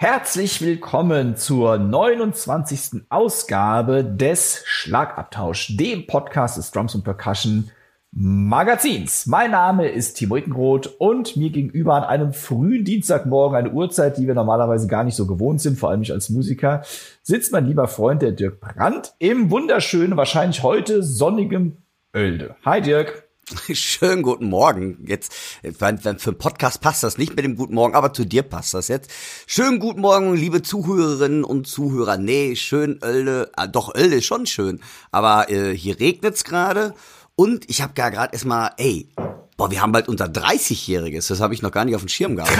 Herzlich 0.00 0.62
willkommen 0.62 1.34
zur 1.34 1.76
29. 1.76 3.02
Ausgabe 3.08 4.04
des 4.04 4.62
Schlagabtausch, 4.64 5.76
dem 5.76 6.06
Podcast 6.06 6.56
des 6.56 6.70
Drums 6.70 6.94
und 6.94 7.02
Percussion 7.02 7.72
Magazins. 8.12 9.26
Mein 9.26 9.50
Name 9.50 9.88
ist 9.88 10.14
Timo 10.14 10.36
Ickenroth 10.36 10.86
und 11.00 11.36
mir 11.36 11.50
gegenüber 11.50 11.96
an 11.96 12.04
einem 12.04 12.32
frühen 12.32 12.84
Dienstagmorgen, 12.84 13.58
eine 13.58 13.72
Uhrzeit, 13.72 14.18
die 14.18 14.28
wir 14.28 14.34
normalerweise 14.34 14.86
gar 14.86 15.02
nicht 15.02 15.16
so 15.16 15.26
gewohnt 15.26 15.60
sind, 15.60 15.80
vor 15.80 15.90
allem 15.90 15.98
nicht 15.98 16.12
als 16.12 16.30
Musiker, 16.30 16.82
sitzt 17.24 17.50
mein 17.50 17.66
lieber 17.66 17.88
Freund, 17.88 18.22
der 18.22 18.30
Dirk 18.30 18.60
Brandt, 18.60 19.14
im 19.18 19.50
wunderschönen, 19.50 20.16
wahrscheinlich 20.16 20.62
heute 20.62 21.02
sonnigem 21.02 21.78
Oelde. 22.14 22.54
Hi 22.64 22.80
Dirk. 22.80 23.27
Schönen 23.72 24.22
guten 24.22 24.48
Morgen. 24.48 25.04
Jetzt, 25.06 25.32
für 25.32 25.86
einen 25.86 25.98
Podcast 26.38 26.80
passt 26.80 27.02
das 27.02 27.18
nicht 27.18 27.34
mit 27.34 27.44
dem 27.44 27.56
Guten 27.56 27.74
Morgen, 27.74 27.94
aber 27.94 28.12
zu 28.12 28.24
dir 28.24 28.42
passt 28.42 28.74
das 28.74 28.88
jetzt. 28.88 29.10
Schönen 29.46 29.78
guten 29.78 30.00
Morgen, 30.00 30.34
liebe 30.34 30.62
Zuhörerinnen 30.62 31.44
und 31.44 31.66
Zuhörer. 31.66 32.18
Nee, 32.18 32.56
schön 32.56 32.98
Oelde, 33.02 33.50
ah, 33.56 33.66
doch 33.66 33.94
Oelde 33.94 34.16
ist 34.16 34.26
schon 34.26 34.46
schön, 34.46 34.80
aber 35.10 35.50
äh, 35.50 35.74
hier 35.74 35.98
regnet's 35.98 36.44
gerade 36.44 36.94
und 37.36 37.68
ich 37.70 37.80
habe 37.82 37.94
gar 37.94 38.10
gerade 38.10 38.32
erstmal, 38.32 38.72
ey, 38.76 39.08
boah, 39.58 39.70
wir 39.70 39.82
haben 39.82 39.92
bald 39.92 40.08
unser 40.08 40.26
30-Jähriges. 40.26 41.28
Das 41.28 41.40
habe 41.40 41.52
ich 41.52 41.60
noch 41.60 41.72
gar 41.72 41.84
nicht 41.84 41.94
auf 41.94 42.00
dem 42.00 42.08
Schirm 42.08 42.36
gehabt. 42.36 42.52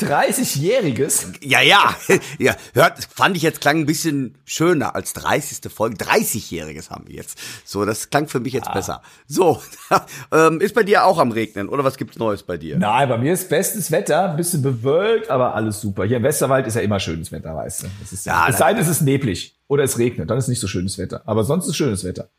30-Jähriges? 0.00 1.34
Ja, 1.42 1.60
ja. 1.60 1.94
ja, 2.38 2.54
hört, 2.72 3.08
fand 3.12 3.36
ich 3.36 3.42
jetzt 3.42 3.60
klang 3.60 3.78
ein 3.78 3.86
bisschen 3.86 4.36
schöner 4.44 4.94
als 4.94 5.12
30. 5.14 5.70
Folge. 5.70 5.96
30-Jähriges 5.96 6.90
haben 6.90 7.08
wir 7.08 7.16
jetzt. 7.16 7.36
So, 7.64 7.84
das 7.84 8.08
klang 8.08 8.28
für 8.28 8.38
mich 8.38 8.52
jetzt 8.52 8.68
ah. 8.68 8.72
besser. 8.72 9.02
So, 9.26 9.60
ähm, 10.32 10.60
ist 10.60 10.76
bei 10.76 10.84
dir 10.84 11.04
auch 11.04 11.18
am 11.18 11.32
Regnen 11.32 11.68
oder 11.68 11.82
was 11.82 11.96
gibt's 11.96 12.16
Neues 12.18 12.44
bei 12.44 12.56
dir? 12.56 12.78
Nein, 12.78 13.08
bei 13.08 13.18
mir 13.18 13.32
ist 13.32 13.48
bestes 13.48 13.90
Wetter, 13.90 14.30
ein 14.30 14.36
bisschen 14.36 14.62
bewölkt, 14.62 15.30
aber 15.30 15.56
alles 15.56 15.80
super. 15.80 16.04
Hier 16.04 16.18
im 16.18 16.22
Westerwald 16.22 16.68
ist 16.68 16.76
ja 16.76 16.82
immer 16.82 17.00
schönes 17.00 17.32
Wetter, 17.32 17.56
weißt 17.56 17.82
du. 17.82 17.86
Es, 18.04 18.12
ist, 18.12 18.26
ja, 18.26 18.46
es 18.48 18.58
sei 18.58 18.72
denn, 18.72 18.82
es 18.82 18.88
ist 18.88 19.00
neblig 19.00 19.58
oder 19.66 19.82
es 19.82 19.98
regnet, 19.98 20.30
dann 20.30 20.38
ist 20.38 20.46
nicht 20.46 20.60
so 20.60 20.68
schönes 20.68 20.96
Wetter. 20.98 21.22
Aber 21.26 21.42
sonst 21.42 21.66
ist 21.66 21.76
schönes 21.76 22.04
Wetter. 22.04 22.30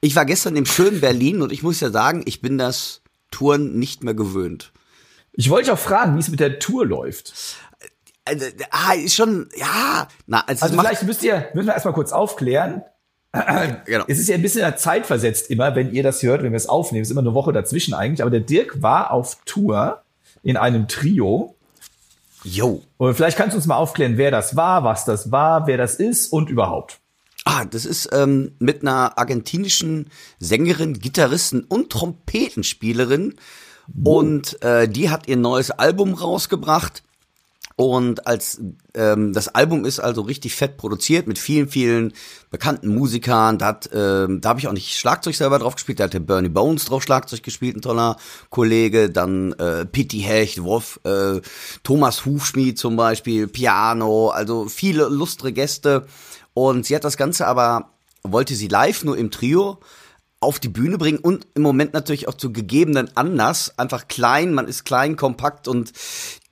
Ich 0.00 0.16
war 0.16 0.24
gestern 0.24 0.56
im 0.56 0.66
schönen 0.66 1.00
Berlin 1.00 1.42
und 1.42 1.52
ich 1.52 1.62
muss 1.62 1.78
ja 1.78 1.90
sagen, 1.90 2.22
ich 2.26 2.40
bin 2.40 2.58
das 2.58 3.02
Touren 3.30 3.78
nicht 3.78 4.04
mehr 4.04 4.14
gewöhnt. 4.14 4.72
Ich 5.32 5.50
wollte 5.50 5.72
auch 5.72 5.78
fragen, 5.78 6.16
wie 6.16 6.20
es 6.20 6.28
mit 6.28 6.40
der 6.40 6.58
Tour 6.58 6.86
läuft. 6.86 7.32
Also, 8.24 8.46
ah, 8.70 8.92
ist 8.92 9.14
schon, 9.14 9.48
ja. 9.56 10.08
Na, 10.26 10.44
also, 10.46 10.64
also 10.64 10.78
vielleicht 10.78 11.02
müsst 11.04 11.22
ihr, 11.22 11.48
müssen 11.54 11.66
wir 11.66 11.74
erstmal 11.74 11.94
kurz 11.94 12.12
aufklären. 12.12 12.82
genau. 13.84 14.04
Es 14.08 14.18
ist 14.18 14.28
ja 14.28 14.34
ein 14.34 14.42
bisschen 14.42 14.76
zeitversetzt 14.76 15.50
immer, 15.50 15.74
wenn 15.74 15.92
ihr 15.92 16.02
das 16.02 16.22
hört, 16.22 16.42
wenn 16.42 16.52
wir 16.52 16.56
es 16.56 16.68
aufnehmen. 16.68 17.02
Es 17.02 17.08
ist 17.08 17.12
immer 17.12 17.20
eine 17.20 17.34
Woche 17.34 17.52
dazwischen 17.52 17.94
eigentlich. 17.94 18.22
Aber 18.22 18.30
der 18.30 18.40
Dirk 18.40 18.82
war 18.82 19.12
auf 19.12 19.38
Tour 19.44 20.02
in 20.42 20.56
einem 20.56 20.88
Trio. 20.88 21.54
Jo. 22.44 22.82
Und 22.96 23.14
vielleicht 23.14 23.36
kannst 23.36 23.54
du 23.54 23.58
uns 23.58 23.66
mal 23.66 23.76
aufklären, 23.76 24.16
wer 24.16 24.30
das 24.30 24.56
war, 24.56 24.84
was 24.84 25.04
das 25.04 25.30
war, 25.30 25.66
wer 25.66 25.76
das 25.76 25.96
ist 25.96 26.32
und 26.32 26.50
überhaupt. 26.50 27.00
Ah, 27.50 27.64
das 27.64 27.86
ist 27.86 28.10
ähm, 28.12 28.52
mit 28.58 28.82
einer 28.82 29.16
argentinischen 29.16 30.10
Sängerin, 30.38 30.98
Gitarristin 30.98 31.62
und 31.62 31.88
Trompetenspielerin. 31.88 33.36
Und 34.04 34.62
äh, 34.62 34.86
die 34.86 35.08
hat 35.08 35.28
ihr 35.28 35.38
neues 35.38 35.70
Album 35.70 36.12
rausgebracht. 36.12 37.02
Und 37.74 38.26
als 38.26 38.60
ähm, 38.94 39.32
das 39.32 39.48
Album 39.48 39.86
ist 39.86 39.98
also 39.98 40.20
richtig 40.20 40.56
fett 40.56 40.76
produziert 40.76 41.26
mit 41.26 41.38
vielen, 41.38 41.70
vielen 41.70 42.12
bekannten 42.50 42.94
Musikern. 42.94 43.56
Da, 43.56 43.66
hat, 43.68 43.88
ähm, 43.94 44.42
da 44.42 44.50
habe 44.50 44.60
ich 44.60 44.68
auch 44.68 44.72
nicht 44.72 44.98
Schlagzeug 44.98 45.34
selber 45.34 45.58
drauf 45.58 45.76
gespielt, 45.76 46.00
da 46.00 46.04
hat 46.04 46.12
der 46.12 46.20
Bernie 46.20 46.50
Bones 46.50 46.84
drauf 46.84 47.02
Schlagzeug 47.02 47.42
gespielt, 47.42 47.76
ein 47.76 47.82
toller 47.82 48.18
Kollege. 48.50 49.08
Dann 49.08 49.52
äh, 49.54 49.86
Pitti 49.86 50.20
Hecht, 50.20 50.62
Wolf, 50.64 51.00
äh, 51.04 51.40
Thomas 51.82 52.26
Hufschmied 52.26 52.78
zum 52.78 52.96
Beispiel, 52.96 53.46
Piano, 53.46 54.28
also 54.28 54.66
viele 54.66 55.08
lustre 55.08 55.52
Gäste. 55.52 56.04
Und 56.66 56.86
sie 56.86 56.96
hat 56.96 57.04
das 57.04 57.16
Ganze 57.16 57.46
aber, 57.46 57.92
wollte 58.24 58.56
sie 58.56 58.66
live 58.66 59.04
nur 59.04 59.16
im 59.16 59.30
Trio 59.30 59.78
auf 60.40 60.58
die 60.58 60.68
Bühne 60.68 60.98
bringen 60.98 61.20
und 61.20 61.46
im 61.54 61.62
Moment 61.62 61.92
natürlich 61.92 62.26
auch 62.26 62.34
zu 62.34 62.52
gegebenen 62.52 63.16
Anlass. 63.16 63.78
Einfach 63.78 64.08
klein, 64.08 64.54
man 64.54 64.66
ist 64.66 64.84
klein, 64.84 65.14
kompakt 65.14 65.68
und 65.68 65.92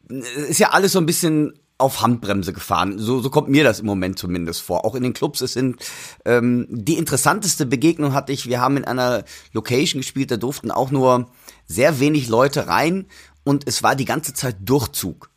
ist 0.08 0.60
ja 0.60 0.70
alles 0.70 0.92
so 0.92 1.00
ein 1.00 1.06
bisschen 1.06 1.54
auf 1.76 2.02
Handbremse 2.02 2.52
gefahren. 2.52 3.00
So, 3.00 3.20
so 3.20 3.30
kommt 3.30 3.48
mir 3.48 3.64
das 3.64 3.80
im 3.80 3.86
Moment 3.86 4.16
zumindest 4.16 4.62
vor. 4.62 4.84
Auch 4.84 4.94
in 4.94 5.02
den 5.02 5.12
Clubs, 5.12 5.40
es 5.40 5.54
sind 5.54 5.84
ähm, 6.24 6.68
die 6.70 6.98
interessanteste 6.98 7.66
Begegnung 7.66 8.14
hatte 8.14 8.32
ich. 8.32 8.46
Wir 8.46 8.60
haben 8.60 8.76
in 8.76 8.84
einer 8.84 9.24
Location 9.54 10.02
gespielt, 10.02 10.30
da 10.30 10.36
durften 10.36 10.70
auch 10.70 10.92
nur 10.92 11.26
sehr 11.66 11.98
wenig 11.98 12.28
Leute 12.28 12.68
rein 12.68 13.06
und 13.42 13.66
es 13.66 13.82
war 13.82 13.96
die 13.96 14.04
ganze 14.04 14.34
Zeit 14.34 14.56
Durchzug 14.60 15.30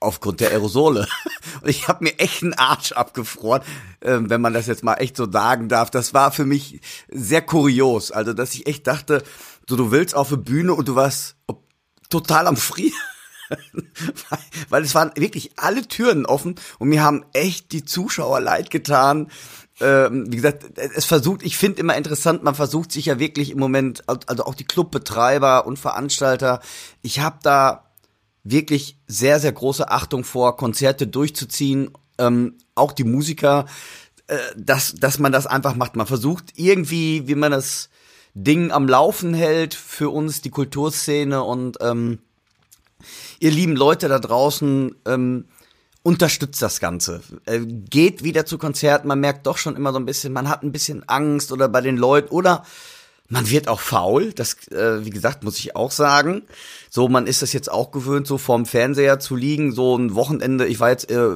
aufgrund 0.00 0.40
der 0.40 0.50
Aerosole. 0.50 1.06
Und 1.62 1.68
ich 1.68 1.88
habe 1.88 2.04
mir 2.04 2.18
echt 2.18 2.42
einen 2.42 2.54
Arsch 2.54 2.92
abgefroren, 2.92 3.62
äh, 4.00 4.18
wenn 4.20 4.40
man 4.40 4.54
das 4.54 4.66
jetzt 4.66 4.82
mal 4.82 4.94
echt 4.94 5.16
so 5.16 5.30
sagen 5.30 5.68
darf. 5.68 5.90
Das 5.90 6.14
war 6.14 6.32
für 6.32 6.46
mich 6.46 6.80
sehr 7.08 7.42
kurios. 7.42 8.10
Also, 8.10 8.32
dass 8.32 8.54
ich 8.54 8.66
echt 8.66 8.86
dachte, 8.86 9.22
so 9.68 9.76
du 9.76 9.90
willst 9.90 10.14
auf 10.14 10.28
eine 10.28 10.38
Bühne 10.38 10.74
und 10.74 10.88
du 10.88 10.96
warst 10.96 11.36
total 12.08 12.46
am 12.46 12.56
Frieren. 12.56 12.94
Weil 14.68 14.84
es 14.84 14.94
waren 14.94 15.12
wirklich 15.16 15.52
alle 15.56 15.86
Türen 15.86 16.24
offen 16.26 16.54
und 16.78 16.88
mir 16.88 17.02
haben 17.02 17.24
echt 17.32 17.72
die 17.72 17.84
Zuschauer 17.84 18.40
leid 18.40 18.70
getan. 18.70 19.28
Ähm, 19.80 20.26
wie 20.30 20.36
gesagt, 20.36 20.66
es 20.76 21.04
versucht, 21.04 21.42
ich 21.42 21.56
finde 21.56 21.80
immer 21.80 21.96
interessant, 21.96 22.42
man 22.42 22.54
versucht 22.54 22.92
sich 22.92 23.06
ja 23.06 23.18
wirklich 23.18 23.50
im 23.50 23.58
Moment, 23.58 24.04
also 24.06 24.44
auch 24.44 24.54
die 24.54 24.64
Clubbetreiber 24.64 25.66
und 25.66 25.78
Veranstalter, 25.78 26.60
ich 27.02 27.20
habe 27.20 27.38
da 27.42 27.89
wirklich 28.44 28.98
sehr, 29.06 29.40
sehr 29.40 29.52
große 29.52 29.90
Achtung 29.90 30.24
vor, 30.24 30.56
Konzerte 30.56 31.06
durchzuziehen, 31.06 31.90
ähm, 32.18 32.58
auch 32.74 32.92
die 32.92 33.04
Musiker, 33.04 33.66
äh, 34.26 34.36
dass, 34.56 34.94
dass 34.94 35.18
man 35.18 35.32
das 35.32 35.46
einfach 35.46 35.74
macht. 35.74 35.96
Man 35.96 36.06
versucht 36.06 36.52
irgendwie, 36.56 37.26
wie 37.28 37.34
man 37.34 37.52
das 37.52 37.90
Ding 38.34 38.70
am 38.70 38.88
Laufen 38.88 39.34
hält 39.34 39.74
für 39.74 40.10
uns, 40.10 40.40
die 40.40 40.50
Kulturszene 40.50 41.42
und 41.42 41.78
ähm, 41.80 42.20
ihr 43.40 43.50
lieben 43.50 43.76
Leute 43.76 44.08
da 44.08 44.18
draußen, 44.18 44.94
ähm, 45.06 45.46
unterstützt 46.02 46.62
das 46.62 46.80
Ganze. 46.80 47.22
Äh, 47.44 47.60
geht 47.60 48.22
wieder 48.22 48.46
zu 48.46 48.56
Konzerten, 48.56 49.08
man 49.08 49.20
merkt 49.20 49.46
doch 49.46 49.58
schon 49.58 49.76
immer 49.76 49.92
so 49.92 49.98
ein 49.98 50.06
bisschen, 50.06 50.32
man 50.32 50.48
hat 50.48 50.62
ein 50.62 50.72
bisschen 50.72 51.06
Angst 51.08 51.52
oder 51.52 51.68
bei 51.68 51.80
den 51.80 51.96
Leuten 51.96 52.32
oder 52.32 52.64
man 53.30 53.48
wird 53.48 53.68
auch 53.68 53.78
faul, 53.78 54.32
das, 54.32 54.66
äh, 54.68 55.04
wie 55.04 55.10
gesagt, 55.10 55.44
muss 55.44 55.58
ich 55.58 55.76
auch 55.76 55.92
sagen. 55.92 56.42
So, 56.90 57.08
man 57.08 57.28
ist 57.28 57.42
das 57.42 57.52
jetzt 57.52 57.70
auch 57.70 57.92
gewöhnt, 57.92 58.26
so 58.26 58.38
vorm 58.38 58.66
Fernseher 58.66 59.20
zu 59.20 59.36
liegen, 59.36 59.70
so 59.72 59.96
ein 59.96 60.16
Wochenende. 60.16 60.66
Ich 60.66 60.80
war 60.80 60.90
jetzt 60.90 61.08
äh, 61.12 61.28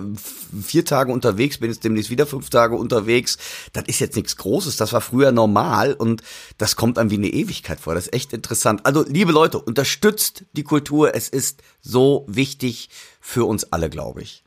vier 0.61 0.85
Tage 0.85 1.13
unterwegs, 1.13 1.59
bin 1.59 1.71
jetzt 1.71 1.85
demnächst 1.85 2.11
wieder 2.11 2.27
fünf 2.27 2.51
Tage 2.51 2.75
unterwegs. 2.75 3.39
Das 3.73 3.85
ist 3.87 4.01
jetzt 4.01 4.17
nichts 4.17 4.37
Großes, 4.37 4.77
das 4.77 4.93
war 4.93 5.01
früher 5.01 5.31
normal 5.31 5.95
und 5.95 6.25
das 6.59 6.75
kommt 6.75 6.99
einem 6.99 7.11
wie 7.11 7.15
eine 7.15 7.29
Ewigkeit 7.29 7.79
vor. 7.79 7.95
Das 7.95 8.07
ist 8.07 8.13
echt 8.13 8.33
interessant. 8.33 8.85
Also, 8.85 9.05
liebe 9.07 9.31
Leute, 9.31 9.61
unterstützt 9.61 10.47
die 10.53 10.65
Kultur. 10.65 11.15
Es 11.15 11.29
ist 11.29 11.63
so 11.81 12.27
wichtig 12.27 12.91
für 13.21 13.45
uns 13.45 13.73
alle, 13.73 13.89
glaube 13.89 14.21
ich. 14.23 14.43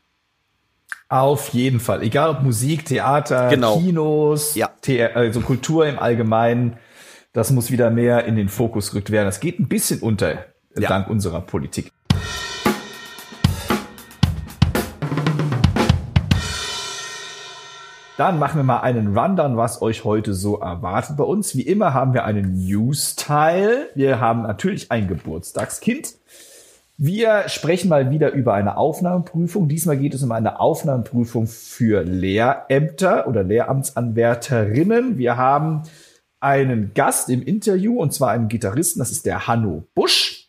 Auf 1.08 1.48
jeden 1.54 1.80
Fall. 1.80 2.02
Egal 2.02 2.28
ob 2.28 2.42
Musik, 2.42 2.84
Theater, 2.84 3.48
genau. 3.48 3.78
Kinos, 3.78 4.54
ja. 4.54 4.70
The 4.84 5.04
also 5.04 5.40
Kultur 5.40 5.86
im 5.86 5.98
Allgemeinen 5.98 6.76
das 7.32 7.50
muss 7.50 7.70
wieder 7.70 7.90
mehr 7.90 8.24
in 8.24 8.36
den 8.36 8.48
Fokus 8.48 8.90
gerückt 8.90 9.10
werden. 9.10 9.26
Das 9.26 9.40
geht 9.40 9.60
ein 9.60 9.68
bisschen 9.68 10.00
unter, 10.00 10.46
ja. 10.76 10.88
dank 10.88 11.08
unserer 11.08 11.40
Politik. 11.40 11.92
Dann 18.16 18.40
machen 18.40 18.56
wir 18.58 18.64
mal 18.64 18.80
einen 18.80 19.16
Rundown, 19.16 19.56
was 19.56 19.80
euch 19.80 20.04
heute 20.04 20.34
so 20.34 20.58
erwartet 20.58 21.16
bei 21.16 21.22
uns. 21.22 21.54
Wie 21.54 21.62
immer 21.62 21.94
haben 21.94 22.14
wir 22.14 22.24
einen 22.24 22.54
News-Teil. 22.66 23.90
Wir 23.94 24.18
haben 24.18 24.42
natürlich 24.42 24.90
ein 24.90 25.06
Geburtstagskind. 25.06 26.14
Wir 26.96 27.44
sprechen 27.48 27.88
mal 27.88 28.10
wieder 28.10 28.32
über 28.32 28.54
eine 28.54 28.76
Aufnahmeprüfung. 28.76 29.68
Diesmal 29.68 29.98
geht 29.98 30.14
es 30.14 30.24
um 30.24 30.32
eine 30.32 30.58
Aufnahmeprüfung 30.58 31.46
für 31.46 32.02
Lehrämter 32.02 33.28
oder 33.28 33.44
Lehramtsanwärterinnen. 33.44 35.16
Wir 35.16 35.36
haben 35.36 35.84
einen 36.40 36.92
Gast 36.94 37.28
im 37.30 37.42
Interview 37.42 38.00
und 38.00 38.12
zwar 38.12 38.30
einen 38.30 38.48
Gitarristen, 38.48 38.98
das 39.00 39.10
ist 39.10 39.26
der 39.26 39.46
Hanno 39.46 39.84
Busch. 39.94 40.48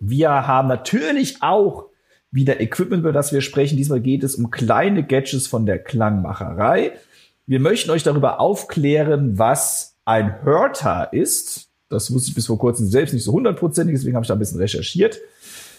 Wir 0.00 0.30
haben 0.30 0.68
natürlich 0.68 1.42
auch 1.42 1.86
wieder 2.30 2.60
Equipment, 2.60 3.00
über 3.00 3.12
das 3.12 3.32
wir 3.32 3.42
sprechen. 3.42 3.76
Diesmal 3.76 4.00
geht 4.00 4.24
es 4.24 4.34
um 4.34 4.50
kleine 4.50 5.04
Gadgets 5.04 5.46
von 5.46 5.66
der 5.66 5.78
Klangmacherei. 5.78 6.92
Wir 7.46 7.60
möchten 7.60 7.90
euch 7.90 8.02
darüber 8.02 8.40
aufklären, 8.40 9.38
was 9.38 9.96
ein 10.04 10.42
Hörter 10.42 11.12
ist. 11.12 11.68
Das 11.88 12.12
wusste 12.12 12.30
ich 12.30 12.34
bis 12.34 12.46
vor 12.46 12.58
kurzem 12.58 12.86
selbst 12.86 13.12
nicht 13.12 13.24
so 13.24 13.32
hundertprozentig, 13.32 13.94
deswegen 13.94 14.16
habe 14.16 14.24
ich 14.24 14.28
da 14.28 14.34
ein 14.34 14.38
bisschen 14.38 14.60
recherchiert. 14.60 15.20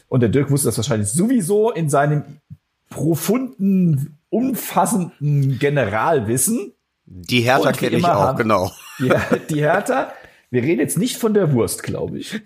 Und 0.07 0.19
der 0.19 0.29
Dirk 0.29 0.51
wusste 0.51 0.67
das 0.67 0.77
wahrscheinlich 0.77 1.09
sowieso 1.09 1.71
in 1.71 1.89
seinem 1.89 2.23
profunden, 2.89 4.19
umfassenden 4.29 5.57
Generalwissen. 5.57 6.72
Die 7.05 7.41
Hertha 7.41 7.73
kenne 7.73 7.97
ich 7.97 8.05
auch, 8.05 8.13
haben, 8.13 8.37
genau. 8.37 8.71
Die, 8.97 9.11
die 9.49 9.61
Hertha, 9.61 10.13
wir 10.49 10.63
reden 10.63 10.79
jetzt 10.79 10.97
nicht 10.97 11.17
von 11.17 11.33
der 11.33 11.51
Wurst, 11.51 11.83
glaube 11.83 12.17
ich. 12.17 12.39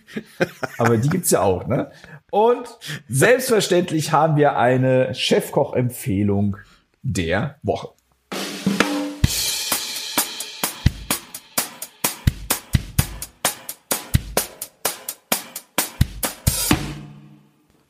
Aber 0.80 0.98
die 0.98 1.09
gibt's 1.09 1.30
ja 1.30 1.42
auch, 1.42 1.68
ne? 1.68 1.92
Und 2.31 2.68
selbstverständlich 3.07 4.12
haben 4.12 4.36
wir 4.36 4.57
eine 4.57 5.13
Chefkoch-Empfehlung 5.13 6.57
der 7.04 7.59
Woche. 7.62 7.89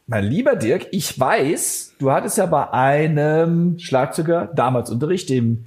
Mein 0.05 0.25
lieber 0.25 0.55
Dirk, 0.57 0.87
ich 0.91 1.17
weiß, 1.17 1.95
du 1.99 2.11
hattest 2.11 2.37
ja 2.37 2.45
bei 2.45 2.71
einem 2.71 3.79
Schlagzeuger 3.79 4.51
damals 4.53 4.89
Unterricht, 4.89 5.29
dem 5.29 5.65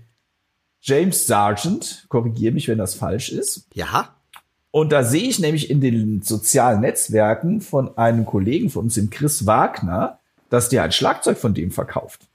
James 0.80 1.26
Sargent, 1.26 2.06
korrigiere 2.08 2.52
mich, 2.52 2.68
wenn 2.68 2.78
das 2.78 2.94
falsch 2.94 3.30
ist. 3.30 3.66
Ja. 3.74 4.14
Und 4.70 4.92
da 4.92 5.02
sehe 5.02 5.28
ich 5.28 5.38
nämlich 5.38 5.68
in 5.68 5.80
den 5.80 6.22
sozialen 6.22 6.80
Netzwerken 6.80 7.60
von 7.60 7.96
einem 7.98 8.24
Kollegen 8.24 8.70
von 8.70 8.84
uns, 8.84 8.94
dem 8.94 9.10
Chris 9.10 9.46
Wagner, 9.46 10.18
dass 10.48 10.68
der 10.68 10.84
ein 10.84 10.92
Schlagzeug 10.92 11.38
von 11.38 11.54
dem 11.54 11.70
verkauft. 11.70 12.28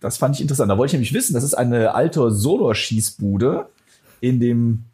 Das 0.00 0.16
fand 0.16 0.36
ich 0.36 0.40
interessant. 0.40 0.70
Da 0.70 0.78
wollte 0.78 0.90
ich 0.90 0.92
nämlich 0.94 1.12
wissen, 1.12 1.34
das 1.34 1.44
ist 1.44 1.54
eine 1.54 1.94
alte 1.94 2.30
Sonor-Schießbude 2.30 3.68
in 4.20 4.40
dem 4.40 4.84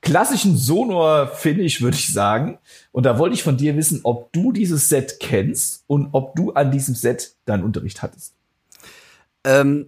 klassischen 0.00 0.56
Sonor-Finish, 0.56 1.82
würde 1.82 1.96
ich 1.96 2.12
sagen. 2.12 2.58
Und 2.92 3.04
da 3.04 3.18
wollte 3.18 3.34
ich 3.34 3.42
von 3.42 3.56
dir 3.56 3.76
wissen, 3.76 4.00
ob 4.04 4.32
du 4.32 4.52
dieses 4.52 4.88
Set 4.88 5.18
kennst 5.20 5.84
und 5.86 6.10
ob 6.12 6.36
du 6.36 6.52
an 6.52 6.70
diesem 6.70 6.94
Set 6.94 7.34
deinen 7.46 7.64
Unterricht 7.64 8.02
hattest. 8.02 8.34
Ähm, 9.44 9.86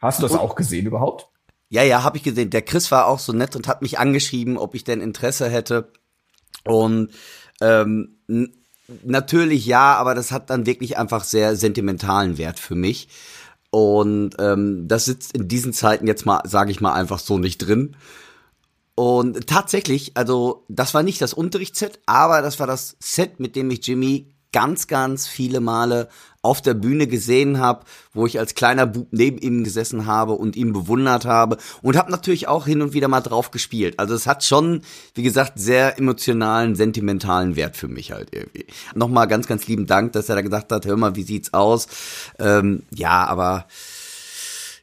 Hast 0.00 0.20
du 0.20 0.22
das 0.22 0.36
auch 0.36 0.54
gesehen 0.54 0.86
überhaupt? 0.86 1.28
Ja, 1.70 1.82
ja, 1.82 2.02
habe 2.02 2.16
ich 2.16 2.22
gesehen. 2.22 2.50
Der 2.50 2.62
Chris 2.62 2.90
war 2.90 3.06
auch 3.06 3.18
so 3.18 3.32
nett 3.32 3.54
und 3.56 3.68
hat 3.68 3.82
mich 3.82 3.98
angeschrieben, 3.98 4.56
ob 4.56 4.74
ich 4.74 4.84
denn 4.84 5.00
Interesse 5.00 5.48
hätte. 5.48 5.92
Und 6.64 7.10
ähm, 7.60 8.18
natürlich 9.04 9.66
ja, 9.66 9.94
aber 9.94 10.14
das 10.14 10.32
hat 10.32 10.50
dann 10.50 10.66
wirklich 10.66 10.96
einfach 10.96 11.24
sehr 11.24 11.56
sentimentalen 11.56 12.38
Wert 12.38 12.58
für 12.58 12.74
mich. 12.74 13.08
Und 13.70 14.36
ähm, 14.38 14.88
das 14.88 15.04
sitzt 15.04 15.34
in 15.34 15.46
diesen 15.46 15.74
Zeiten 15.74 16.06
jetzt 16.06 16.24
mal, 16.24 16.40
sage 16.44 16.70
ich 16.70 16.80
mal, 16.80 16.94
einfach 16.94 17.18
so 17.18 17.38
nicht 17.38 17.58
drin. 17.58 17.96
Und 18.94 19.46
tatsächlich, 19.46 20.16
also 20.16 20.64
das 20.68 20.94
war 20.94 21.02
nicht 21.02 21.20
das 21.20 21.34
Unterrichtsset, 21.34 22.00
aber 22.06 22.42
das 22.42 22.58
war 22.58 22.66
das 22.66 22.96
Set, 22.98 23.40
mit 23.40 23.56
dem 23.56 23.70
ich 23.70 23.86
Jimmy 23.86 24.34
ganz, 24.52 24.86
ganz 24.86 25.26
viele 25.26 25.60
Male 25.60 26.08
auf 26.40 26.62
der 26.62 26.74
Bühne 26.74 27.06
gesehen 27.06 27.58
habe, 27.58 27.84
wo 28.14 28.26
ich 28.26 28.38
als 28.38 28.54
kleiner 28.54 28.86
Bub 28.86 29.08
neben 29.10 29.38
ihm 29.38 29.64
gesessen 29.64 30.06
habe 30.06 30.32
und 30.32 30.56
ihn 30.56 30.72
bewundert 30.72 31.24
habe 31.24 31.58
und 31.82 31.96
habe 31.96 32.10
natürlich 32.10 32.48
auch 32.48 32.64
hin 32.64 32.80
und 32.80 32.92
wieder 32.92 33.08
mal 33.08 33.20
drauf 33.20 33.50
gespielt. 33.50 33.98
Also 33.98 34.14
es 34.14 34.26
hat 34.26 34.44
schon, 34.44 34.82
wie 35.14 35.22
gesagt, 35.22 35.58
sehr 35.58 35.98
emotionalen, 35.98 36.76
sentimentalen 36.76 37.56
Wert 37.56 37.76
für 37.76 37.88
mich 37.88 38.12
halt 38.12 38.28
irgendwie. 38.32 38.66
Nochmal 38.94 39.26
ganz, 39.26 39.46
ganz 39.46 39.66
lieben 39.66 39.86
Dank, 39.86 40.12
dass 40.12 40.28
er 40.28 40.36
da 40.36 40.42
gesagt 40.42 40.72
hat, 40.72 40.86
hör 40.86 40.96
mal, 40.96 41.16
wie 41.16 41.24
sieht's 41.24 41.52
aus? 41.52 41.88
Ähm, 42.38 42.84
ja, 42.94 43.26
aber 43.26 43.66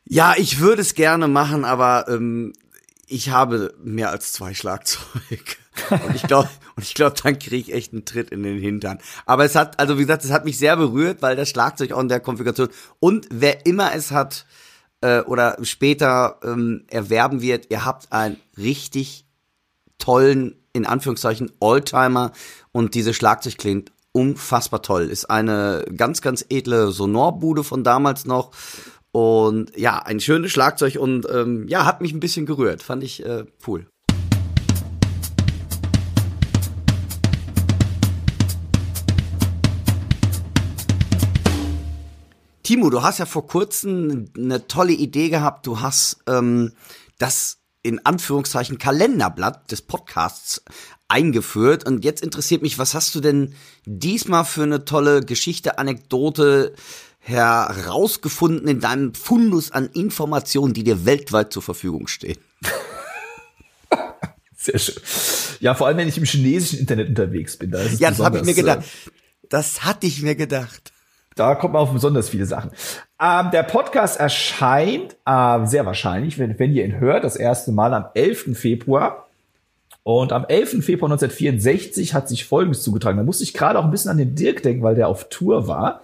ja, 0.07 0.35
ich 0.37 0.59
würde 0.59 0.81
es 0.81 0.93
gerne 0.93 1.27
machen, 1.27 1.65
aber 1.65 2.07
ähm, 2.09 2.53
ich 3.07 3.29
habe 3.29 3.73
mehr 3.83 4.09
als 4.09 4.33
zwei 4.33 4.53
Schlagzeug. 4.53 5.57
Und 5.89 6.15
ich 6.15 6.23
glaube, 6.23 6.49
und 6.75 6.83
ich 6.83 6.93
glaube, 6.93 7.15
dann 7.21 7.39
kriege 7.39 7.55
ich 7.57 7.73
echt 7.73 7.93
einen 7.93 8.05
Tritt 8.05 8.29
in 8.29 8.43
den 8.43 8.59
Hintern. 8.59 8.99
Aber 9.25 9.45
es 9.45 9.55
hat, 9.55 9.79
also 9.79 9.97
wie 9.97 10.01
gesagt, 10.01 10.23
es 10.23 10.31
hat 10.31 10.45
mich 10.45 10.57
sehr 10.57 10.75
berührt, 10.77 11.21
weil 11.21 11.35
das 11.35 11.49
Schlagzeug 11.49 11.91
auch 11.91 11.99
in 11.99 12.09
der 12.09 12.19
Konfiguration 12.19 12.69
und 12.99 13.27
wer 13.31 13.65
immer 13.65 13.93
es 13.93 14.11
hat 14.11 14.45
äh, 15.01 15.21
oder 15.21 15.57
später 15.63 16.39
ähm, 16.43 16.83
erwerben 16.87 17.41
wird, 17.41 17.67
ihr 17.69 17.85
habt 17.85 18.11
einen 18.11 18.37
richtig 18.57 19.25
tollen, 19.97 20.55
in 20.73 20.85
Anführungszeichen, 20.85 21.51
Oldtimer 21.59 22.31
und 22.71 22.95
diese 22.95 23.13
Schlagzeug 23.13 23.57
klingt 23.57 23.91
unfassbar 24.11 24.81
toll. 24.81 25.03
Ist 25.03 25.29
eine 25.29 25.85
ganz, 25.95 26.21
ganz 26.21 26.45
edle 26.49 26.91
Sonorbude 26.91 27.63
von 27.63 27.83
damals 27.83 28.25
noch 28.25 28.51
und 29.11 29.77
ja, 29.77 29.99
ein 29.99 30.19
schönes 30.19 30.51
Schlagzeug 30.51 30.97
und 30.99 31.27
ähm, 31.29 31.67
ja, 31.67 31.85
hat 31.85 32.01
mich 32.01 32.13
ein 32.13 32.19
bisschen 32.19 32.45
gerührt. 32.45 32.83
Fand 32.83 33.03
ich 33.03 33.25
äh, 33.25 33.45
cool. 33.67 33.87
Timo, 42.65 42.89
du 42.89 43.03
hast 43.03 43.19
ja 43.19 43.27
vor 43.27 43.45
kurzem 43.45 44.25
eine 44.35 44.67
tolle 44.67 44.93
Idee 44.93 45.29
gehabt. 45.29 45.67
Du 45.67 45.81
hast 45.81 46.17
ähm, 46.27 46.73
das 47.19 47.59
in 47.83 48.03
Anführungszeichen 48.03 48.79
Kalenderblatt 48.79 49.71
des 49.71 49.83
Podcasts 49.83 50.63
eingeführt. 51.07 51.85
Und 51.85 52.03
jetzt 52.03 52.23
interessiert 52.23 52.63
mich, 52.63 52.79
was 52.79 52.95
hast 52.95 53.13
du 53.13 53.21
denn 53.21 53.53
diesmal 53.85 54.45
für 54.45 54.63
eine 54.63 54.83
tolle 54.83 55.21
Geschichte, 55.21 55.77
Anekdote, 55.77 56.73
herausgefunden 57.19 58.67
in 58.67 58.79
deinem 58.79 59.13
Fundus 59.13 59.71
an 59.71 59.87
Informationen, 59.93 60.73
die 60.73 60.83
dir 60.83 61.05
weltweit 61.05 61.53
zur 61.53 61.61
Verfügung 61.61 62.07
stehen? 62.07 62.39
Sehr 64.57 64.79
schön. 64.79 64.95
Ja, 65.59 65.75
vor 65.75 65.85
allem, 65.85 65.97
wenn 65.97 66.07
ich 66.07 66.17
im 66.17 66.25
chinesischen 66.25 66.79
Internet 66.79 67.09
unterwegs 67.09 67.57
bin. 67.57 67.69
Da 67.69 67.81
ist 67.83 67.93
es 67.93 67.99
ja, 67.99 68.09
das 68.09 68.19
habe 68.21 68.39
ich 68.39 68.43
mir 68.43 68.55
gedacht. 68.55 68.79
Äh, 68.79 69.11
das 69.49 69.83
hatte 69.83 70.07
ich 70.07 70.23
mir 70.23 70.33
gedacht. 70.33 70.94
Da 71.35 71.55
kommt 71.55 71.73
man 71.73 71.81
auf 71.81 71.91
besonders 71.91 72.29
viele 72.29 72.45
Sachen. 72.45 72.71
Ähm, 73.21 73.51
der 73.51 73.63
Podcast 73.63 74.19
erscheint 74.19 75.17
äh, 75.25 75.65
sehr 75.65 75.85
wahrscheinlich, 75.85 76.39
wenn, 76.39 76.57
wenn 76.57 76.73
ihr 76.73 76.85
ihn 76.85 76.99
hört, 76.99 77.25
das 77.25 77.35
erste 77.35 77.73
Mal 77.73 77.93
am 77.93 78.05
11. 78.13 78.57
Februar. 78.57 79.27
Und 80.03 80.31
am 80.31 80.45
11. 80.45 80.85
Februar 80.85 81.11
1964 81.11 82.13
hat 82.13 82.29
sich 82.29 82.45
Folgendes 82.45 82.83
zugetragen. 82.83 83.17
Da 83.17 83.23
musste 83.23 83.43
ich 83.43 83.53
gerade 83.53 83.79
auch 83.79 83.83
ein 83.83 83.91
bisschen 83.91 84.11
an 84.11 84.17
den 84.17 84.35
Dirk 84.35 84.63
denken, 84.63 84.83
weil 84.83 84.95
der 84.95 85.07
auf 85.09 85.29
Tour 85.29 85.67
war 85.67 86.03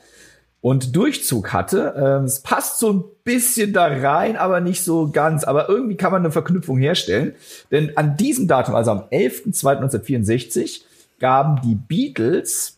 und 0.60 0.96
Durchzug 0.96 1.54
hatte. 1.54 1.94
Ähm, 1.96 2.26
es 2.26 2.42
passt 2.42 2.80
so 2.80 2.92
ein 2.92 3.04
bisschen 3.24 3.74
da 3.74 3.86
rein, 3.86 4.38
aber 4.38 4.60
nicht 4.60 4.84
so 4.84 5.12
ganz. 5.12 5.44
Aber 5.44 5.70
irgendwie 5.70 5.98
kann 5.98 6.12
man 6.12 6.24
eine 6.24 6.32
Verknüpfung 6.32 6.78
herstellen. 6.78 7.36
Denn 7.72 7.96
an 7.96 8.18
diesem 8.18 8.48
Datum, 8.48 8.76
also 8.76 8.92
am 8.92 9.04
11.02.1964, 9.12 10.82
gaben 11.20 11.62
die 11.62 11.76
Beatles 11.76 12.78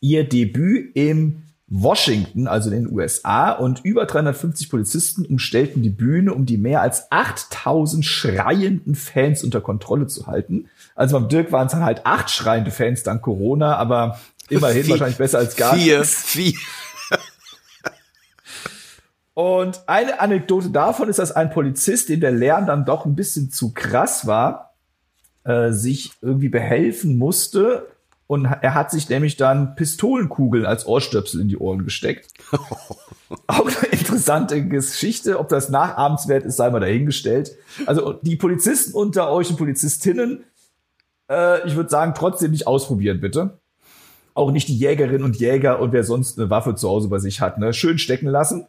ihr 0.00 0.28
Debüt 0.28 0.92
im 0.94 1.42
Washington, 1.70 2.48
also 2.48 2.68
in 2.70 2.84
den 2.84 2.92
USA, 2.92 3.52
und 3.52 3.84
über 3.84 4.04
350 4.04 4.68
Polizisten 4.68 5.24
umstellten 5.24 5.82
die 5.82 5.90
Bühne, 5.90 6.34
um 6.34 6.44
die 6.44 6.58
mehr 6.58 6.82
als 6.82 7.10
8000 7.12 8.04
schreienden 8.04 8.96
Fans 8.96 9.44
unter 9.44 9.60
Kontrolle 9.60 10.08
zu 10.08 10.26
halten. 10.26 10.68
Also 10.96 11.18
beim 11.18 11.28
Dirk 11.28 11.52
waren 11.52 11.66
es 11.66 11.72
dann 11.72 11.84
halt 11.84 12.04
acht 12.04 12.28
schreiende 12.28 12.72
Fans 12.72 13.04
dank 13.04 13.22
Corona, 13.22 13.76
aber 13.76 14.18
immerhin 14.48 14.82
vier, 14.82 14.90
wahrscheinlich 14.94 15.18
besser 15.18 15.38
als 15.38 15.54
gar 15.54 15.76
vier, 15.76 16.00
nichts. 16.00 16.24
Vier. 16.24 16.54
Und 19.34 19.88
eine 19.88 20.20
Anekdote 20.20 20.70
davon 20.70 21.08
ist, 21.08 21.20
dass 21.20 21.32
ein 21.32 21.50
Polizist, 21.50 22.08
dem 22.08 22.20
der 22.20 22.32
Lärm 22.32 22.66
dann 22.66 22.84
doch 22.84 23.06
ein 23.06 23.14
bisschen 23.14 23.50
zu 23.50 23.72
krass 23.72 24.26
war, 24.26 24.74
äh, 25.44 25.70
sich 25.70 26.12
irgendwie 26.20 26.48
behelfen 26.48 27.16
musste. 27.16 27.86
Und 28.30 28.44
er 28.44 28.74
hat 28.74 28.92
sich 28.92 29.08
nämlich 29.08 29.36
dann 29.36 29.74
Pistolenkugeln 29.74 30.64
als 30.64 30.86
Ohrstöpsel 30.86 31.40
in 31.40 31.48
die 31.48 31.56
Ohren 31.56 31.84
gesteckt. 31.84 32.32
Auch 33.48 33.66
eine 33.66 33.88
interessante 33.90 34.64
Geschichte. 34.68 35.40
Ob 35.40 35.48
das 35.48 35.68
nachahmenswert 35.68 36.44
ist, 36.44 36.56
sei 36.56 36.70
mal 36.70 36.78
dahingestellt. 36.78 37.56
Also 37.86 38.12
die 38.12 38.36
Polizisten 38.36 38.94
unter 38.94 39.32
euch 39.32 39.50
und 39.50 39.56
Polizistinnen, 39.56 40.44
äh, 41.28 41.66
ich 41.66 41.74
würde 41.74 41.90
sagen, 41.90 42.14
trotzdem 42.16 42.52
nicht 42.52 42.68
ausprobieren, 42.68 43.20
bitte. 43.20 43.58
Auch 44.34 44.52
nicht 44.52 44.68
die 44.68 44.78
Jägerinnen 44.78 45.24
und 45.24 45.40
Jäger 45.40 45.80
und 45.80 45.90
wer 45.90 46.04
sonst 46.04 46.38
eine 46.38 46.50
Waffe 46.50 46.76
zu 46.76 46.88
Hause 46.88 47.08
bei 47.08 47.18
sich 47.18 47.40
hat, 47.40 47.58
ne? 47.58 47.72
Schön 47.72 47.98
stecken 47.98 48.28
lassen. 48.28 48.68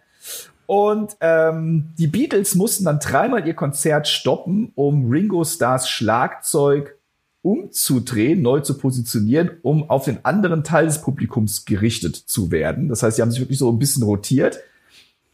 Und 0.66 1.18
ähm, 1.20 1.94
die 2.00 2.08
Beatles 2.08 2.56
mussten 2.56 2.86
dann 2.86 2.98
dreimal 2.98 3.46
ihr 3.46 3.54
Konzert 3.54 4.08
stoppen, 4.08 4.72
um 4.74 5.08
Ringo 5.08 5.44
Stars 5.44 5.88
Schlagzeug 5.88 6.98
umzudrehen, 7.42 8.42
neu 8.42 8.60
zu 8.60 8.78
positionieren, 8.78 9.52
um 9.64 9.90
auf 9.90 10.06
den 10.06 10.24
anderen 10.24 10.64
Teil 10.64 10.86
des 10.86 11.02
Publikums 11.02 11.66
gerichtet 11.66 12.16
zu 12.16 12.52
werden. 12.52 12.88
Das 12.88 13.04
heißt, 13.04 13.16
sie 13.16 13.22
haben 13.22 13.32
sich 13.32 13.40
wirklich 13.40 13.58
so 13.58 13.72
ein 13.72 13.80
bisschen 13.80 14.04
rotiert. 14.04 14.60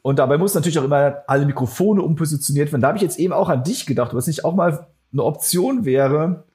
Und 0.01 0.19
dabei 0.19 0.37
muss 0.37 0.53
natürlich 0.53 0.79
auch 0.79 0.85
immer 0.85 1.23
alle 1.27 1.45
Mikrofone 1.45 2.01
umpositioniert 2.01 2.71
werden. 2.71 2.81
Da 2.81 2.87
habe 2.87 2.97
ich 2.97 3.03
jetzt 3.03 3.19
eben 3.19 3.33
auch 3.33 3.49
an 3.49 3.63
dich 3.63 3.85
gedacht, 3.85 4.13
was 4.13 4.27
nicht 4.27 4.45
auch 4.45 4.55
mal 4.55 4.87
eine 5.11 5.23
Option 5.23 5.83
wäre, 5.83 6.45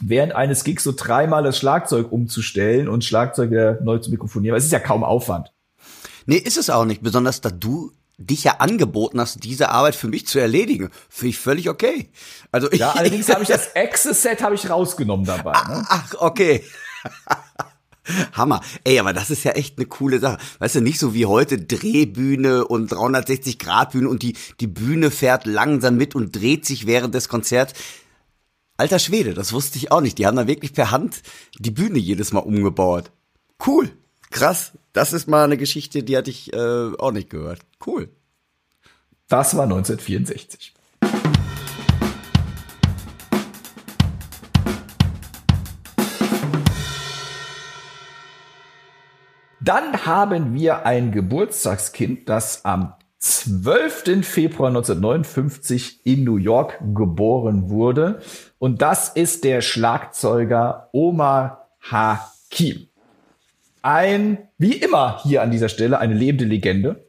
während 0.00 0.34
eines 0.34 0.64
Gigs 0.64 0.84
so 0.84 0.92
dreimal 0.96 1.42
das 1.42 1.58
Schlagzeug 1.58 2.10
umzustellen 2.10 2.88
und 2.88 3.04
Schlagzeug 3.04 3.50
wieder 3.50 3.80
neu 3.82 3.98
zu 3.98 4.10
mikrofonieren. 4.10 4.54
Aber 4.54 4.58
es 4.58 4.64
ist 4.64 4.72
ja 4.72 4.78
kaum 4.78 5.04
Aufwand. 5.04 5.52
Nee, 6.24 6.36
ist 6.36 6.56
es 6.56 6.70
auch 6.70 6.86
nicht. 6.86 7.02
Besonders 7.02 7.40
da 7.40 7.50
du 7.50 7.92
dich 8.18 8.44
ja 8.44 8.56
angeboten 8.58 9.20
hast, 9.20 9.44
diese 9.44 9.68
Arbeit 9.70 9.94
für 9.94 10.08
mich 10.08 10.26
zu 10.26 10.38
erledigen. 10.38 10.90
Finde 11.08 11.30
ich 11.30 11.38
völlig 11.38 11.68
okay. 11.68 12.10
Also 12.50 12.70
ich 12.72 12.80
ja, 12.80 12.92
allerdings 12.92 13.28
habe 13.28 13.42
ich 13.42 13.48
das 13.48 13.70
Access-Set 13.76 14.42
habe 14.42 14.54
ich 14.54 14.68
rausgenommen 14.70 15.26
dabei. 15.26 15.52
Ne? 15.52 15.84
Ach, 15.88 16.14
okay. 16.18 16.64
Hammer. 18.32 18.60
Ey, 18.84 18.98
aber 19.00 19.12
das 19.12 19.30
ist 19.30 19.44
ja 19.44 19.52
echt 19.52 19.78
eine 19.78 19.86
coole 19.86 20.20
Sache. 20.20 20.38
Weißt 20.60 20.76
du, 20.76 20.80
nicht 20.80 20.98
so 20.98 21.12
wie 21.12 21.26
heute 21.26 21.58
Drehbühne 21.58 22.66
und 22.66 22.92
360 22.92 23.58
Grad 23.58 23.92
Bühne 23.92 24.08
und 24.08 24.22
die, 24.22 24.36
die 24.60 24.68
Bühne 24.68 25.10
fährt 25.10 25.46
langsam 25.46 25.96
mit 25.96 26.14
und 26.14 26.34
dreht 26.34 26.64
sich 26.64 26.86
während 26.86 27.14
des 27.14 27.28
Konzerts. 27.28 27.74
Alter 28.76 28.98
Schwede, 28.98 29.34
das 29.34 29.52
wusste 29.52 29.78
ich 29.78 29.90
auch 29.90 30.00
nicht. 30.00 30.18
Die 30.18 30.26
haben 30.26 30.36
da 30.36 30.46
wirklich 30.46 30.72
per 30.72 30.90
Hand 30.90 31.22
die 31.58 31.70
Bühne 31.70 31.98
jedes 31.98 32.32
Mal 32.32 32.40
umgebaut. 32.40 33.10
Cool. 33.66 33.90
Krass. 34.30 34.72
Das 34.92 35.12
ist 35.12 35.28
mal 35.28 35.44
eine 35.44 35.56
Geschichte, 35.56 36.02
die 36.02 36.16
hatte 36.16 36.30
ich 36.30 36.52
äh, 36.52 36.92
auch 36.98 37.12
nicht 37.12 37.30
gehört. 37.30 37.60
Cool. 37.84 38.08
Das 39.28 39.56
war 39.56 39.64
1964. 39.64 40.74
Dann 49.60 50.06
haben 50.06 50.54
wir 50.54 50.86
ein 50.86 51.10
Geburtstagskind, 51.10 52.28
das 52.28 52.64
am 52.64 52.94
12. 53.18 54.24
Februar 54.24 54.68
1959 54.68 56.06
in 56.06 56.22
New 56.22 56.36
York 56.36 56.78
geboren 56.94 57.68
wurde. 57.68 58.20
Und 58.58 58.80
das 58.80 59.08
ist 59.08 59.42
der 59.42 59.62
Schlagzeuger 59.62 60.88
Omar 60.92 61.68
Hakim. 61.80 62.86
Ein, 63.86 64.38
wie 64.58 64.72
immer 64.72 65.20
hier 65.22 65.42
an 65.42 65.52
dieser 65.52 65.68
Stelle, 65.68 66.00
eine 66.00 66.14
lebende 66.14 66.44
Legende. 66.44 67.06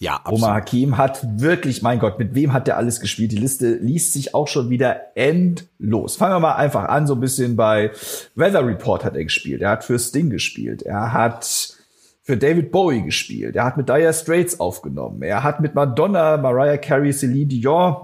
Ja, 0.00 0.16
absolut. 0.16 0.40
Omar 0.40 0.54
Hakim 0.56 0.98
hat 0.98 1.40
wirklich, 1.40 1.82
mein 1.82 2.00
Gott, 2.00 2.18
mit 2.18 2.34
wem 2.34 2.52
hat 2.52 2.66
der 2.66 2.78
alles 2.78 2.98
gespielt? 2.98 3.30
Die 3.30 3.36
Liste 3.36 3.76
liest 3.76 4.12
sich 4.12 4.34
auch 4.34 4.48
schon 4.48 4.70
wieder 4.70 5.16
endlos. 5.16 6.16
Fangen 6.16 6.34
wir 6.34 6.40
mal 6.40 6.56
einfach 6.56 6.88
an, 6.88 7.06
so 7.06 7.14
ein 7.14 7.20
bisschen 7.20 7.54
bei 7.54 7.92
Weather 8.34 8.66
Report 8.66 9.04
hat 9.04 9.14
er 9.14 9.22
gespielt. 9.22 9.62
Er 9.62 9.70
hat 9.70 9.84
für 9.84 9.96
Sting 10.00 10.30
gespielt. 10.30 10.82
Er 10.82 11.12
hat 11.12 11.76
für 12.22 12.36
David 12.36 12.72
Bowie 12.72 13.02
gespielt. 13.02 13.54
Er 13.54 13.64
hat 13.64 13.76
mit 13.76 13.88
Dire 13.88 14.12
Straits 14.12 14.58
aufgenommen. 14.58 15.22
Er 15.22 15.44
hat 15.44 15.60
mit 15.60 15.76
Madonna, 15.76 16.38
Mariah 16.38 16.78
Carey, 16.78 17.12
Celine 17.12 17.46
Dion 17.46 17.96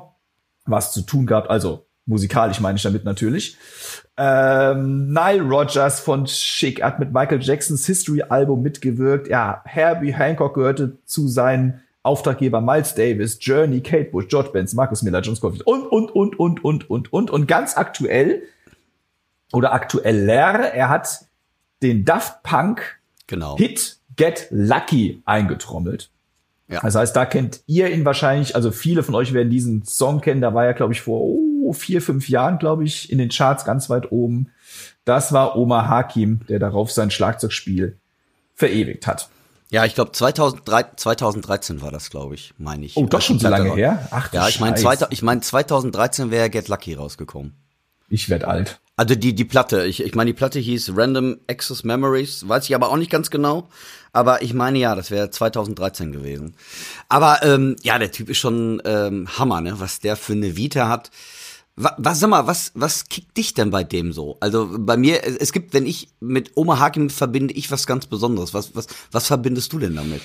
was 0.65 0.93
zu 0.93 1.03
tun 1.03 1.27
gehabt. 1.27 1.51
Also 1.51 1.87
musikalisch 2.07 2.61
meine 2.61 2.77
ich 2.77 2.83
damit 2.83 3.05
natürlich. 3.05 3.57
Ähm, 4.17 5.09
Nile 5.09 5.43
Rogers 5.43 6.01
von 6.01 6.25
Chic 6.27 6.83
hat 6.83 6.99
mit 6.99 7.13
Michael 7.13 7.41
Jacksons 7.41 7.87
History-Album 7.87 8.61
mitgewirkt. 8.61 9.29
Ja, 9.29 9.63
Herbie 9.65 10.13
Hancock 10.13 10.55
gehörte 10.55 10.99
zu 11.07 11.29
seinen 11.29 11.81
Auftraggeber 12.03 12.61
Miles 12.61 12.95
Davis, 12.95 13.39
Journey, 13.41 13.81
Kate 13.81 14.11
Bush, 14.11 14.27
George 14.29 14.51
Benson, 14.53 14.77
Marcus 14.77 15.03
Miller, 15.03 15.21
John 15.21 15.37
Scofield 15.37 15.63
und, 15.63 15.87
und, 15.87 16.11
und, 16.11 16.39
und, 16.39 16.65
und, 16.65 16.91
und, 16.91 17.13
und. 17.13 17.31
Und 17.31 17.47
ganz 17.47 17.77
aktuell 17.77 18.43
oder 19.53 19.73
aktueller, 19.73 20.73
er 20.73 20.89
hat 20.89 21.27
den 21.83 22.05
Daft 22.05 22.43
Punk 22.43 23.01
genau. 23.27 23.57
Hit 23.57 23.99
Get 24.17 24.49
Lucky 24.51 25.23
eingetrommelt. 25.25 26.11
Ja. 26.69 26.81
Das 26.81 26.95
heißt, 26.95 27.17
da 27.17 27.27
kennt 27.27 27.63
ihr 27.67 27.91
ihn 27.91 28.05
wahrscheinlich, 28.05 28.55
also 28.55 28.71
viele 28.71 29.03
von 29.03 29.15
euch 29.15 29.33
werden 29.33 29.51
diesen 29.51 29.85
Song 29.85 30.21
kennen, 30.21 30.41
da 30.41 30.55
war 30.55 30.67
er, 30.67 30.75
glaube 30.75 30.93
ich, 30.93 31.01
vor 31.01 31.21
oh, 31.21 31.50
vier, 31.73 32.03
fünf 32.03 32.29
Jahren, 32.29 32.59
glaube 32.59 32.85
ich, 32.85 33.11
in 33.11 33.19
den 33.19 33.29
Charts 33.29 33.65
ganz 33.65 33.91
weit 33.91 34.13
oben. 34.13 34.51
Das 35.05 35.33
war 35.33 35.57
Omar 35.57 35.89
Hakim, 35.89 36.41
der 36.49 36.59
darauf 36.59 36.91
sein 36.91 37.11
Schlagzeugspiel 37.11 37.99
verewigt 38.55 39.07
hat. 39.07 39.29
Ja, 39.71 39.85
ich 39.85 39.95
glaube 39.95 40.11
2013 40.13 41.81
war 41.81 41.93
das, 41.93 42.11
glaube 42.11 42.35
ich, 42.35 42.53
meine 42.59 42.85
ich. 42.85 42.97
Oh, 42.97 43.07
doch 43.07 43.23
schon 43.23 43.39
so 43.39 43.49
lange 43.49 43.73
her? 43.75 44.09
Ach, 44.11 44.33
ja, 44.33 44.49
ich 44.49 44.59
meine 44.59 44.77
ich 45.11 45.23
mein 45.23 45.43
2013 45.43 46.31
wäre 46.33 46.51
Get 46.51 46.69
Lucky 46.69 46.95
rausgekommen. 46.95 47.55
Ich 48.09 48.29
werd 48.29 48.45
alt. 48.45 48.81
Also 48.97 49.15
die 49.15 49.35
die 49.35 49.45
Platte, 49.45 49.87
ich 49.87 50.03
ich 50.03 50.15
meine 50.17 50.31
die 50.31 50.37
Platte 50.37 50.59
hieß 50.59 50.93
Random 50.97 51.39
Access 51.49 51.85
Memories, 51.85 52.49
weiß 52.49 52.65
ich 52.65 52.75
aber 52.75 52.91
auch 52.91 52.97
nicht 52.97 53.11
ganz 53.11 53.31
genau, 53.31 53.69
aber 54.13 54.43
ich 54.43 54.53
meine 54.53 54.79
ja, 54.79 54.97
das 54.97 55.13
wäre 55.13 55.31
2013 55.31 56.11
gewesen. 56.11 56.55
Aber 57.09 57.43
ähm, 57.43 57.77
ja, 57.83 57.99
der 57.99 58.11
Typ 58.11 58.29
ist 58.29 58.39
schon 58.39 58.83
ähm, 58.85 59.29
Hammer, 59.39 59.61
ne, 59.61 59.79
was 59.79 60.01
der 60.01 60.17
für 60.17 60.33
eine 60.33 60.57
Vita 60.57 60.89
hat. 60.89 61.11
Was, 61.83 62.21
sag 62.21 62.31
mal, 62.31 62.47
was 62.47 62.73
was 62.75 63.09
kickt 63.09 63.37
dich 63.37 63.55
denn 63.55 63.71
bei 63.71 63.85
dem 63.85 64.13
so? 64.13 64.37
Also 64.41 64.69
bei 64.79 64.97
mir 64.97 65.21
es 65.25 65.53
gibt, 65.53 65.73
wenn 65.73 65.87
ich 65.87 66.09
mit 66.21 66.53
Oma 66.57 66.79
Hakim 66.79 67.11
verbinde 67.11 67.55
ich 67.55 67.71
was 67.71 67.87
ganz 67.87 68.07
Besonderes. 68.07 68.53
Was 68.55 68.77
was 68.77 68.87
was 69.13 69.27
verbindest 69.27 69.73
du 69.73 69.79
denn 69.79 69.97
damit? 69.97 70.21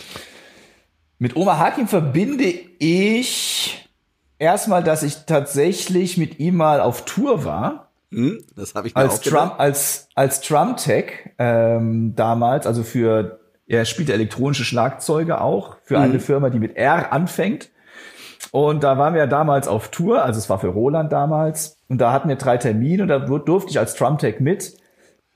Mit 1.17 1.35
Oma 1.35 1.57
Hakim 1.57 1.87
verbinde 1.87 2.53
ich 2.79 3.89
erstmal, 4.37 4.83
dass 4.83 5.03
ich 5.03 5.25
tatsächlich 5.25 6.17
mit 6.17 6.39
ihm 6.39 6.57
mal 6.57 6.81
auf 6.81 7.05
Tour 7.05 7.45
war 7.45 7.85
hm, 8.15 8.43
das 8.55 8.75
habe 8.75 8.87
ich 8.87 8.95
mir 8.95 9.01
als 9.01 9.19
Trump 9.19 9.55
als 9.57 10.07
als 10.15 10.39
Trump 10.41 10.77
Tech 10.77 11.31
ähm, 11.37 12.13
damals, 12.15 12.65
also 12.65 12.83
für 12.83 13.39
er 13.67 13.83
spielt 13.83 14.09
elektronische 14.09 14.63
Schlagzeuge 14.63 15.41
auch 15.41 15.77
für 15.83 15.97
mhm. 15.97 16.03
eine 16.03 16.19
Firma, 16.19 16.49
die 16.49 16.59
mit 16.59 16.77
R 16.77 17.11
anfängt. 17.11 17.69
Und 18.51 18.83
da 18.83 18.97
waren 18.97 19.13
wir 19.13 19.21
ja 19.21 19.27
damals 19.27 19.67
auf 19.67 19.89
Tour, 19.89 20.23
also 20.23 20.37
es 20.37 20.49
war 20.49 20.59
für 20.59 20.67
Roland 20.67 21.11
damals. 21.11 21.77
Und 21.89 21.99
da 21.99 22.11
hatten 22.11 22.29
wir 22.29 22.35
drei 22.35 22.57
Termine 22.57 23.03
und 23.03 23.09
da 23.09 23.19
durfte 23.19 23.69
ich 23.69 23.79
als 23.79 23.95
Trump 23.95 24.19
Tech 24.19 24.39
mit. 24.39 24.77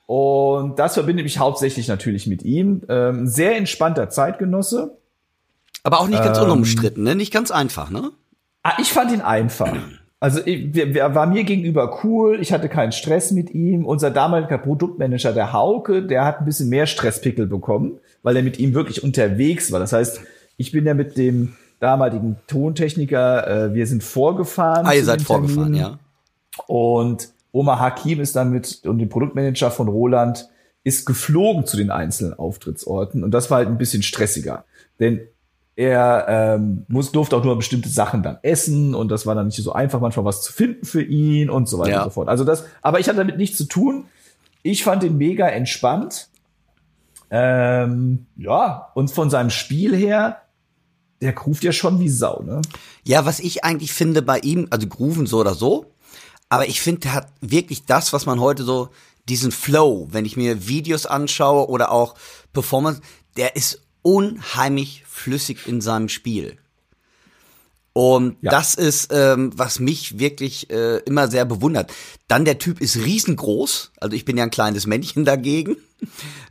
Und 0.06 0.80
das 0.80 0.96
verbinde 0.96 1.22
mich 1.22 1.38
hauptsächlich 1.38 1.88
natürlich 1.88 2.28
mit 2.28 2.44
ihm. 2.44 2.82
Ähm, 2.90 3.28
sehr 3.28 3.58
entspannter 3.58 4.10
Zeitgenosse. 4.10 4.98
Aber 5.84 6.00
auch 6.00 6.08
nicht 6.08 6.24
ganz 6.24 6.38
ähm, 6.38 6.46
unumstritten, 6.46 7.04
ne? 7.04 7.16
Nicht 7.16 7.32
ganz 7.32 7.52
einfach, 7.52 7.90
ne? 7.90 8.12
Ah, 8.64 8.74
ich 8.80 8.92
fand 8.92 9.12
ihn 9.12 9.22
einfach. 9.22 9.76
Also 10.22 10.42
er 10.42 11.16
war 11.16 11.28
mir 11.28 11.46
gegenüber 11.46 12.04
cool, 12.04 12.40
ich 12.42 12.52
hatte 12.52 12.68
keinen 12.68 12.92
Stress 12.92 13.32
mit 13.32 13.52
ihm. 13.52 13.86
Unser 13.86 14.12
damaliger 14.12 14.58
Produktmanager, 14.58 15.32
der 15.32 15.54
Hauke, 15.54 16.06
der 16.06 16.26
hat 16.26 16.40
ein 16.40 16.46
bisschen 16.46 16.68
mehr 16.68 16.88
Stresspickel 16.88 17.48
bekommen, 17.48 18.00
weil 18.22 18.36
er 18.36 18.44
mit 18.44 18.60
ihm 18.60 18.74
wirklich 18.74 19.02
unterwegs 19.02 19.72
war. 19.72 19.80
Das 19.80 19.94
heißt, 19.94 20.22
ich 20.58 20.74
bin 20.74 20.86
ja 20.86 20.94
mit 20.94 21.18
dem 21.18 21.56
damaligen 21.80 22.38
Tontechniker, 22.48 23.48
äh, 23.48 23.74
wir 23.74 23.88
sind 23.88 24.04
vorgefahren. 24.04 24.86
Ah, 24.86 24.94
ihr 24.94 25.06
seid 25.06 25.22
vorgefahren, 25.22 25.74
ja. 25.74 26.00
Und 26.68 27.30
Omar 27.52 27.80
Hakim 27.80 28.20
ist 28.20 28.36
dann 28.36 28.52
mit, 28.52 28.86
und 28.86 29.00
dem 29.00 29.10
Produktmanager 29.10 29.72
von 29.72 29.88
Roland 29.88 30.50
ist 30.84 31.06
geflogen 31.06 31.66
zu 31.66 31.78
den 31.78 31.92
einzelnen 31.92 32.34
Auftrittsorten. 32.34 33.24
Und 33.24 33.32
das 33.32 33.50
war 33.50 33.58
halt 33.58 33.68
ein 33.68 33.78
bisschen 33.78 34.04
stressiger. 34.04 34.66
Denn 35.00 35.22
er 35.76 36.26
ähm, 36.28 36.86
muss, 36.90 37.12
durfte 37.12 37.38
auch 37.38 37.44
nur 37.44 37.56
bestimmte 37.56 37.88
Sachen 37.88 38.22
dann 38.22 38.38
essen 38.42 38.94
und 38.94 39.10
das 39.10 39.26
war 39.26 39.34
dann 39.34 39.46
nicht 39.46 39.64
so 39.64 39.72
einfach, 39.72 40.02
manchmal 40.02 40.26
was 40.26 40.42
zu 40.42 40.52
finden 40.52 40.86
für 40.86 41.02
ihn 41.02 41.50
und 41.50 41.70
so 41.70 41.80
weiter 41.80 41.92
ja. 41.92 41.98
und 42.00 42.04
so 42.06 42.10
fort. 42.10 42.28
Also 42.28 42.44
das, 42.44 42.66
aber 42.82 43.00
ich 43.00 43.08
hatte 43.08 43.20
damit 43.20 43.38
nichts 43.38 43.58
zu 43.58 43.64
tun. 43.64 44.06
Ich 44.62 44.84
fand 44.84 45.04
ihn 45.04 45.18
mega 45.18 45.48
entspannt. 45.48 46.28
Ähm, 47.32 48.26
ja, 48.36 48.90
und 48.94 49.10
von 49.12 49.30
seinem 49.30 49.52
Spiel 49.52 49.96
her, 49.96 50.42
der 51.22 51.34
groovt 51.34 51.64
ja 51.64 51.72
schon 51.72 52.00
wie 52.00 52.10
Sau, 52.10 52.42
ne? 52.44 52.62
Ja, 53.04 53.26
was 53.26 53.40
ich 53.40 53.64
eigentlich 53.64 53.94
finde 53.94 54.22
bei 54.22 54.40
ihm, 54.40 54.68
also 54.70 54.88
grooven 54.88 55.26
so 55.26 55.40
oder 55.40 55.54
so, 55.54 55.94
aber 56.50 56.68
ich 56.68 56.82
finde, 56.82 57.08
er 57.08 57.14
hat 57.14 57.28
wirklich 57.42 57.86
das, 57.86 58.14
was 58.14 58.26
man 58.26 58.40
heute 58.40 58.64
so, 58.64 58.90
diesen 59.28 59.52
Flow, 59.52 60.08
wenn 60.12 60.26
ich 60.26 60.38
mir 60.38 60.68
Videos 60.68 61.06
anschaue 61.06 61.70
oder 61.70 61.92
auch 61.92 62.16
Performance, 62.52 63.02
der 63.38 63.56
ist 63.56 63.82
unheimlich 64.02 65.04
flüssig 65.08 65.68
in 65.68 65.82
seinem 65.82 66.10
Spiel. 66.10 66.58
Und 67.94 68.38
ja. 68.42 68.52
das 68.52 68.76
ist, 68.76 69.12
ähm, 69.12 69.52
was 69.56 69.80
mich 69.80 70.20
wirklich 70.20 70.70
äh, 70.70 70.98
immer 71.00 71.28
sehr 71.28 71.46
bewundert. 71.46 71.92
Dann 72.28 72.46
der 72.46 72.58
Typ 72.58 72.82
ist 72.82 72.98
riesengroß, 72.98 73.92
also 74.00 74.16
ich 74.16 74.26
bin 74.26 74.38
ja 74.38 74.44
ein 74.44 74.52
kleines 74.52 74.88
Männchen 74.88 75.26
dagegen. 75.26 75.76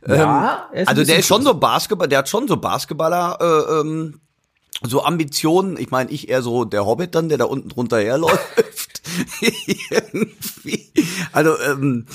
Ja, 0.07 0.69
ähm, 0.73 0.87
also 0.87 1.03
der 1.03 1.19
ist 1.19 1.27
schon 1.27 1.43
so 1.43 1.55
Basketball, 1.55 2.07
der 2.07 2.19
hat 2.19 2.29
schon 2.29 2.47
so 2.47 2.57
Basketballer, 2.57 3.37
äh, 3.41 3.79
ähm, 3.79 4.21
so 4.83 5.03
Ambitionen. 5.03 5.77
Ich 5.77 5.91
meine, 5.91 6.11
ich 6.11 6.29
eher 6.29 6.41
so 6.41 6.65
der 6.65 6.85
Hobbit 6.85 7.15
dann, 7.15 7.29
der 7.29 7.37
da 7.37 7.45
unten 7.45 7.69
drunter 7.69 7.99
herläuft. 7.99 9.01
also, 11.31 11.59
ähm, 11.59 12.05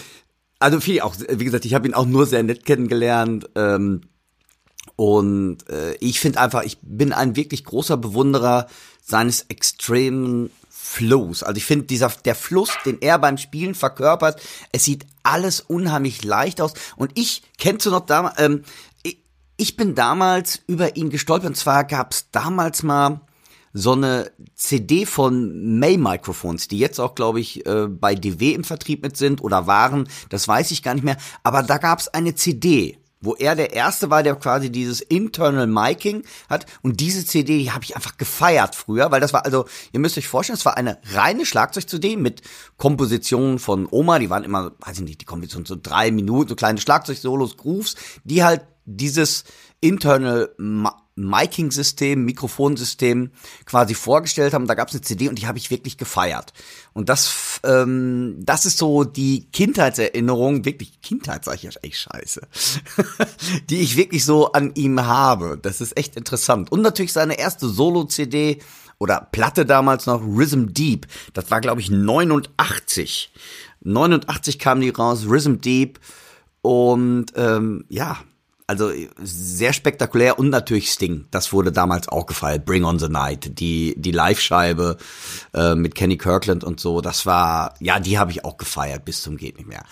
also 0.58 0.80
viel 0.80 1.00
auch, 1.00 1.14
wie 1.28 1.44
gesagt, 1.44 1.64
ich 1.64 1.74
habe 1.74 1.86
ihn 1.86 1.94
auch 1.94 2.06
nur 2.06 2.26
sehr 2.26 2.42
nett 2.42 2.64
kennengelernt. 2.64 3.50
Ähm, 3.54 4.02
und 4.96 5.68
äh, 5.68 5.94
ich 5.96 6.20
finde 6.20 6.40
einfach, 6.40 6.62
ich 6.62 6.78
bin 6.82 7.12
ein 7.12 7.36
wirklich 7.36 7.64
großer 7.64 7.96
Bewunderer 7.96 8.68
seines 9.02 9.46
extremen 9.48 10.50
Flows. 10.70 11.42
Also 11.42 11.56
ich 11.56 11.64
finde 11.64 11.86
dieser 11.86 12.08
der 12.24 12.34
Fluss, 12.34 12.70
den 12.84 13.00
er 13.00 13.18
beim 13.18 13.38
Spielen 13.38 13.74
verkörpert, 13.74 14.40
es 14.70 14.84
sieht 14.84 15.06
alles 15.22 15.60
unheimlich 15.60 16.22
leicht 16.22 16.60
aus. 16.60 16.74
Und 16.96 17.10
ich 17.14 17.42
kennst 17.58 17.86
du 17.86 17.90
noch 17.90 18.06
damals, 18.06 18.38
ähm, 18.38 18.62
ich, 19.56 19.76
bin 19.76 19.94
damals 19.94 20.60
über 20.66 20.96
ihn 20.96 21.10
gestolpert. 21.10 21.48
Und 21.48 21.56
zwar 21.56 21.84
gab 21.84 22.12
es 22.12 22.30
damals 22.30 22.82
mal 22.82 23.20
so 23.72 23.92
eine 23.92 24.30
CD 24.54 25.04
von 25.04 25.78
May 25.78 25.96
Microphones, 25.96 26.68
die 26.68 26.78
jetzt 26.78 27.00
auch, 27.00 27.14
glaube 27.14 27.40
ich, 27.40 27.66
äh, 27.66 27.88
bei 27.88 28.14
DW 28.14 28.52
im 28.54 28.64
Vertrieb 28.64 29.02
mit 29.02 29.16
sind 29.16 29.42
oder 29.42 29.66
waren, 29.66 30.08
das 30.28 30.46
weiß 30.46 30.70
ich 30.70 30.82
gar 30.82 30.94
nicht 30.94 31.02
mehr. 31.02 31.16
Aber 31.42 31.62
da 31.62 31.78
gab 31.78 31.98
es 31.98 32.08
eine 32.08 32.34
CD 32.36 32.98
wo 33.24 33.34
er 33.34 33.56
der 33.56 33.72
erste 33.72 34.10
war, 34.10 34.22
der 34.22 34.36
quasi 34.36 34.70
dieses 34.70 35.00
Internal 35.00 35.66
Miking 35.66 36.24
hat. 36.48 36.66
Und 36.82 37.00
diese 37.00 37.24
CD, 37.24 37.58
die 37.58 37.72
habe 37.72 37.84
ich 37.84 37.96
einfach 37.96 38.16
gefeiert 38.16 38.74
früher, 38.74 39.10
weil 39.10 39.20
das 39.20 39.32
war, 39.32 39.44
also, 39.44 39.64
ihr 39.92 40.00
müsst 40.00 40.18
euch 40.18 40.28
vorstellen, 40.28 40.58
es 40.58 40.64
war 40.64 40.76
eine 40.76 40.98
reine 41.12 41.46
Schlagzeug-CD 41.46 42.16
mit 42.16 42.42
Kompositionen 42.76 43.58
von 43.58 43.88
Oma, 43.90 44.18
die 44.18 44.30
waren 44.30 44.44
immer, 44.44 44.72
weiß 44.80 44.98
ich 44.98 45.04
nicht, 45.04 45.20
die 45.20 45.24
Kompositionen 45.24 45.66
so 45.66 45.76
drei 45.80 46.10
Minuten, 46.10 46.50
so 46.50 46.54
kleine 46.54 46.80
Schlagzeug-Solos, 46.80 47.56
Grooves, 47.56 47.96
die 48.24 48.44
halt 48.44 48.62
dieses 48.84 49.44
Internal 49.80 50.54
Miking-System, 51.16 52.24
Mikrofonsystem 52.24 53.30
quasi 53.66 53.94
vorgestellt 53.94 54.52
haben. 54.52 54.66
Da 54.66 54.74
gab 54.74 54.88
es 54.88 54.94
eine 54.94 55.02
CD 55.02 55.28
und 55.28 55.38
die 55.38 55.46
habe 55.46 55.58
ich 55.58 55.70
wirklich 55.70 55.96
gefeiert. 55.96 56.52
Und 56.92 57.08
das, 57.08 57.60
ähm, 57.64 58.36
das 58.40 58.66
ist 58.66 58.78
so 58.78 59.04
die 59.04 59.46
Kindheitserinnerung, 59.52 60.64
wirklich 60.64 61.00
Kindheit 61.02 61.44
sage 61.44 61.58
ich 61.58 61.62
ja 61.62 61.70
echt 61.82 61.98
scheiße, 61.98 62.40
die 63.70 63.80
ich 63.80 63.96
wirklich 63.96 64.24
so 64.24 64.52
an 64.52 64.72
ihm 64.74 65.04
habe. 65.04 65.58
Das 65.60 65.80
ist 65.80 65.96
echt 65.96 66.16
interessant. 66.16 66.72
Und 66.72 66.82
natürlich 66.82 67.12
seine 67.12 67.38
erste 67.38 67.68
Solo-CD 67.68 68.60
oder 68.98 69.28
Platte 69.30 69.66
damals 69.66 70.06
noch, 70.06 70.22
Rhythm 70.22 70.72
Deep. 70.72 71.06
Das 71.32 71.50
war, 71.50 71.60
glaube 71.60 71.80
ich, 71.80 71.90
89. 71.90 73.32
89 73.82 74.58
kam 74.58 74.80
die 74.80 74.90
raus, 74.90 75.26
Rhythm 75.28 75.60
Deep. 75.60 76.00
Und 76.62 77.26
ähm, 77.36 77.84
ja, 77.88 78.18
also 78.66 78.90
sehr 79.18 79.72
spektakulär 79.72 80.38
und 80.38 80.50
natürlich 80.50 80.90
Sting. 80.90 81.26
Das 81.30 81.52
wurde 81.52 81.72
damals 81.72 82.08
auch 82.08 82.26
gefeiert. 82.26 82.64
Bring 82.64 82.84
on 82.84 82.98
the 82.98 83.08
Night, 83.08 83.58
die 83.58 83.94
die 83.96 84.10
Live-Scheibe 84.10 84.96
äh, 85.52 85.74
mit 85.74 85.94
Kenny 85.94 86.16
Kirkland 86.16 86.64
und 86.64 86.80
so. 86.80 87.00
Das 87.00 87.26
war 87.26 87.74
ja, 87.80 88.00
die 88.00 88.18
habe 88.18 88.30
ich 88.30 88.44
auch 88.44 88.56
gefeiert 88.56 89.04
bis 89.04 89.22
zum 89.22 89.36
geht 89.36 89.58
nicht 89.58 89.68
mehr. 89.68 89.84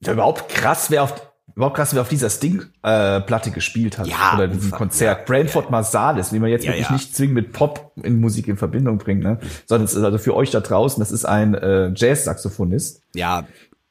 Ja, 0.00 0.12
überhaupt 0.12 0.48
krass, 0.48 0.90
wer 0.90 1.02
auf 1.02 1.14
überhaupt 1.54 1.76
krass, 1.76 1.94
wer 1.94 2.02
auf 2.02 2.08
dieser 2.08 2.30
Sting-Platte 2.30 3.50
äh, 3.50 3.52
gespielt 3.52 3.98
hat. 3.98 4.06
Ja, 4.06 4.34
oder 4.34 4.48
diesem 4.48 4.70
Konzert. 4.70 5.18
Ja, 5.18 5.24
Brantford 5.24 5.66
ja. 5.66 5.70
Marsalis, 5.70 6.32
wie 6.32 6.38
man 6.38 6.50
jetzt 6.50 6.64
ja, 6.64 6.70
wirklich 6.70 6.88
ja. 6.88 6.92
nicht 6.92 7.16
zwingend 7.16 7.34
mit 7.34 7.52
Pop 7.52 7.92
in 8.02 8.20
Musik 8.20 8.48
in 8.48 8.56
Verbindung 8.56 8.98
bringt, 8.98 9.22
ne? 9.22 9.40
Sondern 9.66 9.86
es 9.86 9.94
ist 9.94 10.04
also 10.04 10.18
für 10.18 10.34
euch 10.34 10.50
da 10.50 10.60
draußen, 10.60 11.00
das 11.00 11.10
ist 11.10 11.24
ein 11.24 11.54
äh, 11.54 11.92
Jazz-Saxophonist. 11.94 13.02
Ja. 13.14 13.46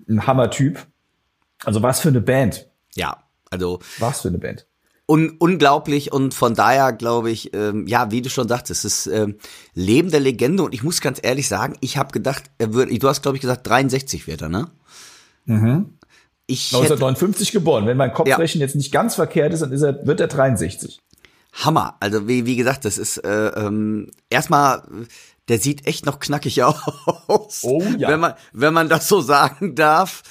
Ein 0.08 0.26
Hammer-Typ. 0.26 0.80
Also 1.66 1.84
was 1.84 2.00
für 2.00 2.10
eine 2.10 2.22
Band. 2.22 2.68
Ja, 2.96 3.18
also 3.50 3.80
was 4.00 4.22
für 4.22 4.30
eine 4.30 4.40
Band. 4.40 4.68
Un 5.10 5.36
unglaublich 5.40 6.12
und 6.12 6.34
von 6.34 6.54
daher 6.54 6.92
glaube 6.92 7.32
ich, 7.32 7.54
ähm, 7.54 7.88
ja, 7.88 8.12
wie 8.12 8.22
du 8.22 8.30
schon 8.30 8.50
sagtest, 8.50 8.84
es 8.84 9.06
ist 9.06 9.14
ähm, 9.14 9.38
lebende 9.74 10.20
Legende 10.20 10.64
und 10.64 10.74
ich 10.74 10.84
muss 10.84 11.00
ganz 11.00 11.20
ehrlich 11.22 11.48
sagen, 11.48 11.78
ich 11.80 11.98
habe 11.98 12.12
gedacht, 12.12 12.44
er 12.58 12.74
würde, 12.74 12.98
du 12.98 13.08
hast 13.08 13.22
glaube 13.22 13.38
ich 13.38 13.42
gesagt 13.42 13.66
63 13.66 14.28
wird 14.28 14.42
er, 14.42 14.50
ne? 14.50 14.70
Mhm. 15.46 15.98
Ich 16.46 16.74
1959 16.74 17.48
hätte, 17.48 17.60
geboren. 17.60 17.86
Wenn 17.86 17.98
mein 17.98 18.14
Kopfrechnen 18.14 18.62
ja. 18.62 18.66
jetzt 18.66 18.76
nicht 18.76 18.92
ganz 18.92 19.16
verkehrt 19.16 19.54
ist, 19.54 19.62
dann 19.62 19.72
ist 19.72 19.82
er, 19.82 20.06
wird 20.06 20.20
er 20.20 20.28
63. 20.28 21.00
Hammer. 21.54 21.96
Also 22.00 22.28
wie, 22.28 22.46
wie 22.46 22.56
gesagt, 22.56 22.86
das 22.86 22.98
ist 22.98 23.18
äh, 23.18 23.48
ähm, 23.48 24.12
erstmal, 24.30 24.84
der 25.50 25.60
sieht 25.60 25.88
echt 25.88 26.06
noch 26.06 26.20
knackig 26.20 26.64
aus. 26.64 27.62
Oh 27.64 27.84
ja. 27.98 28.10
Wenn 28.10 28.20
man, 28.20 28.34
wenn 28.54 28.74
man 28.74 28.90
das 28.90 29.08
so 29.08 29.22
sagen 29.22 29.76
darf. 29.76 30.24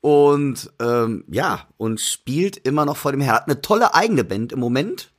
Und 0.00 0.70
ähm, 0.80 1.24
ja, 1.30 1.66
und 1.76 2.00
spielt 2.00 2.56
immer 2.56 2.86
noch 2.86 2.96
vor 2.96 3.12
dem 3.12 3.20
Herrn. 3.20 3.36
Hat 3.36 3.48
eine 3.48 3.60
tolle 3.60 3.94
eigene 3.94 4.24
Band 4.24 4.52
im 4.52 4.60
Moment. 4.60 5.10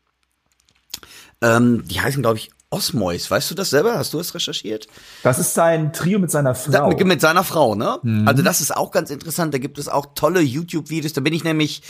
Ähm, 1.41 1.83
die 1.87 2.01
heißen, 2.01 2.21
glaube 2.21 2.37
ich, 2.37 2.51
Osmois. 2.71 3.29
Weißt 3.29 3.51
du 3.51 3.55
das 3.55 3.69
selber? 3.69 3.97
Hast 3.97 4.13
du 4.13 4.17
das 4.17 4.33
recherchiert? 4.33 4.87
Das 5.23 5.37
ist 5.37 5.53
sein 5.53 5.93
Trio 5.93 6.19
mit 6.19 6.31
seiner 6.31 6.55
Frau. 6.55 6.87
mit, 6.89 7.05
mit 7.05 7.21
seiner 7.21 7.43
Frau, 7.43 7.75
ne? 7.75 7.99
Mhm. 8.01 8.27
Also 8.27 8.41
das 8.41 8.61
ist 8.61 8.75
auch 8.75 8.91
ganz 8.91 9.11
interessant. 9.11 9.53
Da 9.53 9.57
gibt 9.57 9.77
es 9.77 9.87
auch 9.87 10.07
tolle 10.15 10.41
YouTube-Videos. 10.41 11.13
Da 11.13 11.21
bin 11.21 11.33
ich 11.33 11.43
nämlich, 11.43 11.83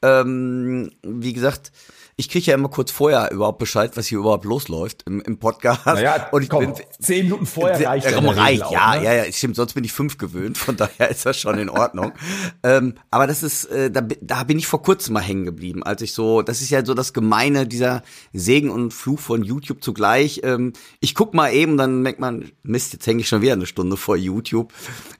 ähm, 0.00 0.92
wie 1.02 1.32
gesagt, 1.32 1.72
ich 2.20 2.28
kriege 2.28 2.46
ja 2.46 2.54
immer 2.54 2.68
kurz 2.68 2.90
vorher 2.90 3.30
überhaupt 3.30 3.60
Bescheid, 3.60 3.96
was 3.96 4.08
hier 4.08 4.18
überhaupt 4.18 4.44
losläuft 4.44 5.04
im, 5.06 5.20
im 5.20 5.38
Podcast. 5.38 5.86
Naja, 5.86 6.28
und 6.32 6.42
ich 6.42 6.48
komm, 6.48 6.74
bin 6.74 6.74
zehn 6.98 7.26
Minuten 7.26 7.46
vorher 7.46 7.88
reicht. 7.88 8.06
Äh, 8.06 8.18
reicht, 8.18 8.64
auch, 8.64 8.72
ja, 8.72 8.96
ne? 8.96 9.04
ja, 9.04 9.14
ja, 9.14 9.32
stimmt. 9.32 9.54
Sonst 9.54 9.74
bin 9.74 9.84
ich 9.84 9.92
fünf 9.92 10.18
gewöhnt, 10.18 10.58
von 10.58 10.76
daher 10.76 11.10
ist 11.10 11.24
das 11.24 11.38
schon 11.38 11.58
in 11.58 11.70
Ordnung. 11.70 12.10
ähm, 12.64 12.94
aber 13.12 13.28
das 13.28 13.44
ist, 13.44 13.66
äh, 13.66 13.92
da, 13.92 14.00
da 14.20 14.42
bin 14.42 14.58
ich 14.58 14.66
vor 14.66 14.82
kurzem 14.82 15.14
mal 15.14 15.20
hängen 15.20 15.44
geblieben, 15.44 15.84
als 15.84 16.02
ich 16.02 16.12
so, 16.12 16.42
das 16.42 16.60
ist 16.60 16.70
ja 16.70 16.84
so 16.84 16.92
das 16.92 17.12
Gemeine 17.12 17.68
dieser 17.68 18.02
Segen 18.32 18.70
und 18.70 18.92
Fluch 18.92 19.20
von 19.20 19.44
YouTube 19.44 19.84
zugleich. 19.84 20.40
Ähm, 20.42 20.72
ich 20.98 21.14
guck 21.14 21.34
mal 21.34 21.52
eben, 21.52 21.76
dann 21.76 22.02
merkt 22.02 22.18
man, 22.18 22.50
Mist, 22.64 22.94
jetzt 22.94 23.06
hänge 23.06 23.20
ich 23.20 23.28
schon 23.28 23.42
wieder 23.42 23.52
eine 23.52 23.66
Stunde 23.66 23.96
vor 23.96 24.16
YouTube. 24.16 24.72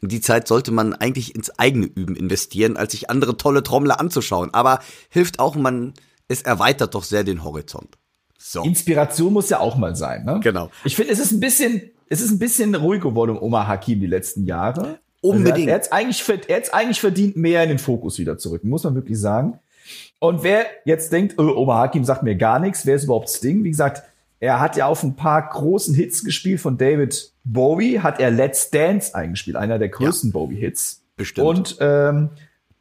Die 0.03 0.21
Zeit 0.21 0.49
sollte 0.49 0.73
man 0.73 0.95
eigentlich 0.95 1.37
ins 1.37 1.57
eigene 1.61 1.87
Üben 1.87 2.17
investieren, 2.17 2.77
als 2.77 2.91
sich 2.91 3.09
andere 3.09 3.37
tolle 3.37 3.63
Trommler 3.63 4.01
anzuschauen. 4.01 4.53
Aber 4.53 4.81
hilft 5.11 5.39
auch, 5.39 5.55
man 5.55 5.95
es 6.29 6.43
erweitert 6.43 6.95
doch 6.95 7.03
sehr 7.03 7.25
den 7.25 7.43
Horizont. 7.43 7.99
So. 8.39 8.63
Inspiration 8.63 9.33
muss 9.33 9.51
ja 9.51 9.59
auch 9.59 9.77
mal 9.77 9.97
sein, 9.97 10.25
ne? 10.25 10.41
Genau. 10.43 10.71
Ich 10.85 10.95
finde, 10.95 11.13
es 11.13 11.19
ist 11.19 11.33
ein 11.33 11.41
bisschen, 11.41 11.91
es 12.09 12.21
ist 12.21 12.31
ein 12.31 12.39
bisschen 12.39 12.75
ruhig 12.75 13.03
geworden 13.03 13.33
um 13.33 13.43
Omar 13.43 13.67
Hakim 13.67 14.01
die 14.01 14.07
letzten 14.07 14.45
Jahre. 14.45 15.01
Unbedingt. 15.21 15.57
Also 15.57 15.69
er 15.69 15.75
hat 15.75 15.83
es 15.83 15.93
eigentlich, 15.93 16.49
er 16.49 16.57
hat's 16.57 16.71
eigentlich 16.71 17.01
verdient, 17.01 17.37
mehr 17.37 17.63
in 17.65 17.71
den 17.71 17.79
Fokus 17.79 18.19
wieder 18.19 18.39
zurück, 18.39 18.63
muss 18.63 18.85
man 18.85 18.95
wirklich 18.95 19.19
sagen. 19.19 19.59
Und 20.21 20.43
wer 20.43 20.67
jetzt 20.85 21.13
denkt, 21.13 21.35
oh, 21.39 21.49
Omar 21.57 21.79
Hakim 21.79 22.05
sagt 22.05 22.23
mir 22.23 22.37
gar 22.37 22.61
nichts, 22.61 22.87
wer 22.87 22.95
ist 22.95 23.05
überhaupt 23.05 23.29
Sting? 23.29 23.65
Wie 23.65 23.71
gesagt, 23.71 24.03
er 24.41 24.61
hat 24.61 24.77
ja 24.77 24.87
auf 24.87 25.03
ein 25.03 25.17
paar 25.17 25.49
großen 25.49 25.95
Hits 25.95 26.25
gespielt 26.25 26.61
von 26.61 26.79
David 26.79 27.33
Bowie, 27.45 28.01
hat 28.01 28.21
er 28.21 28.31
Let's 28.31 28.71
Dance 28.71 29.15
eingespielt, 29.15 29.57
einer 29.57 29.79
der 29.79 29.89
größten 29.89 30.31
ja. 30.31 30.35
Bowie-Hits. 30.35 31.03
Bestimmt. 31.17 31.47
Und 31.47 31.77
ähm, 31.81 32.31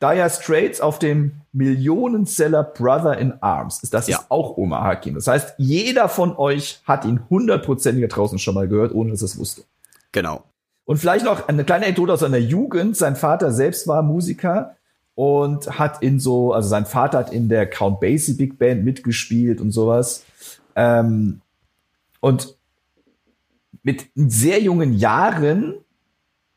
Dire 0.02 0.30
Straits 0.30 0.80
auf 0.80 1.00
dem 1.00 1.42
Millionenseller 1.54 2.64
Brother 2.64 3.18
in 3.18 3.42
Arms. 3.42 3.82
Das 3.90 4.08
ja. 4.08 4.18
ist 4.18 4.26
auch 4.30 4.58
Omar 4.58 4.84
Hakim. 4.84 5.16
Das 5.16 5.28
heißt, 5.28 5.56
jeder 5.58 6.08
von 6.08 6.38
euch 6.38 6.82
hat 6.86 7.06
ihn 7.06 7.22
hundertprozentig 7.30 8.08
draußen 8.10 8.38
schon 8.38 8.54
mal 8.54 8.68
gehört, 8.68 8.94
ohne 8.94 9.12
dass 9.12 9.22
es 9.24 9.40
wusste. 9.40 9.64
Genau. 10.12 10.44
Und 10.86 10.98
vielleicht 10.98 11.26
noch 11.26 11.48
eine 11.48 11.64
kleine 11.64 11.86
Anekdote 11.86 12.14
aus 12.14 12.20
seiner 12.20 12.38
Jugend. 12.38 12.96
Sein 12.96 13.16
Vater 13.16 13.52
selbst 13.52 13.88
war 13.88 14.04
Musiker 14.04 14.76
und 15.16 15.80
hat 15.80 16.04
in 16.04 16.20
so, 16.20 16.54
also 16.54 16.70
sein 16.70 16.86
Vater 16.86 17.18
hat 17.18 17.34
in 17.34 17.50
der 17.50 17.68
Count 17.68 18.00
Basie 18.00 18.36
Big 18.36 18.60
Band 18.60 18.86
mitgespielt 18.86 19.60
und 19.60 19.72
sowas. 19.72 20.24
Ähm, 20.76 21.42
und 22.20 22.56
mit 23.82 24.06
sehr 24.16 24.62
jungen 24.62 24.94
Jahren 24.94 25.74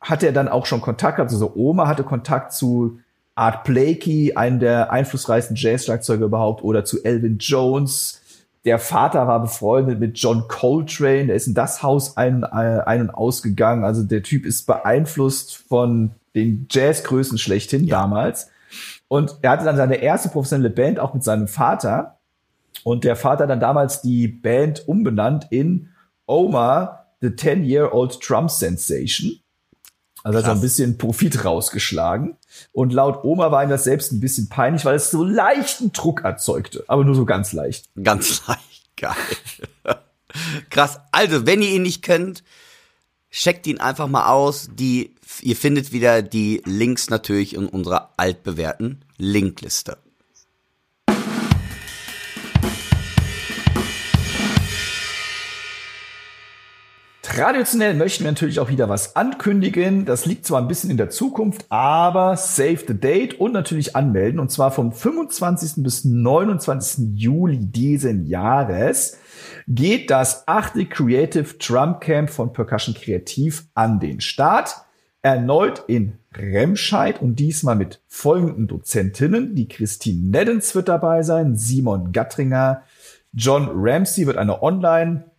hat 0.01 0.23
er 0.23 0.33
dann 0.33 0.49
auch 0.49 0.67
schon 0.67 0.81
Kontakt 0.81 1.17
gehabt, 1.17 1.33
also 1.33 1.53
Oma 1.55 1.87
hatte 1.87 2.05
Kontakt 2.05 2.53
zu 2.53 3.01
Art 3.41 3.65
Blakey, 3.65 4.35
einen 4.35 4.61
der 4.61 4.93
einflussreichsten 4.93 5.57
Jazz-Schlagzeuger 5.57 6.27
überhaupt, 6.27 6.63
oder 6.63 6.85
zu 6.85 7.03
Elvin 7.03 7.39
Jones. 7.39 8.21
Der 8.67 8.79
Vater 8.79 9.27
war 9.27 9.41
befreundet 9.41 9.99
mit 9.99 10.19
John 10.19 10.47
Coltrane, 10.47 11.29
der 11.29 11.37
ist 11.37 11.47
in 11.47 11.55
das 11.55 11.83
Haus 11.83 12.19
ein, 12.19 12.43
äh, 12.43 12.47
ein 12.47 13.01
und 13.01 13.11
ausgegangen. 13.11 13.83
Also 13.83 14.03
der 14.03 14.23
Typ 14.23 14.45
ist 14.45 14.67
beeinflusst 14.67 15.57
von 15.57 16.11
den 16.35 16.67
Jazzgrößen 16.71 17.39
schlechthin 17.39 17.85
ja. 17.85 18.03
damals. 18.03 18.51
Und 19.09 19.39
er 19.41 19.53
hatte 19.53 19.65
dann 19.65 19.79
seine 19.79 19.97
erste 19.97 20.29
professionelle 20.29 20.69
Band 20.69 21.01
auch 21.01 21.15
mit 21.15 21.25
seinem 21.25 21.49
Vater. 21.49 22.19
Und 22.85 23.05
der 23.05 23.17
Vater 23.17 23.47
dann 23.47 23.59
damals 23.59 24.03
die 24.03 24.29
Band 24.29 24.87
umbenannt 24.87 25.47
in 25.51 25.89
Omar, 26.27 27.07
the 27.23 27.29
10-Year-Old 27.29 28.21
Trump 28.21 28.51
Sensation. 28.51 29.41
Also 30.23 30.39
hat 30.39 30.45
er 30.47 30.53
ein 30.53 30.61
bisschen 30.61 30.99
Profit 30.99 31.45
rausgeschlagen. 31.45 32.37
Und 32.73 32.93
laut 32.93 33.25
Oma 33.25 33.51
war 33.51 33.63
ihm 33.63 33.71
das 33.71 33.85
selbst 33.85 34.13
ein 34.13 34.21
bisschen 34.21 34.49
peinlich, 34.49 34.85
weil 34.85 34.97
es 34.97 35.11
so 35.11 35.25
leichten 35.25 35.93
Druck 35.93 36.23
erzeugte. 36.25 36.85
Aber 36.89 37.05
nur 37.05 37.15
so 37.15 37.25
ganz 37.25 37.53
leicht. 37.53 37.89
Ganz 38.03 38.43
leicht, 38.49 38.97
geil. 38.97 39.97
Krass. 40.69 41.01
Also, 41.13 41.47
wenn 41.47 41.63
ihr 41.63 41.71
ihn 41.71 41.83
nicht 41.83 42.03
kennt, 42.03 42.45
checkt 43.31 43.67
ihn 43.67 43.81
einfach 43.81 44.09
mal 44.09 44.27
aus. 44.27 44.69
Die, 44.73 45.15
ihr 45.41 45.57
findet 45.57 45.93
wieder 45.93 46.23
die 46.23 46.63
Links 46.65 47.11
natürlich 47.11 47.55
in 47.55 47.67
unserer 47.67 48.15
altbewährten 48.17 49.05
Linkliste. 49.17 49.99
Traditionell 57.31 57.95
möchten 57.95 58.25
wir 58.25 58.33
natürlich 58.33 58.59
auch 58.59 58.71
wieder 58.71 58.89
was 58.89 59.15
ankündigen. 59.15 60.05
Das 60.05 60.27
liegt 60.27 60.45
zwar 60.45 60.61
ein 60.61 60.67
bisschen 60.67 60.91
in 60.91 60.97
der 60.97 61.11
Zukunft, 61.11 61.65
aber 61.69 62.37
save 62.37 62.81
the 62.89 62.95
date 62.95 63.39
und 63.39 63.53
natürlich 63.53 63.95
anmelden. 63.95 64.41
Und 64.41 64.51
zwar 64.51 64.73
vom 64.73 64.91
25. 64.91 65.85
bis 65.85 66.05
29. 66.05 67.11
Juli 67.15 67.59
diesen 67.59 68.27
Jahres 68.27 69.17
geht 69.69 70.11
das 70.11 70.49
achte 70.49 70.85
Creative 70.87 71.55
Drum 71.55 72.01
Camp 72.01 72.31
von 72.31 72.53
Percussion 72.53 72.97
Kreativ 72.97 73.65
an 73.75 74.01
den 74.01 74.21
Start. 74.21 74.75
Erneut 75.23 75.85
in 75.87 76.15
Remscheid 76.35 77.23
und 77.23 77.37
diesmal 77.37 77.77
mit 77.77 78.01
folgenden 78.09 78.67
Dozentinnen. 78.67 79.55
Die 79.55 79.69
Christine 79.69 80.31
Neddens 80.31 80.75
wird 80.75 80.89
dabei 80.89 81.23
sein, 81.23 81.55
Simon 81.55 82.11
Gattringer, 82.11 82.83
John 83.33 83.69
Ramsey 83.73 84.27
wird 84.27 84.37
eine 84.37 84.65
Online 84.65 85.31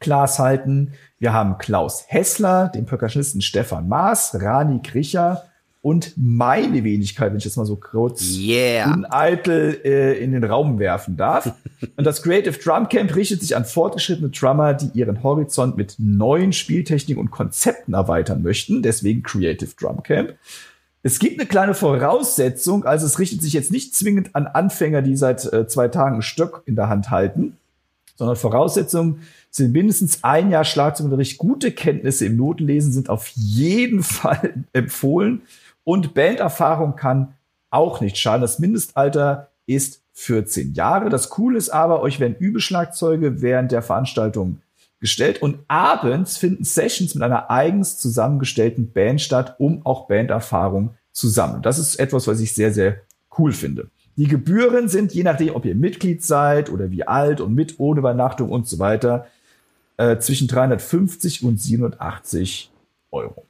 Klaas 0.00 0.38
halten. 0.38 0.92
Wir 1.20 1.34
haben 1.34 1.58
Klaus 1.58 2.04
Hessler, 2.08 2.68
den 2.74 2.86
Percussionisten 2.86 3.42
Stefan 3.42 3.88
Maas, 3.88 4.34
Rani 4.40 4.80
Kricher 4.82 5.44
und 5.82 6.14
meine 6.16 6.82
Wenigkeit, 6.82 7.30
wenn 7.30 7.36
ich 7.36 7.44
jetzt 7.44 7.58
mal 7.58 7.66
so 7.66 7.76
kurz 7.76 8.38
yeah. 8.38 8.90
uneitel 8.90 9.82
äh, 9.84 10.18
in 10.18 10.32
den 10.32 10.44
Raum 10.44 10.78
werfen 10.78 11.18
darf. 11.18 11.52
und 11.96 12.04
das 12.04 12.22
Creative 12.22 12.58
Drum 12.58 12.88
Camp 12.88 13.14
richtet 13.14 13.42
sich 13.42 13.54
an 13.54 13.66
fortgeschrittene 13.66 14.30
Drummer, 14.30 14.72
die 14.72 14.98
ihren 14.98 15.22
Horizont 15.22 15.76
mit 15.76 15.96
neuen 15.98 16.54
Spieltechniken 16.54 17.20
und 17.20 17.30
Konzepten 17.30 17.92
erweitern 17.92 18.42
möchten. 18.42 18.80
Deswegen 18.80 19.22
Creative 19.22 19.72
Drum 19.78 20.02
Camp. 20.02 20.36
Es 21.02 21.18
gibt 21.18 21.38
eine 21.38 21.46
kleine 21.46 21.74
Voraussetzung, 21.74 22.86
also 22.86 23.04
es 23.04 23.18
richtet 23.18 23.42
sich 23.42 23.52
jetzt 23.52 23.70
nicht 23.70 23.94
zwingend 23.94 24.34
an 24.34 24.46
Anfänger, 24.46 25.02
die 25.02 25.16
seit 25.16 25.44
äh, 25.52 25.66
zwei 25.66 25.88
Tagen 25.88 26.14
einen 26.14 26.22
Stock 26.22 26.62
in 26.64 26.76
der 26.76 26.88
Hand 26.88 27.10
halten, 27.10 27.58
sondern 28.20 28.36
Voraussetzungen 28.36 29.22
sind 29.50 29.72
mindestens 29.72 30.22
ein 30.22 30.50
Jahr 30.50 30.64
Schlagzeugunterricht. 30.64 31.38
Gute 31.38 31.72
Kenntnisse 31.72 32.26
im 32.26 32.36
Notenlesen 32.36 32.92
sind 32.92 33.08
auf 33.08 33.28
jeden 33.28 34.02
Fall 34.04 34.62
empfohlen 34.74 35.40
und 35.84 36.12
Banderfahrung 36.12 36.96
kann 36.96 37.32
auch 37.70 38.02
nicht 38.02 38.18
schaden. 38.18 38.42
Das 38.42 38.58
Mindestalter 38.58 39.48
ist 39.64 40.02
14 40.12 40.74
Jahre. 40.74 41.08
Das 41.08 41.30
Coole 41.30 41.56
ist 41.56 41.70
aber, 41.70 42.02
euch 42.02 42.20
werden 42.20 42.36
Übeschlagzeuge 42.38 43.40
während 43.40 43.72
der 43.72 43.80
Veranstaltung 43.80 44.60
gestellt 45.00 45.40
und 45.40 45.60
abends 45.66 46.36
finden 46.36 46.64
Sessions 46.64 47.14
mit 47.14 47.22
einer 47.22 47.50
eigens 47.50 47.96
zusammengestellten 47.96 48.92
Band 48.92 49.22
statt, 49.22 49.54
um 49.56 49.86
auch 49.86 50.08
Banderfahrung 50.08 50.90
zu 51.10 51.26
sammeln. 51.28 51.62
Das 51.62 51.78
ist 51.78 51.96
etwas, 51.96 52.26
was 52.26 52.40
ich 52.40 52.54
sehr, 52.54 52.74
sehr 52.74 53.00
cool 53.38 53.54
finde. 53.54 53.88
Die 54.20 54.28
Gebühren 54.28 54.90
sind, 54.90 55.14
je 55.14 55.22
nachdem, 55.22 55.54
ob 55.54 55.64
ihr 55.64 55.74
Mitglied 55.74 56.22
seid 56.22 56.68
oder 56.68 56.90
wie 56.90 57.08
alt 57.08 57.40
und 57.40 57.54
mit, 57.54 57.80
ohne 57.80 58.00
Übernachtung 58.00 58.50
und 58.50 58.68
so 58.68 58.78
weiter, 58.78 59.26
äh, 59.96 60.18
zwischen 60.18 60.46
350 60.46 61.42
und 61.42 61.58
780 61.58 62.70
Euro. 63.12 63.46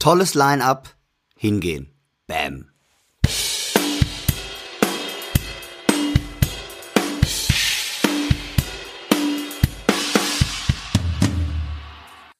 Tolles 0.00 0.34
Line-up, 0.34 0.96
hingehen. 1.36 1.86
Bam. 2.26 2.66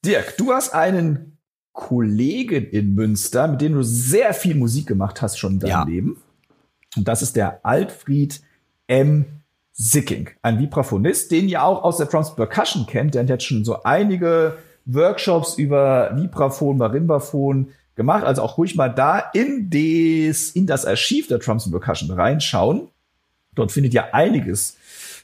Dirk, 0.03 0.35
du 0.35 0.51
hast 0.51 0.73
einen 0.73 1.37
Kollegen 1.71 2.65
in 2.65 2.93
Münster, 2.93 3.47
mit 3.47 3.61
dem 3.61 3.71
du 3.71 3.83
sehr 3.83 4.33
viel 4.33 4.55
Musik 4.55 4.87
gemacht 4.87 5.21
hast 5.21 5.37
schon 5.37 5.53
in 5.53 5.59
deinem 5.59 5.69
ja. 5.69 5.83
Leben. 5.85 6.21
Und 6.95 7.07
das 7.07 7.21
ist 7.21 7.35
der 7.35 7.59
Alfred 7.63 8.41
M. 8.87 9.25
Sicking, 9.77 10.29
ein 10.41 10.57
Vibraphonist, 10.57 11.31
den 11.31 11.49
ihr 11.49 11.61
auch 11.61 11.83
aus 11.83 11.97
der 11.97 12.05
Drums 12.05 12.33
Percussion 12.33 12.85
kennt. 12.85 13.13
Der 13.13 13.23
hat 13.23 13.29
jetzt 13.29 13.43
schon 13.43 13.65
so 13.65 13.83
einige 13.83 14.57
Workshops 14.85 15.55
über 15.55 16.15
Vibraphon, 16.15 16.77
Marimbaphon 16.77 17.73
gemacht. 17.95 18.23
Also 18.23 18.41
auch 18.41 18.57
ruhig 18.57 18.75
mal 18.75 18.87
da 18.87 19.19
in, 19.19 19.69
des, 19.69 20.51
in 20.51 20.65
das 20.65 20.85
Archiv 20.85 21.27
der 21.27 21.39
Drums 21.39 21.69
Percussion 21.69 22.11
reinschauen. 22.11 22.87
Dort 23.53 23.73
findet 23.73 23.93
ihr 23.93 24.13
einiges 24.13 24.77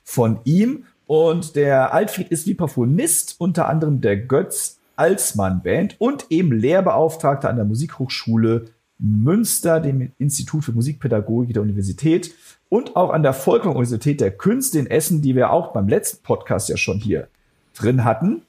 von 0.04 0.40
ihm. 0.44 0.86
Und 1.08 1.56
der 1.56 1.94
Altfried 1.94 2.28
ist 2.30 2.46
Vibraphonist, 2.48 3.36
unter 3.38 3.70
anderem 3.70 4.02
der 4.02 4.18
Götz 4.18 4.80
Alsmann 4.96 5.64
Band 5.64 5.96
und 6.00 6.28
eben 6.30 6.52
Lehrbeauftragter 6.52 7.50
an 7.50 7.56
der 7.56 7.66
Musikhochschule 7.66 8.66
Münster, 9.02 9.80
dem 9.80 10.12
Institut 10.20 10.64
für 10.64 10.72
Musikpädagogik 10.72 11.54
der 11.54 11.64
Universität 11.64 12.34
und 12.70 12.96
auch 12.96 13.10
an 13.10 13.24
der 13.24 13.34
Volkwang-Universität 13.34 14.22
der 14.22 14.32
Künste 14.32 14.78
in 14.80 14.88
Essen, 14.88 15.22
die 15.22 15.36
wir 15.36 15.52
auch 15.52 15.74
beim 15.74 15.90
letzten 15.90 16.22
Podcast 16.24 16.70
ja 16.70 16.78
schon 16.78 17.00
hier 17.00 17.28
drin 17.74 18.06
hatten. 18.06 18.44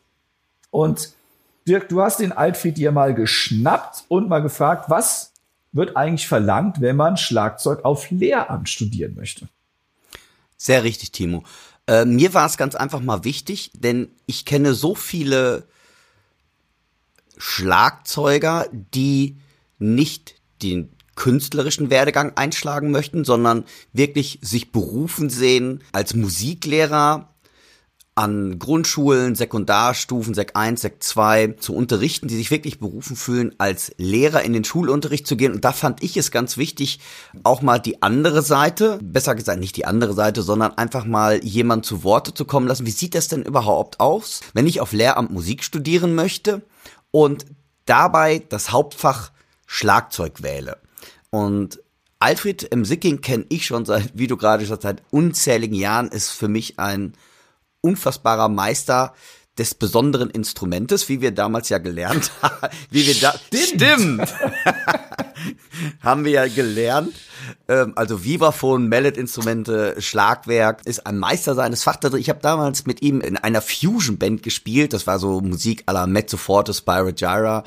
Und 0.70 1.14
Dirk, 1.66 1.88
du 1.88 2.02
hast 2.02 2.20
den 2.20 2.32
Altfried 2.32 2.76
dir 2.76 2.92
mal 2.92 3.14
geschnappt 3.14 4.04
und 4.08 4.28
mal 4.28 4.40
gefragt, 4.40 4.90
was 4.90 5.32
wird 5.72 5.96
eigentlich 5.96 6.28
verlangt, 6.28 6.80
wenn 6.80 6.96
man 6.96 7.16
Schlagzeug 7.16 7.84
auf 7.84 8.10
Lehramt 8.10 8.68
studieren 8.68 9.14
möchte? 9.14 9.48
Sehr 10.58 10.84
richtig, 10.84 11.12
Timo. 11.12 11.44
Äh, 11.86 12.04
mir 12.04 12.34
war 12.34 12.46
es 12.46 12.58
ganz 12.58 12.74
einfach 12.74 13.00
mal 13.00 13.24
wichtig, 13.24 13.70
denn 13.74 14.08
ich 14.26 14.44
kenne 14.44 14.74
so 14.74 14.94
viele 14.94 15.64
Schlagzeuger, 17.38 18.66
die 18.70 19.36
nicht 19.78 20.41
den 20.62 20.90
künstlerischen 21.14 21.90
Werdegang 21.90 22.32
einschlagen 22.36 22.90
möchten, 22.90 23.24
sondern 23.24 23.64
wirklich 23.92 24.38
sich 24.42 24.72
berufen 24.72 25.28
sehen 25.28 25.82
als 25.92 26.14
Musiklehrer 26.14 27.32
an 28.14 28.58
Grundschulen, 28.58 29.34
Sekundarstufen, 29.34 30.34
Sek 30.34 30.54
1, 30.54 30.82
Sek 30.82 31.02
2 31.02 31.54
zu 31.58 31.74
unterrichten, 31.74 32.28
die 32.28 32.36
sich 32.36 32.50
wirklich 32.50 32.78
berufen 32.78 33.16
fühlen, 33.16 33.54
als 33.56 33.94
Lehrer 33.96 34.42
in 34.42 34.52
den 34.52 34.64
Schulunterricht 34.64 35.26
zu 35.26 35.34
gehen. 35.34 35.52
Und 35.52 35.64
da 35.64 35.72
fand 35.72 36.02
ich 36.02 36.18
es 36.18 36.30
ganz 36.30 36.58
wichtig, 36.58 37.00
auch 37.42 37.62
mal 37.62 37.78
die 37.78 38.02
andere 38.02 38.42
Seite, 38.42 38.98
besser 39.02 39.34
gesagt 39.34 39.60
nicht 39.60 39.78
die 39.78 39.86
andere 39.86 40.12
Seite, 40.12 40.42
sondern 40.42 40.76
einfach 40.76 41.06
mal 41.06 41.42
jemand 41.42 41.86
zu 41.86 42.04
Worte 42.04 42.34
zu 42.34 42.44
kommen 42.44 42.66
lassen. 42.66 42.84
Wie 42.84 42.90
sieht 42.90 43.14
das 43.14 43.28
denn 43.28 43.44
überhaupt 43.44 43.98
aus, 43.98 44.40
wenn 44.52 44.66
ich 44.66 44.82
auf 44.82 44.92
Lehramt 44.92 45.30
Musik 45.30 45.64
studieren 45.64 46.14
möchte 46.14 46.60
und 47.10 47.46
dabei 47.86 48.42
das 48.50 48.72
Hauptfach 48.72 49.32
Schlagzeug 49.72 50.42
wähle? 50.42 50.76
Und 51.30 51.80
Alfred 52.18 52.70
M. 52.70 52.84
Sicking 52.84 53.22
kenne 53.22 53.46
ich 53.48 53.64
schon 53.64 53.86
seit, 53.86 54.10
wie 54.12 54.26
du 54.26 54.36
gerade 54.36 54.66
schon 54.66 54.78
seit 54.78 55.02
unzähligen 55.10 55.74
Jahren, 55.74 56.08
ist 56.08 56.28
für 56.28 56.48
mich 56.48 56.78
ein 56.78 57.14
unfassbarer 57.80 58.50
Meister 58.50 59.14
des 59.56 59.74
besonderen 59.74 60.28
Instrumentes, 60.28 61.08
wie 61.08 61.22
wir 61.22 61.30
damals 61.30 61.70
ja 61.70 61.78
gelernt 61.78 62.30
haben. 62.42 62.68
Wie 62.90 63.06
wir 63.06 63.14
da 63.14 63.34
stimmt, 63.46 63.82
stimmt. 63.82 64.34
haben 66.00 66.24
wir 66.26 66.32
ja 66.32 66.48
gelernt. 66.48 67.14
Ähm, 67.66 67.94
also 67.96 68.24
Vibraphon, 68.24 68.90
Mallet-Instrumente, 68.90 69.96
Schlagwerk, 70.00 70.86
ist 70.86 71.06
ein 71.06 71.18
Meister 71.18 71.54
seines 71.54 71.82
Fachs. 71.82 72.12
Ich 72.14 72.28
habe 72.28 72.40
damals 72.40 72.84
mit 72.84 73.00
ihm 73.00 73.22
in 73.22 73.38
einer 73.38 73.62
Fusion-Band 73.62 74.42
gespielt. 74.42 74.92
Das 74.92 75.06
war 75.06 75.18
so 75.18 75.40
Musik 75.40 75.84
à 75.86 75.94
la 75.94 76.06
Mezzo 76.06 76.36
Forte, 76.36 76.74
Spyro 76.74 77.12
Gyra. 77.12 77.64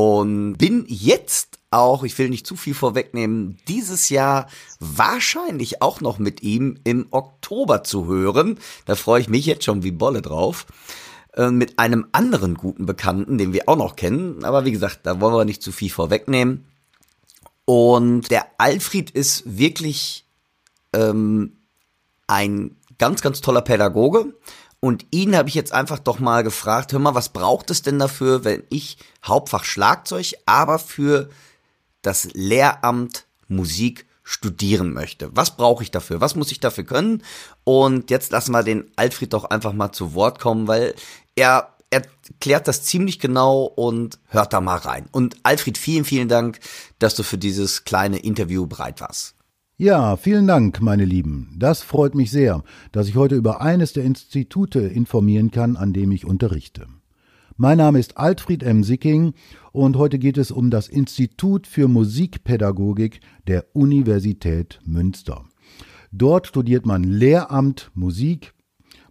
Und 0.00 0.58
bin 0.58 0.84
jetzt 0.86 1.58
auch, 1.72 2.04
ich 2.04 2.16
will 2.18 2.28
nicht 2.28 2.46
zu 2.46 2.54
viel 2.54 2.74
vorwegnehmen, 2.74 3.58
dieses 3.66 4.10
Jahr 4.10 4.46
wahrscheinlich 4.78 5.82
auch 5.82 6.00
noch 6.00 6.20
mit 6.20 6.40
ihm 6.40 6.78
im 6.84 7.08
Oktober 7.10 7.82
zu 7.82 8.06
hören. 8.06 8.60
Da 8.84 8.94
freue 8.94 9.20
ich 9.20 9.28
mich 9.28 9.44
jetzt 9.44 9.64
schon 9.64 9.82
wie 9.82 9.90
Bolle 9.90 10.22
drauf. 10.22 10.66
Äh, 11.34 11.50
mit 11.50 11.80
einem 11.80 12.06
anderen 12.12 12.54
guten 12.54 12.86
Bekannten, 12.86 13.38
den 13.38 13.52
wir 13.52 13.68
auch 13.68 13.74
noch 13.76 13.96
kennen. 13.96 14.44
Aber 14.44 14.64
wie 14.64 14.70
gesagt, 14.70 15.00
da 15.02 15.20
wollen 15.20 15.34
wir 15.34 15.44
nicht 15.44 15.64
zu 15.64 15.72
viel 15.72 15.90
vorwegnehmen. 15.90 16.68
Und 17.64 18.30
der 18.30 18.46
Alfred 18.58 19.10
ist 19.10 19.58
wirklich 19.58 20.26
ähm, 20.92 21.56
ein 22.28 22.76
ganz, 22.98 23.20
ganz 23.20 23.40
toller 23.40 23.62
Pädagoge. 23.62 24.32
Und 24.80 25.06
ihn 25.10 25.36
habe 25.36 25.48
ich 25.48 25.54
jetzt 25.54 25.72
einfach 25.72 25.98
doch 25.98 26.20
mal 26.20 26.44
gefragt, 26.44 26.92
hör 26.92 27.00
mal, 27.00 27.14
was 27.14 27.30
braucht 27.30 27.70
es 27.70 27.82
denn 27.82 27.98
dafür, 27.98 28.44
wenn 28.44 28.62
ich 28.70 28.98
Hauptfach 29.24 29.64
Schlagzeug, 29.64 30.34
aber 30.46 30.78
für 30.78 31.28
das 32.02 32.28
Lehramt 32.32 33.26
Musik 33.48 34.06
studieren 34.22 34.92
möchte. 34.92 35.34
Was 35.34 35.56
brauche 35.56 35.82
ich 35.82 35.90
dafür? 35.90 36.20
Was 36.20 36.36
muss 36.36 36.52
ich 36.52 36.60
dafür 36.60 36.84
können? 36.84 37.24
Und 37.64 38.10
jetzt 38.10 38.30
lassen 38.30 38.52
wir 38.52 38.62
den 38.62 38.90
Alfred 38.94 39.32
doch 39.32 39.46
einfach 39.46 39.72
mal 39.72 39.90
zu 39.90 40.14
Wort 40.14 40.38
kommen, 40.38 40.68
weil 40.68 40.94
er 41.34 41.74
erklärt 41.90 42.68
das 42.68 42.82
ziemlich 42.82 43.18
genau 43.18 43.62
und 43.64 44.18
hört 44.28 44.52
da 44.52 44.60
mal 44.60 44.76
rein. 44.76 45.08
Und 45.12 45.36
Alfred, 45.42 45.78
vielen, 45.78 46.04
vielen 46.04 46.28
Dank, 46.28 46.60
dass 46.98 47.14
du 47.14 47.22
für 47.22 47.38
dieses 47.38 47.84
kleine 47.84 48.18
Interview 48.18 48.66
bereit 48.66 49.00
warst. 49.00 49.34
Ja, 49.80 50.16
vielen 50.16 50.48
Dank, 50.48 50.82
meine 50.82 51.04
Lieben. 51.04 51.54
Das 51.56 51.82
freut 51.82 52.16
mich 52.16 52.32
sehr, 52.32 52.64
dass 52.90 53.06
ich 53.06 53.14
heute 53.14 53.36
über 53.36 53.60
eines 53.60 53.92
der 53.92 54.02
Institute 54.02 54.80
informieren 54.80 55.52
kann, 55.52 55.76
an 55.76 55.92
dem 55.92 56.10
ich 56.10 56.24
unterrichte. 56.24 56.88
Mein 57.56 57.78
Name 57.78 58.00
ist 58.00 58.18
Altfried 58.18 58.64
M. 58.64 58.82
Sicking 58.82 59.34
und 59.70 59.96
heute 59.96 60.18
geht 60.18 60.36
es 60.36 60.50
um 60.50 60.70
das 60.70 60.88
Institut 60.88 61.68
für 61.68 61.86
Musikpädagogik 61.86 63.20
der 63.46 63.66
Universität 63.72 64.80
Münster. 64.84 65.44
Dort 66.10 66.48
studiert 66.48 66.84
man 66.84 67.04
Lehramt 67.04 67.92
Musik. 67.94 68.54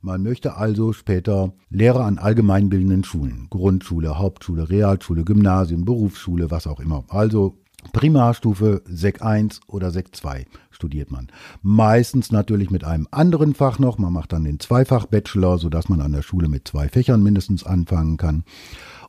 Man 0.01 0.21
möchte 0.21 0.57
also 0.57 0.91
später 0.91 1.53
Lehrer 1.69 2.03
an 2.03 2.17
allgemeinbildenden 2.17 3.05
Schulen, 3.05 3.47
Grundschule, 3.49 4.19
Hauptschule, 4.19 4.69
Realschule, 4.69 5.23
Gymnasium, 5.23 5.85
Berufsschule, 5.85 6.51
was 6.51 6.67
auch 6.67 6.81
immer. 6.81 7.05
Also 7.07 7.57
Primarstufe 7.91 8.81
Sek 8.85 9.21
1 9.21 9.61
oder 9.67 9.91
Sek 9.91 10.15
2 10.15 10.45
studiert 10.69 11.11
man. 11.11 11.27
Meistens 11.61 12.31
natürlich 12.31 12.69
mit 12.69 12.83
einem 12.83 13.07
anderen 13.11 13.53
Fach 13.53 13.79
noch. 13.79 13.97
Man 13.97 14.13
macht 14.13 14.33
dann 14.33 14.43
den 14.43 14.59
Zweifach-Bachelor, 14.59 15.57
sodass 15.57 15.89
man 15.89 16.01
an 16.01 16.11
der 16.11 16.21
Schule 16.21 16.47
mit 16.47 16.67
zwei 16.67 16.89
Fächern 16.89 17.23
mindestens 17.23 17.63
anfangen 17.63 18.17
kann. 18.17 18.43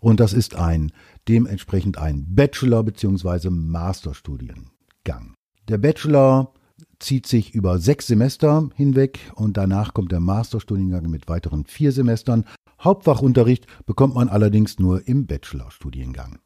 Und 0.01 0.21
das 0.21 0.33
ist 0.33 0.55
ein 0.55 0.93
dementsprechend 1.29 1.99
ein 1.99 2.27
Bachelor- 2.35 2.85
bzw. 2.85 3.51
Masterstudiengang. 3.51 5.35
Der 5.69 5.79
Bachelor 5.79 6.53
zieht 6.99 7.27
sich 7.27 7.55
über 7.55 7.79
sechs 7.79 8.07
Semester 8.07 8.71
hinweg 8.75 9.19
und 9.35 9.57
danach 9.57 9.95
kommt 9.95 10.13
der 10.13 10.21
Masterstudiengang 10.21 11.11
mit 11.11 11.29
weiteren 11.29 11.65
vier 11.65 11.93
Semestern. 11.93 12.45
Hauptfachunterricht 12.81 13.67
bekommt 13.87 14.15
man 14.15 14.29
allerdings 14.29 14.79
nur 14.79 15.07
im 15.07 15.27
Bachelorstudiengang. 15.27 16.39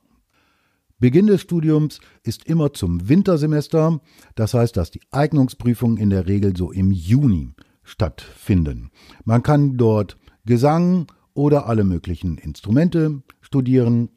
Beginn 1.03 1.27
des 1.27 1.41
Studiums 1.41 1.99
ist 2.23 2.47
immer 2.47 2.75
zum 2.75 3.09
Wintersemester, 3.09 4.01
das 4.37 4.55
heißt, 4.55 4.77
dass 4.77 4.93
die 4.93 5.01
Eignungsprüfungen 5.11 5.97
in 5.97 6.11
der 6.11 6.29
Regel 6.29 6.57
so 6.57 6.71
im 6.71 6.93
Juni 6.93 7.57
stattfinden. 7.83 8.93
Man 9.25 9.43
kann 9.43 9.77
dort 9.77 10.17
Gesang 10.45 11.09
oder 11.35 11.67
alle 11.67 11.83
möglichen 11.83 12.39
Instrumente 12.39 13.21
studieren. 13.41 14.11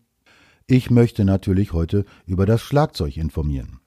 Ich 0.67 0.91
möchte 0.91 1.25
natürlich 1.25 1.73
heute 1.73 2.05
über 2.27 2.45
das 2.45 2.61
Schlagzeug 2.61 3.17
informieren. 3.17 3.79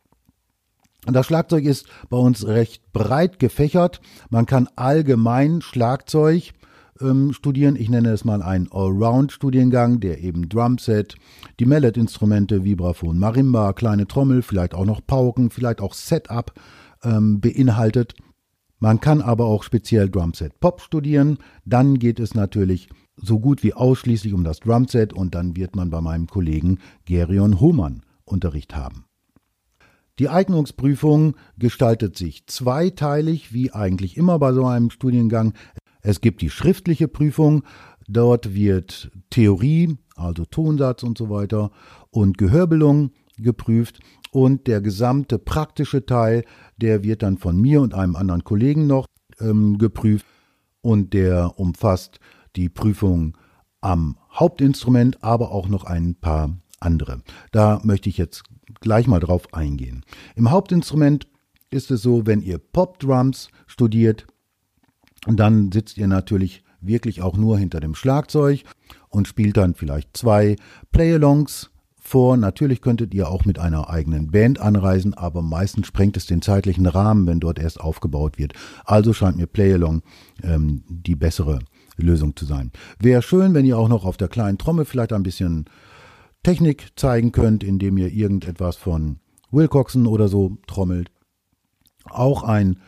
Das 1.07 1.27
Schlagzeug 1.27 1.67
ist 1.67 1.87
bei 2.09 2.17
uns 2.17 2.49
recht 2.49 2.93
breit 2.93 3.39
gefächert. 3.39 4.01
Man 4.29 4.45
kann 4.45 4.69
allgemein 4.75 5.63
Schlagzeug 5.63 6.53
ähm, 7.01 7.33
studieren. 7.33 7.77
Ich 7.77 7.89
nenne 7.89 8.11
es 8.11 8.25
mal 8.25 8.43
einen 8.43 8.71
Allround-Studiengang, 8.71 10.01
der 10.01 10.21
eben 10.21 10.49
Drumset, 10.49 11.17
die 11.61 11.67
Mallet-Instrumente, 11.67 12.65
Vibraphon, 12.65 13.19
Marimba, 13.19 13.73
kleine 13.73 14.07
Trommel, 14.07 14.43
vielleicht 14.43 14.75
auch 14.75 14.85
noch 14.85 15.01
Pauken, 15.07 15.51
vielleicht 15.51 15.81
auch 15.81 15.95
Setup 15.95 16.53
ähm, 17.03 17.41
beinhaltet. 17.41 18.15
Man 18.79 19.01
kann 19.01 19.21
aber 19.21 19.47
auch 19.47 19.63
speziell 19.65 20.09
Drumset 20.09 20.61
Pop 20.61 20.81
studieren. 20.81 21.39
Dann 21.65 21.99
geht 21.99 22.21
es 22.21 22.35
natürlich 22.35 22.89
so 23.17 23.41
gut 23.41 23.63
wie 23.63 23.75
ausschließlich 23.75 24.33
um 24.33 24.45
das 24.45 24.61
Drumset 24.61 25.13
und 25.13 25.35
dann 25.35 25.57
wird 25.57 25.75
man 25.75 25.91
bei 25.91 26.01
meinem 26.01 26.27
Kollegen 26.27 26.79
Gerion 27.05 27.61
Hohmann 27.61 28.03
Unterricht 28.25 28.77
haben. 28.77 29.05
Die 30.19 30.29
Eignungsprüfung 30.29 31.37
gestaltet 31.59 32.17
sich 32.17 32.47
zweiteilig, 32.47 33.53
wie 33.53 33.73
eigentlich 33.73 34.17
immer 34.17 34.39
bei 34.39 34.53
so 34.53 34.67
einem 34.67 34.91
Studiengang. 34.91 35.55
Es 36.03 36.21
gibt 36.21 36.43
die 36.43 36.51
schriftliche 36.51 37.09
Prüfung, 37.09 37.63
dort 38.09 38.55
wird 38.55 39.11
Theorie, 39.31 39.97
also 40.17 40.45
Tonsatz 40.45 41.03
und 41.03 41.19
so 41.19 41.31
weiter, 41.31 41.71
und 42.11 42.39
Gehörbelung 42.39 43.11
geprüft 43.37 44.01
und 44.31 44.67
der 44.67 44.81
gesamte 44.81 45.39
praktische 45.39 46.05
Teil, 46.05 46.45
der 46.77 47.03
wird 47.03 47.23
dann 47.23 47.39
von 47.39 47.61
mir 47.61 47.81
und 47.81 47.95
einem 47.95 48.17
anderen 48.17 48.45
Kollegen 48.45 48.87
noch 48.87 49.07
ähm, 49.41 49.79
geprüft 49.79 50.27
und 50.81 51.15
der 51.15 51.59
umfasst 51.59 52.21
die 52.57 52.69
Prüfung 52.69 53.37
am 53.81 54.17
Hauptinstrument, 54.33 55.23
aber 55.23 55.53
auch 55.53 55.69
noch 55.69 55.85
ein 55.85 56.15
paar 56.15 56.57
andere. 56.81 57.23
Da 57.53 57.81
möchte 57.85 58.09
ich 58.09 58.19
jetzt 58.19 58.43
gleich 58.81 59.07
mal 59.07 59.21
drauf 59.21 59.53
eingehen. 59.53 60.05
Im 60.37 60.51
Hauptinstrument 60.51 61.29
ist 61.71 61.91
es 61.91 62.03
so, 62.03 62.27
wenn 62.27 62.41
ihr 62.41 62.59
Pop-Drums 62.59 63.49
studiert, 63.67 64.27
dann 65.37 65.73
sitzt 65.73 65.99
ihr 65.99 66.07
natürlich 66.07 66.63
wirklich 66.81 67.23
auch 67.23 67.37
nur 67.37 67.59
hinter 67.59 67.81
dem 67.81 67.95
Schlagzeug 67.95 68.63
und 69.09 69.29
spielt 69.29 69.57
dann 69.57 69.75
vielleicht 69.75 70.17
zwei 70.17 70.57
Play-Alongs 70.93 71.71
vor. 71.97 72.37
Natürlich 72.37 72.81
könntet 72.81 73.15
ihr 73.15 73.29
auch 73.29 73.45
mit 73.45 73.59
einer 73.59 73.91
eigenen 73.91 74.31
Band 74.31 74.61
anreisen, 74.61 75.15
aber 75.15 75.43
meistens 75.43 75.87
sprengt 75.87 76.17
es 76.17 76.27
den 76.27 76.43
zeitlichen 76.43 76.87
Rahmen, 76.87 77.27
wenn 77.27 77.41
dort 77.41 77.59
erst 77.59 77.81
aufgebaut 77.81 78.39
wird. 78.39 78.55
Also 78.85 79.13
scheint 79.13 79.37
mir 79.37 79.47
Play-Along 79.47 80.03
ähm, 80.43 80.83
die 80.89 81.17
bessere 81.17 81.61
Lösung 81.97 82.37
zu 82.37 82.45
sein. 82.45 82.71
Wäre 82.99 83.23
schön, 83.23 83.55
wenn 83.55 83.67
ihr 83.67 83.79
auch 83.79 83.89
noch 83.89 84.05
auf 84.05 84.17
der 84.17 84.29
kleinen 84.29 84.59
Trommel 84.59 84.85
vielleicht 84.85 85.13
ein 85.13 85.23
bisschen 85.23 85.67
Technik 86.43 86.89
zeigen 86.97 87.33
könnt, 87.33 87.65
indem 87.65 87.99
ihr 87.99 88.13
irgendetwas 88.13 88.77
von 88.77 89.19
Wilcoxon 89.51 90.07
oder 90.07 90.29
so 90.29 90.57
trommelt. 90.67 91.11
Auch 92.05 92.43
ein 92.43 92.79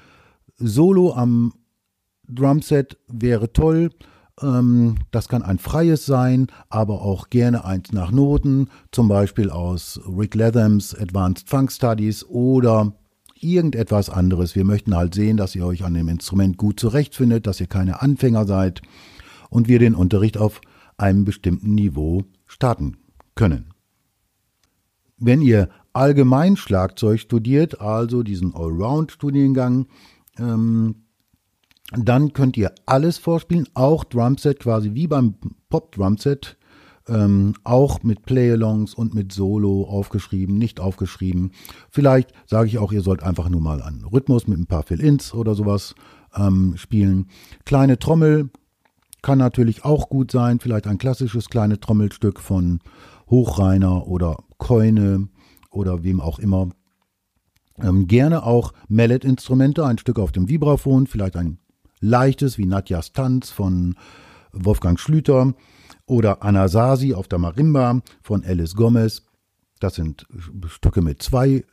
Solo 0.57 1.15
am 1.15 1.53
Drumset 2.35 2.99
wäre 3.09 3.53
toll. 3.53 3.91
Ähm, 4.43 4.97
das 5.11 5.29
kann 5.29 5.43
ein 5.43 5.59
freies 5.59 6.07
sein, 6.07 6.49
aber 6.69 7.03
auch 7.03 7.31
gerne 7.31 7.65
eins 7.65 7.93
nach 7.93 8.11
Noten, 8.11 8.69
zum 8.93 9.09
Beispiel 9.09 9.51
aus 9.51 10.01
Rick 10.07 10.35
Lathams 10.35 10.95
Advanced 10.95 11.49
Funk 11.49 11.71
Studies 11.73 12.25
oder 12.25 12.95
irgendetwas 13.41 14.11
anderes. 14.11 14.55
Wir 14.55 14.65
möchten 14.65 14.95
halt 14.95 15.15
sehen, 15.15 15.37
dass 15.37 15.55
ihr 15.55 15.65
euch 15.67 15.85
an 15.85 15.95
dem 15.95 16.09
Instrument 16.09 16.57
gut 16.57 16.79
zurechtfindet, 16.79 17.47
dass 17.47 17.61
ihr 17.61 17.67
keine 17.67 18.03
Anfänger 18.03 18.47
seid 18.47 18.83
und 19.49 19.69
wir 19.69 19.79
den 19.79 19.95
Unterricht 19.95 20.39
auf 20.39 20.61
einem 20.97 21.25
bestimmten 21.25 21.75
Niveau 21.75 22.25
starten 22.47 22.99
können. 23.35 23.73
Wenn 25.17 25.43
ihr 25.43 25.69
allgemein 25.93 26.57
Schlagzeug 26.57 27.21
studiert, 27.21 27.81
also 27.81 28.23
diesen 28.23 28.55
Allround-Studiengang, 28.55 29.87
ähm, 30.39 30.97
dann 31.93 32.33
könnt 32.33 32.57
ihr 32.57 32.73
alles 32.87 33.19
vorspielen, 33.19 33.69
auch 33.75 34.05
Drumset 34.05 34.61
quasi 34.61 34.95
wie 34.95 35.07
beim 35.07 35.35
Pop-Drumset, 35.69 36.57
ähm, 37.09 37.55
auch 37.65 38.03
mit 38.03 38.23
Play-Alongs 38.25 38.95
und 38.95 39.15
mit 39.15 39.33
Solo 39.33 39.85
aufgeschrieben, 39.85 40.57
nicht 40.57 40.79
aufgeschrieben. 40.79 41.53
Vielleicht 41.91 42.33
sage 42.47 42.69
ich 42.69 42.79
auch, 42.79 42.93
ihr 42.93 43.03
sollt 43.03 43.23
einfach 43.23 43.49
nur 43.49 43.61
mal 43.61 43.83
an 43.83 44.05
Rhythmus 44.05 44.47
mit 44.47 44.59
ein 44.59 44.67
paar 44.67 44.85
Fill-Ins 44.85 45.35
oder 45.35 45.55
sowas 45.55 45.95
ähm, 46.37 46.75
spielen. 46.77 47.27
Kleine 47.65 47.99
Trommel 47.99 48.51
kann 49.23 49.39
natürlich 49.39 49.85
auch 49.85 50.09
gut 50.09 50.31
sein, 50.31 50.61
vielleicht 50.61 50.87
ein 50.87 50.99
klassisches 50.99 51.49
kleine 51.49 51.81
Trommelstück 51.81 52.41
von 52.41 52.81
Hochreiner 53.29 54.07
oder 54.07 54.37
Keune 54.59 55.29
oder 55.71 56.03
wem 56.05 56.21
auch 56.21 56.39
immer. 56.39 56.69
Ähm, 57.83 58.07
gerne 58.07 58.45
auch 58.45 58.73
Mallet-Instrumente, 58.89 59.85
ein 59.85 59.99
Stück 59.99 60.19
auf 60.19 60.33
dem 60.33 60.49
Vibraphon, 60.49 61.07
vielleicht 61.07 61.37
ein 61.37 61.59
leichtes 62.01 62.59
wie 62.59 62.67
Nadjas 62.67 63.13
Tanz 63.13 63.51
von 63.51 63.95
Wolfgang 64.53 64.99
Schlüter 64.99 65.55
oder 66.07 66.43
Anasazi 66.43 67.15
auf 67.15 67.29
der 67.29 67.39
Marimba 67.39 68.01
von 68.23 68.45
Alice 68.45 68.75
Gomez. 68.75 69.23
Das 69.79 69.95
sind 69.95 70.27
Stücke 70.67 71.03
mit 71.03 71.23
zwei 71.23 71.65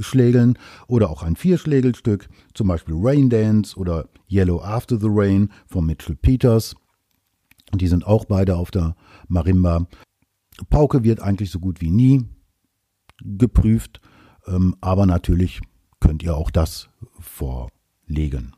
Schlägeln 0.00 0.58
oder 0.86 1.10
auch 1.10 1.22
ein 1.22 1.36
Vierschlägelstück, 1.36 2.28
zum 2.54 2.68
Beispiel 2.68 2.94
Rain 2.98 3.30
Dance 3.30 3.76
oder 3.76 4.08
Yellow 4.30 4.60
After 4.60 5.00
the 5.00 5.08
Rain 5.08 5.50
von 5.66 5.86
Mitchell 5.86 6.16
Peters. 6.16 6.74
Die 7.74 7.88
sind 7.88 8.06
auch 8.06 8.24
beide 8.26 8.56
auf 8.56 8.70
der 8.70 8.94
Marimba. 9.28 9.86
Pauke 10.70 11.04
wird 11.04 11.20
eigentlich 11.20 11.50
so 11.50 11.58
gut 11.58 11.80
wie 11.80 11.90
nie 11.90 12.24
geprüft, 13.20 14.00
ähm, 14.46 14.76
aber 14.80 15.06
natürlich 15.06 15.60
könnt 16.00 16.22
ihr 16.22 16.36
auch 16.36 16.50
das 16.50 16.88
vorlegen. 17.18 18.54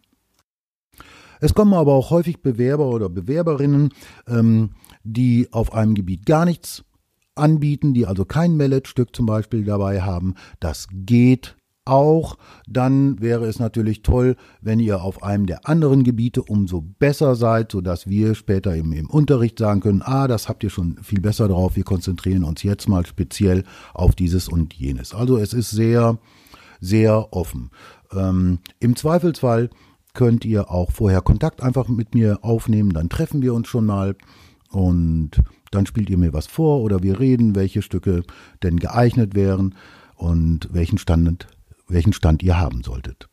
Es 1.40 1.54
kommen 1.54 1.74
aber 1.74 1.94
auch 1.94 2.10
häufig 2.10 2.42
Bewerber 2.42 2.88
oder 2.88 3.08
Bewerberinnen, 3.08 3.90
ähm, 4.26 4.70
die 5.04 5.48
auf 5.52 5.72
einem 5.72 5.94
Gebiet 5.94 6.26
gar 6.26 6.44
nichts 6.44 6.84
anbieten, 7.34 7.94
die 7.94 8.06
also 8.06 8.24
kein 8.24 8.56
Mallet-Stück 8.56 9.14
zum 9.14 9.26
Beispiel 9.26 9.64
dabei 9.64 10.02
haben. 10.02 10.34
Das 10.60 10.88
geht 10.92 11.56
auch, 11.88 12.36
dann 12.68 13.20
wäre 13.20 13.46
es 13.46 13.58
natürlich 13.58 14.02
toll, 14.02 14.36
wenn 14.60 14.78
ihr 14.78 15.02
auf 15.02 15.22
einem 15.22 15.46
der 15.46 15.66
anderen 15.66 16.04
Gebiete 16.04 16.42
umso 16.42 16.82
besser 16.82 17.34
seid, 17.34 17.72
sodass 17.72 18.06
wir 18.06 18.34
später 18.34 18.76
eben 18.76 18.92
im 18.92 19.08
Unterricht 19.08 19.58
sagen 19.58 19.80
können, 19.80 20.02
ah, 20.02 20.28
das 20.28 20.48
habt 20.48 20.62
ihr 20.64 20.70
schon 20.70 20.98
viel 21.02 21.20
besser 21.20 21.48
drauf, 21.48 21.76
wir 21.76 21.84
konzentrieren 21.84 22.44
uns 22.44 22.62
jetzt 22.62 22.88
mal 22.88 23.06
speziell 23.06 23.64
auf 23.94 24.14
dieses 24.14 24.48
und 24.48 24.74
jenes. 24.74 25.14
Also 25.14 25.38
es 25.38 25.54
ist 25.54 25.70
sehr, 25.70 26.18
sehr 26.80 27.32
offen. 27.32 27.70
Ähm, 28.12 28.58
Im 28.80 28.94
Zweifelsfall 28.94 29.70
könnt 30.14 30.44
ihr 30.44 30.70
auch 30.70 30.90
vorher 30.92 31.20
Kontakt 31.20 31.62
einfach 31.62 31.88
mit 31.88 32.14
mir 32.14 32.38
aufnehmen, 32.42 32.90
dann 32.90 33.08
treffen 33.08 33.42
wir 33.42 33.54
uns 33.54 33.68
schon 33.68 33.86
mal 33.86 34.16
und 34.70 35.42
dann 35.70 35.86
spielt 35.86 36.10
ihr 36.10 36.18
mir 36.18 36.32
was 36.32 36.46
vor 36.46 36.82
oder 36.82 37.02
wir 37.02 37.20
reden, 37.20 37.54
welche 37.54 37.82
Stücke 37.82 38.22
denn 38.62 38.78
geeignet 38.78 39.34
wären 39.34 39.74
und 40.14 40.68
welchen 40.72 40.98
Stand 40.98 41.46
welchen 41.86 42.12
Stand 42.12 42.42
ihr 42.42 42.58
haben 42.58 42.82
solltet. 42.82 43.28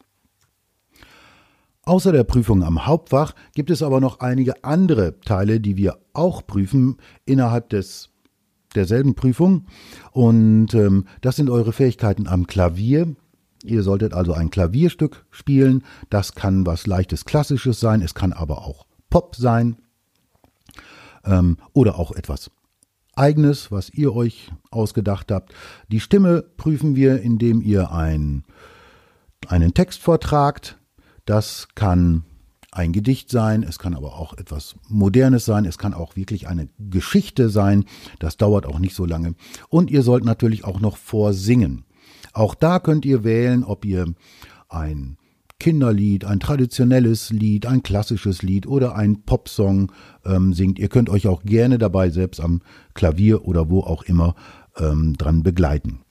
Außer 1.83 2.11
der 2.11 2.23
Prüfung 2.23 2.63
am 2.63 2.87
Hauptfach 2.87 3.35
gibt 3.53 3.69
es 3.69 3.83
aber 3.83 3.99
noch 3.99 4.19
einige 4.19 4.63
andere 4.63 5.19
Teile, 5.19 5.59
die 5.59 5.77
wir 5.77 5.99
auch 6.13 6.45
prüfen 6.47 6.97
innerhalb 7.25 7.69
des 7.69 8.09
derselben 8.73 9.15
Prüfung. 9.15 9.67
Und 10.11 10.73
ähm, 10.73 11.05
das 11.21 11.35
sind 11.35 11.49
eure 11.49 11.73
Fähigkeiten 11.73 12.27
am 12.27 12.47
Klavier. 12.47 13.15
Ihr 13.67 13.83
solltet 13.83 14.13
also 14.13 14.33
ein 14.33 14.49
Klavierstück 14.49 15.25
spielen. 15.31 15.83
Das 16.09 16.35
kann 16.35 16.65
was 16.65 16.87
leichtes 16.87 17.25
Klassisches 17.25 17.79
sein. 17.79 18.01
Es 18.01 18.13
kann 18.13 18.33
aber 18.33 18.59
auch 18.59 18.85
Pop 19.09 19.35
sein. 19.35 19.77
Ähm, 21.25 21.57
oder 21.73 21.97
auch 21.97 22.11
etwas 22.11 22.51
eigenes, 23.15 23.71
was 23.71 23.89
ihr 23.89 24.13
euch 24.13 24.51
ausgedacht 24.71 25.31
habt. 25.31 25.53
Die 25.87 25.99
Stimme 25.99 26.43
prüfen 26.57 26.95
wir, 26.95 27.21
indem 27.21 27.61
ihr 27.61 27.91
ein, 27.91 28.43
einen 29.47 29.73
Text 29.73 30.01
vortragt. 30.01 30.77
Das 31.25 31.67
kann 31.75 32.23
ein 32.75 32.91
Gedicht 32.91 33.29
sein, 33.29 33.63
es 33.63 33.79
kann 33.79 33.95
aber 33.95 34.19
auch 34.19 34.37
etwas 34.37 34.75
Modernes 34.89 35.45
sein, 35.45 35.63
es 35.63 35.77
kann 35.77 35.93
auch 35.93 36.17
wirklich 36.17 36.49
eine 36.49 36.67
Geschichte 36.77 37.49
sein. 37.49 37.85
Das 38.19 38.35
dauert 38.35 38.65
auch 38.65 38.79
nicht 38.79 38.95
so 38.95 39.05
lange. 39.05 39.35
Und 39.69 39.89
ihr 39.89 40.03
sollt 40.03 40.25
natürlich 40.25 40.65
auch 40.65 40.81
noch 40.81 40.97
vorsingen. 40.97 41.84
Auch 42.35 42.53
da 42.53 42.79
könnt 42.79 43.05
ihr 43.05 43.23
wählen, 43.23 43.63
ob 43.63 43.85
ihr 43.85 44.13
ein 44.67 45.17
Kinderlied, 45.57 46.25
ein 46.25 46.41
traditionelles 46.41 47.29
Lied, 47.31 47.65
ein 47.65 47.81
klassisches 47.81 48.41
Lied 48.41 48.67
oder 48.67 48.95
ein 48.95 49.23
Popsong 49.23 49.89
ähm, 50.25 50.53
singt. 50.53 50.77
Ihr 50.77 50.89
könnt 50.89 51.09
euch 51.09 51.27
auch 51.27 51.43
gerne 51.43 51.77
dabei 51.77 52.09
selbst 52.09 52.41
am 52.41 52.61
Klavier 52.93 53.45
oder 53.45 53.69
wo 53.69 53.79
auch 53.79 54.03
immer 54.03 54.35
ähm, 54.77 55.13
dran 55.13 55.43
begleiten. 55.43 56.01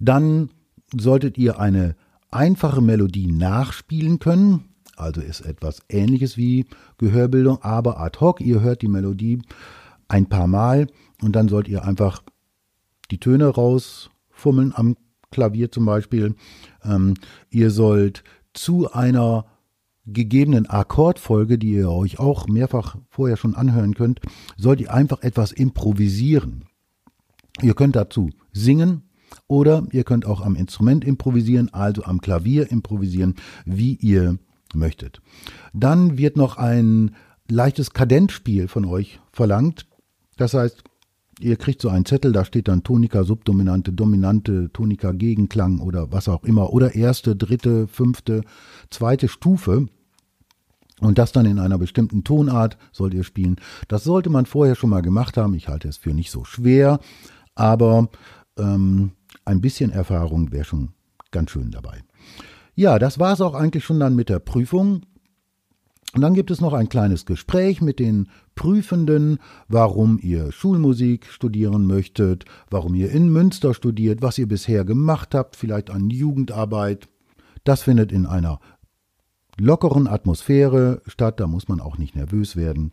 Dann 0.00 0.50
solltet 0.92 1.38
ihr 1.38 1.60
eine 1.60 1.94
einfache 2.32 2.82
Melodie 2.82 3.30
nachspielen 3.30 4.18
können. 4.18 4.64
Also 4.96 5.20
ist 5.20 5.42
etwas 5.42 5.82
ähnliches 5.88 6.36
wie 6.36 6.66
Gehörbildung, 6.98 7.62
aber 7.62 8.00
ad 8.00 8.18
hoc. 8.18 8.40
Ihr 8.40 8.60
hört 8.60 8.82
die 8.82 8.88
Melodie 8.88 9.40
ein 10.08 10.28
paar 10.28 10.48
Mal 10.48 10.88
und 11.22 11.36
dann 11.36 11.48
sollt 11.48 11.68
ihr 11.68 11.84
einfach 11.84 12.24
die 13.12 13.20
Töne 13.20 13.46
rausfummeln 14.36 14.72
am 14.74 14.96
Klavier 15.30 15.70
zum 15.72 15.86
Beispiel. 15.86 16.34
Ähm, 16.84 17.14
ihr 17.50 17.70
sollt 17.70 18.22
zu 18.52 18.92
einer 18.92 19.46
gegebenen 20.06 20.66
Akkordfolge, 20.66 21.58
die 21.58 21.72
ihr 21.72 21.90
euch 21.90 22.20
auch 22.20 22.46
mehrfach 22.46 22.96
vorher 23.08 23.36
schon 23.36 23.56
anhören 23.56 23.94
könnt, 23.94 24.20
sollt 24.56 24.80
ihr 24.80 24.94
einfach 24.94 25.22
etwas 25.22 25.50
improvisieren. 25.50 26.64
Ihr 27.60 27.74
könnt 27.74 27.96
dazu 27.96 28.30
singen 28.52 29.02
oder 29.48 29.84
ihr 29.90 30.04
könnt 30.04 30.24
auch 30.24 30.42
am 30.42 30.54
Instrument 30.54 31.04
improvisieren, 31.04 31.74
also 31.74 32.04
am 32.04 32.20
Klavier 32.20 32.70
improvisieren, 32.70 33.34
wie 33.64 33.94
ihr 33.96 34.38
möchtet. 34.74 35.20
Dann 35.72 36.18
wird 36.18 36.36
noch 36.36 36.56
ein 36.56 37.16
leichtes 37.50 37.90
Kadenzspiel 37.90 38.68
von 38.68 38.84
euch 38.84 39.20
verlangt. 39.32 39.86
Das 40.36 40.54
heißt, 40.54 40.84
ihr 41.40 41.56
kriegt 41.56 41.82
so 41.82 41.88
einen 41.88 42.04
Zettel, 42.04 42.32
da 42.32 42.44
steht 42.44 42.68
dann 42.68 42.82
Tonika 42.82 43.24
Subdominante, 43.24 43.92
Dominante, 43.92 44.70
Tonika 44.72 45.12
Gegenklang 45.12 45.80
oder 45.80 46.12
was 46.12 46.28
auch 46.28 46.44
immer. 46.44 46.72
Oder 46.72 46.94
erste, 46.94 47.36
dritte, 47.36 47.86
fünfte, 47.86 48.42
zweite 48.90 49.28
Stufe. 49.28 49.86
Und 51.00 51.18
das 51.18 51.32
dann 51.32 51.44
in 51.44 51.58
einer 51.58 51.76
bestimmten 51.76 52.24
Tonart 52.24 52.78
sollt 52.90 53.12
ihr 53.12 53.24
spielen. 53.24 53.56
Das 53.88 54.04
sollte 54.04 54.30
man 54.30 54.46
vorher 54.46 54.76
schon 54.76 54.90
mal 54.90 55.02
gemacht 55.02 55.36
haben. 55.36 55.54
Ich 55.54 55.68
halte 55.68 55.88
es 55.88 55.98
für 55.98 56.14
nicht 56.14 56.30
so 56.30 56.44
schwer, 56.44 57.00
aber 57.54 58.08
ähm, 58.58 59.12
ein 59.44 59.60
bisschen 59.60 59.90
Erfahrung 59.90 60.52
wäre 60.52 60.64
schon 60.64 60.92
ganz 61.32 61.50
schön 61.50 61.70
dabei. 61.70 62.02
Ja, 62.74 62.98
das 62.98 63.18
war 63.18 63.34
es 63.34 63.42
auch 63.42 63.54
eigentlich 63.54 63.84
schon 63.84 64.00
dann 64.00 64.16
mit 64.16 64.30
der 64.30 64.38
Prüfung. 64.38 65.02
Und 66.14 66.22
dann 66.22 66.34
gibt 66.34 66.50
es 66.50 66.60
noch 66.60 66.72
ein 66.72 66.88
kleines 66.88 67.26
Gespräch 67.26 67.82
mit 67.82 67.98
den 67.98 68.28
Prüfenden, 68.54 69.38
warum 69.68 70.18
ihr 70.22 70.50
Schulmusik 70.50 71.26
studieren 71.26 71.86
möchtet, 71.86 72.44
warum 72.70 72.94
ihr 72.94 73.10
in 73.10 73.28
Münster 73.30 73.74
studiert, 73.74 74.22
was 74.22 74.38
ihr 74.38 74.48
bisher 74.48 74.84
gemacht 74.84 75.34
habt, 75.34 75.56
vielleicht 75.56 75.90
an 75.90 76.08
Jugendarbeit. 76.08 77.08
Das 77.64 77.82
findet 77.82 78.12
in 78.12 78.24
einer 78.24 78.60
lockeren 79.58 80.06
Atmosphäre 80.06 81.02
statt, 81.06 81.40
da 81.40 81.46
muss 81.46 81.68
man 81.68 81.80
auch 81.80 81.98
nicht 81.98 82.14
nervös 82.14 82.56
werden. 82.56 82.92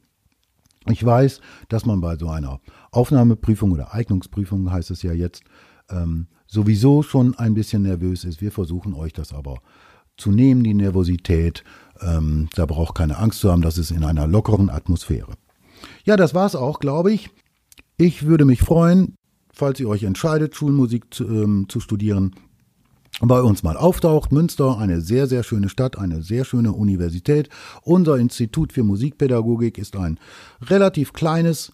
Ich 0.89 1.06
weiß, 1.06 1.39
dass 1.69 1.86
man 1.86 2.02
bei 2.02 2.17
so 2.17 2.28
einer 2.28 2.60
Aufnahmeprüfung 2.91 3.71
oder 3.71 3.93
Eignungsprüfung 3.93 4.71
heißt 4.71 4.91
es 4.91 5.02
ja 5.02 5.13
jetzt, 5.13 5.43
ähm, 5.89 6.28
sowieso 6.47 7.04
schon 7.04 7.36
ein 7.36 7.54
bisschen 7.54 7.84
nervös 7.84 8.26
ist. 8.26 8.41
Wir 8.41 8.52
versuchen 8.52 8.93
euch 8.93 9.13
das 9.13 9.34
aber 9.34 9.60
zu 10.17 10.32
nehmen, 10.32 10.63
die 10.63 10.73
Nervosität. 10.73 11.63
Ähm, 12.02 12.49
da 12.56 12.65
braucht 12.65 12.95
keine 12.95 13.17
Angst 13.17 13.39
zu 13.39 13.52
haben, 13.52 13.62
das 13.62 13.78
ist 13.78 13.91
in 13.91 14.04
einer 14.04 14.28
lockeren 14.28 14.69
Atmosphäre. 14.69 15.34
Ja, 16.06 16.17
das 16.17 16.34
war's 16.34 16.56
auch, 16.56 16.80
glaube 16.80 17.12
ich. 17.12 17.30
Ich 17.97 18.26
würde 18.26 18.45
mich 18.45 18.62
freuen, 18.62 19.15
falls 19.54 19.80
ihr 19.80 19.88
euch 19.88 20.04
entscheidet, 20.04 20.56
Schulmusik 20.56 21.13
zu, 21.13 21.26
ähm, 21.26 21.65
zu 21.69 21.80
studieren, 21.80 22.36
bei 23.21 23.41
uns 23.41 23.63
mal 23.63 23.78
auftaucht. 23.78 24.32
Münster, 24.32 24.78
eine 24.80 25.02
sehr, 25.02 25.28
sehr 25.28 25.43
schöne 25.43 25.69
Stadt, 25.69 25.97
eine 25.97 26.21
sehr 26.21 26.45
schöne 26.45 26.71
Universität. 26.73 27.49
Unser 27.84 28.17
Institut 28.17 28.73
für 28.73 28.84
Musikpädagogik 28.84 29.78
ist 29.78 29.95
ein 29.95 30.19
relativ 30.62 31.13
kleines 31.13 31.73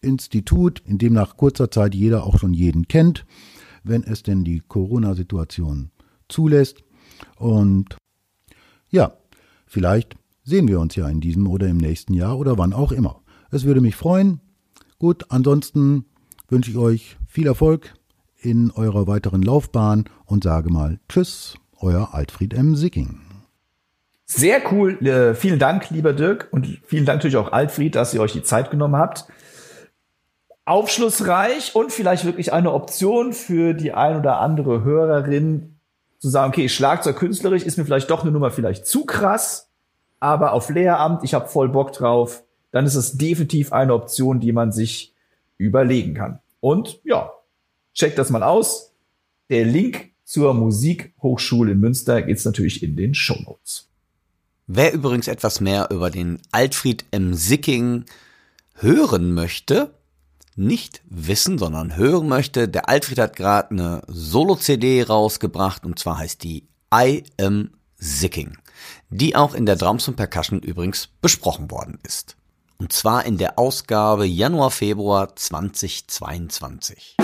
Institut, 0.00 0.82
in 0.84 0.98
dem 0.98 1.12
nach 1.12 1.36
kurzer 1.36 1.70
Zeit 1.70 1.94
jeder 1.94 2.24
auch 2.24 2.38
schon 2.38 2.54
jeden 2.54 2.88
kennt, 2.88 3.24
wenn 3.84 4.02
es 4.02 4.22
denn 4.22 4.44
die 4.44 4.60
Corona-Situation 4.66 5.90
zulässt. 6.28 6.82
Und 7.36 7.96
ja, 8.90 9.12
vielleicht 9.66 10.16
sehen 10.44 10.68
wir 10.68 10.80
uns 10.80 10.96
ja 10.96 11.08
in 11.08 11.20
diesem 11.20 11.46
oder 11.46 11.66
im 11.66 11.78
nächsten 11.78 12.14
Jahr 12.14 12.38
oder 12.38 12.58
wann 12.58 12.72
auch 12.72 12.92
immer. 12.92 13.20
Es 13.50 13.64
würde 13.64 13.80
mich 13.80 13.96
freuen. 13.96 14.40
Gut, 14.98 15.26
ansonsten 15.30 16.06
wünsche 16.48 16.70
ich 16.70 16.76
euch 16.76 17.16
viel 17.26 17.46
Erfolg 17.46 17.94
in 18.40 18.70
eurer 18.70 19.06
weiteren 19.06 19.42
Laufbahn 19.42 20.04
und 20.26 20.44
sage 20.44 20.70
mal 20.70 20.98
Tschüss, 21.08 21.54
euer 21.78 22.14
Altfried 22.14 22.54
M. 22.54 22.76
Sicking. 22.76 23.20
Sehr 24.24 24.72
cool. 24.72 25.04
Äh, 25.06 25.34
vielen 25.34 25.58
Dank, 25.58 25.90
lieber 25.90 26.12
Dirk. 26.12 26.48
Und 26.52 26.66
vielen 26.86 27.04
Dank 27.04 27.18
natürlich 27.18 27.36
auch 27.36 27.52
Altfried, 27.52 27.94
dass 27.94 28.14
ihr 28.14 28.20
euch 28.20 28.32
die 28.32 28.42
Zeit 28.42 28.70
genommen 28.70 28.96
habt. 28.96 29.26
Aufschlussreich 30.64 31.74
und 31.74 31.92
vielleicht 31.92 32.24
wirklich 32.24 32.52
eine 32.52 32.72
Option 32.72 33.32
für 33.32 33.74
die 33.74 33.92
ein 33.92 34.16
oder 34.16 34.40
andere 34.40 34.84
Hörerin, 34.84 35.71
zu 36.22 36.28
sagen, 36.28 36.52
okay, 36.52 36.68
Schlagzeug 36.68 37.16
künstlerisch 37.16 37.64
ist 37.64 37.78
mir 37.78 37.84
vielleicht 37.84 38.08
doch 38.08 38.22
eine 38.22 38.30
Nummer 38.30 38.52
vielleicht 38.52 38.86
zu 38.86 39.04
krass, 39.04 39.68
aber 40.20 40.52
auf 40.52 40.70
Lehramt, 40.70 41.24
ich 41.24 41.34
habe 41.34 41.48
voll 41.48 41.68
Bock 41.68 41.92
drauf, 41.92 42.44
dann 42.70 42.86
ist 42.86 42.94
es 42.94 43.18
definitiv 43.18 43.72
eine 43.72 43.92
Option, 43.92 44.38
die 44.38 44.52
man 44.52 44.70
sich 44.70 45.16
überlegen 45.58 46.14
kann. 46.14 46.38
Und 46.60 47.00
ja, 47.02 47.32
checkt 47.92 48.18
das 48.18 48.30
mal 48.30 48.44
aus. 48.44 48.92
Der 49.50 49.64
Link 49.64 50.12
zur 50.22 50.54
Musikhochschule 50.54 51.72
in 51.72 51.80
Münster 51.80 52.22
geht's 52.22 52.44
natürlich 52.44 52.84
in 52.84 52.94
den 52.94 53.14
Show 53.14 53.36
Notes. 53.44 53.88
Wer 54.68 54.92
übrigens 54.92 55.26
etwas 55.26 55.60
mehr 55.60 55.88
über 55.90 56.08
den 56.08 56.40
Altfried 56.52 57.04
M. 57.10 57.34
Sicking 57.34 58.04
hören 58.76 59.34
möchte, 59.34 59.92
nicht 60.56 61.02
wissen, 61.08 61.58
sondern 61.58 61.96
hören 61.96 62.28
möchte, 62.28 62.68
der 62.68 62.88
Alfred 62.88 63.18
hat 63.18 63.36
gerade 63.36 63.70
eine 63.70 64.02
Solo-CD 64.06 65.02
rausgebracht 65.02 65.84
und 65.84 65.98
zwar 65.98 66.18
heißt 66.18 66.42
die 66.42 66.68
I 66.94 67.24
Am 67.40 67.70
Sicking, 67.96 68.58
die 69.10 69.36
auch 69.36 69.54
in 69.54 69.66
der 69.66 69.76
Drums 69.76 70.08
und 70.08 70.16
Percussion 70.16 70.60
übrigens 70.60 71.08
besprochen 71.20 71.70
worden 71.70 71.98
ist. 72.02 72.36
Und 72.78 72.92
zwar 72.92 73.24
in 73.24 73.38
der 73.38 73.58
Ausgabe 73.58 74.26
Januar-Februar 74.26 75.36
2022. 75.36 77.16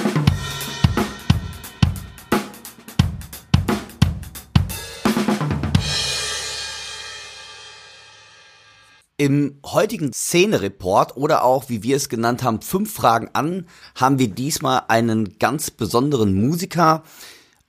Im 9.20 9.58
heutigen 9.66 10.12
Szene-Report 10.12 11.16
oder 11.16 11.42
auch, 11.42 11.68
wie 11.68 11.82
wir 11.82 11.96
es 11.96 12.08
genannt 12.08 12.44
haben, 12.44 12.62
fünf 12.62 12.92
Fragen 12.92 13.28
an, 13.32 13.66
haben 13.96 14.20
wir 14.20 14.28
diesmal 14.28 14.82
einen 14.86 15.40
ganz 15.40 15.72
besonderen 15.72 16.40
Musiker. 16.40 17.02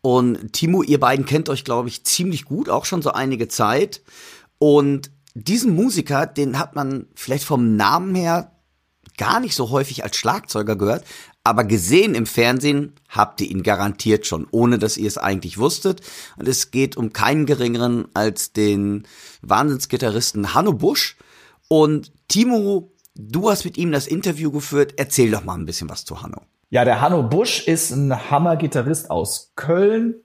Und 0.02 0.54
Timo, 0.54 0.84
ihr 0.84 1.00
beiden 1.00 1.26
kennt 1.26 1.50
euch, 1.50 1.64
glaube 1.64 1.88
ich, 1.88 2.04
ziemlich 2.04 2.46
gut, 2.46 2.70
auch 2.70 2.86
schon 2.86 3.02
so 3.02 3.14
einige 3.14 3.48
Zeit. 3.48 4.04
Und 4.60 5.10
diesen 5.34 5.74
Musiker, 5.74 6.28
den 6.28 6.60
hat 6.60 6.76
man 6.76 7.08
vielleicht 7.16 7.46
vom 7.46 7.76
Namen 7.76 8.14
her 8.14 8.52
gar 9.18 9.40
nicht 9.40 9.56
so 9.56 9.72
häufig 9.72 10.04
als 10.04 10.18
Schlagzeuger 10.18 10.76
gehört, 10.76 11.04
aber 11.44 11.64
gesehen 11.64 12.14
im 12.14 12.28
Fernsehen 12.28 12.94
habt 13.10 13.42
ihr 13.42 13.50
ihn 13.50 13.64
garantiert 13.64 14.28
schon, 14.28 14.46
ohne 14.52 14.78
dass 14.78 14.98
ihr 14.98 15.08
es 15.08 15.18
eigentlich 15.18 15.58
wusstet. 15.58 16.02
Und 16.38 16.48
es 16.48 16.70
geht 16.70 16.96
um 16.96 17.12
keinen 17.12 17.48
geringeren 17.48 18.08
als 18.14 18.54
den 18.54 19.08
Wahnsinnsgitarristen 19.42 20.54
Hanno 20.54 20.74
Busch, 20.74 21.18
und 21.70 22.12
Timo, 22.28 22.92
du 23.16 23.50
hast 23.50 23.64
mit 23.64 23.78
ihm 23.78 23.94
das 23.94 24.08
Interview 24.08 24.52
geführt. 24.52 24.96
Erzähl 24.98 25.32
doch 25.32 25.46
mal 25.46 25.56
ein 25.56 25.66
bisschen 25.66 25.90
was 25.90 26.04
zu 26.04 26.22
Hanno. 26.22 26.42
Ja, 26.72 26.84
der 26.84 27.00
Hanno 27.00 27.24
Busch 27.24 27.68
ist 27.68 27.92
ein 27.92 28.30
Hammer-Gitarrist 28.30 29.10
aus 29.10 29.54
Köln. 29.56 30.16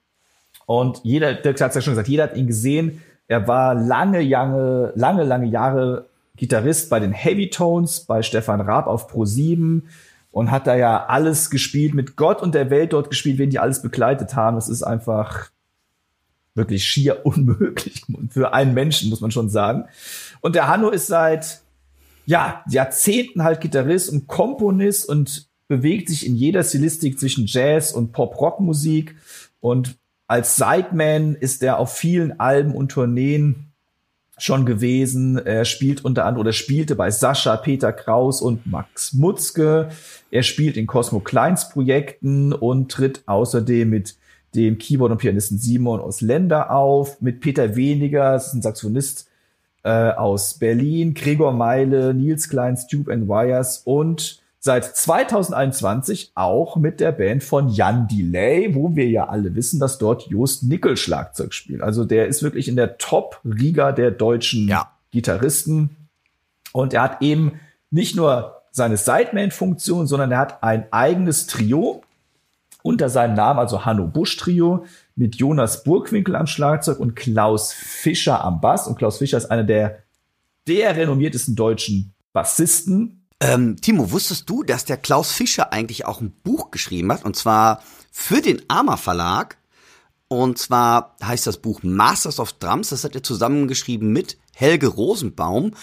Und 0.67 1.01
jeder, 1.05 1.35
Dirk 1.35 1.61
hat 1.61 1.71
es 1.71 1.77
ja 1.77 1.81
schon 1.83 1.93
gesagt, 1.93 2.09
jeder 2.09 2.25
hat 2.25 2.37
ihn 2.37 2.47
gesehen. 2.47 3.03
Er 3.29 3.47
war 3.47 3.75
lange, 3.75 4.23
lange, 4.23 4.93
lange, 4.97 5.25
lange 5.25 5.47
Jahre 5.47 6.09
Gitarrist 6.37 6.91
bei 6.91 6.99
den 6.99 7.13
Heavy 7.13 7.51
Tones, 7.51 8.01
bei 8.01 8.23
Stefan 8.23 8.61
Raab 8.61 8.87
auf 8.87 9.07
Pro 9.07 9.25
7 9.25 9.89
und 10.31 10.51
hat 10.51 10.67
da 10.67 10.75
ja 10.75 11.07
alles 11.07 11.51
gespielt, 11.51 11.95
mit 11.95 12.17
Gott 12.17 12.43
und 12.43 12.55
der 12.55 12.71
Welt 12.71 12.93
dort 12.93 13.11
gespielt, 13.11 13.39
wen 13.39 13.51
die 13.51 13.59
alles 13.59 13.83
begleitet 13.83 14.35
haben. 14.35 14.57
Das 14.57 14.69
ist 14.69 14.83
einfach 14.83 15.51
wirklich 16.55 16.85
schier 16.85 17.21
unmöglich 17.25 18.05
für 18.31 18.53
einen 18.53 18.75
Menschen, 18.75 19.11
muss 19.11 19.21
man 19.21 19.31
schon 19.31 19.49
sagen. 19.49 19.85
Und 20.45 20.55
der 20.55 20.69
Hanno 20.69 20.91
ist 20.91 21.07
seit 21.07 21.63
ja, 22.27 22.63
Jahrzehnten 22.69 23.45
halt 23.45 23.63
Gitarrist 23.63 24.11
und 24.11 24.27
Komponist 24.27 25.09
und 25.09 25.49
bewegt 25.69 26.11
sich 26.11 26.27
in 26.27 26.37
jeder 26.37 26.63
Stilistik 26.63 27.19
zwischen 27.19 27.47
Jazz 27.47 27.93
und 27.93 28.13
Pop-Rock-Musik. 28.13 29.17
Und 29.61 29.97
als 30.27 30.57
Sideman 30.57 31.35
ist 31.35 31.63
er 31.63 31.79
auf 31.79 31.95
vielen 31.97 32.41
Alben 32.41 32.75
und 32.75 32.93
Tourneen 32.93 33.73
schon 34.37 34.67
gewesen. 34.67 35.39
Er 35.39 35.65
spielt 35.65 36.05
unter 36.05 36.27
anderem 36.27 36.43
oder 36.43 36.53
spielte 36.53 36.95
bei 36.95 37.11
Sascha, 37.11 37.57
Peter 37.57 37.95
Kraus 37.95 38.43
und 38.43 38.67
Max 38.67 39.15
Mutzke. 39.15 39.89
Er 40.31 40.43
spielt 40.43 40.77
in 40.77 40.87
Cosmo 40.87 41.21
Kleins 41.21 41.71
Projekten 41.71 42.53
und 42.53 42.93
tritt 42.93 43.23
außerdem 43.25 43.89
mit 43.89 44.17
dem 44.55 44.77
Keyboard 44.77 45.13
und 45.13 45.19
Pianisten 45.19 45.57
Simon 45.57 46.01
aus 46.01 46.21
Länder 46.21 46.71
auf, 46.71 47.23
mit 47.23 47.41
Peter 47.41 47.77
Weniger, 47.77 48.33
das 48.33 48.49
ist 48.49 48.53
ein 48.53 48.63
Saxophonist 48.63 49.31
äh, 49.85 50.11
aus 50.11 50.55
Berlin, 50.55 51.15
Gregor 51.15 51.53
Meile, 51.53 52.15
Nils 52.15 52.49
Klein, 52.49 52.79
Tube 52.91 53.11
and 53.11 53.29
Wires 53.29 53.83
und 53.85 54.43
seit 54.59 54.97
2021 54.97 56.33
auch 56.35 56.77
mit 56.77 56.99
der 56.99 57.13
Band 57.13 57.45
von 57.45 57.69
Jan 57.69 58.09
Delay, 58.09 58.75
wo 58.75 58.97
wir 58.97 59.07
ja 59.07 59.29
alle 59.29 59.55
wissen, 59.55 59.79
dass 59.79 59.99
dort 59.99 60.27
Jost 60.29 60.63
Nickel 60.63 60.97
Schlagzeug 60.97 61.53
spielt. 61.53 61.83
Also 61.83 62.07
der 62.07 62.29
ist 62.29 62.43
wirklich 62.43 62.67
in 62.69 62.77
der 62.77 62.97
Top-Riga 62.97 63.93
der 63.93 64.11
deutschen 64.11 64.67
ja. 64.67 64.91
Gitarristen. 65.11 65.97
Und 66.73 66.95
er 66.95 67.03
hat 67.03 67.21
eben 67.21 67.61
nicht 67.91 68.17
nur 68.17 68.63
seine 68.71 68.97
Sideman-Funktion, 68.97 70.07
sondern 70.07 70.33
er 70.33 70.39
hat 70.39 70.63
ein 70.63 70.87
eigenes 70.91 71.47
Trio 71.47 72.03
unter 72.83 73.11
seinem 73.11 73.35
Namen, 73.35 73.61
also 73.61 73.85
Hanno 73.85 74.07
Busch 74.07 74.37
Trio, 74.39 74.87
mit 75.17 75.37
Jonas 75.37 75.85
Burgwinkel 75.85 76.37
am 76.37 76.47
Schlagzeug 76.47 76.99
und 76.99 77.15
Klaus 77.15 77.73
Fischer 77.73 78.43
am 78.43 78.61
Bass. 78.61 78.87
Und 78.87 78.97
Klaus 78.97 79.19
Fischer 79.19 79.39
ist 79.39 79.51
einer 79.51 79.65
der, 79.65 80.03
der 80.67 80.97
renommiertesten 80.97 81.55
deutschen 81.55 82.15
Bassisten 82.33 83.25
ähm, 83.41 83.77
Timo, 83.77 84.11
wusstest 84.11 84.49
du, 84.49 84.63
dass 84.63 84.87
der 84.87 84.97
Klaus 84.97 85.33
Fischer 85.33 85.71
eigentlich 85.71 86.07
auch 86.07 86.21
ein 86.21 86.31
Buch 86.31 86.71
geschrieben 86.71 87.13
hat? 87.13 87.25
Und 87.25 87.37
zwar 87.37 87.83
für 88.11 88.41
den 88.41 88.63
Arma 88.69 88.97
Verlag. 88.97 89.59
Und 90.29 90.59
zwar 90.59 91.17
heißt 91.23 91.47
das 91.47 91.59
Buch 91.59 91.83
Masters 91.83 92.41
of 92.41 92.55
Drums. 92.55 92.89
Das 92.89 93.05
hat 93.05 93.15
er 93.15 93.23
zusammengeschrieben 93.23 94.13
mit 94.13 94.39
Helge 94.55 94.87
Rosenbaum. 94.87 95.75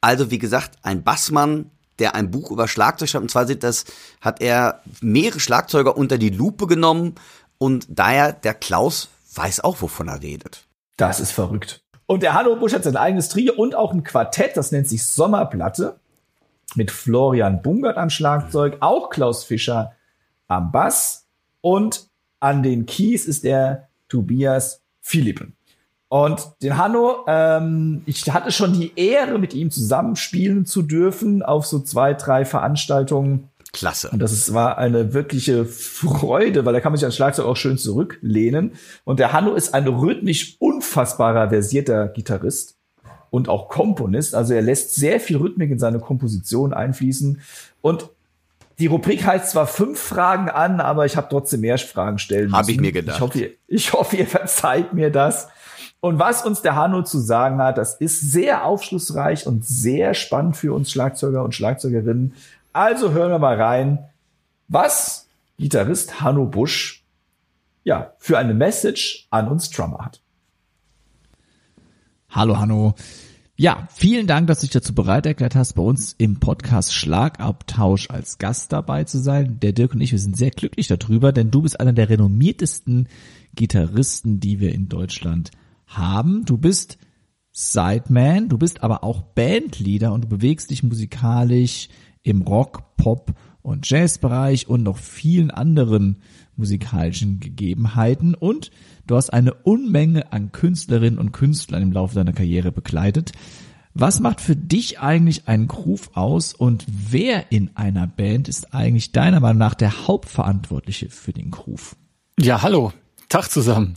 Also 0.00 0.32
wie 0.32 0.38
gesagt, 0.38 0.78
ein 0.82 1.04
Bassmann, 1.04 1.70
der 2.00 2.16
ein 2.16 2.32
Buch 2.32 2.50
über 2.50 2.66
Schlagzeug 2.66 3.08
schreibt. 3.08 3.22
Und 3.22 3.30
zwar 3.30 3.46
sind 3.46 3.62
das, 3.62 3.84
hat 4.20 4.40
er 4.40 4.82
mehrere 5.00 5.38
Schlagzeuger 5.38 5.96
unter 5.96 6.18
die 6.18 6.30
Lupe 6.30 6.66
genommen. 6.66 7.14
Und 7.64 7.86
daher, 7.88 8.34
der 8.34 8.52
Klaus 8.52 9.08
weiß 9.36 9.60
auch, 9.60 9.80
wovon 9.80 10.08
er 10.08 10.20
redet. 10.20 10.66
Das 10.98 11.18
ist 11.18 11.32
verrückt. 11.32 11.82
Und 12.04 12.22
der 12.22 12.34
Hanno 12.34 12.56
Busch 12.56 12.74
hat 12.74 12.84
sein 12.84 12.98
eigenes 12.98 13.30
Trio 13.30 13.54
und 13.54 13.74
auch 13.74 13.94
ein 13.94 14.04
Quartett, 14.04 14.54
das 14.58 14.70
nennt 14.70 14.86
sich 14.86 15.06
Sommerplatte 15.06 15.98
mit 16.74 16.90
Florian 16.90 17.62
Bungert 17.62 17.96
am 17.96 18.10
Schlagzeug, 18.10 18.76
auch 18.80 19.08
Klaus 19.08 19.44
Fischer 19.44 19.94
am 20.46 20.72
Bass 20.72 21.26
und 21.62 22.10
an 22.38 22.62
den 22.62 22.84
Keys 22.84 23.24
ist 23.24 23.44
der 23.44 23.88
Tobias 24.10 24.82
Philippen. 25.00 25.56
Und 26.08 26.46
den 26.60 26.76
Hanno, 26.76 27.24
ähm, 27.26 28.02
ich 28.04 28.30
hatte 28.30 28.52
schon 28.52 28.74
die 28.74 28.92
Ehre, 28.94 29.38
mit 29.38 29.54
ihm 29.54 29.70
zusammenspielen 29.70 30.66
zu 30.66 30.82
dürfen 30.82 31.42
auf 31.42 31.64
so 31.64 31.80
zwei, 31.80 32.12
drei 32.12 32.44
Veranstaltungen. 32.44 33.48
Klasse. 33.74 34.08
Und 34.10 34.20
das 34.20 34.32
ist, 34.32 34.54
war 34.54 34.78
eine 34.78 35.12
wirkliche 35.12 35.66
Freude, 35.66 36.64
weil 36.64 36.72
da 36.72 36.80
kann 36.80 36.92
man 36.92 36.96
sich 36.96 37.04
ans 37.04 37.16
Schlagzeug 37.16 37.44
auch 37.44 37.56
schön 37.56 37.76
zurücklehnen. 37.76 38.72
Und 39.04 39.20
der 39.20 39.32
Hanno 39.32 39.54
ist 39.54 39.74
ein 39.74 39.86
rhythmisch 39.86 40.56
unfassbarer 40.58 41.50
versierter 41.50 42.08
Gitarrist 42.08 42.76
und 43.30 43.48
auch 43.48 43.68
Komponist. 43.68 44.34
Also 44.34 44.54
er 44.54 44.62
lässt 44.62 44.94
sehr 44.94 45.20
viel 45.20 45.36
Rhythmik 45.36 45.70
in 45.70 45.78
seine 45.78 45.98
Komposition 45.98 46.72
einfließen. 46.72 47.42
Und 47.82 48.08
die 48.78 48.86
Rubrik 48.86 49.26
heißt 49.26 49.50
zwar 49.50 49.66
fünf 49.66 50.00
Fragen 50.00 50.48
an, 50.48 50.80
aber 50.80 51.04
ich 51.04 51.16
habe 51.16 51.28
trotzdem 51.30 51.60
mehr 51.60 51.78
Fragen 51.78 52.18
stellen 52.18 52.46
müssen. 52.46 52.56
Habe 52.56 52.70
ich 52.70 52.80
mir 52.80 52.92
gedacht. 52.92 53.16
Ich 53.16 53.20
hoffe, 53.20 53.38
ihr, 53.38 53.50
ich 53.66 53.92
hoffe, 53.92 54.16
ihr 54.16 54.26
verzeiht 54.26 54.94
mir 54.94 55.10
das. 55.10 55.48
Und 56.00 56.18
was 56.18 56.44
uns 56.44 56.60
der 56.60 56.76
Hanno 56.76 57.02
zu 57.02 57.18
sagen 57.18 57.58
hat, 57.62 57.78
das 57.78 57.94
ist 57.94 58.20
sehr 58.20 58.64
aufschlussreich 58.64 59.46
und 59.46 59.64
sehr 59.64 60.14
spannend 60.14 60.56
für 60.56 60.74
uns 60.74 60.90
Schlagzeuger 60.90 61.42
und 61.42 61.54
Schlagzeugerinnen. 61.54 62.34
Also 62.74 63.12
hören 63.12 63.30
wir 63.30 63.38
mal 63.38 63.54
rein, 63.54 64.10
was 64.66 65.28
Gitarrist 65.58 66.20
Hanno 66.20 66.44
Busch 66.44 67.04
ja 67.84 68.14
für 68.18 68.36
eine 68.36 68.52
Message 68.52 69.28
an 69.30 69.46
uns 69.46 69.70
Drummer 69.70 70.04
hat. 70.04 70.20
Hallo 72.28 72.58
Hanno. 72.58 72.96
Ja, 73.54 73.86
vielen 73.92 74.26
Dank, 74.26 74.48
dass 74.48 74.58
du 74.58 74.66
dich 74.66 74.72
dazu 74.72 74.92
bereit 74.92 75.24
erklärt 75.24 75.54
hast, 75.54 75.74
bei 75.74 75.82
uns 75.82 76.16
im 76.18 76.40
Podcast 76.40 76.92
Schlagabtausch 76.92 78.10
als 78.10 78.38
Gast 78.38 78.72
dabei 78.72 79.04
zu 79.04 79.18
sein. 79.18 79.60
Der 79.60 79.70
Dirk 79.70 79.94
und 79.94 80.00
ich, 80.00 80.10
wir 80.10 80.18
sind 80.18 80.36
sehr 80.36 80.50
glücklich 80.50 80.88
darüber, 80.88 81.30
denn 81.30 81.52
du 81.52 81.62
bist 81.62 81.78
einer 81.78 81.92
der 81.92 82.08
renommiertesten 82.08 83.08
Gitarristen, 83.54 84.40
die 84.40 84.58
wir 84.58 84.74
in 84.74 84.88
Deutschland 84.88 85.52
haben. 85.86 86.44
Du 86.44 86.58
bist 86.58 86.98
Sideman, 87.52 88.48
du 88.48 88.58
bist 88.58 88.82
aber 88.82 89.04
auch 89.04 89.22
Bandleader 89.22 90.12
und 90.12 90.24
du 90.24 90.28
bewegst 90.28 90.72
dich 90.72 90.82
musikalisch 90.82 91.88
im 92.24 92.42
Rock, 92.42 92.96
Pop 92.96 93.32
und 93.62 93.88
Jazzbereich 93.88 94.68
und 94.68 94.82
noch 94.82 94.98
vielen 94.98 95.52
anderen 95.52 96.18
musikalischen 96.56 97.40
Gegebenheiten 97.40 98.34
und 98.34 98.70
du 99.06 99.16
hast 99.16 99.30
eine 99.30 99.54
Unmenge 99.54 100.32
an 100.32 100.52
Künstlerinnen 100.52 101.18
und 101.18 101.32
Künstlern 101.32 101.82
im 101.82 101.92
Laufe 101.92 102.14
deiner 102.16 102.32
Karriere 102.32 102.72
begleitet. 102.72 103.32
Was 103.94 104.18
macht 104.18 104.40
für 104.40 104.56
dich 104.56 104.98
eigentlich 104.98 105.46
einen 105.46 105.68
Groove 105.68 106.10
aus 106.14 106.52
und 106.52 106.84
wer 106.88 107.52
in 107.52 107.70
einer 107.76 108.08
Band 108.08 108.48
ist 108.48 108.74
eigentlich 108.74 109.12
deiner 109.12 109.38
Meinung 109.38 109.58
nach 109.58 109.74
der 109.74 110.08
Hauptverantwortliche 110.08 111.10
für 111.10 111.32
den 111.32 111.50
Groove? 111.52 111.96
Ja, 112.38 112.62
hallo. 112.62 112.92
Tag 113.28 113.50
zusammen. 113.50 113.94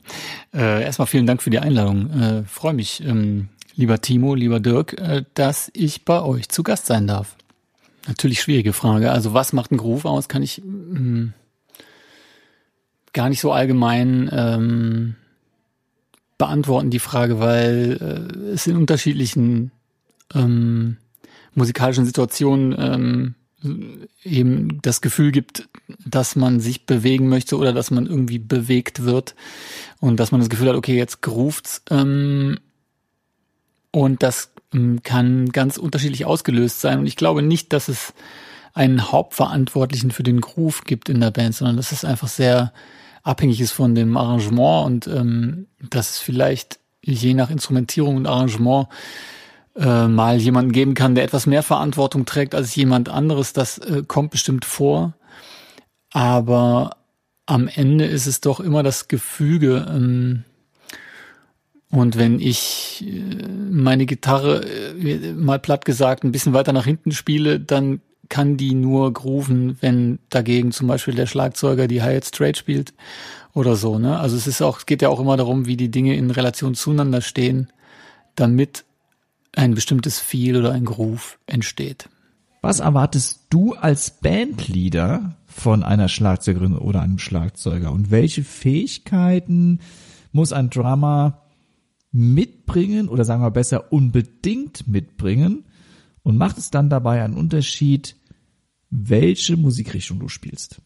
Äh, 0.54 0.84
erstmal 0.84 1.08
vielen 1.08 1.26
Dank 1.26 1.42
für 1.42 1.50
die 1.50 1.60
Einladung. 1.60 2.10
Äh, 2.12 2.44
Freue 2.44 2.74
mich, 2.74 3.04
ähm, 3.04 3.50
lieber 3.76 4.02
Timo, 4.02 4.36
lieber 4.36 4.60
Dirk, 4.60 5.00
äh, 5.00 5.24
dass 5.34 5.70
ich 5.74 6.06
bei 6.06 6.22
euch 6.22 6.50
zu 6.50 6.64
Gast 6.64 6.86
sein 6.86 7.08
darf. 7.08 7.37
Natürlich 8.08 8.42
schwierige 8.42 8.74
Frage. 8.74 9.12
Also 9.12 9.34
was 9.34 9.54
macht 9.54 9.72
ein 9.72 9.78
Groove 9.78 10.06
aus? 10.06 10.28
Kann 10.28 10.42
ich 10.42 10.62
mh, 10.64 11.00
mm, 11.00 11.34
gar 13.14 13.30
nicht 13.30 13.42
so 13.42 13.52
allgemein 13.52 14.30
ähm, 14.32 15.16
beantworten, 16.38 16.90
die 16.90 17.00
Frage, 17.00 17.40
weil 17.40 17.98
äh, 18.00 18.52
es 18.52 18.68
in 18.68 18.78
unterschiedlichen 18.78 19.72
ähm, 20.34 20.98
musikalischen 21.56 22.06
Situationen 22.06 22.76
ähm, 22.78 23.36
eben 24.24 24.82
das 24.84 25.02
Gefühl 25.02 25.32
gibt, 25.32 25.68
dass 26.06 26.36
man 26.36 26.60
sich 26.60 26.86
bewegen 26.86 27.28
möchte 27.28 27.58
oder 27.58 27.74
dass 27.74 27.90
man 27.90 28.06
irgendwie 28.06 28.40
bewegt 28.40 29.04
wird 29.04 29.36
und 30.00 30.20
dass 30.20 30.32
man 30.32 30.40
das 30.40 30.50
Gefühl 30.50 30.70
hat, 30.70 30.76
okay, 30.76 30.96
jetzt 30.96 31.22
groovet's 31.22 31.82
ähm, 31.90 32.60
und 33.92 34.22
das 34.22 34.52
kann 35.04 35.50
ganz 35.50 35.78
unterschiedlich 35.78 36.26
ausgelöst 36.26 36.82
sein 36.82 37.00
und 37.00 37.06
ich 37.08 37.16
glaube 37.16 37.42
nicht, 37.42 37.74
dass 37.74 37.88
es 37.88 38.14
einen 38.74 39.12
Hauptverantwortlichen 39.12 40.12
für 40.12 40.24
den 40.24 40.42
Groove 40.42 40.84
gibt 40.84 41.10
in 41.10 41.20
der 41.20 41.32
Band, 41.32 41.56
sondern 41.56 41.78
das 41.78 41.92
ist 41.92 42.06
einfach 42.06 42.28
sehr 42.28 42.74
abhängig 43.24 43.60
ist 43.60 43.72
von 43.72 43.96
dem 43.96 44.16
Arrangement 44.16 44.86
und 44.86 45.08
ähm, 45.08 45.68
dass 45.90 46.12
es 46.12 46.20
vielleicht 46.20 46.80
je 47.04 47.34
nach 47.34 47.50
Instrumentierung 47.50 48.18
und 48.18 48.28
Arrangement 48.28 48.88
äh, 49.76 50.08
mal 50.08 50.38
jemanden 50.38 50.72
geben 50.72 50.94
kann, 50.94 51.16
der 51.16 51.24
etwas 51.24 51.46
mehr 51.46 51.64
Verantwortung 51.64 52.26
trägt 52.26 52.56
als 52.56 52.76
jemand 52.76 53.10
anderes. 53.10 53.54
Das 53.54 53.78
äh, 53.80 54.04
kommt 54.08 54.32
bestimmt 54.32 54.66
vor. 54.66 55.14
Aber 56.12 56.98
am 57.46 57.68
Ende 57.68 58.06
ist 58.06 58.28
es 58.28 58.42
doch 58.42 58.60
immer 58.60 58.82
das 58.82 59.08
Gefüge. 59.08 59.86
Ähm, 59.90 60.44
und 61.90 62.18
wenn 62.18 62.40
ich 62.40 63.06
äh, 63.08 63.48
meine 63.72 64.06
Gitarre 64.06 64.66
äh, 64.66 65.34
mal 65.34 65.60
platt 65.60 65.86
gesagt 65.86 66.24
ein 66.24 66.32
bisschen 66.32 66.54
weiter 66.54 66.74
nach 66.74 66.86
hinten 66.86 67.12
spiele, 67.12 67.60
dann 67.60 68.02
kann 68.30 68.58
die 68.58 68.74
nur 68.74 69.14
grooven, 69.14 69.78
wenn 69.80 70.20
dagegen 70.30 70.72
zum 70.72 70.88
Beispiel 70.88 71.16
der 71.16 71.28
Schlagzeuger 71.28 71.88
die 71.88 72.02
Hi-Hat 72.02 72.26
straight 72.26 72.58
spielt 72.58 72.94
oder 73.54 73.78
so. 73.78 74.00
Ne? 74.00 74.20
Also 74.20 74.36
es 74.36 74.48
ist 74.48 74.62
auch, 74.62 74.80
es 74.80 74.86
geht 74.86 75.02
ja 75.02 75.08
auch 75.08 75.22
immer 75.22 75.38
darum, 75.38 75.66
wie 75.66 75.78
die 75.78 75.90
Dinge 75.90 76.16
in 76.16 76.30
Relation 76.30 76.76
zueinander 76.76 77.22
stehen, 77.22 77.72
damit 78.36 78.84
ein 79.56 79.74
bestimmtes 79.74 80.20
Feel 80.20 80.58
oder 80.58 80.74
ein 80.74 80.86
Groove 80.86 81.40
entsteht. 81.48 82.10
Was 82.62 82.82
erwartest 82.82 83.46
du 83.50 83.74
als 83.74 84.12
Bandleader 84.12 85.38
von 85.46 85.84
einer 85.84 86.10
Schlagzeugerin 86.10 86.78
oder 86.78 87.02
einem 87.02 87.18
Schlagzeuger? 87.18 87.94
Und 87.94 88.12
welche 88.12 88.44
Fähigkeiten 88.44 89.80
muss 90.34 90.52
ein 90.52 90.70
Drummer 90.70 91.47
mitbringen 92.18 93.10
oder 93.10 93.26
sagen 93.26 93.44
wir 93.44 93.52
besser 93.52 93.92
unbedingt 93.94 94.88
mitbringen, 94.88 95.66
und 96.28 96.36
macht 96.36 96.58
es 96.58 96.72
dann 96.72 96.90
dabei 96.90 97.24
einen 97.24 97.36
Unterschied, 97.36 98.18
welche 98.90 99.56
Musikrichtung 99.56 100.20
du 100.20 100.28
spielst? 100.28 100.82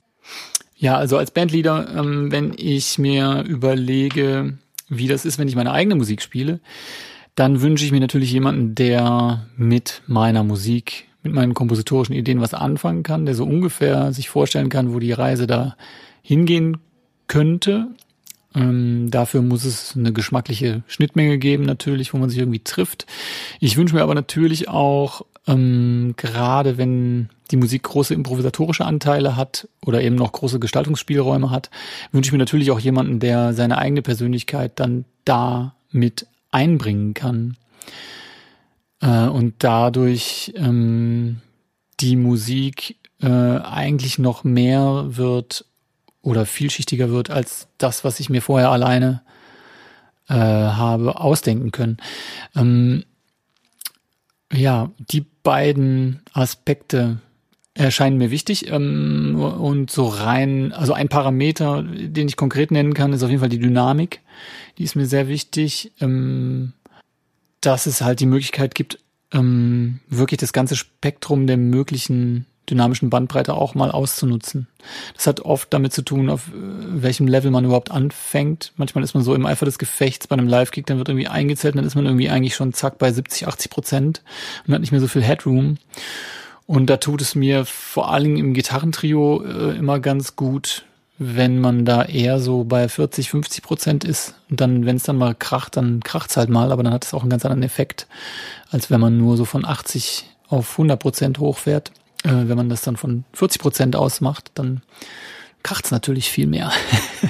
Ja, 0.75 0.97
also 0.97 1.17
als 1.17 1.31
Bandleader, 1.31 1.97
ähm, 1.97 2.31
wenn 2.31 2.53
ich 2.55 2.99
mir 2.99 3.43
überlege, 3.47 4.59
wie 4.87 5.07
das 5.07 5.25
ist, 5.25 5.39
wenn 5.39 5.47
ich 5.47 5.55
meine 5.55 5.71
eigene 5.71 5.95
Musik 5.95 6.21
spiele, 6.21 6.59
dann 7.33 7.61
wünsche 7.63 7.83
ich 7.83 7.91
mir 7.91 7.99
natürlich 7.99 8.31
jemanden, 8.31 8.75
der 8.75 9.47
mit 9.55 10.03
meiner 10.05 10.43
Musik, 10.43 11.07
mit 11.23 11.33
meinen 11.33 11.55
kompositorischen 11.55 12.13
Ideen 12.13 12.39
was 12.39 12.53
anfangen 12.53 13.01
kann, 13.01 13.25
der 13.25 13.33
so 13.33 13.43
ungefähr 13.43 14.13
sich 14.13 14.29
vorstellen 14.29 14.69
kann, 14.69 14.93
wo 14.93 14.99
die 14.99 15.11
Reise 15.11 15.47
da 15.47 15.75
hingehen 16.21 16.77
könnte. 17.25 17.87
Ähm, 18.53 19.09
dafür 19.11 19.41
muss 19.41 19.65
es 19.65 19.95
eine 19.95 20.11
geschmackliche 20.13 20.83
Schnittmenge 20.87 21.37
geben, 21.37 21.63
natürlich, 21.63 22.13
wo 22.13 22.17
man 22.17 22.29
sich 22.29 22.39
irgendwie 22.39 22.63
trifft. 22.63 23.05
Ich 23.59 23.77
wünsche 23.77 23.95
mir 23.95 24.03
aber 24.03 24.15
natürlich 24.15 24.67
auch 24.69 25.25
Ähm, 25.47 26.13
gerade 26.17 26.77
wenn 26.77 27.29
die 27.49 27.57
Musik 27.57 27.81
große 27.83 28.13
improvisatorische 28.13 28.85
Anteile 28.85 29.35
hat 29.35 29.67
oder 29.83 30.01
eben 30.03 30.15
noch 30.15 30.31
große 30.31 30.59
Gestaltungsspielräume 30.59 31.49
hat, 31.49 31.71
wünsche 32.11 32.27
ich 32.27 32.31
mir 32.31 32.37
natürlich 32.37 32.69
auch 32.69 32.79
jemanden, 32.79 33.19
der 33.19 33.53
seine 33.53 33.79
eigene 33.79 34.03
Persönlichkeit 34.03 34.79
dann 34.79 35.05
da 35.25 35.73
mit 35.89 36.27
einbringen 36.51 37.15
kann 37.15 37.57
äh, 39.01 39.27
und 39.27 39.55
dadurch 39.59 40.53
ähm, 40.55 41.41
die 41.99 42.15
Musik 42.15 42.97
äh, 43.19 43.27
eigentlich 43.27 44.19
noch 44.19 44.43
mehr 44.43 45.05
wird 45.07 45.65
oder 46.21 46.45
vielschichtiger 46.45 47.09
wird 47.09 47.29
als 47.29 47.67
das, 47.77 48.03
was 48.03 48.19
ich 48.19 48.29
mir 48.29 48.41
vorher 48.41 48.69
alleine 48.69 49.21
äh, 50.29 50.35
habe 50.35 51.19
ausdenken 51.19 51.71
können. 51.71 51.97
Ähm, 52.55 53.03
ja, 54.53 54.91
die 54.97 55.25
beiden 55.43 56.21
Aspekte 56.33 57.19
erscheinen 57.73 58.17
mir 58.17 58.31
wichtig 58.31 58.69
ähm, 58.69 59.39
und 59.39 59.91
so 59.91 60.07
rein, 60.07 60.73
also 60.73 60.93
ein 60.93 61.07
Parameter, 61.07 61.83
den 61.83 62.27
ich 62.27 62.35
konkret 62.35 62.71
nennen 62.71 62.93
kann, 62.93 63.13
ist 63.13 63.23
auf 63.23 63.29
jeden 63.29 63.39
Fall 63.39 63.49
die 63.49 63.59
Dynamik. 63.59 64.19
Die 64.77 64.83
ist 64.83 64.95
mir 64.95 65.05
sehr 65.05 65.27
wichtig, 65.27 65.91
ähm, 66.01 66.73
dass 67.61 67.85
es 67.85 68.01
halt 68.01 68.19
die 68.19 68.25
Möglichkeit 68.25 68.75
gibt, 68.75 68.99
ähm, 69.31 69.99
wirklich 70.09 70.39
das 70.39 70.53
ganze 70.53 70.75
Spektrum 70.75 71.47
der 71.47 71.57
möglichen 71.57 72.45
dynamischen 72.71 73.09
Bandbreite 73.09 73.53
auch 73.53 73.75
mal 73.75 73.91
auszunutzen. 73.91 74.67
Das 75.13 75.27
hat 75.27 75.41
oft 75.41 75.71
damit 75.73 75.93
zu 75.93 76.01
tun, 76.01 76.29
auf 76.29 76.47
äh, 76.47 76.51
welchem 77.03 77.27
Level 77.27 77.51
man 77.51 77.65
überhaupt 77.65 77.91
anfängt. 77.91 78.71
Manchmal 78.77 79.03
ist 79.03 79.13
man 79.13 79.23
so 79.23 79.35
im 79.35 79.45
Eifer 79.45 79.65
des 79.65 79.77
Gefechts 79.77 80.27
bei 80.27 80.33
einem 80.33 80.47
Live-Gig, 80.47 80.85
dann 80.85 80.97
wird 80.97 81.09
irgendwie 81.09 81.27
eingezählt, 81.27 81.75
dann 81.75 81.85
ist 81.85 81.95
man 81.95 82.05
irgendwie 82.05 82.29
eigentlich 82.29 82.55
schon 82.55 82.73
zack 82.73 82.97
bei 82.97 83.11
70, 83.11 83.47
80 83.47 83.69
Prozent 83.69 84.21
und 84.65 84.73
hat 84.73 84.81
nicht 84.81 84.91
mehr 84.91 85.01
so 85.01 85.07
viel 85.07 85.21
Headroom. 85.21 85.77
Und 86.65 86.89
da 86.89 86.97
tut 86.97 87.21
es 87.21 87.35
mir 87.35 87.65
vor 87.65 88.11
allen 88.11 88.23
Dingen 88.23 88.37
im 88.37 88.53
Gitarrentrio 88.53 89.43
äh, 89.43 89.77
immer 89.77 89.99
ganz 89.99 90.35
gut, 90.35 90.85
wenn 91.17 91.59
man 91.59 91.85
da 91.85 92.03
eher 92.03 92.39
so 92.39 92.63
bei 92.63 92.87
40, 92.87 93.29
50 93.29 93.61
Prozent 93.61 94.03
ist. 94.03 94.35
Und 94.49 94.61
dann, 94.61 94.85
wenn 94.85 94.95
es 94.95 95.03
dann 95.03 95.17
mal 95.17 95.35
kracht, 95.35 95.77
dann 95.77 95.99
kracht's 95.99 96.37
halt 96.37 96.49
mal, 96.49 96.71
aber 96.71 96.81
dann 96.81 96.93
hat 96.93 97.05
es 97.05 97.13
auch 97.13 97.21
einen 97.21 97.29
ganz 97.29 97.45
anderen 97.45 97.63
Effekt, 97.63 98.07
als 98.71 98.89
wenn 98.89 99.01
man 99.01 99.17
nur 99.17 99.37
so 99.37 99.45
von 99.45 99.65
80 99.65 100.25
auf 100.47 100.71
100 100.71 100.99
Prozent 100.99 101.39
hochfährt. 101.39 101.91
Äh, 102.23 102.47
wenn 102.47 102.57
man 102.57 102.69
das 102.69 102.81
dann 102.81 102.97
von 102.97 103.23
40 103.33 103.61
Prozent 103.61 103.95
ausmacht, 103.95 104.51
dann 104.55 104.81
kracht's 105.63 105.91
natürlich 105.91 106.29
viel 106.29 106.47
mehr 106.47 106.71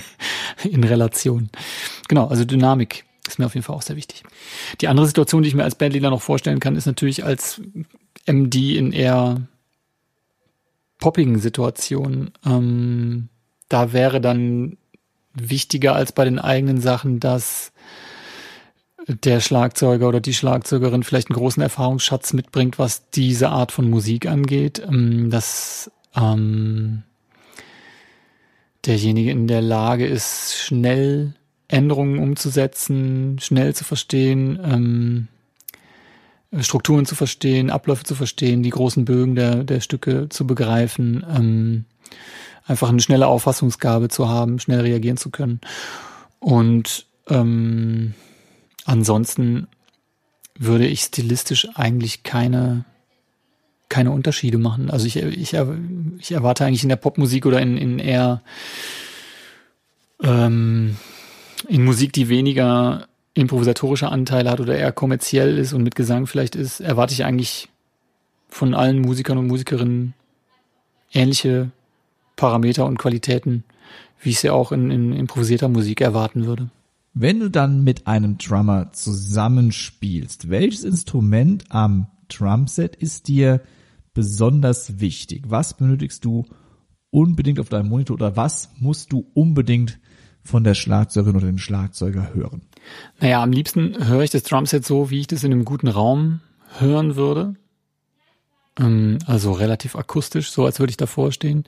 in 0.64 0.84
Relation. 0.84 1.50
Genau, 2.08 2.28
also 2.28 2.46
Dynamik 2.46 3.06
ist 3.28 3.40
mir 3.40 3.46
auf 3.46 3.56
jeden 3.56 3.66
Fall 3.66 3.76
auch 3.76 3.82
sehr 3.82 3.96
wichtig. 3.96 4.24
Die 4.82 4.88
andere 4.88 5.06
Situation, 5.06 5.44
die 5.44 5.50
ich 5.50 5.56
mir 5.56 5.64
als 5.64 5.76
Bandleader 5.76 6.10
noch 6.10 6.22
vorstellen 6.22 6.60
kann, 6.60 6.76
ist 6.76 6.86
natürlich 6.86 7.24
als 7.24 7.62
MD 8.26 8.78
in 8.78 8.92
eher 8.92 9.42
poppigen 11.00 11.40
Situationen. 11.40 12.32
Ähm, 12.46 13.30
da 13.70 13.94
wäre 13.94 14.22
dann 14.22 14.78
wichtiger 15.34 15.96
als 15.96 16.12
bei 16.12 16.26
den 16.26 16.40
eigenen 16.40 16.82
Sachen, 16.82 17.20
dass 17.20 17.71
der 19.16 19.40
Schlagzeuger 19.40 20.08
oder 20.08 20.20
die 20.20 20.34
Schlagzeugerin 20.34 21.04
vielleicht 21.04 21.30
einen 21.30 21.38
großen 21.38 21.62
Erfahrungsschatz 21.62 22.34
mitbringt, 22.34 22.80
was 22.80 23.10
diese 23.10 23.50
Art 23.50 23.72
von 23.72 23.90
Musik 23.90 24.26
angeht, 24.26 24.82
ähm, 24.86 25.30
dass 25.30 25.92
ähm, 26.16 27.04
derjenige 28.86 29.32
in 29.32 29.48
der 29.48 29.62
Lage 29.62 30.06
ist, 30.08 30.56
schnell 30.56 31.34
Änderungen 31.68 32.20
umzusetzen, 32.20 33.40
schnell 33.40 33.74
zu 33.74 33.84
verstehen, 33.84 34.60
ähm, 34.64 35.28
Strukturen 36.60 37.06
zu 37.06 37.16
verstehen, 37.16 37.70
Abläufe 37.70 38.04
zu 38.04 38.14
verstehen, 38.14 38.62
die 38.62 38.72
großen 38.72 39.06
Bögen 39.06 39.36
der, 39.36 39.64
der 39.64 39.80
Stücke 39.80 40.28
zu 40.28 40.46
begreifen, 40.46 41.26
ähm, 41.34 41.86
einfach 42.66 42.90
eine 42.90 43.00
schnelle 43.00 43.28
Auffassungsgabe 43.28 44.10
zu 44.10 44.28
haben, 44.28 44.60
schnell 44.60 44.82
reagieren 44.82 45.18
zu 45.18 45.30
können. 45.30 45.62
Und 46.40 47.06
ähm, 47.30 48.16
Ansonsten 48.86 49.68
würde 50.58 50.88
ich 50.88 51.02
stilistisch 51.02 51.68
eigentlich 51.76 52.24
keine 52.24 52.86
keine 53.90 54.12
Unterschiede 54.12 54.58
machen. 54.58 54.90
Also 54.90 55.06
ich, 55.06 55.18
ich, 55.18 55.54
ich 55.54 56.32
erwarte 56.32 56.66
eigentlich 56.66 56.84
in 56.84 56.90
der 56.90 56.96
Popmusik 56.96 57.46
oder 57.46 57.60
in, 57.60 57.76
in 57.76 58.00
eher 58.00 58.42
ähm, 60.24 60.96
in 61.68 61.84
Musik, 61.84 62.14
die 62.14 62.30
weniger 62.30 63.08
improvisatorische 63.34 64.08
Anteile 64.08 64.50
hat 64.50 64.62
oder 64.62 64.78
eher 64.78 64.94
kommerziell 64.94 65.58
ist 65.58 65.74
und 65.74 65.84
mit 65.84 65.96
Gesang 65.96 66.26
vielleicht 66.26 66.56
ist, 66.56 66.80
erwarte 66.80 67.14
ich 67.14 67.26
eigentlich 67.26 67.68
von 68.48 68.74
allen 68.74 69.00
Musikern 69.00 69.38
und 69.38 69.48
Musikerinnen 69.48 70.14
ähnliche 71.12 71.72
Parameter 72.38 72.86
und 72.86 72.98
Qualitäten, 72.98 73.66
wie 74.22 74.30
ich 74.30 74.40
sie 74.40 74.50
auch 74.50 74.72
in, 74.72 74.90
in 74.90 75.14
improvisierter 75.14 75.68
Musik 75.68 76.00
erwarten 76.00 76.46
würde. 76.46 76.70
Wenn 77.14 77.40
du 77.40 77.50
dann 77.50 77.84
mit 77.84 78.08
einem 78.08 78.38
Drummer 78.38 78.94
zusammenspielst, 78.94 80.50
welches 80.50 80.84
Instrument 80.84 81.66
am 81.70 82.08
Drumset 82.30 82.96
ist 82.96 83.28
dir 83.28 83.62
besonders 84.14 85.00
wichtig? 85.02 85.44
Was 85.48 85.76
benötigst 85.76 86.24
du 86.24 86.46
unbedingt 87.10 87.60
auf 87.60 87.68
deinem 87.68 87.90
Monitor 87.90 88.16
oder 88.16 88.38
was 88.38 88.70
musst 88.80 89.12
du 89.12 89.30
unbedingt 89.34 90.00
von 90.42 90.64
der 90.64 90.74
Schlagzeugerin 90.74 91.36
oder 91.36 91.48
dem 91.48 91.58
Schlagzeuger 91.58 92.34
hören? 92.34 92.62
Naja, 93.20 93.44
am 93.44 93.52
liebsten 93.52 94.08
höre 94.08 94.24
ich 94.24 94.32
das 94.32 94.44
Drumset 94.44 94.86
so, 94.86 95.10
wie 95.10 95.20
ich 95.20 95.28
das 95.28 95.44
in 95.44 95.52
einem 95.52 95.66
guten 95.66 95.90
Raum 95.90 96.40
hören 96.80 97.18
würde. 97.18 97.56
Ähm, 98.80 99.20
also 99.26 99.52
relativ 99.52 99.98
akustisch, 99.98 100.50
so 100.50 100.66
als 100.66 100.80
würde 100.80 100.92
ich 100.92 100.98
davor 100.98 101.34
stehen. 101.34 101.66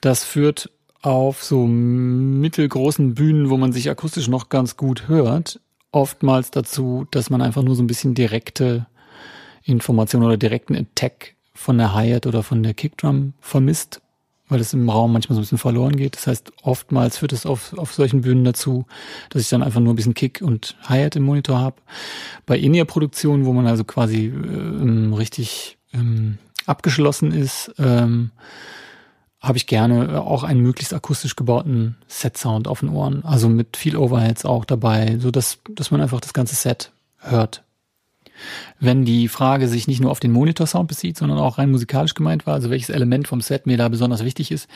Das 0.00 0.24
führt 0.24 0.70
auf 1.02 1.42
so 1.42 1.66
mittelgroßen 1.66 3.14
Bühnen, 3.14 3.50
wo 3.50 3.56
man 3.56 3.72
sich 3.72 3.90
akustisch 3.90 4.28
noch 4.28 4.48
ganz 4.48 4.76
gut 4.76 5.08
hört, 5.08 5.60
oftmals 5.90 6.50
dazu, 6.50 7.06
dass 7.10 7.28
man 7.28 7.42
einfach 7.42 7.62
nur 7.62 7.74
so 7.74 7.82
ein 7.82 7.88
bisschen 7.88 8.14
direkte 8.14 8.86
Information 9.64 10.22
oder 10.22 10.36
direkten 10.36 10.76
Attack 10.76 11.34
von 11.54 11.76
der 11.76 11.92
Hi-Hat 11.94 12.26
oder 12.26 12.42
von 12.42 12.62
der 12.62 12.74
Kickdrum 12.74 13.34
vermisst, 13.40 14.00
weil 14.48 14.60
es 14.60 14.72
im 14.72 14.88
Raum 14.88 15.12
manchmal 15.12 15.34
so 15.34 15.40
ein 15.40 15.42
bisschen 15.42 15.58
verloren 15.58 15.96
geht. 15.96 16.16
Das 16.16 16.28
heißt, 16.28 16.52
oftmals 16.62 17.18
führt 17.18 17.32
es 17.32 17.46
auf, 17.46 17.76
auf 17.76 17.92
solchen 17.94 18.22
Bühnen 18.22 18.44
dazu, 18.44 18.86
dass 19.30 19.42
ich 19.42 19.48
dann 19.48 19.62
einfach 19.62 19.80
nur 19.80 19.92
ein 19.92 19.96
bisschen 19.96 20.14
Kick 20.14 20.40
und 20.40 20.76
Hi-Hat 20.84 21.16
im 21.16 21.24
Monitor 21.24 21.58
habe. 21.58 21.76
Bei 22.46 22.56
In-Ear-Produktionen, 22.56 23.44
wo 23.44 23.52
man 23.52 23.66
also 23.66 23.84
quasi 23.84 24.26
ähm, 24.26 25.12
richtig 25.14 25.78
ähm, 25.92 26.38
abgeschlossen 26.66 27.32
ist, 27.32 27.72
ähm, 27.78 28.30
habe 29.42 29.58
ich 29.58 29.66
gerne 29.66 30.22
auch 30.22 30.44
einen 30.44 30.60
möglichst 30.60 30.94
akustisch 30.94 31.34
gebauten 31.34 31.96
Set-Sound 32.06 32.68
auf 32.68 32.80
den 32.80 32.90
Ohren. 32.90 33.24
Also 33.24 33.48
mit 33.48 33.76
viel 33.76 33.96
Overheads 33.96 34.44
auch 34.44 34.64
dabei, 34.64 35.18
so 35.18 35.32
dass, 35.32 35.58
dass 35.68 35.90
man 35.90 36.00
einfach 36.00 36.20
das 36.20 36.32
ganze 36.32 36.54
Set 36.54 36.92
hört. 37.18 37.64
Wenn 38.78 39.04
die 39.04 39.26
Frage 39.28 39.66
sich 39.66 39.88
nicht 39.88 40.00
nur 40.00 40.12
auf 40.12 40.20
den 40.20 40.32
Monitor-Sound 40.32 40.88
bezieht, 40.88 41.18
sondern 41.18 41.38
auch 41.38 41.58
rein 41.58 41.72
musikalisch 41.72 42.14
gemeint 42.14 42.46
war, 42.46 42.54
also 42.54 42.70
welches 42.70 42.90
Element 42.90 43.26
vom 43.26 43.40
Set 43.40 43.66
mir 43.66 43.76
da 43.76 43.88
besonders 43.88 44.24
wichtig 44.24 44.52
ist, 44.52 44.68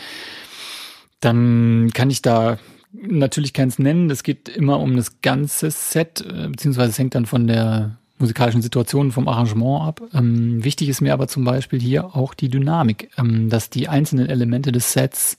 dann 1.20 1.90
kann 1.94 2.10
ich 2.10 2.20
da 2.20 2.58
natürlich 2.92 3.52
keins 3.52 3.78
nennen. 3.78 4.08
Das 4.08 4.24
geht 4.24 4.48
immer 4.48 4.80
um 4.80 4.96
das 4.96 5.20
ganze 5.22 5.70
Set, 5.70 6.22
äh, 6.22 6.48
beziehungsweise 6.48 6.90
es 6.90 6.98
hängt 6.98 7.14
dann 7.14 7.26
von 7.26 7.46
der 7.46 7.98
musikalischen 8.18 8.62
Situationen 8.62 9.12
vom 9.12 9.28
Arrangement 9.28 9.82
ab. 9.82 10.00
Ähm, 10.14 10.64
wichtig 10.64 10.88
ist 10.88 11.00
mir 11.00 11.12
aber 11.12 11.28
zum 11.28 11.44
Beispiel 11.44 11.80
hier 11.80 12.16
auch 12.16 12.34
die 12.34 12.48
Dynamik, 12.48 13.10
ähm, 13.18 13.48
dass 13.48 13.70
die 13.70 13.88
einzelnen 13.88 14.28
Elemente 14.28 14.72
des 14.72 14.92
Sets 14.92 15.38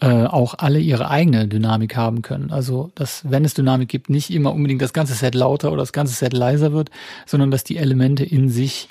äh, 0.00 0.24
auch 0.24 0.54
alle 0.56 0.78
ihre 0.78 1.10
eigene 1.10 1.46
Dynamik 1.46 1.96
haben 1.96 2.22
können. 2.22 2.50
Also, 2.50 2.90
dass 2.94 3.30
wenn 3.30 3.44
es 3.44 3.54
Dynamik 3.54 3.88
gibt, 3.88 4.08
nicht 4.08 4.30
immer 4.30 4.54
unbedingt 4.54 4.80
das 4.80 4.94
ganze 4.94 5.14
Set 5.14 5.34
lauter 5.34 5.68
oder 5.72 5.82
das 5.82 5.92
ganze 5.92 6.14
Set 6.14 6.32
leiser 6.32 6.72
wird, 6.72 6.90
sondern 7.26 7.50
dass 7.50 7.64
die 7.64 7.76
Elemente 7.76 8.24
in 8.24 8.48
sich 8.48 8.88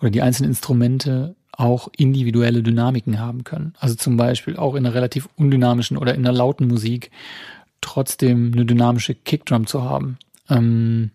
oder 0.00 0.10
die 0.10 0.22
einzelnen 0.22 0.50
Instrumente 0.50 1.34
auch 1.52 1.88
individuelle 1.96 2.62
Dynamiken 2.62 3.18
haben 3.18 3.44
können. 3.44 3.74
Also 3.78 3.96
zum 3.96 4.16
Beispiel 4.16 4.56
auch 4.56 4.74
in 4.76 4.86
einer 4.86 4.94
relativ 4.94 5.28
undynamischen 5.36 5.96
oder 5.96 6.14
in 6.14 6.24
einer 6.24 6.36
lauten 6.36 6.68
Musik 6.68 7.10
trotzdem 7.80 8.52
eine 8.54 8.64
dynamische 8.64 9.14
Kickdrum 9.14 9.66
zu 9.66 9.82
haben. 9.82 10.18
Ähm, 10.48 11.10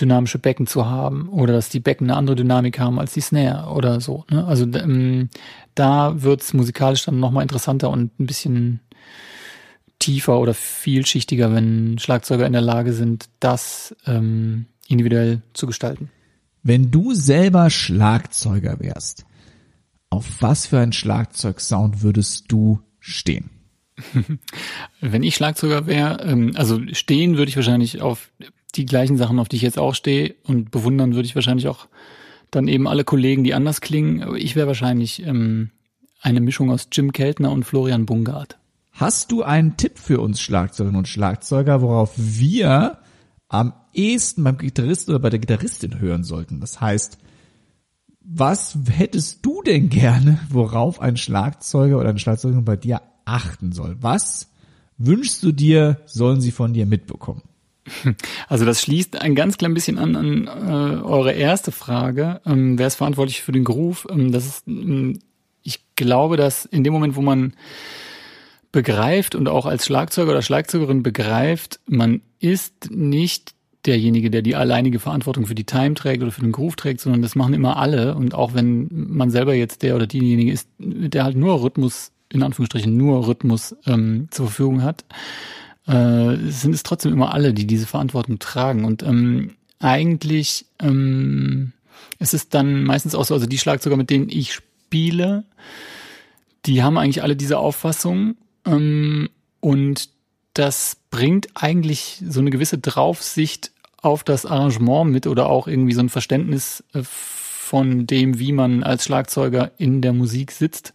dynamische 0.00 0.38
Becken 0.38 0.66
zu 0.66 0.86
haben 0.86 1.28
oder 1.28 1.52
dass 1.52 1.68
die 1.68 1.80
Becken 1.80 2.10
eine 2.10 2.16
andere 2.18 2.36
Dynamik 2.36 2.78
haben 2.78 2.98
als 2.98 3.12
die 3.12 3.20
Snare 3.20 3.72
oder 3.72 4.00
so. 4.00 4.24
Ne? 4.30 4.44
Also 4.44 4.64
ähm, 4.64 5.28
da 5.74 6.22
wird's 6.22 6.52
musikalisch 6.52 7.04
dann 7.04 7.20
nochmal 7.20 7.42
interessanter 7.42 7.90
und 7.90 8.18
ein 8.18 8.26
bisschen 8.26 8.80
tiefer 9.98 10.38
oder 10.38 10.54
vielschichtiger, 10.54 11.52
wenn 11.52 11.98
Schlagzeuger 11.98 12.46
in 12.46 12.52
der 12.52 12.62
Lage 12.62 12.92
sind, 12.92 13.26
das 13.40 13.94
ähm, 14.06 14.66
individuell 14.88 15.42
zu 15.52 15.66
gestalten. 15.66 16.10
Wenn 16.62 16.90
du 16.90 17.14
selber 17.14 17.70
Schlagzeuger 17.70 18.80
wärst, 18.80 19.24
auf 20.10 20.40
was 20.40 20.66
für 20.66 20.78
einen 20.78 20.92
Schlagzeugsound 20.92 22.02
würdest 22.02 22.44
du 22.48 22.80
stehen? 23.00 23.50
Wenn 25.00 25.22
ich 25.22 25.34
Schlagzeuger 25.34 25.86
wäre, 25.86 26.22
ähm, 26.22 26.52
also 26.54 26.80
stehen 26.92 27.36
würde 27.36 27.48
ich 27.48 27.56
wahrscheinlich 27.56 28.00
auf 28.00 28.30
die 28.74 28.86
gleichen 28.86 29.16
Sachen, 29.16 29.38
auf 29.38 29.48
die 29.48 29.56
ich 29.56 29.62
jetzt 29.62 29.78
auch 29.78 29.94
stehe 29.94 30.34
und 30.44 30.70
bewundern 30.70 31.14
würde 31.14 31.26
ich 31.26 31.34
wahrscheinlich 31.34 31.68
auch 31.68 31.88
dann 32.50 32.68
eben 32.68 32.86
alle 32.86 33.04
Kollegen, 33.04 33.44
die 33.44 33.54
anders 33.54 33.80
klingen. 33.80 34.36
Ich 34.36 34.56
wäre 34.56 34.66
wahrscheinlich 34.66 35.24
ähm, 35.26 35.70
eine 36.20 36.40
Mischung 36.40 36.70
aus 36.70 36.88
Jim 36.92 37.12
Keltner 37.12 37.50
und 37.50 37.64
Florian 37.64 38.06
Bungard. 38.06 38.58
Hast 38.92 39.32
du 39.32 39.42
einen 39.42 39.76
Tipp 39.76 39.98
für 39.98 40.20
uns 40.20 40.40
Schlagzeugerinnen 40.40 40.98
und 40.98 41.08
Schlagzeuger, 41.08 41.82
worauf 41.82 42.12
wir 42.16 42.98
am 43.48 43.72
ehesten 43.92 44.44
beim 44.44 44.56
Gitarristen 44.56 45.10
oder 45.10 45.18
bei 45.20 45.30
der 45.30 45.40
Gitarristin 45.40 45.98
hören 45.98 46.22
sollten? 46.22 46.60
Das 46.60 46.80
heißt, 46.80 47.18
was 48.20 48.78
hättest 48.88 49.44
du 49.44 49.62
denn 49.62 49.90
gerne, 49.90 50.38
worauf 50.48 51.00
ein 51.00 51.16
Schlagzeuger 51.16 51.98
oder 51.98 52.10
eine 52.10 52.18
Schlagzeugerin 52.18 52.64
bei 52.64 52.76
dir 52.76 53.02
achten 53.24 53.72
soll? 53.72 53.96
Was 54.00 54.48
wünschst 54.96 55.42
du 55.42 55.52
dir, 55.52 56.00
sollen 56.06 56.40
sie 56.40 56.52
von 56.52 56.72
dir 56.72 56.86
mitbekommen? 56.86 57.42
Also 58.48 58.64
das 58.64 58.80
schließt 58.80 59.20
ein 59.20 59.34
ganz 59.34 59.58
klein 59.58 59.74
bisschen 59.74 59.98
an 59.98 60.16
an 60.16 60.46
äh, 60.46 61.02
eure 61.02 61.32
erste 61.32 61.72
Frage. 61.72 62.40
Ähm, 62.46 62.78
wer 62.78 62.86
ist 62.86 62.96
verantwortlich 62.96 63.42
für 63.42 63.52
den 63.52 63.64
Groove? 63.64 64.06
Ähm, 64.10 64.32
das 64.32 64.46
ist, 64.46 64.66
ähm, 64.66 65.18
ich 65.62 65.80
glaube, 65.96 66.36
dass 66.36 66.64
in 66.64 66.84
dem 66.84 66.92
Moment, 66.92 67.16
wo 67.16 67.22
man 67.22 67.54
begreift 68.72 69.34
und 69.34 69.48
auch 69.48 69.66
als 69.66 69.86
Schlagzeuger 69.86 70.32
oder 70.32 70.42
Schlagzeugerin 70.42 71.02
begreift, 71.02 71.78
man 71.86 72.22
ist 72.40 72.90
nicht 72.90 73.54
derjenige, 73.86 74.30
der 74.30 74.42
die 74.42 74.56
alleinige 74.56 74.98
Verantwortung 74.98 75.46
für 75.46 75.54
die 75.54 75.64
Time 75.64 75.94
trägt 75.94 76.22
oder 76.22 76.32
für 76.32 76.40
den 76.40 76.52
Groove 76.52 76.76
trägt, 76.76 77.00
sondern 77.00 77.22
das 77.22 77.34
machen 77.34 77.54
immer 77.54 77.76
alle. 77.76 78.14
Und 78.14 78.34
auch 78.34 78.54
wenn 78.54 78.88
man 78.90 79.30
selber 79.30 79.54
jetzt 79.54 79.82
der 79.82 79.94
oder 79.94 80.06
diejenige 80.06 80.50
ist, 80.50 80.68
der 80.78 81.24
halt 81.24 81.36
nur 81.36 81.62
Rhythmus, 81.62 82.10
in 82.30 82.42
Anführungsstrichen 82.42 82.96
nur 82.96 83.26
Rhythmus 83.26 83.76
ähm, 83.86 84.28
zur 84.30 84.46
Verfügung 84.46 84.82
hat, 84.82 85.04
äh, 85.86 86.36
sind 86.50 86.74
es 86.74 86.82
trotzdem 86.82 87.12
immer 87.12 87.34
alle, 87.34 87.54
die 87.54 87.66
diese 87.66 87.86
Verantwortung 87.86 88.38
tragen. 88.38 88.84
Und 88.84 89.02
ähm, 89.02 89.54
eigentlich 89.78 90.66
ähm, 90.80 91.72
es 92.18 92.34
ist 92.34 92.54
dann 92.54 92.84
meistens 92.84 93.14
auch 93.14 93.24
so, 93.24 93.34
also 93.34 93.46
die 93.46 93.58
Schlagzeuger, 93.58 93.96
mit 93.96 94.10
denen 94.10 94.28
ich 94.28 94.52
spiele, 94.52 95.44
die 96.66 96.82
haben 96.82 96.98
eigentlich 96.98 97.22
alle 97.22 97.36
diese 97.36 97.58
Auffassung 97.58 98.36
ähm, 98.64 99.28
und 99.60 100.08
das 100.54 100.96
bringt 101.10 101.48
eigentlich 101.54 102.22
so 102.26 102.40
eine 102.40 102.50
gewisse 102.50 102.78
Draufsicht 102.78 103.72
auf 103.96 104.24
das 104.24 104.46
Arrangement 104.46 105.10
mit 105.10 105.26
oder 105.26 105.48
auch 105.48 105.66
irgendwie 105.66 105.94
so 105.94 106.00
ein 106.00 106.08
Verständnis 106.08 106.84
äh, 106.94 107.02
von 107.02 108.06
dem, 108.06 108.38
wie 108.38 108.52
man 108.52 108.82
als 108.82 109.04
Schlagzeuger 109.04 109.72
in 109.78 110.00
der 110.00 110.12
Musik 110.12 110.52
sitzt, 110.52 110.92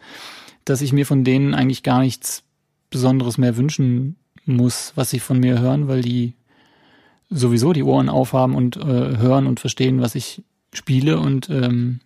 dass 0.65 0.81
ich 0.81 0.93
mir 0.93 1.05
von 1.05 1.23
denen 1.23 1.53
eigentlich 1.53 1.83
gar 1.83 2.01
nichts 2.01 2.43
Besonderes 2.89 3.37
mehr 3.37 3.57
wünschen 3.57 4.15
muss, 4.45 4.93
was 4.95 5.09
sie 5.09 5.19
von 5.19 5.39
mir 5.39 5.59
hören, 5.59 5.87
weil 5.87 6.01
die 6.01 6.33
sowieso 7.29 7.73
die 7.73 7.83
Ohren 7.83 8.09
aufhaben 8.09 8.55
und 8.55 8.77
äh, 8.77 9.17
hören 9.17 9.47
und 9.47 9.59
verstehen, 9.59 10.01
was 10.01 10.15
ich 10.15 10.43
spiele 10.73 11.19
und 11.19 11.49
ähm, 11.49 11.99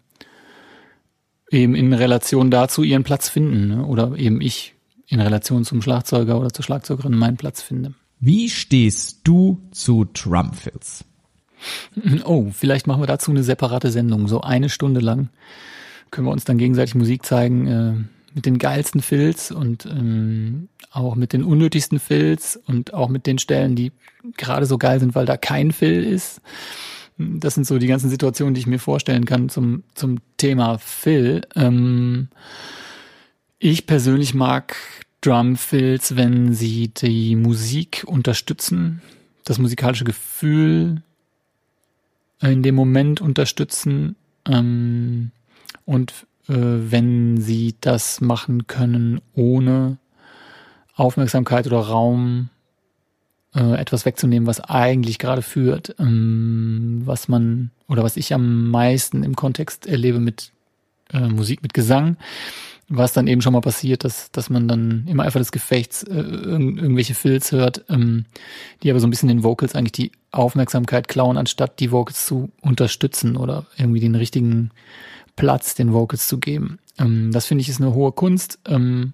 eben 1.50 1.76
in 1.76 1.94
Relation 1.94 2.52
dazu 2.52 2.84
ihren 2.84 3.04
Platz 3.04 3.30
finden 3.30 3.68
ne? 3.68 3.86
oder 3.86 4.18
eben 4.18 4.42
ich 4.42 4.74
in 5.08 5.20
Relation 5.20 5.64
zum 5.64 5.82
Schlagzeuger 5.82 6.40
oder 6.40 6.52
zur 6.52 6.64
Schlagzeugerin 6.64 7.16
meinen 7.16 7.38
Platz 7.38 7.62
finde. 7.62 7.94
Wie 8.20 8.50
stehst 8.50 9.20
du 9.24 9.62
zu 9.72 10.06
Drumfills? 10.06 11.06
Oh, 12.26 12.48
vielleicht 12.52 12.88
machen 12.88 13.02
wir 13.02 13.08
dazu 13.08 13.32
eine 13.32 13.44
separate 13.44 13.90
Sendung, 13.90 14.28
so 14.28 14.42
eine 14.42 14.68
Stunde 14.68 15.00
lang. 15.00 15.30
Können 16.12 16.28
wir 16.28 16.32
uns 16.32 16.44
dann 16.44 16.58
gegenseitig 16.58 16.94
Musik 16.96 17.26
zeigen 17.26 17.68
äh, 17.68 17.94
mit 18.34 18.46
den 18.46 18.58
geilsten 18.58 19.02
Fills 19.02 19.52
und 19.52 19.86
ähm, 19.86 20.70
auch 20.92 21.16
mit 21.16 21.34
den 21.34 21.44
unnötigsten 21.44 22.00
Fills 22.00 22.60
und 22.68 22.94
auch 22.94 23.10
mit 23.10 23.28
den 23.28 23.38
Stellen, 23.38 23.76
die 23.76 23.92
gerade 24.38 24.66
so 24.66 24.78
geil 24.78 25.00
sind, 25.00 25.16
weil 25.16 25.26
da 25.26 25.38
kein 25.38 25.72
Fill 25.72 26.04
ist. 26.04 26.42
Das 27.18 27.54
sind 27.54 27.68
so 27.68 27.78
die 27.78 27.88
ganzen 27.88 28.10
Situationen, 28.10 28.54
die 28.54 28.62
ich 28.62 28.68
mir 28.68 28.80
vorstellen 28.80 29.26
kann 29.26 29.50
zum, 29.50 29.84
zum 29.94 30.18
Thema 30.38 30.78
Fill. 30.80 31.42
Ähm, 31.56 32.30
ich 33.60 33.86
persönlich 33.86 34.34
mag 34.34 34.76
Drumfills, 35.22 36.16
wenn 36.16 36.54
sie 36.54 36.90
die 36.90 37.36
Musik 37.36 38.04
unterstützen, 38.06 39.02
das 39.46 39.60
musikalische 39.60 40.04
Gefühl 40.04 41.02
in 42.42 42.64
dem 42.64 42.76
Moment 42.76 43.22
unterstützen 43.22 44.16
ähm, 44.46 45.32
und 45.86 46.26
wenn 46.48 47.40
sie 47.40 47.76
das 47.80 48.22
machen 48.22 48.68
können, 48.68 49.22
ohne 49.34 49.98
Aufmerksamkeit 50.96 51.68
oder 51.68 51.80
Raum 51.80 52.50
äh, 53.56 53.76
etwas 53.80 54.06
wegzunehmen, 54.06 54.48
was 54.48 54.60
eigentlich 54.60 55.20
gerade 55.20 55.42
führt, 55.42 55.96
ähm, 56.00 57.02
was 57.06 57.28
man 57.28 57.72
oder 57.88 58.04
was 58.04 58.18
ich 58.18 58.34
am 58.34 58.70
meisten 58.70 59.24
im 59.24 59.36
Kontext 59.36 59.86
erlebe 59.86 60.20
mit 60.20 60.52
äh, 61.12 61.28
Musik, 61.28 61.62
mit 61.62 61.74
Gesang, 61.74 62.18
was 62.90 63.14
dann 63.14 63.28
eben 63.28 63.42
schon 63.42 63.54
mal 63.54 63.62
passiert, 63.62 64.04
dass, 64.04 64.32
dass 64.32 64.50
man 64.50 64.68
dann 64.68 65.06
im 65.08 65.20
Eifer 65.20 65.40
des 65.40 65.52
Gefechts 65.52 66.04
äh, 66.04 66.14
irg 66.14 66.62
irgendwelche 66.78 67.16
Filz 67.16 67.52
hört, 67.52 67.86
ähm, 67.90 68.26
die 68.82 68.90
aber 68.90 69.00
so 69.00 69.08
ein 69.08 69.10
bisschen 69.10 69.30
den 69.30 69.44
Vocals 69.44 69.76
eigentlich 69.76 69.92
die 69.94 70.12
Aufmerksamkeit 70.32 71.08
klauen, 71.08 71.38
anstatt 71.38 71.80
die 71.80 71.92
Vocals 71.92 72.26
zu 72.26 72.52
unterstützen 72.62 73.38
oder 73.38 73.66
irgendwie 73.78 74.00
den 74.00 74.16
richtigen 74.16 74.72
Platz 75.36 75.76
den 75.76 75.94
Vocals 75.94 76.28
zu 76.28 76.40
geben. 76.40 76.80
Ähm, 76.98 77.32
das 77.32 77.46
finde 77.46 77.62
ich 77.62 77.70
ist 77.70 77.82
eine 77.82 77.94
hohe 77.94 78.12
Kunst, 78.12 78.60
ähm, 78.66 79.14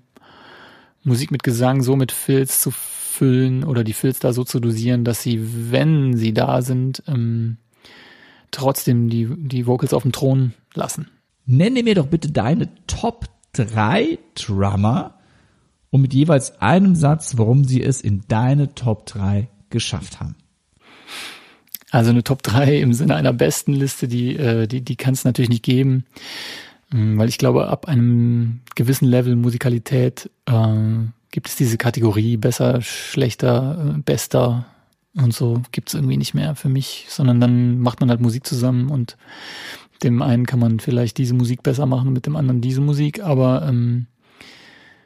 Musik 1.03 1.31
mit 1.31 1.43
Gesang 1.43 1.81
so 1.81 1.95
mit 1.95 2.11
Filz 2.11 2.59
zu 2.59 2.71
füllen 2.71 3.63
oder 3.63 3.83
die 3.83 3.93
Filz 3.93 4.19
da 4.19 4.33
so 4.33 4.43
zu 4.43 4.59
dosieren, 4.59 5.03
dass 5.03 5.21
sie, 5.21 5.71
wenn 5.71 6.15
sie 6.15 6.33
da 6.33 6.61
sind, 6.61 7.03
ähm, 7.07 7.57
trotzdem 8.51 9.09
die, 9.09 9.27
die 9.35 9.67
Vocals 9.67 9.93
auf 9.93 10.03
dem 10.03 10.11
Thron 10.11 10.53
lassen. 10.73 11.07
Nenne 11.45 11.83
mir 11.83 11.95
doch 11.95 12.07
bitte 12.07 12.31
deine 12.31 12.69
Top 12.87 13.25
drei 13.53 14.19
Drummer 14.35 15.15
und 15.89 16.01
mit 16.01 16.13
jeweils 16.13 16.61
einem 16.61 16.95
Satz, 16.95 17.37
warum 17.37 17.63
sie 17.63 17.81
es 17.81 18.01
in 18.01 18.23
deine 18.27 18.75
Top 18.75 19.05
drei 19.05 19.49
geschafft 19.69 20.19
haben. 20.19 20.35
Also 21.91 22.11
eine 22.11 22.23
Top 22.23 22.43
3 22.43 22.79
im 22.79 22.93
Sinne 22.93 23.15
einer 23.15 23.33
besten 23.33 23.73
Liste, 23.73 24.07
die, 24.07 24.35
äh, 24.35 24.67
die, 24.67 24.81
die 24.81 24.95
kann 24.95 25.13
es 25.13 25.23
natürlich 25.25 25.49
nicht 25.49 25.63
geben. 25.63 26.05
Ähm, 26.93 27.17
weil 27.17 27.29
ich 27.29 27.37
glaube, 27.37 27.67
ab 27.67 27.87
einem 27.87 28.61
gewissen 28.75 29.07
Level 29.07 29.35
Musikalität 29.35 30.29
äh, 30.45 30.75
gibt 31.31 31.47
es 31.47 31.55
diese 31.55 31.77
Kategorie 31.77 32.37
besser, 32.37 32.81
schlechter, 32.81 33.95
äh, 33.95 34.01
bester 34.01 34.65
und 35.15 35.33
so 35.33 35.61
gibt 35.71 35.89
es 35.89 35.95
irgendwie 35.95 36.17
nicht 36.17 36.33
mehr 36.33 36.55
für 36.55 36.69
mich, 36.69 37.07
sondern 37.09 37.39
dann 37.39 37.79
macht 37.79 37.99
man 37.99 38.09
halt 38.09 38.21
Musik 38.21 38.45
zusammen 38.45 38.89
und 38.89 39.17
dem 40.03 40.21
einen 40.21 40.45
kann 40.45 40.59
man 40.59 40.79
vielleicht 40.79 41.17
diese 41.17 41.33
Musik 41.33 41.63
besser 41.63 41.85
machen, 41.85 42.13
mit 42.13 42.25
dem 42.25 42.35
anderen 42.35 42.61
diese 42.61 42.81
Musik, 42.81 43.21
aber 43.21 43.67
ähm, 43.67 44.05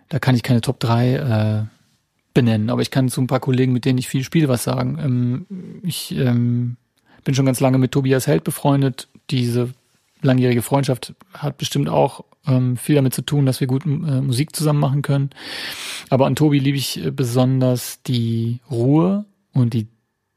da 0.10 0.20
kann 0.20 0.36
ich 0.36 0.44
keine 0.44 0.62
Top 0.62 0.80
3 0.80 1.14
äh, 1.16 1.64
benennen. 2.34 2.70
Aber 2.70 2.82
ich 2.82 2.92
kann 2.92 3.10
zu 3.10 3.22
ein 3.22 3.28
paar 3.28 3.40
Kollegen, 3.40 3.74
mit 3.74 3.86
denen 3.86 4.00
ich 4.00 4.08
viel 4.08 4.24
spiele, 4.24 4.48
was 4.48 4.64
sagen. 4.64 4.98
Ähm, 5.00 5.82
ich 5.84 6.16
ähm, 6.16 6.78
bin 7.24 7.36
schon 7.36 7.46
ganz 7.46 7.60
lange 7.60 7.78
mit 7.78 7.92
Tobias 7.92 8.28
Held 8.28 8.44
befreundet. 8.44 9.08
Diese 9.30 9.70
langjährige 10.22 10.62
Freundschaft 10.62 11.14
hat 11.34 11.58
bestimmt 11.58 11.90
auch 11.90 12.24
ähm, 12.48 12.78
viel 12.78 12.96
damit 12.96 13.14
zu 13.14 13.22
tun, 13.22 13.46
dass 13.46 13.60
wir 13.60 13.68
gut 13.68 13.86
äh, 13.86 13.90
Musik 13.90 14.56
zusammen 14.56 14.80
machen 14.80 15.02
können. 15.02 15.30
Aber 16.10 16.26
an 16.26 16.36
Tobi 16.36 16.60
liebe 16.60 16.78
ich 16.78 17.04
äh, 17.04 17.12
besonders 17.12 18.02
die 18.04 18.60
Ruhe 18.70 19.26
und 19.54 19.74
die 19.74 19.88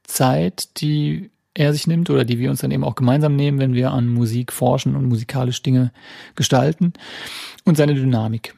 Zeit, 0.04 0.80
die 0.80 1.30
er 1.54 1.72
sich 1.72 1.86
nimmt 1.86 2.10
oder 2.10 2.24
die 2.24 2.38
wir 2.38 2.50
uns 2.50 2.60
dann 2.60 2.70
eben 2.70 2.84
auch 2.84 2.94
gemeinsam 2.94 3.34
nehmen, 3.34 3.58
wenn 3.58 3.74
wir 3.74 3.90
an 3.90 4.08
Musik 4.08 4.52
forschen 4.52 4.94
und 4.94 5.06
musikalisch 5.06 5.62
Dinge 5.62 5.92
gestalten 6.34 6.92
und 7.64 7.76
seine 7.76 7.94
Dynamik 7.94 8.54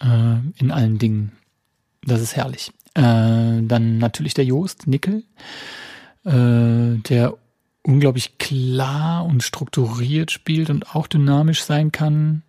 äh, 0.00 0.36
in 0.56 0.70
allen 0.70 0.98
Dingen. 0.98 1.32
Das 2.04 2.20
ist 2.20 2.36
herrlich. 2.36 2.72
Äh, 2.94 3.62
dann 3.62 3.98
natürlich 3.98 4.34
der 4.34 4.44
Joost 4.44 4.86
Nickel, 4.86 5.24
äh, 6.24 6.98
der 7.08 7.34
unglaublich 7.82 8.38
klar 8.38 9.24
und 9.24 9.42
strukturiert 9.42 10.30
spielt 10.30 10.70
und 10.70 10.94
auch 10.94 11.06
dynamisch 11.06 11.62
sein 11.62 11.90
kann 11.90 12.42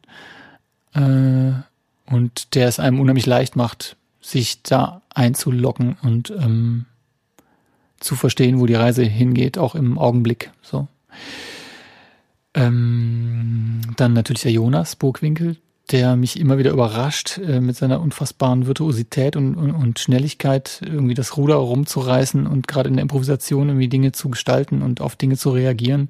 äh, 0.93 1.53
und 2.05 2.55
der 2.55 2.67
es 2.67 2.79
einem 2.79 2.99
unheimlich 2.99 3.25
leicht 3.25 3.55
macht, 3.55 3.97
sich 4.21 4.63
da 4.63 5.01
einzulocken 5.13 5.97
und 6.01 6.29
ähm, 6.31 6.85
zu 7.99 8.15
verstehen, 8.15 8.59
wo 8.59 8.65
die 8.65 8.75
Reise 8.75 9.03
hingeht, 9.03 9.57
auch 9.57 9.75
im 9.75 9.97
Augenblick. 9.97 10.51
So. 10.61 10.87
Ähm, 12.53 13.81
dann 13.97 14.13
natürlich 14.13 14.43
der 14.43 14.51
Jonas 14.51 14.95
Burgwinkel, 14.95 15.57
der 15.91 16.15
mich 16.15 16.39
immer 16.39 16.57
wieder 16.57 16.71
überrascht 16.71 17.37
äh, 17.37 17.59
mit 17.59 17.75
seiner 17.75 17.99
unfassbaren 18.01 18.67
Virtuosität 18.67 19.35
und, 19.35 19.55
und, 19.55 19.71
und, 19.71 19.99
Schnelligkeit, 19.99 20.81
irgendwie 20.83 21.13
das 21.13 21.35
Ruder 21.35 21.55
rumzureißen 21.55 22.47
und 22.47 22.67
gerade 22.67 22.89
in 22.89 22.95
der 22.95 23.01
Improvisation 23.01 23.69
irgendwie 23.69 23.89
Dinge 23.89 24.13
zu 24.13 24.29
gestalten 24.29 24.81
und 24.81 25.01
auf 25.01 25.15
Dinge 25.15 25.37
zu 25.37 25.51
reagieren. 25.51 26.09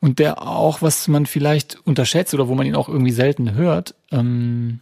Und 0.00 0.18
der 0.18 0.46
auch, 0.46 0.82
was 0.82 1.08
man 1.08 1.26
vielleicht 1.26 1.78
unterschätzt 1.84 2.32
oder 2.32 2.48
wo 2.48 2.54
man 2.54 2.66
ihn 2.66 2.76
auch 2.76 2.88
irgendwie 2.88 3.12
selten 3.12 3.54
hört, 3.54 3.94
ähm, 4.10 4.80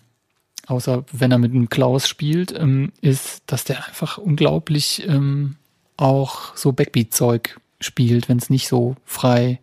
außer 0.67 1.05
wenn 1.13 1.33
er 1.33 1.39
mit 1.39 1.53
einem 1.53 1.71
Klaus 1.71 2.07
spielt, 2.07 2.53
ähm, 2.57 2.93
ist, 3.01 3.43
dass 3.47 3.65
der 3.65 3.87
einfach 3.87 4.19
unglaublich 4.19 5.07
ähm, 5.09 5.57
auch 5.97 6.55
so 6.57 6.73
Backbeat-Zeug 6.73 7.59
spielt, 7.81 8.29
wenn 8.29 8.39
es 8.39 8.51
nicht 8.51 8.69
so 8.69 8.97
frei 9.05 9.61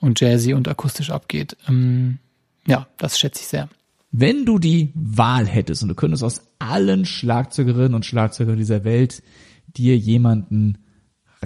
und 0.00 0.20
jazzy 0.20 0.54
und 0.54 0.68
akustisch 0.68 1.10
abgeht. 1.10 1.56
Ähm, 1.68 2.20
ja, 2.66 2.86
das 2.98 3.18
schätze 3.18 3.40
ich 3.40 3.48
sehr. 3.48 3.68
Wenn 4.12 4.44
du 4.44 4.58
die 4.58 4.92
Wahl 4.94 5.46
hättest 5.46 5.82
und 5.82 5.88
du 5.88 5.94
könntest 5.94 6.22
aus 6.22 6.42
allen 6.58 7.04
Schlagzeugerinnen 7.04 7.94
und 7.94 8.06
Schlagzeugern 8.06 8.56
dieser 8.56 8.84
Welt 8.84 9.22
dir 9.66 9.96
jemanden 9.96 10.78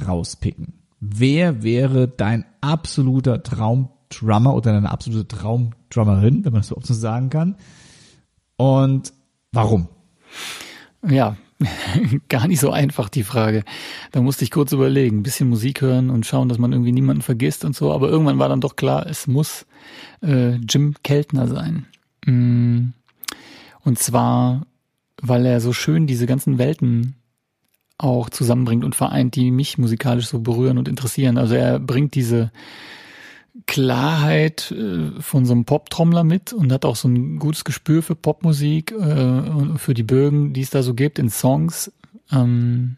rauspicken, 0.07 0.75
wer 1.01 1.63
wäre 1.63 2.07
dein 2.07 2.45
absoluter 2.61 3.43
Traumdrummer 3.43 4.55
oder 4.55 4.73
deine 4.73 4.91
absolute 4.91 5.27
Traumdrummerin, 5.27 6.45
wenn 6.45 6.53
man 6.53 6.61
das 6.61 6.69
so 6.69 6.77
so 6.81 6.95
sagen 6.95 7.31
kann? 7.31 7.57
Und 8.57 9.13
warum? 9.53 9.89
Ja, 11.09 11.37
gar 12.29 12.49
nicht 12.49 12.61
so 12.61 12.71
einfach 12.71 13.09
die 13.09 13.25
Frage. 13.25 13.65
Da 14.13 14.21
musste 14.21 14.45
ich 14.45 14.51
kurz 14.51 14.73
überlegen, 14.73 15.19
ein 15.19 15.23
bisschen 15.23 15.49
Musik 15.49 15.81
hören 15.81 16.11
und 16.11 16.27
schauen, 16.27 16.49
dass 16.49 16.59
man 16.59 16.73
irgendwie 16.73 16.93
niemanden 16.93 17.23
vergisst 17.23 17.65
und 17.65 17.77
so. 17.77 17.93
Aber 17.93 18.09
irgendwann 18.09 18.39
war 18.39 18.49
dann 18.49 18.61
doch 18.61 18.77
klar, 18.77 19.07
es 19.07 19.27
muss 19.27 19.67
äh, 20.23 20.57
Jim 20.57 20.95
Keltner 21.03 21.47
sein. 21.47 21.87
Mm. 22.25 22.91
Und 23.83 23.99
zwar, 23.99 24.67
weil 25.21 25.47
er 25.47 25.61
so 25.61 25.73
schön 25.73 26.07
diese 26.07 26.27
ganzen 26.27 26.59
Welten 26.59 27.15
auch 27.99 28.31
zusammenbringt 28.31 28.85
und 28.85 28.95
vereint, 28.95 29.37
die 29.37 29.51
mich 29.51 29.79
musikalisch 29.79 30.27
so 30.27 30.41
berühren 30.41 30.79
und 30.79 30.89
interessieren. 30.89 31.37
Also 31.39 31.55
er 31.55 31.79
bringt 31.79 32.15
diese 32.15 32.51
Klarheit 33.67 34.71
äh, 34.71 35.21
von 35.21 35.45
so 35.45 35.53
einem 35.53 35.65
Pop-Trommler 35.65 36.25
mit 36.25 36.53
und 36.53 36.73
hat 36.73 36.85
auch 36.85 36.97
so 36.97 37.09
ein 37.09 37.39
gutes 37.39 37.65
Gespür 37.65 38.03
für 38.03 38.15
Popmusik 38.15 38.93
äh, 38.93 38.95
und 38.95 39.79
für 39.79 39.95
die 39.95 40.03
Bögen, 40.03 40.53
die 40.53 40.63
es 40.63 40.71
da 40.71 40.83
so 40.83 40.95
gibt 40.95 41.19
in 41.19 41.31
Songs. 41.31 41.93
Ähm, 42.33 42.97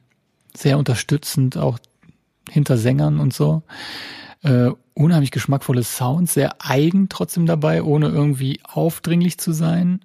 sehr 0.54 0.78
unterstützend, 0.78 1.56
auch 1.56 1.78
hinter 2.50 2.76
Sängern 2.76 3.18
und 3.18 3.32
so. 3.32 3.62
Äh, 4.42 4.70
unheimlich 4.94 5.30
geschmackvolle 5.30 5.82
Sounds, 5.82 6.34
sehr 6.34 6.56
eigen 6.58 7.08
trotzdem 7.08 7.46
dabei, 7.46 7.82
ohne 7.82 8.08
irgendwie 8.08 8.60
aufdringlich 8.64 9.38
zu 9.38 9.52
sein. 9.52 10.00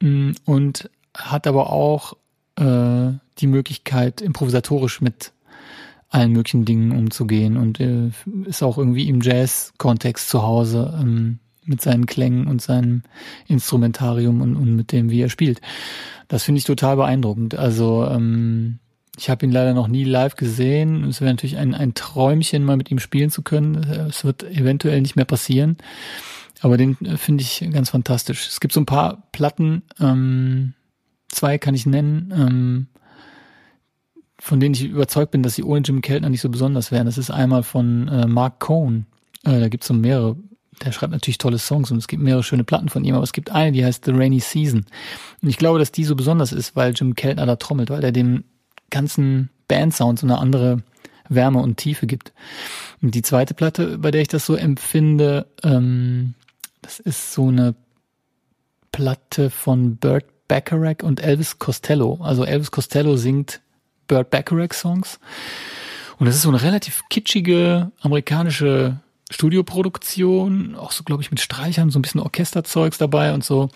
Mm, 0.00 0.32
und 0.44 0.90
hat 1.14 1.46
aber 1.46 1.72
auch 1.72 2.14
die 2.58 3.46
Möglichkeit, 3.46 4.20
improvisatorisch 4.20 5.00
mit 5.00 5.32
allen 6.10 6.32
möglichen 6.32 6.64
Dingen 6.64 6.92
umzugehen 6.92 7.56
und 7.56 7.80
äh, 7.80 8.10
ist 8.44 8.62
auch 8.62 8.76
irgendwie 8.76 9.08
im 9.08 9.20
Jazz-Kontext 9.20 10.28
zu 10.28 10.42
Hause 10.42 10.98
ähm, 11.00 11.38
mit 11.64 11.80
seinen 11.80 12.06
Klängen 12.06 12.48
und 12.48 12.60
seinem 12.60 13.02
Instrumentarium 13.46 14.40
und, 14.40 14.56
und 14.56 14.74
mit 14.74 14.92
dem, 14.92 15.10
wie 15.10 15.22
er 15.22 15.30
spielt. 15.30 15.60
Das 16.28 16.42
finde 16.42 16.58
ich 16.58 16.64
total 16.64 16.96
beeindruckend. 16.96 17.54
Also 17.54 18.04
ähm, 18.06 18.80
ich 19.16 19.30
habe 19.30 19.46
ihn 19.46 19.52
leider 19.52 19.72
noch 19.72 19.86
nie 19.86 20.04
live 20.04 20.34
gesehen. 20.34 21.04
Es 21.04 21.20
wäre 21.20 21.30
natürlich 21.30 21.58
ein, 21.58 21.74
ein 21.74 21.94
Träumchen, 21.94 22.64
mal 22.64 22.76
mit 22.76 22.90
ihm 22.90 22.98
spielen 22.98 23.30
zu 23.30 23.42
können. 23.42 23.76
Es 24.08 24.24
wird 24.24 24.42
eventuell 24.42 25.00
nicht 25.00 25.14
mehr 25.14 25.24
passieren. 25.24 25.76
Aber 26.60 26.76
den 26.76 26.96
äh, 27.04 27.16
finde 27.16 27.42
ich 27.42 27.66
ganz 27.72 27.90
fantastisch. 27.90 28.48
Es 28.48 28.60
gibt 28.60 28.74
so 28.74 28.80
ein 28.80 28.86
paar 28.86 29.28
Platten, 29.32 29.82
ähm, 30.00 30.74
zwei 31.28 31.58
kann 31.58 31.74
ich 31.74 31.86
nennen. 31.86 32.32
Ähm, 32.34 32.86
von 34.40 34.58
denen 34.58 34.74
ich 34.74 34.84
überzeugt 34.84 35.30
bin, 35.32 35.42
dass 35.42 35.54
sie 35.54 35.62
ohne 35.62 35.82
Jim 35.82 36.00
Keltner 36.00 36.30
nicht 36.30 36.40
so 36.40 36.48
besonders 36.48 36.90
wären. 36.90 37.06
Das 37.06 37.18
ist 37.18 37.30
einmal 37.30 37.62
von 37.62 38.08
äh, 38.08 38.26
Mark 38.26 38.58
Cohn. 38.60 39.06
Äh, 39.44 39.60
da 39.60 39.68
gibt 39.68 39.84
es 39.84 39.88
so 39.88 39.94
mehrere. 39.94 40.36
Der 40.82 40.92
schreibt 40.92 41.12
natürlich 41.12 41.38
tolle 41.38 41.58
Songs 41.58 41.90
und 41.90 41.98
es 41.98 42.08
gibt 42.08 42.22
mehrere 42.22 42.42
schöne 42.42 42.64
Platten 42.64 42.88
von 42.88 43.04
ihm, 43.04 43.14
aber 43.14 43.22
es 43.22 43.34
gibt 43.34 43.50
eine, 43.50 43.72
die 43.72 43.84
heißt 43.84 44.06
The 44.06 44.12
Rainy 44.12 44.40
Season. 44.40 44.86
Und 45.42 45.48
ich 45.48 45.58
glaube, 45.58 45.78
dass 45.78 45.92
die 45.92 46.04
so 46.04 46.16
besonders 46.16 46.52
ist, 46.52 46.74
weil 46.74 46.94
Jim 46.94 47.14
Keltner 47.14 47.44
da 47.44 47.56
trommelt, 47.56 47.90
weil 47.90 48.02
er 48.02 48.12
dem 48.12 48.44
ganzen 48.88 49.50
Bandsound 49.68 50.18
so 50.18 50.26
eine 50.26 50.38
andere 50.38 50.82
Wärme 51.28 51.60
und 51.60 51.76
Tiefe 51.76 52.06
gibt. 52.06 52.32
Und 53.02 53.14
die 53.14 53.22
zweite 53.22 53.52
Platte, 53.52 53.98
bei 53.98 54.10
der 54.10 54.22
ich 54.22 54.28
das 54.28 54.46
so 54.46 54.54
empfinde, 54.54 55.46
ähm, 55.62 56.34
das 56.80 56.98
ist 56.98 57.32
so 57.34 57.48
eine 57.48 57.74
Platte 58.90 59.50
von 59.50 59.96
Burt 59.96 60.24
Bacharach 60.48 61.02
und 61.04 61.22
Elvis 61.22 61.58
Costello. 61.58 62.18
Also 62.22 62.44
Elvis 62.44 62.70
Costello 62.70 63.16
singt 63.16 63.60
Burt 64.10 64.30
Bacharach 64.30 64.72
Songs. 64.72 65.20
Und 66.18 66.26
das 66.26 66.34
ist 66.34 66.42
so 66.42 66.48
eine 66.48 66.60
relativ 66.60 67.04
kitschige 67.08 67.92
amerikanische 68.00 69.00
Studioproduktion, 69.30 70.74
auch 70.74 70.90
so, 70.90 71.04
glaube 71.04 71.22
ich, 71.22 71.30
mit 71.30 71.40
Streichern, 71.40 71.90
so 71.90 71.98
ein 71.98 72.02
bisschen 72.02 72.20
Orchesterzeugs 72.20 72.98
dabei 72.98 73.32
und 73.32 73.44
so. 73.44 73.70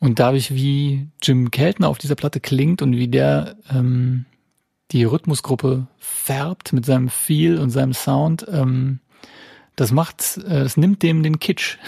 Und 0.00 0.18
dadurch, 0.18 0.52
wie 0.52 1.06
Jim 1.22 1.52
Keltner 1.52 1.88
auf 1.88 1.98
dieser 1.98 2.16
Platte 2.16 2.40
klingt 2.40 2.82
und 2.82 2.96
wie 2.96 3.06
der 3.06 3.56
ähm, 3.70 4.26
die 4.90 5.04
Rhythmusgruppe 5.04 5.86
färbt 5.98 6.72
mit 6.72 6.84
seinem 6.84 7.08
Feel 7.08 7.58
und 7.58 7.70
seinem 7.70 7.94
Sound, 7.94 8.44
ähm, 8.50 8.98
das 9.76 9.92
macht, 9.92 10.38
äh, 10.38 10.64
das 10.64 10.76
nimmt 10.76 11.02
dem 11.04 11.22
den 11.22 11.38
Kitsch. 11.38 11.78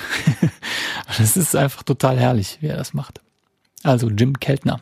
das 1.18 1.36
ist 1.36 1.56
einfach 1.56 1.82
total 1.82 2.18
herrlich, 2.18 2.58
wie 2.60 2.68
er 2.68 2.76
das 2.76 2.94
macht. 2.94 3.20
Also 3.82 4.08
Jim 4.08 4.38
Keltner. 4.38 4.80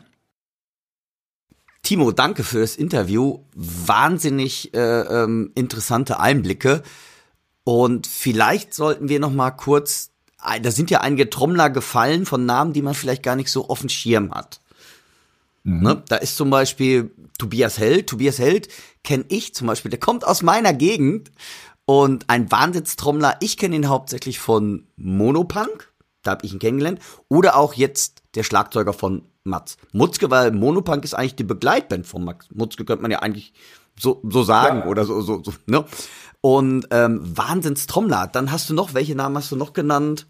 Timo, 1.83 2.11
danke 2.11 2.43
für 2.43 2.59
das 2.59 2.75
Interview. 2.75 3.39
Wahnsinnig 3.55 4.73
äh, 4.73 5.01
ähm, 5.01 5.51
interessante 5.55 6.19
Einblicke. 6.19 6.83
Und 7.63 8.07
vielleicht 8.07 8.73
sollten 8.73 9.09
wir 9.09 9.19
noch 9.19 9.31
mal 9.31 9.51
kurz, 9.51 10.11
da 10.61 10.71
sind 10.71 10.89
ja 10.89 11.01
einige 11.01 11.29
Trommler 11.29 11.69
gefallen 11.69 12.25
von 12.25 12.45
Namen, 12.45 12.73
die 12.73 12.81
man 12.81 12.93
vielleicht 12.93 13.23
gar 13.23 13.35
nicht 13.35 13.51
so 13.51 13.69
auf 13.69 13.79
dem 13.81 13.89
Schirm 13.89 14.31
hat. 14.31 14.61
Mhm. 15.63 15.83
Ne? 15.83 16.03
Da 16.07 16.17
ist 16.17 16.37
zum 16.37 16.49
Beispiel 16.49 17.11
Tobias 17.37 17.77
Held. 17.77 18.07
Tobias 18.07 18.39
Held 18.39 18.67
kenne 19.03 19.25
ich 19.29 19.53
zum 19.53 19.67
Beispiel, 19.67 19.91
der 19.91 19.99
kommt 19.99 20.25
aus 20.25 20.41
meiner 20.41 20.73
Gegend 20.73 21.31
und 21.85 22.29
ein 22.29 22.51
Wahnsinnstrommler. 22.51 23.37
Ich 23.41 23.57
kenne 23.57 23.75
ihn 23.75 23.89
hauptsächlich 23.89 24.39
von 24.39 24.87
Monopunk, 24.95 25.91
da 26.23 26.31
habe 26.31 26.45
ich 26.45 26.53
ihn 26.53 26.59
kennengelernt, 26.59 26.99
oder 27.27 27.55
auch 27.55 27.73
jetzt 27.73 28.21
der 28.35 28.43
Schlagzeuger 28.43 28.93
von 28.93 29.23
Mats. 29.43 29.77
Mutzke, 29.91 30.29
weil 30.29 30.51
Monopunk 30.51 31.03
ist 31.03 31.13
eigentlich 31.13 31.35
die 31.35 31.43
Begleitband 31.43 32.05
von 32.05 32.23
Max. 32.23 32.47
Mutzke 32.51 32.85
könnte 32.85 33.01
man 33.01 33.11
ja 33.11 33.19
eigentlich 33.19 33.53
so, 33.99 34.21
so 34.27 34.43
sagen 34.43 34.79
ja. 34.79 34.85
oder 34.85 35.05
so, 35.05 35.21
so, 35.21 35.43
so, 35.43 35.53
ne? 35.65 35.85
Und 36.41 36.87
ähm, 36.91 37.21
Wahnsinns 37.23 37.85
Trommler. 37.85 38.27
Dann 38.31 38.51
hast 38.51 38.69
du 38.69 38.73
noch, 38.73 38.93
welche 38.93 39.15
Namen 39.15 39.37
hast 39.37 39.51
du 39.51 39.55
noch 39.55 39.73
genannt? 39.73 40.27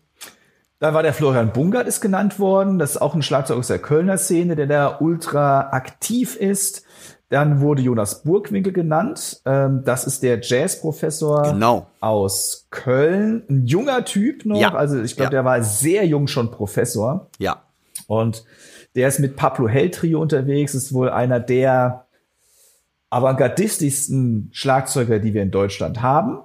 Da 0.80 0.94
war 0.94 1.04
der 1.04 1.14
Florian 1.14 1.54
Bungert 1.54 1.88
ist 1.88 2.02
genannt 2.02 2.40
worden. 2.40 2.80
Das 2.80 2.92
ist 2.92 3.02
auch 3.02 3.14
ein 3.14 3.22
Schlagzeug 3.22 3.60
aus 3.60 3.68
der 3.68 3.80
Kölner 3.80 4.18
Szene, 4.18 4.56
der 4.56 4.68
da 4.68 4.98
ultra 5.00 5.70
aktiv 5.72 6.36
ist. 6.36 6.84
Dann 7.30 7.62
wurde 7.62 7.82
Jonas 7.82 8.24
Burgwinkel 8.24 8.74
genannt. 8.74 9.42
Ähm, 9.46 9.84
das 9.86 10.06
ist 10.06 10.22
der 10.22 10.42
Jazzprofessor 10.42 11.44
genau. 11.44 11.88
aus 12.02 12.68
Köln. 12.72 13.44
Ein 13.48 13.68
junger 13.68 14.04
Typ 14.04 14.46
noch. 14.46 14.60
Ja. 14.60 14.74
Also 14.74 15.00
ich 15.02 15.16
glaube, 15.16 15.28
ja. 15.28 15.30
der 15.30 15.46
war 15.46 15.64
sehr 15.64 16.06
jung 16.06 16.28
schon 16.28 16.52
Professor. 16.52 17.30
Ja. 17.38 17.62
Und 18.08 18.44
der 18.96 19.08
ist 19.08 19.20
mit 19.20 19.36
Pablo 19.36 19.68
Hell 19.68 19.92
Trio 19.92 20.22
unterwegs, 20.22 20.76
ist 20.76 20.94
wohl 20.94 21.10
einer 21.10 21.40
der 21.40 22.06
avantgardistischsten 23.10 24.50
Schlagzeuger, 24.54 25.20
die 25.20 25.34
wir 25.34 25.44
in 25.44 25.52
Deutschland 25.52 26.02
haben. 26.02 26.40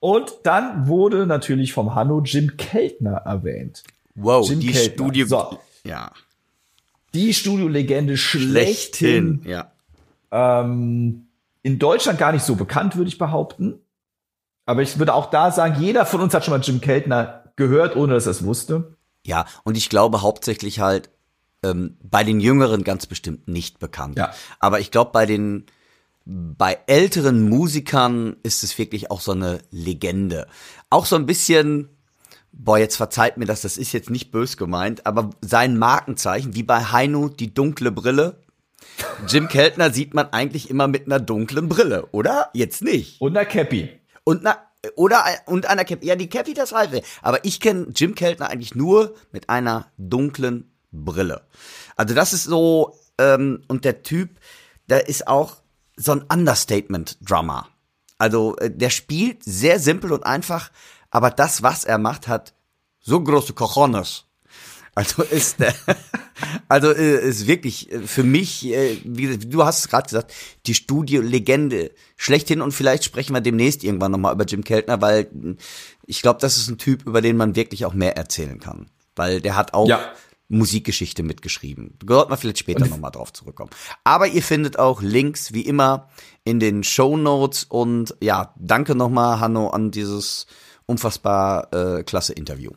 Und 0.00 0.32
dann 0.44 0.86
wurde 0.86 1.26
natürlich 1.26 1.72
vom 1.72 1.94
Hanno 1.94 2.20
Jim 2.20 2.56
Keltner 2.56 3.22
erwähnt. 3.24 3.82
Wow, 4.14 4.48
Jim 4.48 4.60
die 4.60 4.72
Keltner. 4.72 4.92
Studio, 4.92 5.26
so. 5.26 5.58
ja. 5.84 6.12
Die 7.14 7.32
Studiolegende 7.32 8.16
schlechthin. 8.16 9.40
schlechthin 9.42 9.50
ja. 9.50 9.72
Ähm, 10.30 11.28
in 11.62 11.78
Deutschland 11.78 12.18
gar 12.18 12.32
nicht 12.32 12.44
so 12.44 12.56
bekannt, 12.56 12.96
würde 12.96 13.08
ich 13.08 13.18
behaupten. 13.18 13.80
Aber 14.66 14.82
ich 14.82 14.98
würde 14.98 15.14
auch 15.14 15.30
da 15.30 15.50
sagen, 15.50 15.80
jeder 15.80 16.04
von 16.04 16.20
uns 16.20 16.34
hat 16.34 16.44
schon 16.44 16.52
mal 16.52 16.60
Jim 16.60 16.80
Keltner 16.80 17.44
gehört, 17.56 17.96
ohne 17.96 18.14
dass 18.14 18.26
er 18.26 18.32
es 18.32 18.44
wusste. 18.44 18.96
Ja, 19.24 19.46
und 19.64 19.76
ich 19.76 19.88
glaube 19.88 20.22
hauptsächlich 20.22 20.80
halt, 20.80 21.10
ähm, 21.62 21.96
bei 22.02 22.24
den 22.24 22.40
Jüngeren 22.40 22.84
ganz 22.84 23.06
bestimmt 23.06 23.48
nicht 23.48 23.78
bekannt. 23.78 24.18
Ja. 24.18 24.32
Aber 24.60 24.80
ich 24.80 24.90
glaube, 24.90 25.10
bei 25.12 25.26
den 25.26 25.66
bei 26.26 26.78
älteren 26.88 27.48
Musikern 27.48 28.36
ist 28.42 28.64
es 28.64 28.76
wirklich 28.78 29.12
auch 29.12 29.20
so 29.20 29.30
eine 29.30 29.60
Legende. 29.70 30.48
Auch 30.90 31.06
so 31.06 31.14
ein 31.14 31.24
bisschen, 31.24 31.88
boah, 32.50 32.78
jetzt 32.78 32.96
verzeiht 32.96 33.36
mir 33.36 33.46
das, 33.46 33.60
das 33.60 33.78
ist 33.78 33.92
jetzt 33.92 34.10
nicht 34.10 34.32
bös 34.32 34.56
gemeint, 34.56 35.06
aber 35.06 35.30
sein 35.40 35.78
Markenzeichen, 35.78 36.56
wie 36.56 36.64
bei 36.64 36.80
Heino 36.80 37.28
die 37.28 37.54
dunkle 37.54 37.92
Brille. 37.92 38.40
Jim 39.28 39.46
Keltner 39.46 39.92
sieht 39.92 40.14
man 40.14 40.32
eigentlich 40.32 40.68
immer 40.68 40.88
mit 40.88 41.06
einer 41.06 41.20
dunklen 41.20 41.68
Brille, 41.68 42.06
oder? 42.10 42.50
Jetzt 42.54 42.82
nicht. 42.82 43.20
Und 43.20 43.36
einer 43.36 43.46
Cappy. 43.46 44.00
Und 44.24 44.42
na, 44.42 44.58
oder 44.96 45.24
und 45.46 45.66
einer 45.66 45.84
Cappy. 45.84 46.06
Ja, 46.06 46.16
die 46.16 46.28
Cappy, 46.28 46.54
das 46.54 46.72
ich. 46.92 47.02
Aber 47.22 47.44
ich 47.44 47.60
kenne 47.60 47.88
Jim 47.94 48.16
Keltner 48.16 48.50
eigentlich 48.50 48.74
nur 48.74 49.14
mit 49.30 49.48
einer 49.48 49.86
dunklen 49.96 50.72
Brille. 51.04 51.42
Also 51.96 52.14
das 52.14 52.32
ist 52.32 52.44
so, 52.44 52.98
ähm, 53.18 53.62
und 53.68 53.84
der 53.84 54.02
Typ, 54.02 54.38
der 54.88 55.08
ist 55.08 55.28
auch 55.28 55.56
so 55.96 56.12
ein 56.12 56.22
Understatement-Drummer. 56.22 57.68
Also 58.18 58.56
äh, 58.56 58.70
der 58.70 58.90
spielt 58.90 59.42
sehr 59.44 59.78
simpel 59.78 60.12
und 60.12 60.24
einfach, 60.24 60.70
aber 61.10 61.30
das, 61.30 61.62
was 61.62 61.84
er 61.84 61.98
macht, 61.98 62.28
hat 62.28 62.54
so 63.00 63.22
große 63.22 63.52
Cojones. 63.54 64.24
Also 64.94 65.22
ist 65.22 65.60
der, 65.60 65.74
also 66.68 66.90
äh, 66.90 67.28
ist 67.28 67.46
wirklich 67.46 67.92
äh, 67.92 68.00
für 68.00 68.22
mich, 68.22 68.66
äh, 68.66 68.98
wie 69.04 69.36
du 69.36 69.64
hast 69.64 69.80
es 69.80 69.88
gerade 69.88 70.08
gesagt, 70.08 70.32
die 70.64 70.74
Studio-Legende 70.74 71.90
schlechthin 72.16 72.62
und 72.62 72.72
vielleicht 72.72 73.04
sprechen 73.04 73.34
wir 73.34 73.42
demnächst 73.42 73.84
irgendwann 73.84 74.12
nochmal 74.12 74.32
über 74.32 74.44
Jim 74.44 74.64
Keltner, 74.64 75.02
weil 75.02 75.28
ich 76.06 76.22
glaube, 76.22 76.40
das 76.40 76.56
ist 76.56 76.68
ein 76.68 76.78
Typ, 76.78 77.06
über 77.06 77.20
den 77.20 77.36
man 77.36 77.56
wirklich 77.56 77.84
auch 77.84 77.92
mehr 77.92 78.16
erzählen 78.16 78.58
kann. 78.58 78.86
Weil 79.14 79.42
der 79.42 79.54
hat 79.54 79.74
auch 79.74 79.88
ja. 79.88 80.12
Musikgeschichte 80.48 81.22
mitgeschrieben. 81.22 81.98
Gehört 82.04 82.28
man 82.28 82.38
vielleicht 82.38 82.58
später 82.58 82.86
nochmal 82.86 83.10
drauf 83.10 83.32
zurückkommen. 83.32 83.70
Aber 84.04 84.28
ihr 84.28 84.42
findet 84.42 84.78
auch 84.78 85.02
Links, 85.02 85.52
wie 85.52 85.62
immer, 85.62 86.08
in 86.44 86.60
den 86.60 86.84
Show 86.84 87.16
Notes 87.16 87.64
und 87.64 88.14
ja, 88.20 88.54
danke 88.56 88.94
nochmal, 88.94 89.40
Hanno, 89.40 89.68
an 89.68 89.90
dieses 89.90 90.46
unfassbar 90.86 91.72
äh, 91.72 92.02
klasse 92.04 92.32
Interview. 92.32 92.70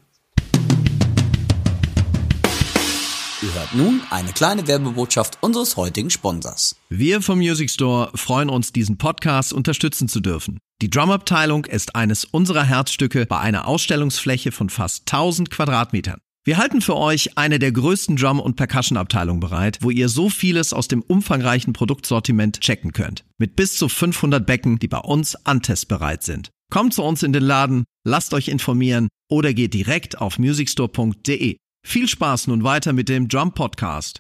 Ihr 3.42 3.54
hört 3.54 3.74
nun 3.74 4.02
eine 4.10 4.34
kleine 4.34 4.68
Werbebotschaft 4.68 5.38
unseres 5.42 5.78
heutigen 5.78 6.10
Sponsors. 6.10 6.76
Wir 6.90 7.22
vom 7.22 7.40
Music 7.40 7.70
Store 7.70 8.12
freuen 8.14 8.50
uns, 8.50 8.74
diesen 8.74 8.98
Podcast 8.98 9.54
unterstützen 9.54 10.10
zu 10.10 10.20
dürfen. 10.20 10.60
Die 10.82 10.90
Drumabteilung 10.90 11.64
ist 11.64 11.96
eines 11.96 12.26
unserer 12.26 12.64
Herzstücke 12.64 13.26
bei 13.26 13.40
einer 13.40 13.66
Ausstellungsfläche 13.66 14.52
von 14.52 14.70
fast 14.70 15.04
1000 15.12 15.50
Quadratmetern. 15.52 16.20
Wir 16.50 16.58
halten 16.58 16.82
für 16.82 16.98
euch 16.98 17.38
eine 17.38 17.60
der 17.60 17.72
größten 17.72 18.16
Drum- 18.16 18.40
und 18.40 18.56
Percussion-Abteilungen 18.56 19.40
bereit, 19.40 19.78
wo 19.82 19.92
ihr 19.92 20.10
so 20.10 20.32
vieles 20.32 20.74
aus 20.74 20.88
dem 20.88 21.04
umfangreichen 21.04 21.74
Produktsortiment 21.74 22.60
checken 22.62 22.92
könnt. 22.92 23.24
Mit 23.38 23.56
bis 23.56 23.78
zu 23.78 23.88
500 23.88 24.48
Becken, 24.48 24.80
die 24.80 24.88
bei 24.88 24.98
uns 24.98 25.36
antestbereit 25.46 26.24
sind. 26.24 26.50
Kommt 26.74 26.96
zu 26.96 27.04
uns 27.04 27.22
in 27.22 27.34
den 27.34 27.44
Laden, 27.44 27.84
lasst 28.04 28.34
euch 28.34 28.48
informieren 28.48 29.10
oder 29.30 29.54
geht 29.54 29.76
direkt 29.76 30.20
auf 30.20 30.40
musicstore.de. 30.40 31.58
Viel 31.86 32.08
Spaß 32.08 32.48
nun 32.48 32.64
weiter 32.64 32.94
mit 32.94 33.10
dem 33.10 33.28
Drum 33.28 33.54
Podcast. 33.54 34.20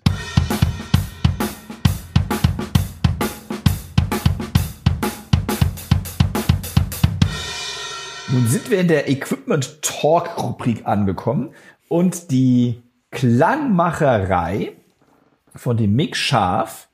Nun 8.31 8.47
sind 8.47 8.69
wir 8.69 8.79
in 8.79 8.87
der 8.87 9.09
Equipment 9.09 9.81
Talk 9.81 10.37
Rubrik 10.37 10.85
angekommen 10.85 11.55
und 11.89 12.31
die 12.31 12.81
Klangmacherei 13.11 14.73
von 15.55 15.75
dem 15.75 15.93
Mick 15.95 16.15
Scharf, 16.15 16.87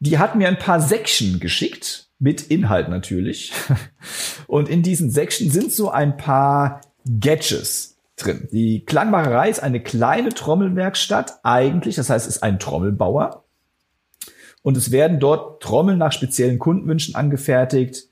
die 0.00 0.18
hat 0.18 0.34
mir 0.34 0.48
ein 0.48 0.58
paar 0.58 0.80
Section 0.80 1.40
geschickt 1.40 2.08
mit 2.18 2.42
Inhalt 2.42 2.88
natürlich. 2.88 3.52
Und 4.46 4.68
in 4.68 4.82
diesen 4.82 5.10
Section 5.10 5.50
sind 5.50 5.72
so 5.72 5.90
ein 5.90 6.16
paar 6.16 6.82
Gadgets 7.20 7.96
drin. 8.16 8.48
Die 8.52 8.84
Klangmacherei 8.84 9.48
ist 9.48 9.62
eine 9.62 9.80
kleine 9.82 10.30
Trommelwerkstatt 10.30 11.40
eigentlich, 11.42 11.96
das 11.96 12.10
heißt, 12.10 12.26
es 12.26 12.36
ist 12.36 12.42
ein 12.42 12.58
Trommelbauer. 12.58 13.44
Und 14.62 14.76
es 14.76 14.90
werden 14.90 15.20
dort 15.20 15.62
Trommeln 15.62 15.98
nach 15.98 16.12
speziellen 16.12 16.58
Kundenwünschen 16.58 17.14
angefertigt. 17.14 18.08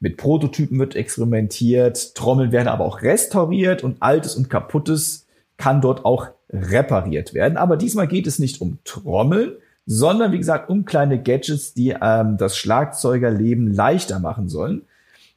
Mit 0.00 0.16
Prototypen 0.16 0.78
wird 0.78 0.96
experimentiert. 0.96 2.14
Trommeln 2.14 2.52
werden 2.52 2.68
aber 2.68 2.84
auch 2.84 3.02
restauriert 3.02 3.84
und 3.84 4.00
Altes 4.00 4.34
und 4.34 4.48
Kaputtes 4.48 5.27
kann 5.58 5.80
dort 5.82 6.04
auch 6.04 6.28
repariert 6.50 7.34
werden. 7.34 7.58
Aber 7.58 7.76
diesmal 7.76 8.08
geht 8.08 8.26
es 8.26 8.38
nicht 8.38 8.60
um 8.62 8.78
Trommeln, 8.84 9.52
sondern 9.84 10.32
wie 10.32 10.38
gesagt 10.38 10.70
um 10.70 10.84
kleine 10.84 11.22
Gadgets, 11.22 11.74
die 11.74 11.94
ähm, 12.00 12.36
das 12.38 12.56
Schlagzeugerleben 12.56 13.72
leichter 13.72 14.18
machen 14.18 14.48
sollen. 14.48 14.82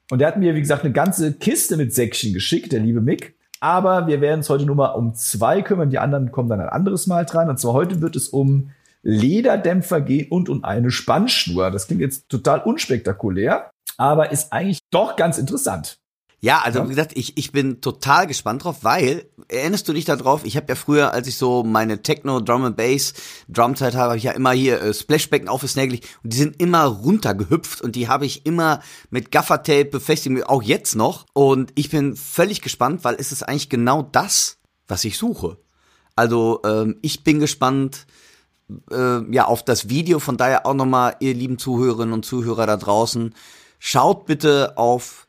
Und 0.10 0.22
er 0.22 0.28
hat 0.28 0.38
mir, 0.38 0.56
wie 0.56 0.62
gesagt, 0.62 0.84
eine 0.84 0.94
ganze 0.94 1.34
Kiste 1.34 1.78
mit 1.78 1.94
Säckchen 1.94 2.34
geschickt, 2.34 2.72
der 2.72 2.82
liebe 2.82 3.02
Mick. 3.02 3.36
Aber 3.62 4.08
wir 4.08 4.22
werden 4.22 4.40
uns 4.40 4.50
heute 4.50 4.66
nur 4.66 4.76
mal 4.76 4.90
um 4.90 5.14
zwei 5.16 5.62
kümmern. 5.62 5.90
Die 5.90 6.00
anderen 6.00 6.32
kommen 6.32 6.50
dann 6.50 6.60
ein 6.60 6.70
anderes 6.70 7.08
Mal 7.08 7.26
dran. 7.26 7.50
Und 7.50 7.60
zwar 7.60 7.74
heute 7.74 8.02
wird 8.02 8.16
es 8.16 8.30
um 8.30 8.72
Lederdämpfer 9.04 10.02
gehen 10.02 10.30
und 10.30 10.50
um 10.50 10.64
eine 10.64 10.92
Spannschnur. 10.92 11.72
Das 11.72 11.88
klingt 11.88 12.02
jetzt 12.02 12.30
total 12.30 12.62
unspektakulär, 12.62 13.72
aber 13.98 14.32
ist 14.32 14.52
eigentlich 14.52 14.82
doch 14.92 15.16
ganz 15.16 15.38
interessant. 15.38 16.01
Ja, 16.44 16.62
also 16.62 16.80
ja. 16.80 16.86
wie 16.86 16.90
gesagt, 16.90 17.12
ich, 17.16 17.38
ich 17.38 17.52
bin 17.52 17.82
total 17.82 18.26
gespannt 18.26 18.64
drauf, 18.64 18.78
weil, 18.82 19.30
erinnerst 19.48 19.88
du 19.88 19.94
dich 19.94 20.06
darauf, 20.06 20.44
ich 20.44 20.58
habe 20.58 20.66
ja 20.70 20.76
früher, 20.76 21.14
als 21.14 21.28
ich 21.28 21.38
so 21.38 21.64
meine 21.64 22.02
Techno, 22.02 22.40
Drum 22.40 22.66
and 22.66 22.76
Bass, 22.76 23.14
Drumzeit 23.48 23.94
habe, 23.94 24.10
habe 24.10 24.18
ich 24.18 24.24
ja 24.24 24.32
immer 24.32 24.52
hier 24.52 24.82
äh, 24.82 24.92
Splashbecken 24.92 25.48
aufgesnagelt 25.48 26.04
und 26.24 26.34
die 26.34 26.38
sind 26.38 26.60
immer 26.60 26.86
runtergehüpft 26.86 27.82
und 27.82 27.96
die 27.96 28.08
habe 28.08 28.26
ich 28.26 28.48
immer 28.48 28.82
mit 29.12 29.32
Gaffertape 29.32 29.86
befestigt, 29.86 30.48
auch 30.48 30.64
jetzt 30.64 30.96
noch. 30.96 31.28
Und 31.34 31.74
ich 31.76 31.92
bin 31.92 32.16
völlig 32.16 32.62
gespannt, 32.62 33.04
weil 33.04 33.16
es 33.20 33.32
ist 33.32 33.44
eigentlich 33.44 33.70
genau 33.70 34.02
das, 34.02 34.58
was 34.88 35.06
ich 35.06 35.20
suche. 35.20 35.60
Also 36.16 36.62
ähm, 36.66 36.98
ich 37.04 37.24
bin 37.24 37.40
gespannt, 37.40 38.08
äh, 38.92 39.32
ja, 39.32 39.46
auf 39.46 39.64
das 39.64 39.90
Video. 39.90 40.18
Von 40.18 40.38
daher 40.38 40.66
auch 40.66 40.74
nochmal, 40.74 41.18
ihr 41.20 41.36
lieben 41.36 41.60
Zuhörerinnen 41.60 42.14
und 42.14 42.26
Zuhörer 42.26 42.66
da 42.66 42.78
draußen, 42.78 43.36
schaut 43.78 44.26
bitte 44.26 44.78
auf 44.78 45.28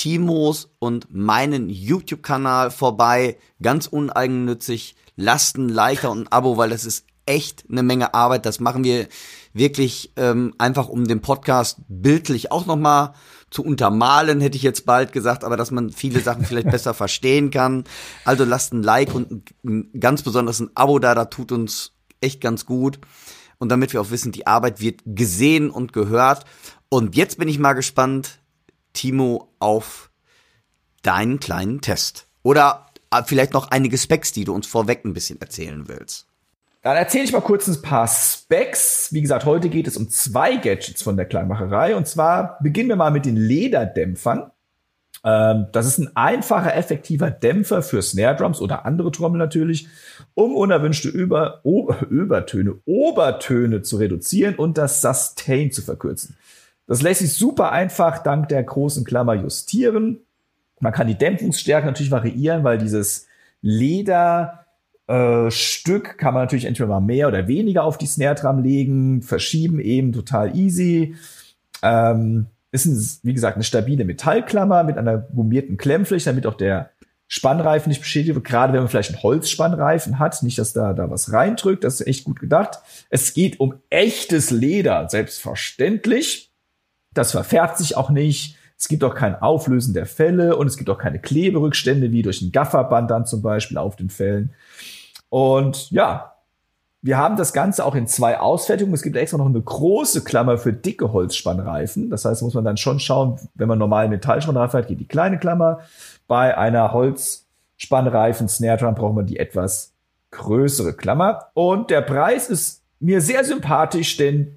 Timos 0.00 0.70
und 0.78 1.12
meinen 1.14 1.68
YouTube-Kanal 1.68 2.70
vorbei. 2.70 3.36
Ganz 3.60 3.86
uneigennützig. 3.86 4.96
Lasst 5.14 5.58
ein 5.58 5.68
Like 5.68 6.04
und 6.04 6.20
ein 6.20 6.32
Abo, 6.32 6.56
weil 6.56 6.70
das 6.70 6.86
ist 6.86 7.04
echt 7.26 7.64
eine 7.70 7.82
Menge 7.82 8.14
Arbeit. 8.14 8.46
Das 8.46 8.60
machen 8.60 8.82
wir 8.82 9.08
wirklich 9.52 10.14
ähm, 10.16 10.54
einfach, 10.56 10.88
um 10.88 11.06
den 11.06 11.20
Podcast 11.20 11.80
bildlich 11.86 12.50
auch 12.50 12.64
nochmal 12.64 13.12
zu 13.50 13.62
untermalen, 13.62 14.40
hätte 14.40 14.56
ich 14.56 14.62
jetzt 14.62 14.86
bald 14.86 15.12
gesagt, 15.12 15.44
aber 15.44 15.58
dass 15.58 15.70
man 15.70 15.90
viele 15.90 16.20
Sachen 16.20 16.46
vielleicht 16.46 16.70
besser 16.70 16.94
verstehen 16.94 17.50
kann. 17.50 17.84
Also 18.24 18.44
lasst 18.44 18.72
ein 18.72 18.82
Like 18.82 19.14
und 19.14 19.52
ein, 19.62 19.90
ganz 20.00 20.22
besonders 20.22 20.60
ein 20.60 20.70
Abo 20.76 20.98
da, 20.98 21.14
da 21.14 21.26
tut 21.26 21.52
uns 21.52 21.92
echt 22.22 22.40
ganz 22.40 22.64
gut. 22.64 23.00
Und 23.58 23.68
damit 23.68 23.92
wir 23.92 24.00
auch 24.00 24.10
wissen, 24.10 24.32
die 24.32 24.46
Arbeit 24.46 24.80
wird 24.80 25.02
gesehen 25.04 25.68
und 25.68 25.92
gehört. 25.92 26.46
Und 26.88 27.16
jetzt 27.16 27.36
bin 27.36 27.48
ich 27.48 27.58
mal 27.58 27.74
gespannt, 27.74 28.39
Timo, 29.00 29.48
auf 29.60 30.10
deinen 31.02 31.40
kleinen 31.40 31.80
Test? 31.80 32.26
Oder 32.42 32.86
äh, 33.10 33.22
vielleicht 33.24 33.54
noch 33.54 33.70
einige 33.70 33.96
Specs, 33.96 34.32
die 34.32 34.44
du 34.44 34.54
uns 34.54 34.66
vorweg 34.66 35.06
ein 35.06 35.14
bisschen 35.14 35.40
erzählen 35.40 35.88
willst. 35.88 36.26
Dann 36.82 36.98
erzähle 36.98 37.24
ich 37.24 37.32
mal 37.32 37.40
kurz 37.40 37.66
ein 37.66 37.80
paar 37.80 38.06
Specs. 38.06 39.08
Wie 39.10 39.22
gesagt, 39.22 39.46
heute 39.46 39.70
geht 39.70 39.86
es 39.86 39.96
um 39.96 40.10
zwei 40.10 40.56
Gadgets 40.56 41.02
von 41.02 41.16
der 41.16 41.24
Kleinmacherei. 41.24 41.96
Und 41.96 42.08
zwar 42.08 42.58
beginnen 42.60 42.90
wir 42.90 42.96
mal 42.96 43.10
mit 43.10 43.24
den 43.24 43.36
Lederdämpfern. 43.36 44.50
Ähm, 45.24 45.68
das 45.72 45.86
ist 45.86 45.96
ein 45.96 46.14
einfacher, 46.14 46.76
effektiver 46.76 47.30
Dämpfer 47.30 47.82
für 47.82 48.02
Snare 48.02 48.36
Drums 48.36 48.60
oder 48.60 48.84
andere 48.84 49.12
Trommel 49.12 49.38
natürlich, 49.38 49.88
um 50.34 50.54
unerwünschte 50.54 51.08
Über 51.08 51.62
Übertöne, 52.10 52.74
Obertöne 52.84 53.80
zu 53.80 53.96
reduzieren 53.96 54.56
und 54.56 54.76
das 54.76 55.00
Sustain 55.00 55.72
zu 55.72 55.80
verkürzen. 55.80 56.36
Das 56.90 57.02
lässt 57.02 57.20
sich 57.20 57.32
super 57.34 57.70
einfach 57.70 58.18
dank 58.18 58.48
der 58.48 58.64
großen 58.64 59.04
Klammer 59.04 59.34
justieren. 59.34 60.18
Man 60.80 60.92
kann 60.92 61.06
die 61.06 61.14
Dämpfungsstärke 61.14 61.86
natürlich 61.86 62.10
variieren, 62.10 62.64
weil 62.64 62.78
dieses 62.78 63.28
Lederstück 63.62 64.64
äh, 65.06 66.16
kann 66.16 66.34
man 66.34 66.42
natürlich 66.42 66.64
entweder 66.64 66.88
mal 66.88 66.98
mehr 66.98 67.28
oder 67.28 67.46
weniger 67.46 67.84
auf 67.84 67.96
die 67.96 68.06
Snare 68.06 68.34
Drum 68.34 68.64
legen, 68.64 69.22
verschieben 69.22 69.78
eben 69.78 70.12
total 70.12 70.56
easy. 70.56 71.14
Ähm, 71.80 72.46
ist, 72.72 72.86
ein, 72.86 73.20
wie 73.22 73.34
gesagt, 73.34 73.54
eine 73.54 73.62
stabile 73.62 74.04
Metallklammer 74.04 74.82
mit 74.82 74.98
einer 74.98 75.16
gummierten 75.16 75.76
Klemmfläche, 75.76 76.24
damit 76.24 76.44
auch 76.44 76.56
der 76.56 76.90
Spannreifen 77.28 77.90
nicht 77.90 78.00
beschädigt 78.00 78.34
wird, 78.34 78.44
gerade 78.44 78.72
wenn 78.72 78.80
man 78.80 78.88
vielleicht 78.88 79.10
einen 79.10 79.22
Holzspannreifen 79.22 80.18
hat, 80.18 80.42
nicht, 80.42 80.58
dass 80.58 80.72
da, 80.72 80.92
da 80.92 81.08
was 81.08 81.32
reindrückt, 81.32 81.84
das 81.84 82.00
ist 82.00 82.08
echt 82.08 82.24
gut 82.24 82.40
gedacht. 82.40 82.80
Es 83.10 83.32
geht 83.32 83.60
um 83.60 83.74
echtes 83.90 84.50
Leder, 84.50 85.08
selbstverständlich. 85.08 86.49
Das 87.14 87.32
verfärbt 87.32 87.78
sich 87.78 87.96
auch 87.96 88.10
nicht. 88.10 88.56
Es 88.78 88.88
gibt 88.88 89.04
auch 89.04 89.14
kein 89.14 89.40
Auflösen 89.40 89.92
der 89.92 90.06
Fälle 90.06 90.56
und 90.56 90.66
es 90.66 90.76
gibt 90.76 90.88
auch 90.88 90.98
keine 90.98 91.18
Kleberückstände 91.18 92.12
wie 92.12 92.22
durch 92.22 92.40
ein 92.40 92.52
Gafferband 92.52 93.10
dann 93.10 93.26
zum 93.26 93.42
Beispiel 93.42 93.76
auf 93.76 93.96
den 93.96 94.08
Fällen. 94.08 94.54
Und 95.28 95.90
ja, 95.90 96.34
wir 97.02 97.16
haben 97.16 97.36
das 97.36 97.52
Ganze 97.52 97.84
auch 97.84 97.94
in 97.94 98.06
zwei 98.06 98.38
Ausfertigungen. 98.38 98.94
Es 98.94 99.02
gibt 99.02 99.16
extra 99.16 99.38
noch 99.38 99.46
eine 99.46 99.60
große 99.60 100.22
Klammer 100.22 100.58
für 100.58 100.72
dicke 100.72 101.12
Holzspannreifen. 101.12 102.10
Das 102.10 102.24
heißt, 102.24 102.42
muss 102.42 102.54
man 102.54 102.64
dann 102.64 102.76
schon 102.76 103.00
schauen, 103.00 103.38
wenn 103.54 103.68
man 103.68 103.78
normal 103.78 104.08
Metallspannreifen 104.08 104.78
hat, 104.78 104.88
geht 104.88 105.00
die 105.00 105.08
kleine 105.08 105.38
Klammer. 105.38 105.80
Bei 106.28 106.56
einer 106.56 106.92
Holzspannreifen 106.92 108.48
Snare 108.48 108.78
Drum 108.78 108.94
braucht 108.94 109.14
man 109.14 109.26
die 109.26 109.38
etwas 109.38 109.92
größere 110.30 110.94
Klammer. 110.94 111.48
Und 111.54 111.90
der 111.90 112.02
Preis 112.02 112.48
ist 112.50 112.82
mir 112.98 113.20
sehr 113.20 113.44
sympathisch, 113.44 114.16
denn 114.16 114.56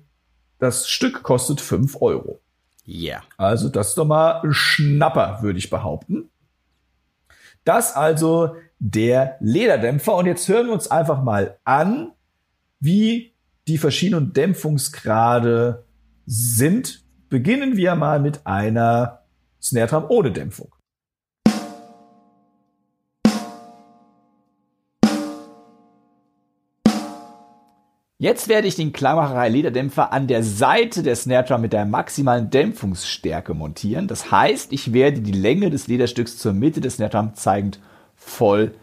das 0.60 0.90
Stück 0.90 1.24
kostet 1.24 1.62
fünf 1.62 2.02
Euro. 2.02 2.40
Ja. 2.84 3.12
Yeah. 3.12 3.24
Also 3.38 3.70
das 3.70 3.90
ist 3.90 3.98
doch 3.98 4.06
mal 4.06 4.42
ein 4.44 4.54
Schnapper, 4.54 5.40
würde 5.42 5.60
ich 5.60 5.70
behaupten. 5.70 6.30
Das 7.64 7.96
also 7.96 8.56
der 8.80 9.38
Lederdämpfer. 9.40 10.16
Und 10.16 10.26
jetzt 10.26 10.48
hören 10.48 10.68
wir 10.68 10.74
uns 10.74 10.92
einfach 10.92 11.24
mal 11.24 11.58
an, 11.64 12.12
wie 12.80 13.34
die 13.68 13.78
verschiedenen 13.78 14.34
Dämpfungsgrade 14.34 15.86
sind. 16.26 17.06
Beginnen 17.30 17.78
wir 17.78 17.96
mal 17.96 18.20
mit 18.20 18.46
einer 18.46 19.24
Snare 19.62 19.88
Drum 19.88 20.06
ohne 20.10 20.32
Dämpfung. 20.32 20.73
Jetzt 28.24 28.48
werde 28.48 28.70
ich 28.70 28.78
den 28.78 28.94
Klangmacherei 28.94 29.50
Lederdämpfer 29.50 30.14
an 30.14 30.28
der 30.28 30.44
Seite 30.44 31.04
der 31.04 31.18
Snare 31.18 31.44
Drum 31.44 31.60
mit 31.60 31.74
der 31.74 31.86
maximalen 31.86 32.50
Dämpfungsstärke 32.50 33.54
montieren. 33.54 34.08
Das 34.08 34.32
heißt, 34.32 34.72
ich 34.72 34.94
werde 34.94 35.20
die 35.20 35.34
Länge 35.34 35.70
des 35.70 35.90
Lederstücks 35.90 36.38
zur 36.38 36.54
Mitte 36.54 36.80
des 36.80 36.96
Snare 36.96 37.10
Drum 37.12 37.36
zeigend 37.36 37.82
voll 38.16 38.76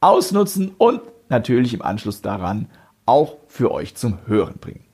ausnutzen 0.00 0.74
und 0.78 1.00
natürlich 1.28 1.74
im 1.74 1.82
Anschluss 1.82 2.22
daran 2.22 2.66
auch 3.06 3.36
für 3.46 3.70
euch 3.70 3.94
zum 3.94 4.18
Hören 4.26 4.56
bringen. 4.60 4.87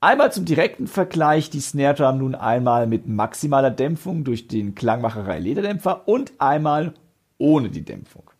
Einmal 0.00 0.30
zum 0.32 0.44
direkten 0.44 0.86
Vergleich 0.86 1.50
die 1.50 1.58
Snare 1.58 1.94
Drum 1.94 2.18
nun 2.18 2.36
einmal 2.36 2.86
mit 2.86 3.08
maximaler 3.08 3.72
Dämpfung 3.72 4.22
durch 4.22 4.46
den 4.46 4.76
Klangmacherei 4.76 5.40
Lederdämpfer 5.40 6.06
und 6.06 6.34
einmal 6.38 6.94
ohne 7.36 7.68
die 7.68 7.84
Dämpfung. 7.84 8.30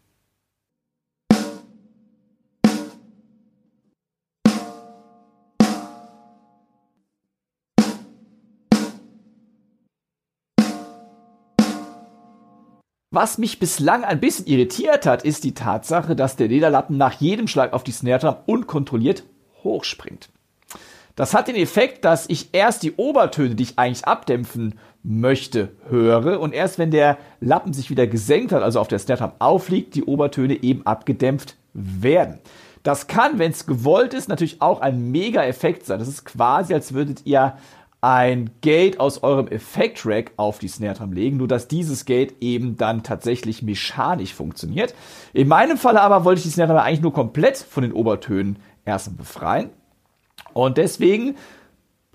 Was 13.11 13.39
mich 13.39 13.59
bislang 13.59 14.05
ein 14.05 14.21
bisschen 14.21 14.47
irritiert 14.47 15.07
hat, 15.07 15.25
ist 15.25 15.43
die 15.43 15.55
Tatsache, 15.55 16.15
dass 16.15 16.37
der 16.37 16.47
Lederlappen 16.47 16.97
nach 16.97 17.15
jedem 17.15 17.49
Schlag 17.49 17.73
auf 17.73 17.83
die 17.83 17.91
Snare 17.91 18.21
Drum 18.21 18.37
unkontrolliert 18.47 19.25
hochspringt. 19.65 20.29
Das 21.19 21.35
hat 21.35 21.49
den 21.49 21.57
Effekt, 21.57 22.05
dass 22.05 22.29
ich 22.29 22.51
erst 22.53 22.85
die 22.85 22.93
Obertöne, 22.93 23.57
die 23.57 23.64
ich 23.64 23.77
eigentlich 23.77 24.05
abdämpfen 24.05 24.79
möchte, 25.03 25.71
höre 25.89 26.39
und 26.39 26.55
erst 26.55 26.79
wenn 26.79 26.93
der 26.93 27.19
Lappen 27.41 27.73
sich 27.73 27.91
wieder 27.91 28.07
gesenkt 28.07 28.53
hat, 28.53 28.62
also 28.62 28.79
auf 28.79 28.87
der 28.87 29.01
Snare 29.01 29.33
aufliegt, 29.41 29.97
die 29.97 30.05
Obertöne 30.05 30.62
eben 30.62 30.87
abgedämpft 30.87 31.57
werden. 31.75 32.39
Das 32.85 33.09
kann, 33.09 33.41
wenn 33.41 33.51
es 33.51 33.66
gewollt 33.66 34.14
ist, 34.14 34.29
natürlich 34.29 34.62
auch 34.62 34.81
ein 34.81 35.11
Mega-Effekt 35.11 35.87
sein. 35.87 35.99
Das 35.99 36.07
ist 36.07 36.25
quasi, 36.25 36.73
als 36.73 36.95
würdet 36.95 37.23
ihr 37.25 37.57
ein 38.01 38.51
Gate 38.61 39.01
aus 39.01 39.25
eurem 39.25 39.49
Effekt-Rack 39.49 40.31
auf 40.37 40.61
die 40.61 40.69
Snare 40.69 40.95
Drum 40.95 41.12
legen, 41.12 41.37
nur 41.37 41.49
dass 41.49 41.66
dieses 41.66 42.05
Gate 42.05 42.37
eben 42.41 42.77
dann 42.77 43.03
tatsächlich 43.03 43.64
mechanisch 43.64 44.35
funktioniert. 44.35 44.95
In 45.33 45.49
meinem 45.49 45.79
Fall 45.79 45.99
aber 45.99 46.25
wollte 46.25 46.39
ich 46.39 46.45
die 46.45 46.53
Snare 46.53 46.75
Drum 46.75 46.79
eigentlich 46.79 47.03
nur 47.03 47.12
komplett 47.12 47.57
von 47.57 47.83
den 47.83 47.93
Obertönen 47.93 48.61
erstmal 48.85 49.16
befreien. 49.16 49.71
Und 50.53 50.77
deswegen 50.77 51.37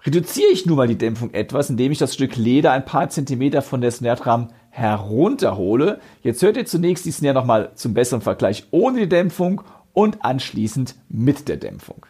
reduziere 0.06 0.52
ich 0.52 0.66
nun 0.66 0.78
mal 0.78 0.88
die 0.88 0.98
Dämpfung 0.98 1.34
etwas, 1.34 1.70
indem 1.70 1.92
ich 1.92 1.98
das 1.98 2.14
Stück 2.14 2.36
Leder 2.36 2.72
ein 2.72 2.86
paar 2.86 3.10
Zentimeter 3.10 3.62
von 3.62 3.82
der 3.82 3.92
Snare 3.92 4.18
Drum 4.18 4.48
herunterhole. 4.70 6.00
Jetzt 6.22 6.42
hört 6.42 6.58
ihr 6.58 6.66
zunächst 6.66 7.06
die 7.06 7.12
Snare 7.12 7.36
nochmal 7.36 7.72
zum 7.76 7.94
besseren 7.94 8.22
Vergleich 8.22 8.66
ohne 8.72 9.02
die 9.02 9.10
Dämpfung 9.10 9.62
und 9.94 10.26
anschließend 10.26 10.96
mit 11.10 11.48
der 11.48 11.58
Dämpfung. 11.58 12.06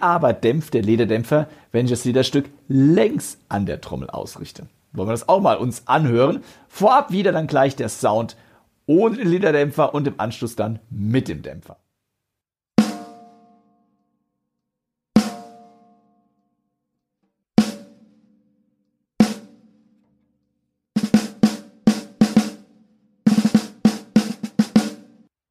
Aber 0.00 0.32
dämpft 0.32 0.74
der 0.74 0.82
Lederdämpfer, 0.82 1.48
wenn 1.72 1.86
ich 1.86 1.90
das 1.90 2.04
Lederstück 2.04 2.50
längs 2.68 3.38
an 3.48 3.66
der 3.66 3.80
Trommel 3.80 4.10
ausrichte? 4.10 4.66
Wollen 4.92 5.08
wir 5.08 5.12
das 5.12 5.28
auch 5.28 5.40
mal 5.40 5.56
uns 5.56 5.86
anhören? 5.86 6.42
Vorab 6.68 7.12
wieder 7.12 7.32
dann 7.32 7.46
gleich 7.46 7.76
der 7.76 7.88
Sound 7.88 8.36
ohne 8.86 9.16
den 9.16 9.28
Lederdämpfer 9.28 9.94
und 9.94 10.06
im 10.06 10.14
Anschluss 10.18 10.56
dann 10.56 10.78
mit 10.90 11.28
dem 11.28 11.42
Dämpfer. 11.42 11.76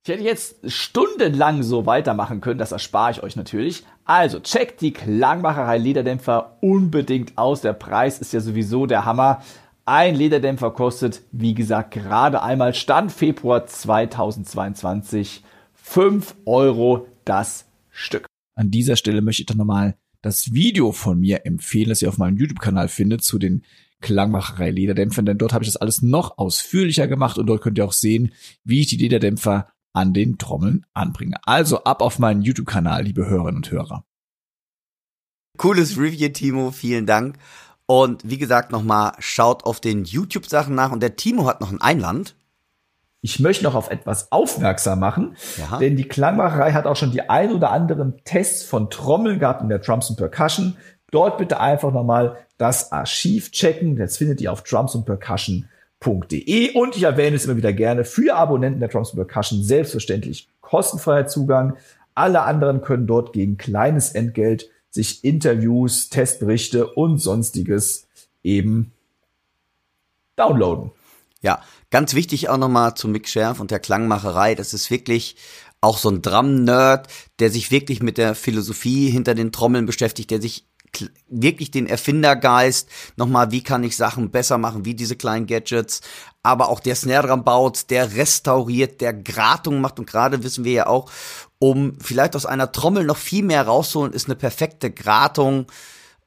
Ich 0.08 0.14
hätte 0.14 0.24
jetzt 0.24 0.56
stundenlang 0.72 1.64
so 1.64 1.86
weitermachen 1.86 2.40
können, 2.40 2.60
das 2.60 2.72
erspare 2.72 3.12
ich 3.12 3.24
euch 3.24 3.36
natürlich. 3.36 3.84
Also 4.06 4.40
checkt 4.40 4.80
die 4.80 4.94
Klangmacherei 4.94 5.78
Lederdämpfer 5.78 6.60
unbedingt 6.62 7.38
aus. 7.38 7.60
Der 7.60 7.74
Preis 7.74 8.20
ist 8.20 8.32
ja 8.32 8.40
sowieso 8.40 8.86
der 8.86 9.04
Hammer. 9.04 9.44
Ein 9.84 10.16
Lederdämpfer 10.16 10.72
kostet, 10.72 11.24
wie 11.34 11.54
gesagt, 11.54 11.92
gerade 11.92 12.42
einmal 12.42 12.74
Stand 12.74 13.12
Februar 13.12 13.68
2022 13.68 15.44
5 15.74 16.36
Euro 16.46 17.06
das 17.26 17.66
Stück. 17.90 18.28
An 18.56 18.72
dieser 18.72 18.96
Stelle 18.96 19.22
möchte 19.22 19.42
ich 19.42 19.48
doch 19.48 19.56
nochmal 19.56 19.98
das 20.22 20.54
Video 20.54 20.94
von 20.94 21.20
mir 21.20 21.46
empfehlen, 21.46 21.90
das 21.90 22.02
ihr 22.02 22.08
auf 22.08 22.18
meinem 22.18 22.38
YouTube-Kanal 22.38 22.88
findet 22.88 23.26
zu 23.26 23.40
den 23.40 23.66
Klangmacherei 24.00 24.72
Lederdämpfern, 24.72 25.26
denn 25.26 25.38
dort 25.38 25.52
habe 25.52 25.66
ich 25.66 25.70
das 25.70 25.82
alles 25.82 26.02
noch 26.02 26.38
ausführlicher 26.38 27.10
gemacht 27.10 27.38
und 27.38 27.48
dort 27.48 27.62
könnt 27.62 27.78
ihr 27.78 27.84
auch 27.84 27.92
sehen, 27.92 28.32
wie 28.64 28.80
ich 28.80 28.88
die 28.88 28.96
Lederdämpfer 28.96 29.68
an 29.98 30.14
den 30.14 30.38
Trommeln 30.38 30.86
anbringe. 30.94 31.38
Also 31.44 31.84
ab 31.84 32.04
auf 32.04 32.20
meinen 32.20 32.44
YouTube-Kanal, 32.44 33.04
liebe 33.04 33.26
Hörerinnen 33.26 33.58
und 33.58 33.72
Hörer. 33.72 34.04
Cooles 35.58 35.98
Review, 35.98 36.30
Timo, 36.30 36.70
vielen 36.70 37.08
Dank. 37.08 37.38
Und 37.88 38.22
wie 38.30 38.38
gesagt, 38.38 38.72
nochmal, 38.72 39.14
schaut 39.18 39.66
auf 39.66 39.80
den 39.80 40.04
YouTube-Sachen 40.04 40.76
nach. 40.76 40.92
Und 40.92 41.02
der 41.02 41.16
Timo 41.16 41.48
hat 41.48 41.62
noch 41.62 41.72
ein 41.72 41.82
Einwand. 41.82 42.36
Ich 43.22 43.40
möchte 43.40 43.64
noch 43.64 43.74
auf 43.74 43.90
etwas 43.90 44.32
aufmerksam 44.32 45.00
machen, 45.00 45.36
ja. 45.58 45.80
denn 45.80 45.96
die 45.96 46.08
Klangmacherei 46.08 46.74
hat 46.74 46.86
auch 46.86 46.96
schon 46.96 47.12
die 47.12 47.28
ein 47.28 47.52
oder 47.52 47.72
anderen 47.72 48.22
Tests 48.24 48.64
von 48.64 48.92
Trommeln 48.92 49.40
gehabt 49.40 49.64
in 49.64 49.70
der 49.70 49.80
Drums 49.80 50.10
and 50.10 50.20
Percussion. 50.20 50.78
Dort 51.10 51.40
bitte 51.40 51.60
einfach 51.60 51.92
nochmal 51.92 52.38
das 52.60 52.92
Archiv 52.92 53.52
checken. 53.52 53.96
Das 53.96 54.18
findet 54.18 54.42
ihr 54.42 54.52
auf 54.52 54.62
Drums 54.62 54.96
and 54.96 55.08
Percussion 55.08 55.68
drumspercussion.de 56.00 56.74
und 56.74 56.96
ich 56.96 57.04
erwähne 57.04 57.36
es 57.36 57.46
immer 57.46 57.58
wieder 57.58 57.74
gerne 57.74 58.06
für 58.06 58.36
Abonnenten 58.36 58.80
der 58.80 58.90
Drums 58.90 59.14
Percussion 59.14 59.64
selbstverständlich 59.64 60.48
kostenfreier 60.62 61.28
Zugang. 61.28 61.78
Alle 62.14 62.44
anderen 62.44 62.82
können 62.82 63.08
dort 63.08 63.34
gegen 63.34 63.58
kleines 63.58 64.12
Entgelt 64.12 64.70
sich 64.90 65.24
Interviews, 65.24 66.10
Testberichte 66.10 66.88
und 66.88 67.20
sonstiges 67.20 68.08
eben 68.44 68.94
downloaden. 70.36 70.92
Ja, 71.42 71.62
ganz 71.92 72.16
wichtig 72.16 72.50
auch 72.50 72.58
nochmal 72.58 72.96
zu 72.96 73.08
Mick 73.08 73.28
Scherf 73.28 73.60
und 73.60 73.70
der 73.70 73.80
Klangmacherei. 73.80 74.56
Das 74.56 74.74
ist 74.74 74.90
wirklich 74.90 75.36
auch 75.82 76.00
so 76.00 76.10
ein 76.10 76.24
Drum-Nerd, 76.24 77.08
der 77.40 77.52
sich 77.52 77.70
wirklich 77.70 78.02
mit 78.02 78.18
der 78.18 78.34
Philosophie 78.34 79.10
hinter 79.10 79.36
den 79.36 79.52
Trommeln 79.52 79.86
beschäftigt, 79.86 80.32
der 80.32 80.42
sich 80.42 80.66
wirklich 81.28 81.72
den 81.72 81.88
Erfindergeist, 81.88 82.90
nochmal, 83.16 83.52
wie 83.52 83.64
kann 83.64 83.84
ich 83.84 83.98
Sachen 83.98 84.32
besser 84.32 84.58
machen, 84.58 84.86
wie 84.86 84.96
diese 84.96 85.16
kleinen 85.16 85.48
Gadgets, 85.48 86.02
aber 86.44 86.70
auch 86.70 86.80
der 86.80 86.96
Snare 86.96 87.28
Drum 87.28 87.44
baut, 87.44 87.90
der 87.90 88.16
restauriert, 88.16 89.02
der 89.02 89.14
Gratung 89.14 89.82
macht 89.82 90.00
und 90.00 90.08
gerade 90.08 90.44
wissen 90.44 90.64
wir 90.64 90.72
ja 90.72 90.88
auch, 90.88 91.12
um 91.60 91.98
vielleicht 92.00 92.36
aus 92.36 92.46
einer 92.46 92.72
Trommel 92.72 93.04
noch 93.04 93.18
viel 93.18 93.44
mehr 93.44 93.66
rauszuholen, 93.66 94.14
ist 94.14 94.28
eine 94.28 94.36
perfekte 94.36 94.92
Gratung, 94.92 95.68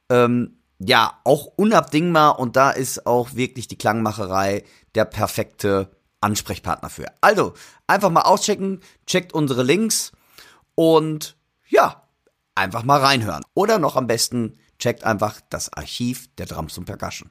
ähm, 0.09 0.57
ja, 0.79 1.19
auch 1.23 1.45
unabdingbar 1.55 2.39
und 2.39 2.55
da 2.55 2.71
ist 2.71 3.05
auch 3.05 3.35
wirklich 3.35 3.67
die 3.67 3.77
Klangmacherei 3.77 4.63
der 4.95 5.05
perfekte 5.05 5.91
Ansprechpartner 6.21 6.89
für. 6.89 7.05
Also, 7.21 7.53
einfach 7.87 8.09
mal 8.09 8.21
auschecken, 8.21 8.81
checkt 9.05 9.33
unsere 9.33 9.63
Links 9.63 10.11
und 10.75 11.35
ja, 11.67 12.00
einfach 12.55 12.83
mal 12.83 12.99
reinhören. 12.99 13.43
Oder 13.53 13.79
noch 13.79 13.95
am 13.95 14.07
besten 14.07 14.57
checkt 14.79 15.03
einfach 15.03 15.41
das 15.49 15.71
Archiv 15.73 16.27
der 16.37 16.45
Drums 16.47 16.77
und 16.77 16.85
Percussion. 16.85 17.29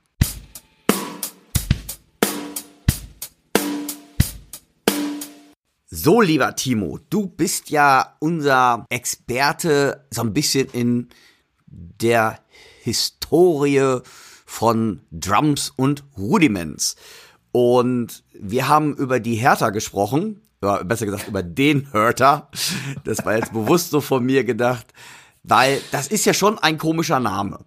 So, 5.93 6.21
lieber 6.21 6.55
Timo, 6.55 7.01
du 7.11 7.27
bist 7.27 7.71
ja 7.71 8.16
unser 8.21 8.87
Experte 8.91 10.07
so 10.11 10.21
ein 10.23 10.33
bisschen 10.33 10.68
in 10.68 11.09
der 11.71 12.39
Historie 12.83 13.99
von 14.47 15.01
Drums 15.11 15.71
und 15.75 16.05
Rudiments. 16.16 16.95
Und 17.51 18.23
wir 18.33 18.68
haben 18.68 18.95
über 18.95 19.18
die 19.18 19.35
Hertha 19.35 19.71
gesprochen, 19.71 20.41
ja, 20.63 20.83
besser 20.83 21.07
gesagt 21.07 21.29
über 21.29 21.43
den 21.43 21.91
Hertha. 21.93 22.51
Das 23.05 23.25
war 23.25 23.37
jetzt 23.37 23.53
bewusst 23.53 23.91
so 23.91 24.01
von 24.01 24.25
mir 24.25 24.45
gedacht. 24.45 24.93
Weil 25.43 25.81
das 25.91 26.07
ist 26.09 26.27
ja 26.27 26.35
schon 26.35 26.59
ein 26.59 26.77
komischer 26.79 27.19
Name. 27.19 27.65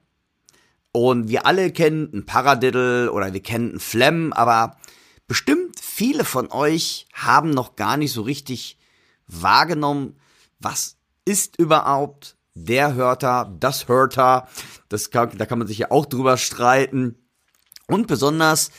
Und 0.91 1.27
wir 1.27 1.47
alle 1.47 1.71
kennen 1.71 2.09
einen 2.13 2.25
Paradiddle 2.25 3.11
oder 3.11 3.33
wir 3.33 3.41
kennen 3.41 3.71
einen 3.71 3.79
Flem, 3.79 4.31
aber 4.31 4.77
bestimmt 5.27 5.79
viele 5.79 6.23
von 6.23 6.51
euch 6.51 7.07
haben 7.13 7.49
noch 7.49 7.75
gar 7.75 7.97
nicht 7.97 8.13
so 8.13 8.21
richtig 8.21 8.77
wahrgenommen, 9.25 10.19
was 10.59 10.97
ist 11.25 11.57
überhaupt 11.57 12.35
der 12.53 12.93
Hörter, 12.93 13.51
das 13.59 13.87
Hörter, 13.87 14.47
das 14.89 15.09
kann, 15.09 15.35
da 15.35 15.47
kann 15.47 15.57
man 15.57 15.67
sich 15.67 15.79
ja 15.79 15.89
auch 15.89 16.05
drüber 16.05 16.37
streiten. 16.37 17.15
Und 17.87 18.05
besonders, 18.05 18.69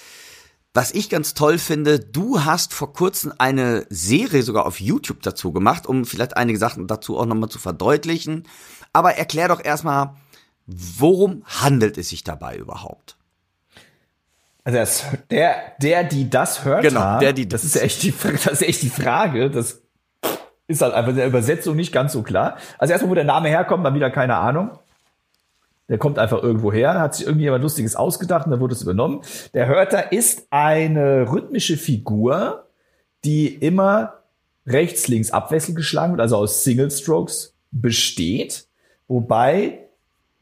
was 0.75 0.91
ich 0.91 1.09
ganz 1.09 1.35
toll 1.35 1.59
finde, 1.59 2.01
du 2.01 2.45
hast 2.45 2.75
vor 2.75 2.93
kurzem 2.93 3.33
eine 3.39 3.87
Serie 3.91 4.43
sogar 4.43 4.67
auf 4.67 4.81
YouTube 4.81 5.23
dazu 5.23 5.53
gemacht, 5.53 5.87
um 5.87 6.05
vielleicht 6.05 6.37
einige 6.37 6.59
Sachen 6.59 6.89
dazu 6.89 7.17
auch 7.17 7.27
nochmal 7.27 7.49
zu 7.49 7.59
verdeutlichen. 7.61 8.43
Aber 8.93 9.15
erklär 9.15 9.49
doch 9.49 9.65
erstmal, 9.65 10.15
worum 10.67 11.45
handelt 11.47 11.97
es 11.97 12.09
sich 12.09 12.25
dabei 12.25 12.57
überhaupt? 12.57 13.17
Also 14.65 14.79
das, 14.79 15.05
der, 15.31 15.57
der, 15.81 16.05
die 16.05 16.29
das 16.31 16.65
hört, 16.65 16.83
Genau, 16.83 17.19
der, 17.21 17.33
die 17.35 17.49
das 17.49 17.63
das- 17.63 17.69
ist 17.71 17.75
ja 17.77 17.83
echt 17.83 18.03
die, 18.03 18.13
das 18.45 18.47
ist 18.47 18.63
echt 18.63 18.83
die 18.83 18.91
Frage. 18.91 19.51
Das 19.51 19.81
ist 20.67 20.81
halt 20.83 20.95
einfach 20.95 21.11
in 21.11 21.17
der 21.17 21.27
Übersetzung 21.27 21.77
nicht 21.77 21.93
ganz 21.93 22.13
so 22.15 22.23
klar. 22.23 22.57
Also 22.79 22.93
erstmal, 22.93 23.11
wo 23.11 23.15
der 23.15 23.25
Name 23.25 23.49
herkommt, 23.49 23.83
mal 23.83 23.95
wieder 23.95 24.11
keine 24.11 24.37
Ahnung. 24.37 24.71
Der 25.89 25.99
kommt 25.99 26.19
einfach 26.19 26.43
irgendwo 26.43 26.73
her, 26.73 26.99
hat 26.99 27.15
sich 27.15 27.27
irgendjemand 27.27 27.63
Lustiges 27.63 27.95
ausgedacht 27.95 28.47
und 28.47 28.53
dann 28.53 28.61
wurde 28.61 28.75
es 28.75 28.83
übernommen. 28.83 29.21
Der 29.53 29.67
Hörter 29.67 30.13
ist 30.13 30.47
eine 30.51 31.31
rhythmische 31.31 31.77
Figur, 31.77 32.65
die 33.25 33.49
immer 33.49 34.15
rechts, 34.67 35.09
links 35.09 35.31
abwechselnd 35.31 35.77
geschlagen 35.77 36.13
wird, 36.13 36.21
also 36.21 36.37
aus 36.37 36.65
Single 36.65 36.91
Strokes 36.91 37.53
besteht, 37.71 38.67
wobei 39.09 39.81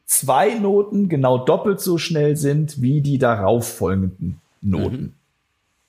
zwei 0.05 0.53
Noten 0.55 1.09
genau 1.09 1.37
doppelt 1.39 1.81
so 1.81 1.97
schnell 1.97 2.37
sind 2.37 2.81
wie 2.81 3.01
die 3.01 3.17
darauf 3.17 3.67
folgenden 3.67 4.39
Noten. 4.61 5.15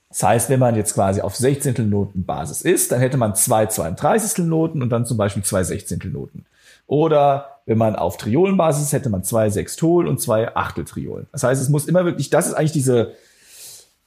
Das 0.08 0.22
heißt, 0.22 0.50
wenn 0.50 0.60
man 0.60 0.76
jetzt 0.76 0.94
quasi 0.94 1.20
auf 1.20 1.34
16. 1.34 1.90
Noten 1.90 2.24
Basis 2.24 2.62
ist, 2.62 2.92
dann 2.92 3.00
hätte 3.00 3.16
man 3.16 3.34
zwei 3.34 3.66
32. 3.66 4.44
Noten 4.46 4.82
und 4.82 4.90
dann 4.90 5.06
zum 5.06 5.16
Beispiel 5.16 5.42
zwei 5.42 5.64
16. 5.64 6.00
Noten. 6.12 6.44
Oder 6.86 7.53
wenn 7.66 7.78
man 7.78 7.96
auf 7.96 8.16
Triolenbasis 8.16 8.84
ist, 8.84 8.92
hätte 8.92 9.10
man 9.10 9.24
zwei 9.24 9.48
Sextol 9.50 10.06
und 10.06 10.20
zwei 10.20 10.54
Achteltriolen. 10.54 11.26
Das 11.32 11.42
heißt, 11.42 11.60
es 11.62 11.68
muss 11.68 11.86
immer 11.86 12.04
wirklich, 12.04 12.30
das 12.30 12.46
ist 12.46 12.54
eigentlich 12.54 12.72
diese, 12.72 13.12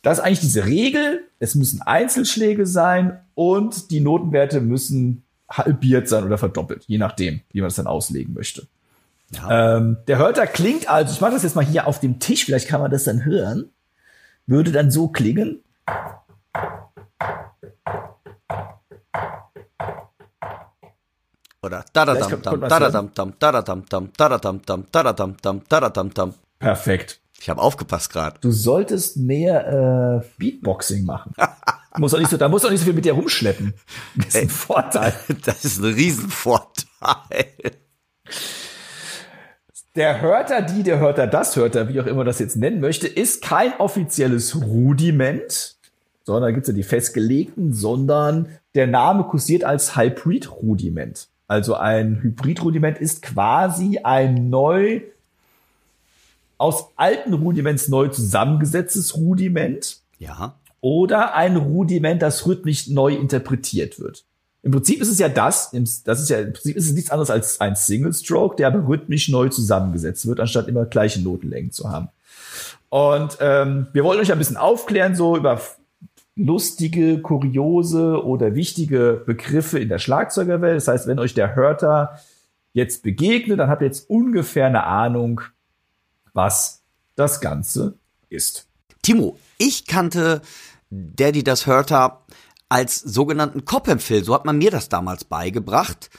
das 0.01 0.19
ist 0.19 0.23
eigentlich 0.23 0.41
diese 0.41 0.65
Regel. 0.65 1.23
Es 1.39 1.55
müssen 1.55 1.81
Einzelschläge 1.81 2.65
sein 2.65 3.19
und 3.33 3.91
die 3.91 3.99
Notenwerte 3.99 4.61
müssen 4.61 5.23
halbiert 5.49 6.07
sein 6.09 6.23
oder 6.25 6.37
verdoppelt, 6.37 6.83
je 6.87 6.97
nachdem, 6.97 7.41
wie 7.51 7.61
man 7.61 7.69
es 7.69 7.75
dann 7.75 7.87
auslegen 7.87 8.33
möchte. 8.33 8.67
Ähm, 9.49 9.97
der 10.07 10.17
Hörter 10.17 10.47
klingt 10.47 10.89
also, 10.89 11.13
ich 11.13 11.21
mache 11.21 11.33
das 11.33 11.43
jetzt 11.43 11.55
mal 11.55 11.65
hier 11.65 11.87
auf 11.87 11.99
dem 11.99 12.19
Tisch, 12.19 12.45
vielleicht 12.45 12.67
kann 12.67 12.81
man 12.81 12.91
das 12.91 13.05
dann 13.05 13.25
hören, 13.25 13.69
würde 14.45 14.71
dann 14.71 14.91
so 14.91 15.07
klingen. 15.07 15.61
Oder 21.67 21.85
da 21.93 22.05
da 22.05 22.13
Vielleicht 22.15 22.21
dam 22.23 22.31
kommt- 22.31 22.45
dam, 22.45 22.51
kommt 22.51 22.61
was 22.63 22.69
da 22.69 22.79
da 22.79 22.85
hören. 22.85 22.93
dam 22.93 23.11
dam, 23.13 23.33
da 23.39 23.51
da 23.51 23.61
dam 23.61 23.83
dam, 23.87 24.09
da 24.17 24.29
da 24.29 24.37
dam 24.39 24.61
dam, 24.65 24.85
da 24.91 25.03
da 25.03 25.13
dam 25.13 25.35
dam, 25.41 25.61
da 25.69 25.79
da 25.79 25.89
dam 25.89 26.13
dam. 26.13 26.33
Perfekt. 26.59 27.19
Ich 27.39 27.49
habe 27.49 27.61
aufgepasst 27.61 28.11
gerade. 28.11 28.39
Du 28.41 28.51
solltest 28.51 29.17
mehr 29.17 30.21
äh, 30.23 30.27
Beatboxing 30.39 31.05
machen. 31.05 31.33
muss 31.97 32.13
auch 32.13 32.19
nicht 32.19 32.31
so, 32.31 32.37
da 32.37 32.49
muss 32.49 32.65
auch 32.65 32.71
nicht 32.71 32.79
so 32.79 32.85
viel 32.85 32.93
mit 32.93 33.05
dir 33.05 33.13
rumschleppen. 33.13 33.73
Das 34.15 34.27
ist 34.29 34.35
ein 34.37 34.49
Vorteil. 34.49 35.13
Das 35.45 35.63
ist 35.65 35.77
ein 35.79 35.93
Riesenvorteil. 35.93 37.45
Der 39.95 40.21
Hörter, 40.21 40.61
die, 40.61 40.83
der 40.83 40.99
Hörter, 40.99 41.25
das 41.27 41.55
Hörter, 41.55 41.89
wie 41.89 41.99
auch 42.01 42.05
immer 42.05 42.23
das 42.23 42.39
jetzt 42.39 42.55
nennen 42.55 42.79
möchte, 42.81 43.07
ist 43.07 43.41
kein 43.43 43.73
offizielles 43.79 44.55
Rudiment, 44.55 45.75
sondern 46.23 46.43
da 46.43 46.51
gibt's 46.51 46.67
ja 46.67 46.73
die 46.75 46.83
festgelegten, 46.83 47.73
sondern 47.73 48.47
der 48.75 48.85
Name 48.87 49.23
kursiert 49.23 49.63
als 49.63 49.95
Hybrid-Rudiment. 49.95 51.27
Also 51.47 51.75
ein 51.75 52.21
Hybrid-Rudiment 52.21 52.97
ist 52.97 53.21
quasi 53.21 53.99
ein 54.03 54.49
neu 54.49 55.01
aus 56.57 56.87
alten 56.95 57.33
Rudiments 57.33 57.87
neu 57.87 58.07
zusammengesetztes 58.09 59.15
Rudiment 59.15 60.01
Ja. 60.19 60.55
oder 60.81 61.35
ein 61.35 61.55
Rudiment, 61.55 62.21
das 62.21 62.45
rhythmisch 62.47 62.87
neu 62.87 63.13
interpretiert 63.13 63.99
wird. 63.99 64.25
Im 64.63 64.71
Prinzip 64.71 64.99
ist 64.99 65.09
es 65.09 65.19
ja 65.19 65.29
das, 65.29 65.71
das 66.03 66.19
ist 66.19 66.29
ja, 66.29 66.39
im 66.39 66.51
Prinzip 66.51 66.75
ist 66.75 66.87
es 66.87 66.93
nichts 66.93 67.11
anderes 67.11 67.29
als 67.29 67.61
ein 67.61 67.75
Single 67.75 68.13
Stroke, 68.13 68.55
der 68.57 68.67
aber 68.67 68.85
rhythmisch 68.87 69.29
neu 69.29 69.49
zusammengesetzt 69.49 70.27
wird, 70.27 70.39
anstatt 70.39 70.67
immer 70.67 70.85
gleiche 70.85 71.21
Notenlängen 71.21 71.71
zu 71.71 71.89
haben. 71.89 72.09
Und 72.89 73.37
ähm, 73.39 73.87
wir 73.93 74.03
wollen 74.03 74.19
euch 74.19 74.31
ein 74.31 74.37
bisschen 74.37 74.57
aufklären, 74.57 75.15
so 75.15 75.37
über 75.37 75.61
lustige, 76.37 77.21
kuriose 77.21 78.23
oder 78.23 78.55
wichtige 78.55 79.23
Begriffe 79.25 79.79
in 79.79 79.89
der 79.89 79.99
Schlagzeugerwelt. 79.99 80.77
Das 80.77 80.87
heißt, 80.87 81.07
wenn 81.07 81.19
euch 81.19 81.33
der 81.33 81.55
Hörter 81.55 82.19
jetzt 82.73 83.03
begegnet, 83.03 83.59
dann 83.59 83.69
habt 83.69 83.81
ihr 83.81 83.87
jetzt 83.87 84.09
ungefähr 84.09 84.67
eine 84.67 84.83
Ahnung, 84.83 85.41
was 86.33 86.83
das 87.15 87.41
Ganze 87.41 87.97
ist. 88.29 88.67
Timo, 89.01 89.37
ich 89.57 89.87
kannte 89.87 90.41
Daddy 90.89 91.43
das 91.43 91.65
Hörter 91.65 92.25
als 92.69 92.99
sogenannten 92.99 93.65
Coppenfill. 93.65 94.23
So 94.23 94.33
hat 94.33 94.45
man 94.45 94.57
mir 94.57 94.71
das 94.71 94.89
damals 94.89 95.23
beigebracht. 95.23 96.09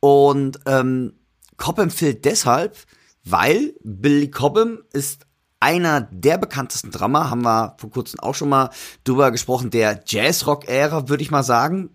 Und 0.00 0.60
ähm, 0.66 1.14
Coppenfill 1.56 2.14
deshalb, 2.14 2.76
weil 3.24 3.74
Billy 3.82 4.30
Cobham 4.30 4.78
ist 4.92 5.26
einer 5.60 6.02
der 6.10 6.38
bekanntesten 6.38 6.90
Drummer, 6.90 7.30
haben 7.30 7.42
wir 7.42 7.74
vor 7.78 7.90
kurzem 7.90 8.20
auch 8.20 8.34
schon 8.34 8.48
mal 8.48 8.70
drüber 9.04 9.30
gesprochen, 9.30 9.70
der 9.70 10.02
Jazz-Rock-Ära, 10.06 11.08
würde 11.08 11.22
ich 11.22 11.30
mal 11.30 11.42
sagen. 11.42 11.90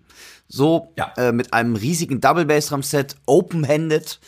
So, 0.47 0.93
Ja. 0.97 1.13
äh, 1.17 1.31
mit 1.31 1.53
einem 1.53 1.75
riesigen 1.75 2.19
Double 2.21 2.45
Bass 2.45 2.67
Drum 2.67 2.83
Set, 2.83 3.15
open-handed. 3.25 4.19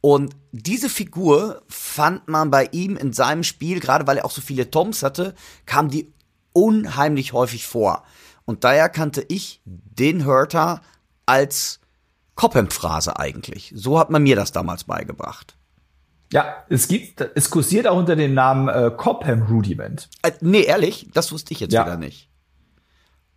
Und 0.00 0.34
diese 0.52 0.88
Figur 0.88 1.62
fand 1.68 2.26
man 2.28 2.50
bei 2.50 2.68
ihm 2.72 2.96
in 2.96 3.12
seinem 3.12 3.44
Spiel, 3.44 3.80
gerade 3.80 4.06
weil 4.06 4.18
er 4.18 4.24
auch 4.24 4.30
so 4.30 4.40
viele 4.40 4.70
Toms 4.70 5.02
hatte, 5.02 5.34
kam 5.66 5.88
die 5.88 6.12
unheimlich 6.52 7.32
häufig 7.32 7.66
vor. 7.66 8.02
Und 8.44 8.64
daher 8.64 8.88
kannte 8.88 9.24
ich 9.28 9.60
den 9.64 10.24
Hörter 10.24 10.80
als 11.26 11.80
Cobham-Phrase 12.34 13.18
eigentlich. 13.18 13.72
So 13.76 13.98
hat 13.98 14.10
man 14.10 14.22
mir 14.22 14.34
das 14.34 14.50
damals 14.50 14.84
beigebracht. 14.84 15.56
Ja, 16.32 16.64
es 16.68 16.86
gibt, 16.88 17.20
es 17.34 17.50
kursiert 17.50 17.86
auch 17.88 17.96
unter 17.98 18.14
dem 18.16 18.34
Namen 18.34 18.68
äh, 18.68 18.90
Cobham 18.96 19.42
Rudiment. 19.42 20.08
Äh, 20.22 20.32
nee, 20.40 20.62
ehrlich, 20.62 21.08
das 21.12 21.32
wusste 21.32 21.52
ich 21.52 21.60
jetzt 21.60 21.72
Ja. 21.72 21.84
wieder 21.84 21.96
nicht. 21.96 22.28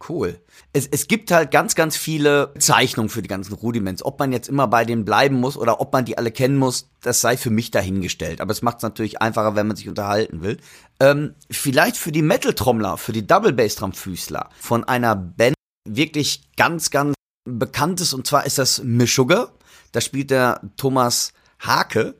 Cool. 0.10 0.38
Es, 0.74 0.86
es 0.88 1.08
gibt 1.08 1.32
halt 1.32 1.50
ganz, 1.50 1.76
ganz 1.76 1.96
viele 1.96 2.54
Zeichnungen 2.60 3.08
für 3.10 3.22
die 3.22 3.30
ganzen 3.30 3.54
Rudiments. 3.54 4.04
Ob 4.04 4.20
man 4.20 4.34
jetzt 4.34 4.50
immer 4.50 4.68
bei 4.68 4.84
denen 4.84 5.06
bleiben 5.06 5.39
muss 5.39 5.56
oder 5.56 5.80
ob 5.80 5.94
man 5.94 6.04
die 6.04 6.18
alle 6.18 6.30
kennen 6.30 6.58
muss, 6.58 6.89
das 7.02 7.22
sei 7.22 7.38
für 7.38 7.50
mich 7.50 7.72
dahingestellt. 7.72 8.41
Aber 8.41 8.52
es 8.52 8.62
macht 8.62 8.78
es 8.78 8.84
natürlich 8.84 9.22
einfacher, 9.22 9.56
wenn 9.56 9.66
man 9.68 9.78
sich 9.78 9.88
unterhalten 9.88 10.41
will. 10.41 10.58
Ähm, 11.00 11.36
vielleicht 11.50 11.96
für 11.96 12.12
die 12.12 12.22
Metal-Trommler, 12.22 12.98
für 12.98 13.14
die 13.14 13.26
Double-Bass-Drum-Füßler 13.26 14.50
von 14.60 14.84
einer 14.84 15.16
Band 15.16 15.56
wirklich 15.88 16.50
ganz, 16.58 16.91
ganz 16.91 17.16
bekanntes 17.46 18.14
und 18.14 18.28
zwar 18.28 18.46
ist 18.46 18.58
das 18.58 18.84
Meshuggah. 18.84 19.52
Da 19.94 20.02
spielt 20.02 20.32
der 20.32 20.62
Thomas 20.76 21.32
Hake 21.60 22.16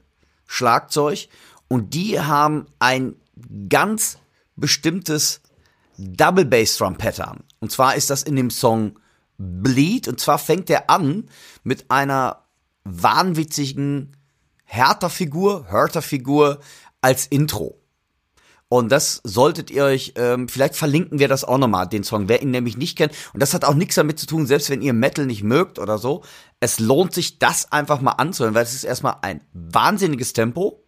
Schlagzeug 0.54 1.30
und 1.68 1.96
die 1.96 2.20
haben 2.20 2.68
ein 2.78 3.16
ganz 3.70 4.20
bestimmtes 4.56 5.42
Double 5.98 6.46
Bass 6.46 6.78
Drum 6.78 6.96
Pattern. 6.96 7.44
Und 7.60 7.72
zwar 7.72 7.96
ist 7.96 8.12
das 8.12 8.22
in 8.22 8.36
dem 8.36 8.52
Song 8.52 9.00
Bleed 9.40 10.08
und 10.08 10.20
zwar 10.20 10.38
fängt 10.38 10.70
er 10.70 10.92
an 10.92 11.28
mit 11.64 11.90
einer 11.90 12.46
wahnwitzigen 12.84 14.16
Härter-Figur, 14.66 15.72
Hörter-Figur 15.72 16.60
als 17.02 17.26
Intro. 17.26 17.80
Und 18.74 18.92
das 18.92 19.22
solltet 19.24 19.70
ihr 19.70 19.84
euch, 19.84 20.14
ähm, 20.16 20.50
vielleicht 20.50 20.76
verlinken 20.76 21.20
wir 21.20 21.28
das 21.28 21.44
auch 21.44 21.60
nochmal, 21.60 21.88
den 21.88 22.04
Song, 22.04 22.28
wer 22.28 22.42
ihn 22.42 22.50
nämlich 22.50 22.76
nicht 22.76 22.98
kennt. 22.98 23.14
Und 23.32 23.40
das 23.40 23.54
hat 23.54 23.66
auch 23.66 23.76
nichts 23.76 23.94
damit 23.94 24.18
zu 24.18 24.26
tun, 24.26 24.48
selbst 24.48 24.72
wenn 24.72 24.82
ihr 24.82 24.94
Metal 24.94 25.28
nicht 25.28 25.44
mögt 25.44 25.78
oder 25.78 26.00
so. 26.00 26.24
Es 26.60 26.80
lohnt 26.80 27.14
sich, 27.14 27.38
das 27.38 27.72
einfach 27.72 28.02
mal 28.02 28.14
anzuhören, 28.14 28.56
weil 28.56 28.64
es 28.64 28.74
ist 28.74 28.84
erstmal 28.84 29.18
ein 29.22 29.42
wahnsinniges 29.54 30.34
Tempo, 30.34 30.82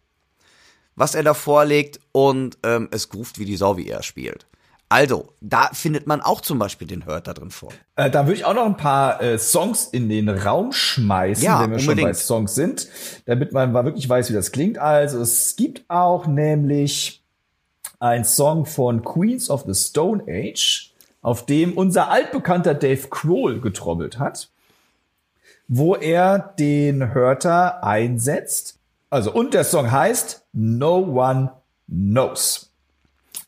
was 0.96 1.14
er 1.14 1.22
da 1.22 1.36
vorlegt 1.36 2.00
und 2.12 2.58
ähm, 2.64 2.90
es 2.90 3.10
groovt 3.10 3.38
wie 3.38 3.46
die 3.46 3.56
Sau, 3.56 3.78
wie 3.78 3.88
er 3.88 4.02
spielt. 4.02 4.48
Also, 4.90 5.34
da 5.40 5.70
findet 5.72 6.08
man 6.08 6.22
auch 6.22 6.42
zum 6.42 6.58
Beispiel 6.58 6.88
den 6.88 7.06
Hörter 7.06 7.36
drin 7.36 7.52
vor. 7.52 7.70
Äh, 7.98 8.10
da 8.10 8.26
würde 8.26 8.40
ich 8.40 8.46
auch 8.46 8.56
noch 8.56 8.66
ein 8.66 8.78
paar 8.78 9.22
äh, 9.22 9.38
Songs 9.38 9.86
in 9.86 10.10
den 10.10 10.28
Raum 10.28 10.72
schmeißen, 10.72 11.46
Ja, 11.46 11.62
wenn 11.62 11.70
wir 11.70 11.78
schon 11.78 11.98
bei 11.98 12.02
unbedingt. 12.02 12.18
Songs 12.18 12.56
sind, 12.56 12.88
damit 13.28 13.52
man 13.52 13.72
mal 13.72 13.86
wirklich 13.86 14.10
weiß, 14.10 14.32
wie 14.32 14.34
das 14.34 14.52
klingt. 14.52 14.80
Also 14.80 15.20
es 15.20 15.56
gibt 15.56 15.88
auch 15.88 16.26
nämlich 16.26 17.25
ein 18.06 18.24
Song 18.24 18.66
von 18.66 19.04
Queens 19.04 19.50
of 19.50 19.64
the 19.68 19.74
Stone 19.74 20.24
Age, 20.28 20.92
auf 21.22 21.46
dem 21.46 21.74
unser 21.74 22.10
altbekannter 22.10 22.74
Dave 22.76 23.08
Grohl 23.10 23.60
getrommelt 23.60 24.20
hat, 24.20 24.50
wo 25.68 25.96
er 25.96 26.54
den 26.60 27.14
Hörter 27.14 27.84
einsetzt. 27.84 28.78
Also, 29.10 29.34
und 29.34 29.54
der 29.54 29.64
Song 29.64 29.92
heißt 29.92 30.46
No 30.54 30.98
One 30.98 31.52
Knows. 31.88 32.72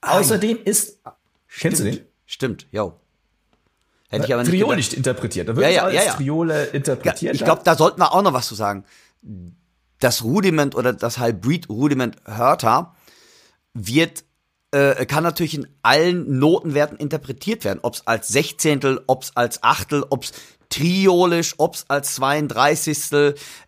Außerdem 0.01 0.59
ist, 0.63 0.99
kennst 1.59 1.79
du 1.81 1.83
den? 1.85 1.99
Stimmt, 2.25 2.67
jo. 2.71 2.93
Hätte 4.09 4.25
ich 4.25 4.33
aber 4.33 4.43
nicht 4.43 4.51
gedacht. 4.53 4.75
nicht 4.77 4.93
interpretiert. 4.93 5.49
Da 5.49 5.55
wird 5.55 5.65
Ja, 5.65 5.69
ja, 5.69 5.75
ja, 5.75 5.83
als 5.83 5.93
ja, 5.95 6.03
ja. 6.03 6.13
Triole 6.13 6.65
Ja, 6.67 6.71
interpretiert. 6.73 7.35
ich 7.35 7.43
glaube, 7.43 7.61
da 7.63 7.75
sollten 7.75 7.99
wir 7.99 8.13
auch 8.13 8.21
noch 8.21 8.33
was 8.33 8.47
zu 8.47 8.55
sagen. 8.55 8.85
das 9.99 10.23
Rudiment 10.23 10.75
oder 10.75 10.93
das 10.93 11.19
Hybrid-Rudiment 11.19 12.15
Hörter 12.25 12.95
wird 13.73 14.23
äh, 14.71 15.05
kann 15.05 15.23
natürlich 15.23 15.55
in 15.55 15.67
allen 15.81 16.39
Notenwerten 16.39 16.97
interpretiert 16.97 17.63
werden, 17.65 17.79
ob 17.81 17.95
es 17.95 18.07
als 18.07 18.27
Sechzehntel, 18.27 19.01
ob 19.07 19.23
es 19.23 19.31
als 19.35 19.63
Achtel, 19.63 20.03
ob 20.09 20.25
es 20.25 20.33
triolisch, 20.69 21.55
ob 21.57 21.75
es 21.75 21.85
als 21.87 22.15
32. 22.15 22.97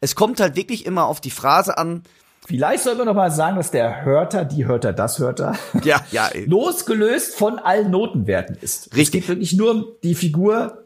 Es 0.02 0.16
kommt 0.16 0.40
halt 0.40 0.56
wirklich 0.56 0.86
immer 0.86 1.06
auf 1.06 1.22
die 1.22 1.32
Phrase 1.32 1.78
an. 1.78 2.04
Vielleicht 2.46 2.84
sollten 2.84 3.00
wir 3.00 3.06
noch 3.06 3.14
mal 3.14 3.32
sagen, 3.32 3.58
dass 3.58 3.70
der 3.72 4.04
Hörter, 4.04 4.44
die 4.44 4.66
Hörter, 4.66 4.92
das 4.92 5.20
Hörter, 5.20 5.56
Ja, 5.84 6.02
ja. 6.12 6.30
losgelöst 6.46 7.36
von 7.36 7.60
allen 7.60 7.92
Notenwerten 7.92 8.58
ist. 8.60 8.88
Es 8.88 8.98
Richtig. 8.98 9.22
geht 9.22 9.30
wirklich 9.30 9.54
nur 9.54 9.98
die 10.04 10.16
Figur. 10.16 10.86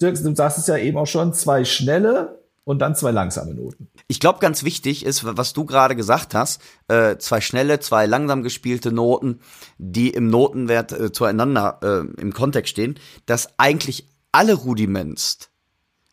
Dirk, 0.00 0.22
du 0.22 0.34
sagst 0.34 0.58
es 0.58 0.66
ja 0.66 0.76
eben 0.76 0.98
auch 0.98 1.06
schon, 1.06 1.32
zwei 1.32 1.64
schnelle 1.64 2.40
und 2.64 2.80
dann 2.80 2.94
zwei 2.94 3.12
langsame 3.12 3.54
Noten. 3.54 3.88
Ich 4.08 4.20
glaube, 4.20 4.38
ganz 4.38 4.62
wichtig 4.62 5.04
ist, 5.04 5.24
was 5.24 5.52
du 5.52 5.64
gerade 5.64 5.96
gesagt 5.96 6.32
hast, 6.32 6.62
äh, 6.86 7.16
zwei 7.18 7.40
schnelle, 7.40 7.80
zwei 7.80 8.06
langsam 8.06 8.44
gespielte 8.44 8.92
Noten, 8.92 9.40
die 9.78 10.10
im 10.10 10.28
Notenwert 10.28 10.92
äh, 10.92 11.10
zueinander 11.10 11.80
äh, 11.82 12.20
im 12.20 12.32
Kontext 12.32 12.70
stehen, 12.70 13.00
dass 13.26 13.58
eigentlich 13.58 14.06
alle 14.30 14.54
Rudiments 14.54 15.50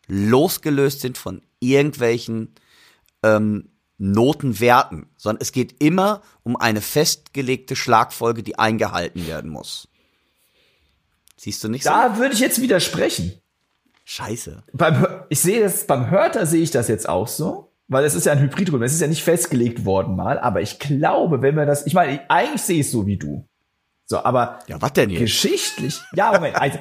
losgelöst 0.08 1.00
sind 1.00 1.18
von 1.18 1.42
irgendwelchen 1.60 2.54
ähm, 3.22 3.70
Notenwerten, 3.98 5.06
sondern 5.16 5.40
es 5.40 5.52
geht 5.52 5.76
immer 5.82 6.22
um 6.42 6.56
eine 6.56 6.80
festgelegte 6.80 7.76
Schlagfolge, 7.76 8.42
die 8.42 8.58
eingehalten 8.58 9.26
werden 9.26 9.50
muss. 9.50 9.88
Siehst 11.36 11.62
du 11.62 11.68
nicht 11.68 11.84
so? 11.84 11.90
Da 11.90 12.18
würde 12.18 12.34
ich 12.34 12.40
jetzt 12.40 12.60
widersprechen. 12.60 13.40
Scheiße. 14.04 14.64
Beim, 14.72 15.06
ich 15.28 15.40
sehe 15.40 15.62
das, 15.62 15.86
beim 15.86 16.10
Hörter 16.10 16.44
sehe 16.46 16.62
ich 16.62 16.70
das 16.70 16.88
jetzt 16.88 17.08
auch 17.08 17.28
so, 17.28 17.73
weil 17.88 18.04
es 18.04 18.14
ist 18.14 18.26
ja 18.26 18.32
ein 18.32 18.40
Hybridrhythmus, 18.40 18.86
es 18.86 18.94
ist 18.94 19.00
ja 19.00 19.06
nicht 19.06 19.24
festgelegt 19.24 19.84
worden 19.84 20.16
mal, 20.16 20.38
aber 20.38 20.60
ich 20.62 20.78
glaube, 20.78 21.42
wenn 21.42 21.56
wir 21.56 21.66
das, 21.66 21.86
ich 21.86 21.94
meine, 21.94 22.20
eigentlich 22.28 22.62
sehe 22.62 22.80
ich 22.80 22.86
es 22.86 22.92
so 22.92 23.06
wie 23.06 23.16
du. 23.16 23.46
So, 24.06 24.22
aber 24.22 24.58
Ja, 24.66 24.80
was 24.80 24.92
denn 24.92 25.10
jetzt? 25.10 25.20
geschichtlich, 25.20 26.00
ja, 26.14 26.32
Moment, 26.32 26.56
also, 26.56 26.78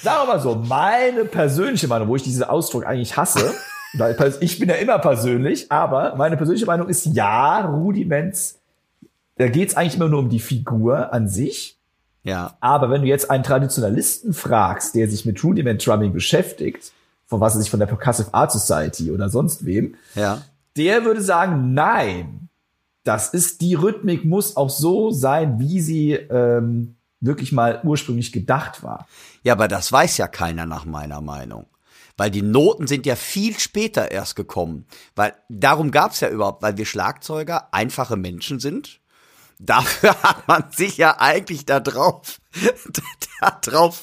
sagen 0.00 0.26
wir 0.26 0.34
mal 0.34 0.40
so, 0.40 0.54
meine 0.56 1.24
persönliche 1.24 1.88
Meinung, 1.88 2.08
wo 2.08 2.16
ich 2.16 2.22
diesen 2.22 2.44
Ausdruck 2.44 2.86
eigentlich 2.86 3.16
hasse, 3.16 3.54
weil 3.94 4.16
ich 4.40 4.58
bin 4.58 4.68
ja 4.68 4.76
immer 4.76 4.98
persönlich, 4.98 5.70
aber 5.72 6.14
meine 6.16 6.36
persönliche 6.36 6.66
Meinung 6.66 6.88
ist, 6.88 7.06
ja, 7.06 7.60
Rudiments, 7.60 8.60
da 9.36 9.48
geht 9.48 9.70
es 9.70 9.76
eigentlich 9.76 9.96
immer 9.96 10.08
nur 10.08 10.18
um 10.20 10.28
die 10.28 10.40
Figur 10.40 11.12
an 11.12 11.28
sich. 11.28 11.78
Ja. 12.24 12.56
Aber 12.60 12.90
wenn 12.90 13.02
du 13.02 13.08
jetzt 13.08 13.30
einen 13.30 13.44
Traditionalisten 13.44 14.34
fragst, 14.34 14.94
der 14.94 15.08
sich 15.08 15.24
mit 15.24 15.42
Rudiment 15.42 15.84
Drumming 15.84 16.12
beschäftigt, 16.12 16.92
von 17.28 17.40
was 17.40 17.54
er 17.54 17.60
sich 17.60 17.70
von 17.70 17.78
der 17.78 17.86
Percussive 17.86 18.34
Art 18.34 18.50
Society 18.50 19.12
oder 19.12 19.28
sonst 19.28 19.64
wem, 19.64 19.94
Ja. 20.16 20.42
der 20.76 21.04
würde 21.04 21.22
sagen, 21.22 21.72
nein, 21.74 22.48
das 23.04 23.28
ist, 23.32 23.60
die 23.60 23.74
Rhythmik 23.74 24.24
muss 24.24 24.56
auch 24.56 24.70
so 24.70 25.10
sein, 25.10 25.58
wie 25.60 25.80
sie 25.80 26.12
ähm, 26.12 26.96
wirklich 27.20 27.52
mal 27.52 27.80
ursprünglich 27.84 28.32
gedacht 28.32 28.82
war. 28.82 29.06
Ja, 29.42 29.52
aber 29.54 29.68
das 29.68 29.90
weiß 29.92 30.16
ja 30.18 30.26
keiner 30.28 30.66
nach 30.66 30.84
meiner 30.84 31.20
Meinung. 31.20 31.66
Weil 32.16 32.30
die 32.30 32.42
Noten 32.42 32.86
sind 32.88 33.06
ja 33.06 33.14
viel 33.14 33.58
später 33.58 34.10
erst 34.10 34.34
gekommen. 34.36 34.86
Weil 35.14 35.34
darum 35.48 35.90
gab's 35.92 36.20
ja 36.20 36.28
überhaupt, 36.28 36.62
weil 36.62 36.76
wir 36.76 36.84
Schlagzeuger 36.84 37.72
einfache 37.72 38.16
Menschen 38.16 38.58
sind. 38.60 39.00
Dafür 39.58 40.10
hat 40.22 40.46
man 40.48 40.64
sich 40.70 40.96
ja 40.98 41.16
eigentlich 41.18 41.64
da 41.64 41.80
drauf, 41.80 42.40
da 43.40 43.50
drauf 43.62 44.02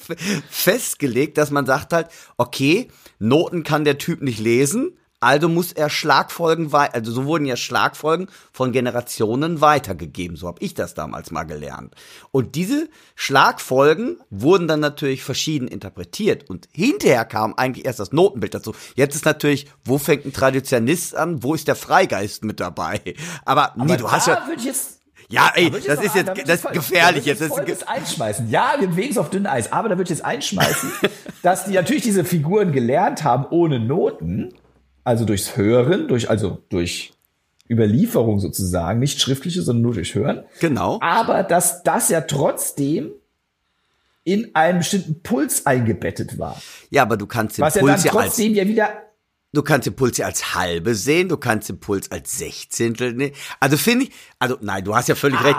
festgelegt, 0.49 1.38
dass 1.38 1.52
man 1.52 1.65
sagt 1.65 1.93
halt, 1.93 2.07
okay, 2.38 2.89
Noten 3.20 3.64
kann 3.64 3.86
der 3.86 3.98
Typ 3.98 4.22
nicht 4.22 4.40
lesen, 4.40 4.98
also 5.22 5.50
muss 5.50 5.72
er 5.72 5.90
Schlagfolgen 5.90 6.72
also 6.74 7.12
so 7.12 7.26
wurden 7.26 7.46
ja 7.46 7.56
Schlagfolgen 7.56 8.28
von 8.52 8.72
Generationen 8.72 9.62
weitergegeben, 9.62 10.38
so 10.38 10.48
habe 10.48 10.62
ich 10.62 10.74
das 10.74 10.94
damals 10.94 11.32
mal 11.32 11.46
gelernt. 11.46 11.96
Und 12.32 12.56
diese 12.56 12.90
Schlagfolgen 13.16 14.20
wurden 14.30 14.68
dann 14.68 14.82
natürlich 14.82 15.24
verschieden 15.24 15.68
interpretiert 15.68 16.50
und 16.50 16.68
hinterher 16.74 17.26
kam 17.26 17.56
eigentlich 17.56 17.86
erst 17.86 18.00
das 18.00 18.12
Notenbild 18.12 18.54
dazu. 18.54 18.76
Jetzt 18.96 19.16
ist 19.16 19.26
natürlich, 19.26 19.68
wo 19.84 19.98
fängt 19.98 20.26
ein 20.26 20.34
Traditionalist 20.34 21.16
an, 21.16 21.42
wo 21.42 21.56
ist 21.56 21.68
der 21.68 21.76
Freigeist 21.76 22.44
mit 22.44 22.60
dabei? 22.60 23.02
Aber, 23.46 23.74
nee, 23.78 23.98
du 23.98 24.12
hast 24.12 24.28
da 24.28 24.34
ja 24.34 24.48
ich 24.56 24.66
jetzt 24.66 24.94
ja, 25.30 25.52
ey, 25.56 25.69
Da 25.72 25.77
das 25.80 26.03
ist 26.03 26.15
jetzt, 26.15 26.31
ich 26.38 26.43
das 26.43 26.56
ist 26.56 26.61
voll- 26.61 26.72
gefährlich 26.73 27.26
jetzt. 27.26 27.41
ich 27.41 27.47
Das 27.47 27.47
ist 27.49 27.56
Folgendes 27.56 27.80
ge- 27.80 27.88
einschmeißen. 27.88 28.49
Ja, 28.49 28.76
wir 28.80 28.88
bewegen 28.88 29.10
uns 29.10 29.18
auf 29.18 29.30
dünnem 29.30 29.52
Eis, 29.52 29.72
aber 29.72 29.89
da 29.89 29.97
würde 29.97 30.03
ich 30.11 30.18
jetzt 30.18 30.26
einschmeißen, 30.26 30.91
dass 31.41 31.65
die 31.65 31.73
natürlich 31.73 32.03
diese 32.03 32.23
Figuren 32.26 32.72
gelernt 32.72 33.23
haben 33.23 33.45
ohne 33.49 33.80
Noten, 33.80 34.53
also 35.03 35.26
durchs 35.26 35.57
Hören, 35.57 36.07
durch, 36.07 36.30
also 36.30 36.60
durch 36.69 37.14
Überlieferung 37.69 38.39
sozusagen, 38.39 38.99
nicht 38.99 39.19
schriftliche, 39.22 39.61
sondern 39.64 39.81
nur 39.84 39.93
durch 39.95 40.14
Hören. 40.15 40.45
genau. 40.60 40.99
Aber 41.02 41.43
dass 41.43 41.81
das 41.84 42.10
ja 42.10 42.22
trotzdem 42.22 43.11
in 44.23 44.49
einen 44.56 44.80
bestimmten 44.80 45.22
Puls 45.22 45.65
eingebettet 45.68 46.39
war. 46.39 46.60
Ja, 46.89 47.03
aber 47.03 47.15
du 47.18 47.27
kannst 47.27 47.57
den 47.57 47.64
Was 47.64 47.76
ja 47.76 47.81
dann 47.81 47.89
Puls 47.91 48.03
ja 48.03 48.11
als, 48.14 48.26
trotzdem 48.26 48.53
ja 48.56 48.68
wieder 48.68 48.89
du 49.56 49.64
kannst 49.64 49.88
den 49.88 49.95
Puls 49.95 50.18
ja 50.18 50.26
als 50.26 50.56
halbe 50.56 50.95
sehen, 50.95 51.30
du 51.30 51.38
kannst 51.38 51.69
den 51.69 51.80
Puls 51.80 52.11
als 52.11 52.38
Sechzehntel, 52.38 53.14
ne? 53.14 53.32
Also 53.60 53.77
finde 53.77 54.06
ich, 54.06 54.11
also 54.40 54.57
nein, 54.61 54.84
du 54.84 54.95
hast 54.95 55.10
ja 55.10 55.15
völlig 55.15 55.44
recht. 55.44 55.57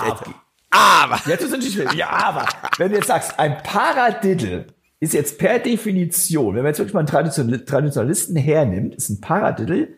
Aber, 0.70 1.20
Jetzt 1.26 1.42
ist 1.42 1.50
natürlich, 1.50 1.92
ja, 1.94 2.10
aber 2.10 2.46
wenn 2.78 2.90
du 2.90 2.96
jetzt 2.96 3.06
sagst, 3.06 3.38
ein 3.38 3.62
Paradiddle 3.62 4.66
ist 5.00 5.14
jetzt 5.14 5.38
per 5.38 5.58
Definition, 5.58 6.54
wenn 6.54 6.62
man 6.62 6.70
jetzt 6.70 6.78
wirklich 6.78 6.94
mal 6.94 7.00
einen 7.00 7.08
Tradition 7.08 7.64
Traditionalisten 7.64 8.36
hernimmt, 8.36 8.94
ist 8.94 9.08
ein 9.08 9.20
Paradiddle, 9.20 9.88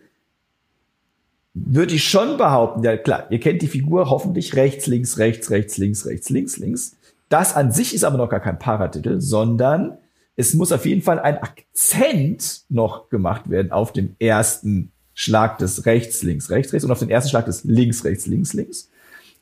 würde 1.55 1.95
ich 1.95 2.09
schon 2.09 2.37
behaupten, 2.37 2.85
ja 2.85 2.97
klar, 2.97 3.27
ihr 3.31 3.41
kennt 3.41 3.62
die 3.62 3.69
Figur 3.69 4.11
hoffentlich 4.11 4.55
rechts, 4.55 4.87
links, 4.87 5.19
rechts, 5.19 5.51
rechts, 5.51 5.79
links, 5.79 6.07
rechts, 6.07 6.31
links, 6.31 6.57
links. 6.59 6.97
Das 7.29 7.55
an 7.55 7.73
sich 7.73 7.95
ist 7.95 8.05
aber 8.05 8.16
noch 8.16 8.31
gar 8.31 8.41
kein 8.41 8.59
Paradiddle, 8.59 9.20
sondern 9.20 9.99
es 10.40 10.55
muss 10.55 10.70
auf 10.73 10.86
jeden 10.86 11.02
Fall 11.02 11.19
ein 11.19 11.36
Akzent 11.39 12.62
noch 12.69 13.09
gemacht 13.09 13.51
werden 13.51 13.73
auf 13.73 13.93
dem 13.93 14.15
ersten 14.20 14.93
Schlag 15.15 15.59
des 15.59 15.85
rechts, 15.85 16.23
links, 16.23 16.48
rechts, 16.51 16.73
rechts 16.73 16.85
und 16.85 16.93
auf 16.93 17.01
den 17.01 17.10
ersten 17.10 17.31
Schlag 17.31 17.47
des 17.47 17.65
links, 17.65 18.05
rechts, 18.05 18.27
links, 18.27 18.52
links. 18.52 18.89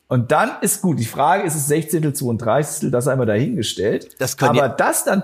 Und 0.07 0.31
dann 0.31 0.51
ist 0.61 0.81
gut. 0.81 0.99
Die 0.99 1.05
Frage 1.05 1.43
ist 1.43 1.53
es 1.55 1.67
16. 1.67 2.15
32. 2.15 2.89
Das 2.91 3.07
einmal 3.07 3.27
dahingestellt. 3.27 4.09
Das 4.19 4.37
können 4.37 4.51
Aber 4.51 4.59
ja- 4.59 4.69
das 4.69 5.03
dann, 5.03 5.21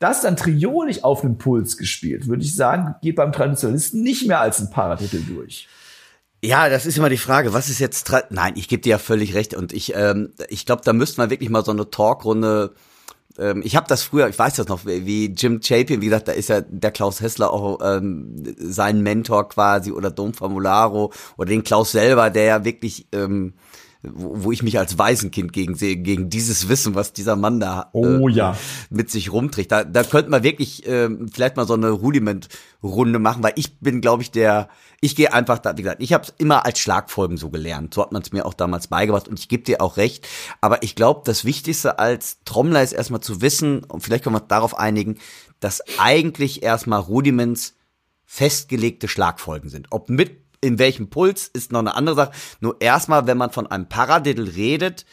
das 0.00 0.22
dann 0.22 0.36
triolig 0.36 1.04
auf 1.04 1.22
einem 1.22 1.38
Puls 1.38 1.76
gespielt, 1.76 2.26
würde 2.26 2.42
ich 2.42 2.54
sagen, 2.56 2.96
geht 3.02 3.14
beim 3.16 3.30
Traditionalisten 3.30 4.02
nicht 4.02 4.26
mehr 4.26 4.40
als 4.40 4.58
ein 4.60 4.70
Paratitel 4.70 5.22
durch. 5.22 5.68
ja, 6.42 6.68
das 6.68 6.86
ist 6.86 6.98
immer 6.98 7.10
die 7.10 7.16
Frage, 7.18 7.52
was 7.52 7.68
ist 7.68 7.78
jetzt, 7.78 8.08
tra- 8.10 8.24
nein, 8.30 8.54
ich 8.56 8.66
gebe 8.66 8.82
dir 8.82 8.90
ja 8.90 8.98
völlig 8.98 9.34
recht 9.34 9.54
und 9.54 9.72
ich, 9.72 9.92
ähm, 9.94 10.32
ich 10.48 10.66
glaube, 10.66 10.82
da 10.84 10.92
müsste 10.92 11.20
man 11.20 11.30
wirklich 11.30 11.50
mal 11.50 11.64
so 11.64 11.70
eine 11.70 11.88
Talkrunde 11.90 12.74
ich 13.62 13.76
habe 13.76 13.86
das 13.88 14.02
früher, 14.02 14.28
ich 14.28 14.38
weiß 14.38 14.54
das 14.56 14.68
noch, 14.68 14.84
wie 14.84 15.26
Jim 15.26 15.60
Chapin, 15.62 16.00
wie 16.00 16.06
gesagt, 16.06 16.28
da 16.28 16.32
ist 16.32 16.48
ja 16.48 16.60
der 16.60 16.90
Klaus 16.90 17.20
Hessler 17.20 17.50
auch 17.52 17.78
ähm, 17.82 18.54
sein 18.58 19.02
Mentor 19.02 19.48
quasi 19.48 19.92
oder 19.92 20.10
Dom 20.10 20.34
Famularo 20.34 21.12
oder 21.36 21.48
den 21.48 21.64
Klaus 21.64 21.92
selber, 21.92 22.30
der 22.30 22.44
ja 22.44 22.64
wirklich, 22.64 23.06
ähm, 23.12 23.54
wo, 24.02 24.44
wo 24.44 24.52
ich 24.52 24.62
mich 24.62 24.78
als 24.78 24.98
Waisenkind 24.98 25.52
gegen 25.52 25.74
sehe, 25.74 25.96
gegen 25.96 26.28
dieses 26.28 26.68
Wissen, 26.68 26.94
was 26.94 27.12
dieser 27.12 27.36
Mann 27.36 27.60
da 27.60 27.90
Oh 27.92 28.28
äh, 28.28 28.32
ja. 28.32 28.56
mit 28.90 29.10
sich 29.10 29.32
rumträgt. 29.32 29.70
Da, 29.70 29.84
da 29.84 30.02
könnten 30.02 30.32
wir 30.32 30.42
wirklich 30.42 30.86
ähm, 30.86 31.28
vielleicht 31.32 31.56
mal 31.56 31.66
so 31.66 31.74
eine 31.74 31.90
Rudiment-Runde 31.90 33.18
machen, 33.18 33.42
weil 33.42 33.52
ich 33.56 33.78
bin, 33.78 34.00
glaube 34.00 34.22
ich, 34.22 34.30
der, 34.30 34.68
ich 35.00 35.14
gehe 35.14 35.32
einfach 35.32 35.58
da, 35.58 35.76
wie 35.76 35.82
gesagt, 35.82 36.02
ich 36.02 36.12
habe 36.12 36.24
es 36.24 36.34
immer 36.38 36.66
als 36.66 36.78
Schlagfolgen 36.80 37.36
so 37.36 37.50
gelernt. 37.50 37.94
So 37.94 38.02
hat 38.02 38.12
man 38.12 38.22
es 38.22 38.32
mir 38.32 38.44
auch 38.46 38.54
damals 38.54 38.88
beigebracht 38.88 39.28
und 39.28 39.38
ich 39.38 39.48
gebe 39.48 39.62
dir 39.62 39.80
auch 39.80 39.96
recht. 39.96 40.26
Aber 40.60 40.82
ich 40.82 40.94
glaube, 40.94 41.22
das 41.24 41.44
Wichtigste 41.44 41.98
als 41.98 42.38
Trommler 42.44 42.82
ist 42.82 42.92
erstmal 42.92 43.20
zu 43.20 43.40
wissen, 43.40 43.84
und 43.84 44.02
vielleicht 44.02 44.24
können 44.24 44.34
wir 44.34 44.40
uns 44.40 44.48
darauf 44.48 44.78
einigen, 44.78 45.18
dass 45.60 45.82
eigentlich 45.98 46.62
erstmal 46.62 47.00
Rudiments 47.00 47.74
festgelegte 48.24 49.08
Schlagfolgen 49.08 49.68
sind. 49.68 49.88
Ob 49.90 50.08
mit 50.08 50.41
in 50.62 50.78
welchem 50.78 51.10
Puls 51.10 51.48
ist 51.48 51.72
noch 51.72 51.80
eine 51.80 51.94
andere 51.94 52.16
Sache. 52.16 52.32
Nur 52.60 52.80
erstmal, 52.80 53.26
wenn 53.26 53.36
man 53.36 53.50
von 53.50 53.66
einem 53.66 53.88
Paradiddle 53.88 54.54
redet, 54.54 55.04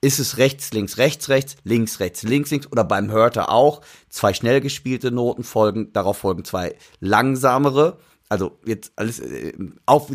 ist 0.00 0.18
es 0.20 0.36
rechts, 0.36 0.72
links, 0.72 0.98
rechts, 0.98 1.28
rechts, 1.28 1.56
links, 1.64 1.98
rechts, 1.98 2.22
links, 2.22 2.50
links 2.50 2.70
oder 2.70 2.84
beim 2.84 3.10
Hörter 3.10 3.50
auch 3.50 3.80
zwei 4.08 4.34
schnell 4.34 4.60
gespielte 4.60 5.10
Noten 5.10 5.42
folgen, 5.42 5.92
darauf 5.92 6.18
folgen 6.18 6.44
zwei 6.44 6.76
langsamere. 7.00 7.98
Also 8.28 8.58
jetzt 8.64 8.92
alles 8.96 9.20
äh, 9.20 9.52
auf 9.86 10.10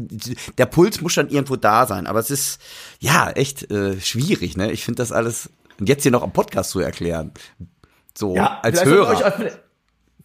der 0.57 0.65
Puls 0.65 1.01
muss 1.01 1.13
schon 1.13 1.29
irgendwo 1.29 1.55
da 1.55 1.87
sein, 1.87 2.07
aber 2.07 2.19
es 2.19 2.29
ist 2.29 2.61
ja 2.99 3.31
echt 3.31 3.71
äh, 3.71 3.99
schwierig, 3.99 4.57
ne? 4.57 4.71
Ich 4.71 4.83
finde 4.83 4.97
das 4.97 5.11
alles 5.11 5.49
und 5.79 5.89
jetzt 5.89 6.03
hier 6.03 6.11
noch 6.11 6.23
am 6.23 6.33
Podcast 6.33 6.71
zu 6.71 6.79
erklären. 6.79 7.31
So 8.15 8.35
als 8.35 8.81
vielleicht 8.81 8.85
sollten 8.85 8.91
wir 8.91 9.07
Hörer. 9.07 9.45
euch 9.45 9.51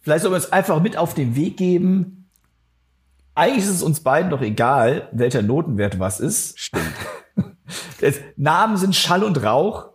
vielleicht 0.01 0.21
sollen 0.21 0.33
wir 0.33 0.37
uns 0.37 0.51
einfach 0.51 0.81
mit 0.81 0.97
auf 0.97 1.13
den 1.13 1.35
Weg 1.35 1.57
geben. 1.57 2.16
Eigentlich 3.37 3.65
ist 3.65 3.69
es 3.75 3.83
uns 3.83 3.99
beiden 3.99 4.31
doch 4.31 4.41
egal, 4.41 5.09
welcher 5.11 5.43
Notenwert 5.43 5.99
was 5.99 6.19
ist. 6.19 6.59
Stimmt. 6.59 6.83
Namen 8.35 8.77
sind 8.77 8.95
Schall 8.95 9.23
und 9.23 9.43
Rauch. 9.43 9.89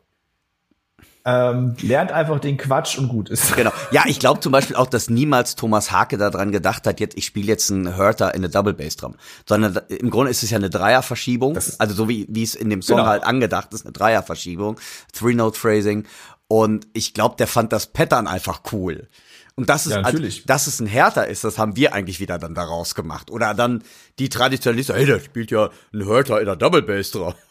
Ähm, 1.24 1.77
lernt 1.81 2.10
einfach 2.12 2.39
den 2.40 2.56
Quatsch 2.56 2.98
und 2.98 3.09
gut 3.09 3.31
ist. 3.31 3.55
Genau. 3.56 3.73
Ja, 3.90 4.05
ich 4.06 4.19
glaube 4.20 4.40
zum 4.40 4.51
Beispiel 4.52 4.74
auch, 4.77 4.89
dass 4.89 5.09
niemals 5.09 5.55
Thomas 5.56 5.90
Hake 5.93 6.19
daran 6.19 6.51
gedacht 6.51 6.86
hat, 6.86 6.98
jetzt 7.01 7.16
ich 7.16 7.24
spiele 7.27 7.47
jetzt 7.47 7.70
einen 7.70 7.97
Hurter 7.97 8.35
in 8.35 8.40
eine 8.40 8.48
Double 8.48 8.74
Bass 8.74 8.97
Drum, 8.97 9.14
sondern 9.48 9.81
im 9.89 10.10
Grunde 10.10 10.31
ist 10.32 10.43
es 10.43 10.51
ja 10.51 10.59
eine 10.59 10.70
Dreierverschiebung, 10.70 11.56
also 11.78 11.94
so 11.94 12.09
wie 12.09 12.27
wie 12.28 12.43
es 12.43 12.56
in 12.56 12.70
dem 12.70 12.82
Song 12.82 12.97
Genau. 12.97 13.09
halt 13.09 13.23
angedacht 13.23 13.73
ist, 13.73 13.85
eine 13.85 13.93
Dreierverschiebung, 13.93 14.81
Three 15.12 15.35
Note 15.35 15.56
Phrasing 15.59 16.06
und 16.48 16.89
ich 16.93 17.14
glaube, 17.14 17.36
der 17.39 17.47
fand 17.47 17.73
das 17.73 17.86
Pattern 17.86 18.27
einfach 18.27 18.62
cool. 18.73 19.09
Und 19.54 19.68
das 19.68 19.86
ist, 19.86 19.92
Ja, 19.92 20.02
also, 20.02 20.22
dass 20.46 20.66
es 20.66 20.80
ein 20.80 20.86
Härter 20.86 21.26
ist, 21.26 21.44
das 21.44 21.58
haben 21.58 21.76
wir 21.76 21.92
eigentlich 21.92 22.20
wieder 22.20 22.38
dann 22.38 22.54
daraus 22.54 22.94
gemacht. 22.94 23.30
Oder 23.30 23.54
dann 23.54 23.82
die 24.18 24.28
Traditionalisten, 24.28 24.96
hey, 24.96 25.06
der 25.06 25.20
spielt 25.20 25.50
ja 25.50 25.70
einen 25.92 26.06
Hurter 26.06 26.40
in 26.40 26.46
der 26.46 26.56
Double 26.56 26.82
Bass 26.82 27.10
Drum. 27.10 27.34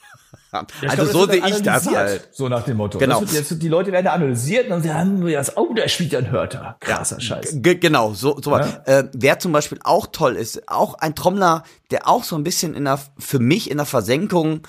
Ja, 0.53 0.65
also 0.89 1.03
glaub, 1.03 1.11
so 1.11 1.31
sehe 1.31 1.47
ich 1.47 1.61
das 1.61 1.87
halt. 1.87 2.29
So 2.33 2.49
nach 2.49 2.63
dem 2.63 2.77
Motto. 2.77 2.97
Genau. 2.97 3.21
Wird 3.21 3.61
die 3.61 3.67
Leute 3.69 3.91
werden 3.93 4.07
analysiert 4.07 4.65
und 4.65 4.71
dann 4.71 4.83
sagen 4.83 5.25
wir 5.25 5.37
das, 5.37 5.55
oh, 5.55 5.73
der 5.73 5.87
spielt 5.87 6.11
ja 6.11 6.19
ein 6.19 6.29
Hörter. 6.29 6.75
Krasser 6.81 7.21
Scheiß. 7.21 7.57
G 7.61 7.75
genau, 7.75 8.13
so, 8.13 8.37
so 8.41 8.51
was. 8.51 8.75
Äh, 8.85 9.05
wer 9.13 9.39
zum 9.39 9.53
Beispiel 9.53 9.79
auch 9.83 10.07
toll 10.07 10.35
ist, 10.35 10.67
auch 10.69 10.95
ein 10.95 11.15
Trommler, 11.15 11.63
der 11.89 12.07
auch 12.07 12.23
so 12.23 12.35
ein 12.35 12.43
bisschen 12.43 12.73
in 12.73 12.85
der, 12.85 12.99
für 13.17 13.39
mich 13.39 13.71
in 13.71 13.77
der 13.77 13.85
Versenkung 13.85 14.61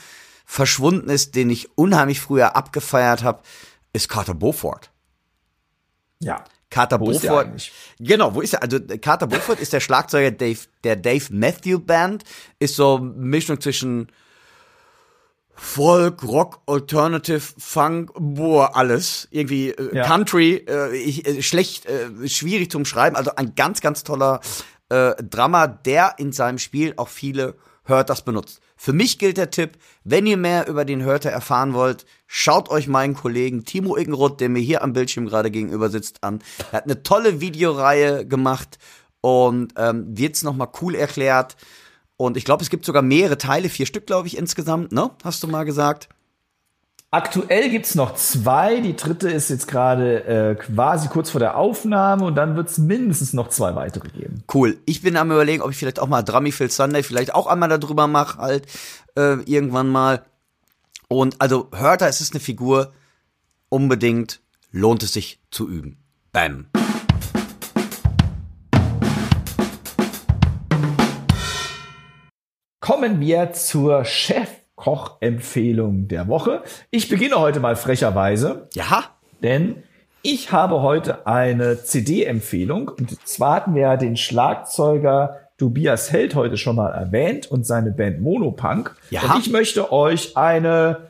verschwunden 0.45 1.11
ist, 1.11 1.35
den 1.35 1.51
ich 1.51 1.77
unheimlich 1.77 2.21
früher 2.21 2.55
abgefeiert 2.55 3.25
habe, 3.25 3.43
ist 3.93 4.09
Carter 4.09 4.35
Beaufort. 4.35 4.91
Ja. 6.21 6.45
Carter 6.73 6.99
Wo 6.99 7.11
ist 7.11 7.23
der 7.23 7.29
Beaufort. 7.29 7.71
Genau, 8.01 8.35
wo 8.35 8.41
ist 8.41 8.55
er? 8.55 8.63
Also 8.63 8.79
Carter 9.01 9.27
Beaufort 9.27 9.61
ist 9.61 9.73
der 9.73 9.81
Schlagzeuger 9.81 10.31
Dave, 10.31 10.59
der 10.83 10.97
Dave 10.97 11.27
Matthew 11.31 11.79
Band, 11.79 12.25
ist 12.59 12.77
so 12.77 12.97
eine 12.97 13.11
Mischung 13.11 13.61
zwischen 13.61 14.09
Folk, 15.55 16.23
Rock, 16.23 16.63
Alternative, 16.67 17.43
Funk, 17.59 18.11
boah, 18.19 18.75
alles. 18.75 19.29
Irgendwie 19.31 19.69
äh, 19.69 19.97
Ja. 19.97 20.05
Country, 20.05 20.65
äh, 20.67 20.97
ich, 20.97 21.27
äh, 21.27 21.43
schlecht, 21.43 21.85
äh, 21.87 22.27
schwierig 22.27 22.71
zum 22.71 22.87
Schreiben. 22.87 23.17
Also 23.17 23.37
ein 23.37 23.55
ganz, 23.55 23.83
ganz 23.83 24.03
toller 24.03 24.41
äh, 24.89 25.15
Drummer, 25.23 25.69
der 25.69 26.15
in 26.17 26.33
seinem 26.33 26.57
Spiel 26.59 26.95
auch 26.97 27.09
viele 27.09 27.55
Hörters 27.85 28.25
benutzt. 28.25 28.61
Für 28.77 28.93
mich 28.93 29.19
gilt 29.19 29.37
der 29.37 29.51
Tipp, 29.51 29.73
wenn 30.05 30.27
ihr 30.27 30.37
mehr 30.37 30.69
über 30.69 30.85
den 30.85 31.03
Hörter 31.03 31.31
erfahren 31.31 31.75
wollt, 31.75 32.07
schaut 32.27 32.69
euch 32.69 32.89
meinen 32.89 33.15
Kollegen 33.15 33.65
Timo 33.65 33.97
Iggenroth, 33.97 34.41
der 34.41 34.49
mir 34.49 34.61
hier 34.61 34.83
am 34.83 34.93
Bildschirm 34.93 35.27
gerade 35.27 35.51
gegenüber 35.51 35.89
sitzt, 35.89 36.23
an. 36.23 36.43
Er 36.71 36.79
hat 36.79 36.85
eine 36.85 37.03
tolle 37.03 37.41
Videoreihe 37.41 38.27
gemacht 38.27 38.79
und 39.21 39.73
ähm, 39.77 40.07
wird's 40.09 40.43
noch 40.43 40.55
mal 40.55 40.69
cool 40.81 40.95
erklärt. 40.95 41.57
Und 42.17 42.37
ich 42.37 42.45
glaube, 42.45 42.63
es 42.63 42.71
gibt 42.71 42.85
sogar 42.85 43.03
mehrere 43.03 43.39
Teile, 43.39 43.69
vier 43.69 43.87
Stück, 43.87 44.07
glaube 44.07 44.29
ich, 44.29 44.37
insgesamt, 44.37 44.93
ne? 44.93 45.11
Hast 45.25 45.43
du 45.43 45.49
mal 45.49 45.65
gesagt? 45.65 46.09
Aktuell 47.15 47.69
gibt's 47.69 47.95
noch 47.95 48.15
zwei. 48.15 48.81
Die 48.81 48.97
dritte 48.97 49.29
ist 49.29 49.51
jetzt 49.51 49.69
gerade 49.69 50.25
äh, 50.25 50.55
quasi 50.55 51.09
kurz 51.09 51.29
vor 51.29 51.41
der 51.41 51.59
Aufnahme 51.59 52.25
und 52.25 52.37
dann 52.37 52.57
wird's 52.57 52.79
mindestens 52.79 53.35
noch 53.35 53.51
zwei 53.51 53.75
weitere 53.75 54.09
geben. 54.09 54.45
Cool. 54.53 54.79
Ich 54.87 55.03
bin 55.03 55.19
am 55.19 55.31
überlegen, 55.31 55.61
ob 55.61 55.71
ich 55.71 55.77
vielleicht 55.77 56.01
auch 56.01 56.09
mal 56.09 56.23
Drummy 56.23 56.53
Phil 56.53 56.71
Sunday 56.71 57.03
vielleicht 57.03 57.35
auch 57.35 57.47
einmal 57.47 57.69
darüber 57.69 58.07
mache, 58.07 58.39
halt, 58.39 58.67
äh, 59.15 59.35
irgendwann 59.43 59.91
mal. 59.91 60.25
Und 61.09 61.39
also, 61.39 61.69
Hörter, 61.75 62.09
es 62.09 62.23
ist 62.23 62.33
eine 62.33 62.41
Figur, 62.41 62.95
unbedingt 63.69 64.41
lohnt 64.71 65.03
es 65.03 65.13
sich 65.13 65.39
zu 65.51 65.69
üben. 65.69 65.99
Bam. 66.33 66.69
Kommen 72.81 73.21
wir 73.21 73.53
zur 73.53 74.07
Chefkoch-Empfehlung 74.83 76.09
der 76.09 76.29
Woche. 76.29 76.63
Ich 76.91 77.09
beginne 77.09 77.37
heute 77.37 77.61
mal 77.61 77.77
frecherweise. 77.77 78.69
Ja, 78.75 79.05
Denn 79.43 79.83
ich 80.23 80.53
habe 80.53 80.83
heute 80.83 81.27
eine 81.27 81.83
CD-Empfehlung. 81.83 82.89
Und 82.89 83.27
zwar 83.27 83.57
hatten 83.57 83.75
wir 83.75 83.83
ja 83.83 83.97
den 83.97 84.17
Schlagzeuger 84.17 85.41
Tobias 85.59 86.13
Held 86.13 86.35
heute 86.35 86.57
schon 86.57 86.77
mal 86.77 86.91
erwähnt 86.91 87.51
und 87.51 87.67
seine 87.67 87.91
Band 87.91 88.21
Monopunk. 88.21 88.97
Ja. 89.11 89.23
Und 89.23 89.41
ich 89.41 89.51
möchte 89.51 89.93
euch 89.93 90.37
eine 90.37 91.09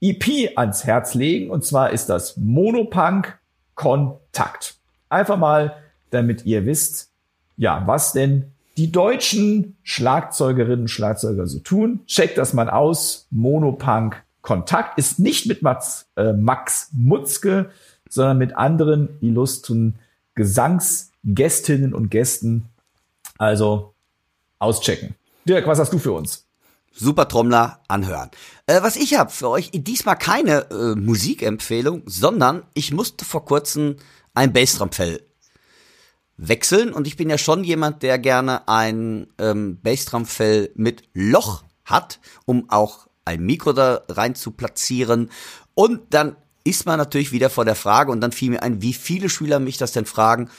EP 0.00 0.56
ans 0.56 0.84
Herz 0.84 1.14
legen. 1.14 1.50
Und 1.50 1.64
zwar 1.64 1.90
ist 1.90 2.06
das 2.06 2.36
Monopunk 2.36 3.38
Kontakt. 3.74 4.76
Einfach 5.08 5.36
mal, 5.36 5.76
damit 6.10 6.46
ihr 6.46 6.64
wisst, 6.66 7.10
ja, 7.56 7.82
was 7.86 8.12
denn 8.12 8.52
die 8.76 8.92
deutschen 8.92 9.76
Schlagzeugerinnen 9.82 10.82
und 10.82 10.88
Schlagzeuger 10.88 11.46
so 11.46 11.60
tun. 11.60 12.00
Checkt 12.06 12.38
das 12.38 12.52
mal 12.52 12.68
aus. 12.68 13.26
Monopunk 13.30 14.22
Kontakt 14.42 14.98
ist 14.98 15.18
nicht 15.18 15.46
mit 15.46 15.62
Max, 15.62 16.06
äh, 16.16 16.32
Max 16.32 16.90
Mutzke, 16.92 17.70
sondern 18.08 18.38
mit 18.38 18.56
anderen 18.56 19.18
illustren 19.20 19.98
Gesangsgästinnen 20.34 21.92
und 21.92 22.10
Gästen. 22.10 22.68
Also 23.38 23.94
auschecken. 24.58 25.16
Dirk, 25.46 25.66
was 25.66 25.78
hast 25.78 25.92
du 25.92 25.98
für 25.98 26.12
uns? 26.12 26.46
Super 26.92 27.28
Trommler 27.28 27.80
anhören. 27.88 28.30
Äh, 28.66 28.82
was 28.82 28.96
ich 28.96 29.18
habe 29.18 29.30
für 29.30 29.48
euch, 29.48 29.70
diesmal 29.72 30.16
keine 30.16 30.70
äh, 30.70 30.94
Musikempfehlung, 30.94 32.02
sondern 32.06 32.62
ich 32.74 32.92
musste 32.92 33.24
vor 33.24 33.44
kurzem 33.44 33.96
ein 34.32 34.52
Bassdrum-Fell 34.52 35.25
wechseln 36.36 36.92
und 36.92 37.06
ich 37.06 37.16
bin 37.16 37.30
ja 37.30 37.38
schon 37.38 37.64
jemand, 37.64 38.02
der 38.02 38.18
gerne 38.18 38.68
ein 38.68 39.28
ähm, 39.38 39.80
Bassdrum-Fell 39.82 40.70
mit 40.74 41.04
Loch 41.14 41.64
hat, 41.84 42.20
um 42.44 42.68
auch 42.70 43.06
ein 43.24 43.44
Mikro 43.44 43.72
da 43.72 44.02
rein 44.08 44.34
zu 44.34 44.52
platzieren. 44.52 45.30
Und 45.74 46.02
dann 46.10 46.36
ist 46.64 46.86
man 46.86 46.98
natürlich 46.98 47.32
wieder 47.32 47.50
vor 47.50 47.64
der 47.64 47.74
Frage 47.74 48.10
und 48.12 48.20
dann 48.20 48.32
fiel 48.32 48.50
mir 48.50 48.62
ein, 48.62 48.82
wie 48.82 48.92
viele 48.92 49.28
Schüler 49.28 49.60
mich 49.60 49.78
das 49.78 49.92
denn 49.92 50.06
fragen, 50.06 50.50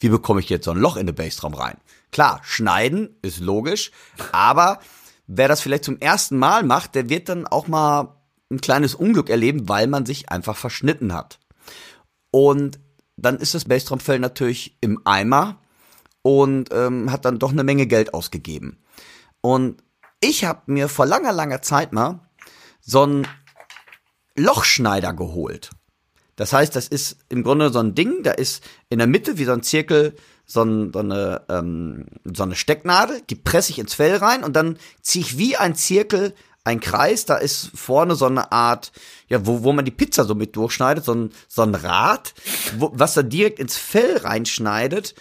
wie 0.00 0.08
bekomme 0.08 0.40
ich 0.40 0.48
jetzt 0.48 0.64
so 0.64 0.70
ein 0.70 0.78
Loch 0.78 0.96
in 0.96 1.06
den 1.06 1.14
Bassdrum 1.14 1.54
rein? 1.54 1.78
Klar, 2.12 2.40
schneiden 2.44 3.16
ist 3.22 3.40
logisch, 3.40 3.90
aber 4.32 4.78
wer 5.26 5.48
das 5.48 5.60
vielleicht 5.60 5.84
zum 5.84 5.98
ersten 5.98 6.38
Mal 6.38 6.62
macht, 6.62 6.94
der 6.94 7.08
wird 7.08 7.28
dann 7.28 7.46
auch 7.46 7.66
mal 7.68 8.16
ein 8.50 8.60
kleines 8.60 8.94
Unglück 8.94 9.28
erleben, 9.28 9.68
weil 9.68 9.86
man 9.86 10.06
sich 10.06 10.28
einfach 10.30 10.56
verschnitten 10.56 11.12
hat. 11.12 11.40
Und 12.30 12.78
dann 13.16 13.38
ist 13.38 13.54
das 13.54 13.64
Bassdrumfell 13.64 14.18
natürlich 14.18 14.76
im 14.80 15.00
Eimer 15.04 15.58
und 16.22 16.70
ähm, 16.72 17.10
hat 17.10 17.24
dann 17.24 17.38
doch 17.38 17.52
eine 17.52 17.64
Menge 17.64 17.86
Geld 17.86 18.14
ausgegeben. 18.14 18.78
Und 19.40 19.82
ich 20.20 20.44
habe 20.44 20.62
mir 20.66 20.88
vor 20.88 21.06
langer, 21.06 21.32
langer 21.32 21.62
Zeit 21.62 21.92
mal 21.92 22.20
so 22.80 23.02
einen 23.02 23.28
Lochschneider 24.36 25.12
geholt. 25.12 25.70
Das 26.36 26.52
heißt, 26.52 26.76
das 26.76 26.88
ist 26.88 27.18
im 27.28 27.42
Grunde 27.42 27.70
so 27.70 27.78
ein 27.78 27.94
Ding, 27.94 28.22
da 28.22 28.32
ist 28.32 28.62
in 28.90 28.98
der 28.98 29.06
Mitte 29.06 29.38
wie 29.38 29.44
so 29.44 29.52
ein 29.52 29.62
Zirkel 29.62 30.14
so, 30.44 30.62
ein, 30.62 30.92
so, 30.92 31.00
eine, 31.00 31.42
ähm, 31.48 32.06
so 32.24 32.44
eine 32.44 32.54
Stecknadel, 32.54 33.20
die 33.28 33.34
presse 33.34 33.72
ich 33.72 33.78
ins 33.78 33.94
Fell 33.94 34.16
rein 34.16 34.44
und 34.44 34.54
dann 34.54 34.78
ziehe 35.02 35.24
ich 35.24 35.38
wie 35.38 35.56
ein 35.56 35.74
Zirkel 35.74 36.34
ein 36.66 36.80
Kreis, 36.80 37.24
da 37.24 37.36
ist 37.36 37.70
vorne 37.74 38.16
so 38.16 38.26
eine 38.26 38.50
Art, 38.50 38.90
ja, 39.28 39.46
wo, 39.46 39.62
wo 39.62 39.72
man 39.72 39.84
die 39.84 39.92
Pizza 39.92 40.24
so 40.24 40.34
mit 40.34 40.56
durchschneidet, 40.56 41.04
so 41.04 41.14
ein, 41.14 41.30
so 41.46 41.62
ein 41.62 41.76
Rad, 41.76 42.34
wo, 42.78 42.90
was 42.92 43.14
da 43.14 43.22
direkt 43.22 43.60
ins 43.60 43.76
Fell 43.76 44.16
reinschneidet. 44.16 45.14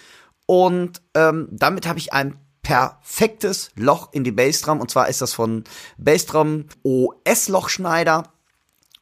Und 0.48 1.04
ähm, 1.14 1.48
damit 1.52 1.86
habe 1.86 2.00
ich 2.00 2.14
ein 2.14 2.40
perfektes 2.64 3.70
Loch 3.76 4.12
in 4.12 4.24
die 4.24 4.32
Bassdrum. 4.32 4.82
Und 4.82 4.90
zwar 4.90 5.08
ist 5.08 5.22
das 5.22 5.34
von 5.34 5.66
Bassdrum 5.98 6.66
OS-Lochschneider. 6.84 8.24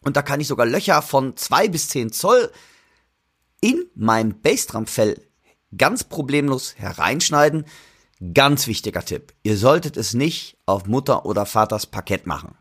Und 0.01 0.17
da 0.17 0.21
kann 0.21 0.41
ich 0.41 0.47
sogar 0.47 0.65
Löcher 0.65 1.01
von 1.01 1.37
zwei 1.37 1.69
bis 1.69 1.87
zehn 1.87 2.11
Zoll 2.11 2.51
in 3.61 3.85
mein 3.95 4.41
Bassdrum-Fell 4.41 5.21
ganz 5.77 6.03
problemlos 6.03 6.75
hereinschneiden. 6.75 7.65
Ganz 8.31 8.67
wichtiger 8.67 9.03
Tipp. 9.03 9.33
Ihr 9.43 9.57
solltet 9.57 9.97
es 9.97 10.13
nicht 10.13 10.55
auf 10.65 10.85
Mutter 10.85 11.25
oder 11.25 11.45
Vaters 11.45 11.87
Parkett 11.87 12.25
machen. 12.25 12.55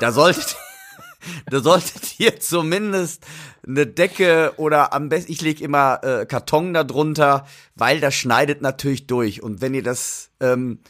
Da 0.00 0.10
solltet, 0.10 0.56
da 1.50 1.60
solltet 1.60 2.18
ihr 2.18 2.40
zumindest 2.40 3.24
eine 3.64 3.86
Decke 3.86 4.54
oder 4.56 4.92
am 4.92 5.08
besten, 5.08 5.30
ich 5.30 5.40
lege 5.40 5.62
immer 5.62 6.02
äh, 6.02 6.26
Karton 6.26 6.74
da 6.74 6.82
drunter, 6.82 7.46
weil 7.76 8.00
das 8.00 8.14
schneidet 8.14 8.60
natürlich 8.60 9.06
durch. 9.06 9.42
Und 9.42 9.60
wenn 9.60 9.74
ihr 9.74 9.84
das, 9.84 10.30
ähm, 10.40 10.80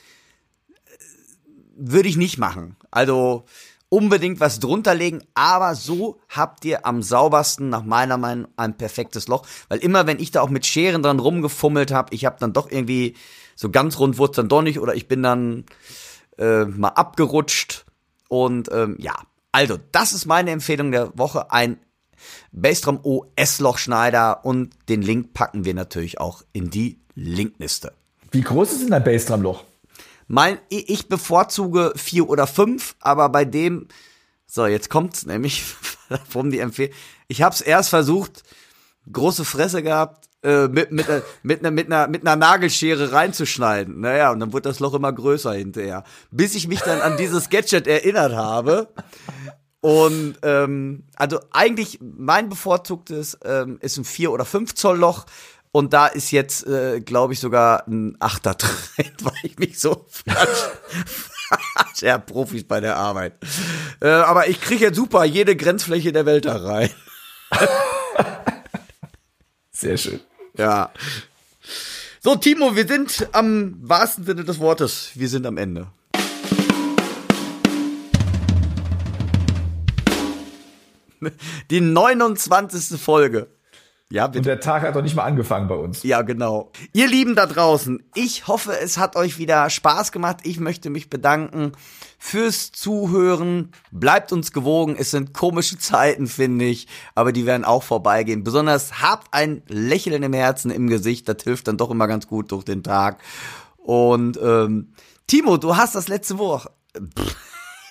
würde 1.76 2.08
ich 2.08 2.16
nicht 2.16 2.38
machen. 2.38 2.76
Also 2.90 3.44
unbedingt 3.90 4.40
was 4.40 4.60
drunter 4.60 4.94
legen, 4.94 5.22
aber 5.34 5.74
so 5.74 6.20
habt 6.28 6.64
ihr 6.64 6.86
am 6.86 7.02
saubersten 7.02 7.68
nach 7.68 7.82
meiner 7.82 8.16
Meinung 8.16 8.48
ein 8.56 8.76
perfektes 8.76 9.26
Loch, 9.26 9.44
weil 9.68 9.80
immer 9.80 10.06
wenn 10.06 10.20
ich 10.20 10.30
da 10.30 10.40
auch 10.42 10.48
mit 10.48 10.64
Scheren 10.64 11.02
dran 11.02 11.18
rumgefummelt 11.18 11.90
habe, 11.90 12.14
ich 12.14 12.24
habe 12.24 12.36
dann 12.38 12.52
doch 12.52 12.70
irgendwie 12.70 13.16
so 13.60 13.68
ganz 13.68 13.98
rund 13.98 14.16
wurde 14.16 14.36
dann 14.36 14.48
doch 14.48 14.62
nicht 14.62 14.78
oder 14.78 14.94
ich 14.94 15.06
bin 15.06 15.22
dann 15.22 15.66
äh, 16.38 16.64
mal 16.64 16.88
abgerutscht 16.88 17.84
und 18.28 18.70
ähm, 18.72 18.96
ja, 18.98 19.12
also 19.52 19.76
das 19.92 20.14
ist 20.14 20.24
meine 20.24 20.50
Empfehlung 20.50 20.92
der 20.92 21.12
Woche, 21.18 21.52
ein 21.52 21.78
Bassdrum 22.52 23.00
OS 23.02 23.60
Lochschneider 23.60 24.46
und 24.46 24.70
den 24.88 25.02
Link 25.02 25.34
packen 25.34 25.66
wir 25.66 25.74
natürlich 25.74 26.18
auch 26.18 26.42
in 26.54 26.70
die 26.70 27.00
Linkliste. 27.14 27.92
Wie 28.30 28.40
groß 28.40 28.72
ist 28.72 28.82
denn 28.82 28.92
dein 28.92 29.04
Bassdrum-Loch? 29.04 29.64
Mein, 30.26 30.58
ich 30.70 31.10
bevorzuge 31.10 31.92
vier 31.96 32.30
oder 32.30 32.46
fünf, 32.46 32.96
aber 33.00 33.28
bei 33.28 33.44
dem, 33.44 33.88
so, 34.46 34.64
jetzt 34.64 34.88
kommt's 34.88 35.26
nämlich, 35.26 35.64
warum 36.32 36.50
die 36.50 36.60
Empfehlung. 36.60 36.94
Ich 37.28 37.42
hab's 37.42 37.60
erst 37.60 37.90
versucht, 37.90 38.42
große 39.12 39.44
Fresse 39.44 39.82
gehabt, 39.82 40.29
äh, 40.42 40.68
mit, 40.68 40.90
mit, 40.90 41.08
äh, 41.08 41.22
mit, 41.42 41.60
einer, 41.60 41.70
mit, 41.70 41.86
einer, 41.86 42.08
mit 42.08 42.22
einer 42.22 42.36
Nagelschere 42.36 43.12
reinzuschneiden. 43.12 44.00
Naja, 44.00 44.30
und 44.30 44.40
dann 44.40 44.52
wird 44.52 44.66
das 44.66 44.80
Loch 44.80 44.94
immer 44.94 45.12
größer 45.12 45.52
hinterher. 45.52 46.04
Bis 46.30 46.54
ich 46.54 46.66
mich 46.66 46.80
dann 46.80 47.00
an 47.00 47.16
dieses 47.16 47.50
Gadget 47.50 47.86
erinnert 47.86 48.32
habe. 48.32 48.88
Und 49.80 50.36
ähm, 50.42 51.04
also 51.16 51.40
eigentlich 51.52 51.98
mein 52.00 52.48
bevorzugtes 52.48 53.38
ähm, 53.44 53.78
ist 53.80 53.96
ein 53.96 54.04
4 54.04 54.32
oder 54.32 54.44
5 54.44 54.74
Zoll 54.74 54.98
Loch. 54.98 55.26
Und 55.72 55.92
da 55.92 56.06
ist 56.06 56.30
jetzt, 56.30 56.66
äh, 56.66 57.00
glaube 57.00 57.32
ich, 57.32 57.40
sogar 57.40 57.86
ein 57.86 58.16
Achter 58.18 58.54
drin, 58.54 59.12
weil 59.22 59.32
ich 59.42 59.58
mich 59.58 59.78
so 59.78 60.06
sehr 61.94 62.18
Profis 62.18 62.64
bei 62.64 62.80
der 62.80 62.96
Arbeit. 62.96 63.34
Äh, 64.00 64.08
aber 64.08 64.48
ich 64.48 64.60
kriege 64.60 64.86
jetzt 64.86 64.96
super 64.96 65.24
jede 65.24 65.54
Grenzfläche 65.54 66.12
der 66.12 66.26
Welt 66.26 66.46
da 66.46 66.56
rein. 66.56 66.90
Sehr 69.70 69.96
schön. 69.96 70.20
Ja. 70.60 70.92
So, 72.20 72.36
Timo, 72.36 72.76
wir 72.76 72.86
sind 72.86 73.28
am 73.32 73.76
wahrsten 73.80 74.26
Sinne 74.26 74.44
des 74.44 74.60
Wortes. 74.60 75.12
Wir 75.14 75.26
sind 75.26 75.46
am 75.46 75.56
Ende. 75.56 75.86
Die 81.70 81.80
29. 81.80 83.00
Folge. 83.00 83.46
Ja, 84.12 84.24
Und 84.26 84.32
bitte. 84.32 84.44
der 84.44 84.60
Tag 84.60 84.82
hat 84.82 84.96
doch 84.96 85.02
nicht 85.02 85.14
mal 85.14 85.22
angefangen 85.22 85.68
bei 85.68 85.76
uns. 85.76 86.02
Ja, 86.02 86.22
genau. 86.22 86.72
Ihr 86.92 87.06
Lieben 87.06 87.36
da 87.36 87.46
draußen, 87.46 88.02
ich 88.14 88.48
hoffe, 88.48 88.72
es 88.76 88.98
hat 88.98 89.14
euch 89.14 89.38
wieder 89.38 89.70
Spaß 89.70 90.10
gemacht. 90.10 90.38
Ich 90.42 90.58
möchte 90.58 90.90
mich 90.90 91.08
bedanken 91.08 91.72
fürs 92.18 92.72
Zuhören. 92.72 93.70
Bleibt 93.92 94.32
uns 94.32 94.50
gewogen. 94.50 94.96
Es 94.98 95.12
sind 95.12 95.32
komische 95.32 95.78
Zeiten, 95.78 96.26
finde 96.26 96.64
ich, 96.64 96.88
aber 97.14 97.30
die 97.30 97.46
werden 97.46 97.64
auch 97.64 97.84
vorbeigehen. 97.84 98.42
Besonders 98.42 99.00
habt 99.00 99.32
ein 99.32 99.62
Lächeln 99.68 100.24
im 100.24 100.32
Herzen, 100.32 100.72
im 100.72 100.88
Gesicht. 100.88 101.28
Das 101.28 101.44
hilft 101.44 101.68
dann 101.68 101.76
doch 101.76 101.90
immer 101.92 102.08
ganz 102.08 102.26
gut 102.26 102.50
durch 102.50 102.64
den 102.64 102.82
Tag. 102.82 103.18
Und 103.76 104.38
ähm, 104.42 104.92
Timo, 105.28 105.56
du 105.56 105.76
hast 105.76 105.94
das 105.94 106.08
letzte 106.08 106.36
Wort. 106.38 106.66
Pff, 106.96 107.36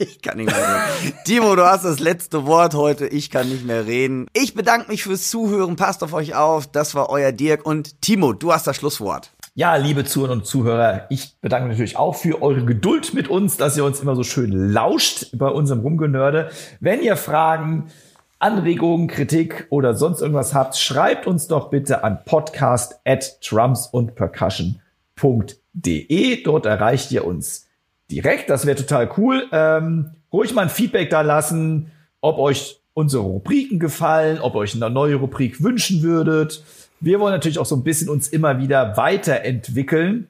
Ich 0.02 0.22
kann 0.22 0.38
nicht 0.38 0.46
mehr 0.46 0.56
reden. 0.56 1.14
Timo, 1.26 1.58
du 1.58 1.66
hast 1.66 1.84
das 1.84 2.00
letzte 2.00 2.46
Wort 2.46 2.74
heute. 2.74 3.06
Ich 3.08 3.30
kann 3.30 3.50
nicht 3.50 3.66
mehr 3.66 3.86
reden. 3.86 4.28
Ich 4.34 4.54
bedanke 4.54 4.90
mich 4.90 5.04
fürs 5.04 5.30
Zuhören. 5.30 5.76
Passt 5.76 6.04
auf 6.04 6.14
euch 6.14 6.36
auf. 6.36 6.68
Das 6.68 6.96
war 6.96 7.10
euer 7.10 7.34
Dirk. 7.34 7.66
Und 7.66 8.02
Timo, 8.02 8.32
du 8.32 8.54
hast 8.54 8.66
das 8.66 8.78
Schlusswort. 8.78 9.34
Ja, 9.56 9.76
liebe 9.76 10.06
Zuhörer 10.06 10.32
und 10.32 10.46
Zuhörer, 10.46 11.06
ich 11.10 11.36
bedanke 11.42 11.68
mich 11.68 11.74
natürlich 11.74 11.98
auch 11.98 12.16
für 12.16 12.42
eure 12.42 12.64
Geduld 12.64 13.14
mit 13.14 13.28
uns, 13.28 13.58
dass 13.58 13.76
ihr 13.76 13.84
uns 13.84 14.00
immer 14.00 14.16
so 14.16 14.24
schön 14.24 14.72
lauscht 14.72 15.38
bei 15.38 15.50
unserem 15.50 15.82
Rumgenörde. 15.82 16.50
Wenn 16.80 17.02
ihr 17.02 17.18
Fragen, 17.18 17.92
Anregungen, 18.40 19.10
Kritik 19.10 19.68
oder 19.70 19.96
sonst 19.96 20.22
irgendwas 20.22 20.54
habt, 20.54 20.78
schreibt 20.78 21.28
uns 21.28 21.48
doch 21.48 21.70
bitte 21.70 22.06
an 22.06 22.24
podcast 22.24 23.02
at 23.04 23.38
drumsundpercussion.de. 23.46 26.44
Dort 26.44 26.66
erreicht 26.66 27.12
ihr 27.12 27.28
uns 27.28 27.66
direkt. 28.12 28.50
Das 28.50 28.66
wäre 28.66 28.78
total 28.78 29.10
cool. 29.18 29.48
Ähm, 29.52 30.12
ruhig 30.32 30.54
mal 30.54 30.64
ein 30.64 30.70
Feedback 30.70 31.10
da 31.10 31.22
lassen, 31.22 31.92
ob 32.22 32.38
euch 32.38 32.82
unsere 32.94 33.24
Rubriken 33.24 33.80
gefallen, 33.80 34.40
ob 34.40 34.56
euch 34.56 34.76
eine 34.76 34.90
neue 34.90 35.16
Rubrik 35.16 35.64
wünschen 35.64 36.02
würdet. 36.02 36.64
Wir 37.00 37.20
wollen 37.20 37.34
natürlich 37.34 37.60
auch 37.60 37.66
so 37.66 37.76
ein 37.76 37.84
bisschen 37.84 38.10
uns 38.10 38.28
immer 38.28 38.60
wieder 38.60 38.98
weiterentwickeln. 38.98 40.30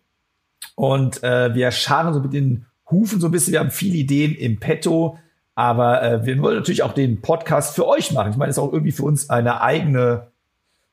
Und 0.75 1.23
äh, 1.23 1.53
wir 1.55 1.71
scharen 1.71 2.13
so 2.13 2.19
mit 2.19 2.33
den 2.33 2.65
Hufen 2.89 3.19
so 3.19 3.27
ein 3.27 3.31
bisschen. 3.31 3.53
Wir 3.53 3.59
haben 3.59 3.71
viele 3.71 3.97
Ideen 3.97 4.35
im 4.35 4.59
Petto. 4.59 5.17
Aber 5.55 6.01
äh, 6.01 6.25
wir 6.25 6.41
wollen 6.41 6.55
natürlich 6.55 6.83
auch 6.83 6.93
den 6.93 7.21
Podcast 7.21 7.75
für 7.75 7.87
euch 7.87 8.11
machen. 8.11 8.31
Ich 8.31 8.37
meine, 8.37 8.49
es 8.49 8.57
ist 8.57 8.63
auch 8.63 8.71
irgendwie 8.71 8.93
für 8.93 9.03
uns 9.03 9.29
eine 9.29 9.61
eigene, 9.61 10.27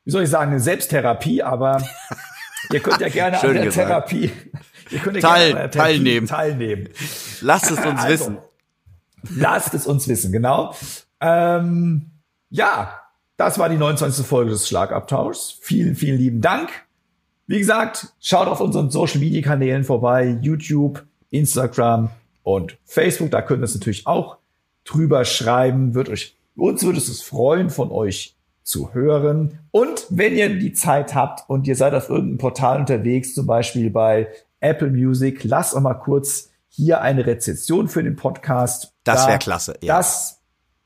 wie 0.03 0.11
soll 0.11 0.23
ich 0.23 0.29
sagen, 0.29 0.51
eine 0.51 0.59
Selbsttherapie. 0.59 1.43
Aber 1.43 1.81
ihr 2.71 2.79
könnt 2.79 2.99
ja 2.99 3.09
gerne 3.09 3.39
an 3.41 3.53
der 3.53 3.63
gesagt. 3.63 3.87
Therapie, 3.87 4.31
ihr 4.91 4.99
könnt 4.99 5.19
Teil- 5.21 5.53
gerne 5.53 5.69
teilnehmen. 5.69 6.27
teilnehmen. 6.27 6.89
Lasst 7.41 7.71
es 7.71 7.77
uns 7.85 8.01
Also, 8.01 8.07
wissen. 8.09 8.37
Lasst 9.35 9.73
es 9.73 9.87
uns 9.87 10.07
wissen, 10.07 10.31
genau. 10.31 10.73
Ähm, 11.19 12.11
ja, 12.49 12.93
das 13.35 13.59
war 13.59 13.69
die 13.69 13.77
29. 13.77 14.25
Folge 14.25 14.51
des 14.51 14.67
Schlagabtauschs. 14.67 15.57
Vielen, 15.61 15.95
vielen 15.95 16.17
lieben 16.17 16.41
Dank. 16.41 16.69
Wie 17.47 17.59
gesagt, 17.59 18.07
schaut 18.19 18.47
auf 18.47 18.61
unseren 18.61 18.89
Social 18.89 19.19
Media 19.19 19.41
Kanälen 19.41 19.83
vorbei. 19.83 20.37
YouTube, 20.41 21.05
Instagram 21.29 22.09
und 22.43 22.77
Facebook. 22.85 23.31
Da 23.31 23.41
könnt 23.41 23.61
ihr 23.61 23.65
es 23.65 23.73
natürlich 23.75 24.05
auch 24.07 24.37
drüber 24.85 25.25
schreiben. 25.25 25.93
Wird 25.93 26.09
euch, 26.09 26.35
uns 26.55 26.83
würde 26.83 26.97
es 26.99 27.21
freuen, 27.21 27.69
von 27.69 27.91
euch 27.91 28.35
zu 28.63 28.93
hören. 28.93 29.59
Und 29.71 30.05
wenn 30.09 30.35
ihr 30.35 30.57
die 30.57 30.73
Zeit 30.73 31.15
habt 31.15 31.49
und 31.49 31.67
ihr 31.67 31.75
seid 31.75 31.93
auf 31.93 32.09
irgendeinem 32.09 32.37
Portal 32.37 32.79
unterwegs, 32.79 33.33
zum 33.33 33.45
Beispiel 33.47 33.89
bei 33.89 34.27
Apple 34.59 34.89
Music, 34.89 35.43
lasst 35.43 35.73
doch 35.73 35.81
mal 35.81 35.95
kurz 35.95 36.49
hier 36.69 37.01
eine 37.01 37.25
Rezension 37.25 37.87
für 37.87 38.03
den 38.03 38.15
Podcast. 38.15 38.93
Das 39.03 39.23
da. 39.23 39.29
wär 39.29 39.37
klasse, 39.37 39.75
ja. 39.81 39.97
Das 39.97 40.41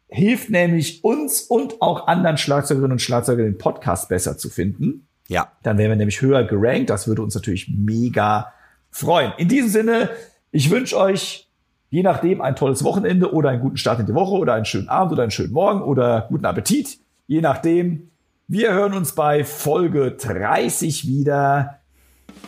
hilft 0.08 0.50
nämlich 0.50 1.04
uns 1.04 1.42
und 1.42 1.82
auch 1.82 2.08
anderen 2.08 2.38
Schlagzeugerinnen 2.38 2.94
und 2.94 3.02
Schlagzeugern 3.02 3.46
den 3.46 3.58
Podcast 3.58 4.10
besser 4.10 4.38
zu 4.38 4.50
finden. 4.50 5.08
Ja. 5.28 5.52
Dann 5.64 5.78
wären 5.78 5.90
wir 5.90 5.96
nämlich 5.96 6.22
höher 6.22 6.44
gerankt. 6.44 6.90
Das 6.90 7.08
würde 7.08 7.22
uns 7.22 7.36
natürlich 7.36 7.70
mega 7.74 8.54
freuen. 8.90 9.32
In 9.38 9.48
diesem 9.48 9.70
Sinne, 9.70 10.10
ich 10.52 10.70
wünsche 10.70 10.98
euch 10.98 11.48
je 11.90 12.04
nachdem 12.04 12.42
ein 12.42 12.56
tolles 12.56 12.84
Wochenende 12.84 13.34
oder 13.34 13.50
einen 13.50 13.62
guten 13.62 13.78
Start 13.78 14.00
in 14.00 14.06
die 14.06 14.14
Woche 14.14 14.36
oder 14.36 14.54
einen 14.54 14.66
schönen 14.66 14.90
Abend 14.90 15.14
oder 15.14 15.24
einen 15.24 15.32
schönen 15.32 15.54
Morgen 15.54 15.82
oder 15.82 16.28
guten 16.30 16.46
Appetit. 16.46 17.00
Je 17.28 17.42
nachdem. 17.42 18.08
Wir 18.48 18.74
hören 18.74 18.94
uns 18.94 19.14
bei 19.14 19.46
Folge 19.46 20.12
30 20.12 21.08
wieder. 21.08 21.81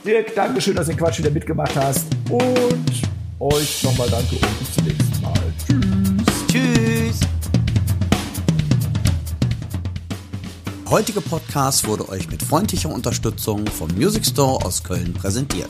Dirk, 0.06 0.36
Dankeschön, 0.36 0.76
dass 0.76 0.88
du 0.88 0.94
den 0.94 1.00
Quatsch 1.00 1.20
wieder 1.20 1.32
mitgemacht 1.32 1.76
hast. 1.76 2.08
Und 2.30 2.92
euch 3.40 3.84
nochmal 3.84 4.10
danke 4.10 4.36
und 4.36 4.60
bis 4.60 4.74
zum 4.74 4.86
nächsten 4.86 5.22
Mal. 5.22 5.34
Tschüss. 5.68 6.48
Tschüss. 6.48 7.20
Der 10.86 10.92
heutige 10.92 11.22
Podcast 11.22 11.88
wurde 11.88 12.08
euch 12.10 12.30
mit 12.30 12.44
freundlicher 12.44 12.90
Unterstützung 12.90 13.66
vom 13.68 13.90
Music 13.96 14.26
Store 14.26 14.64
aus 14.66 14.84
Köln 14.84 15.14
präsentiert. 15.14 15.70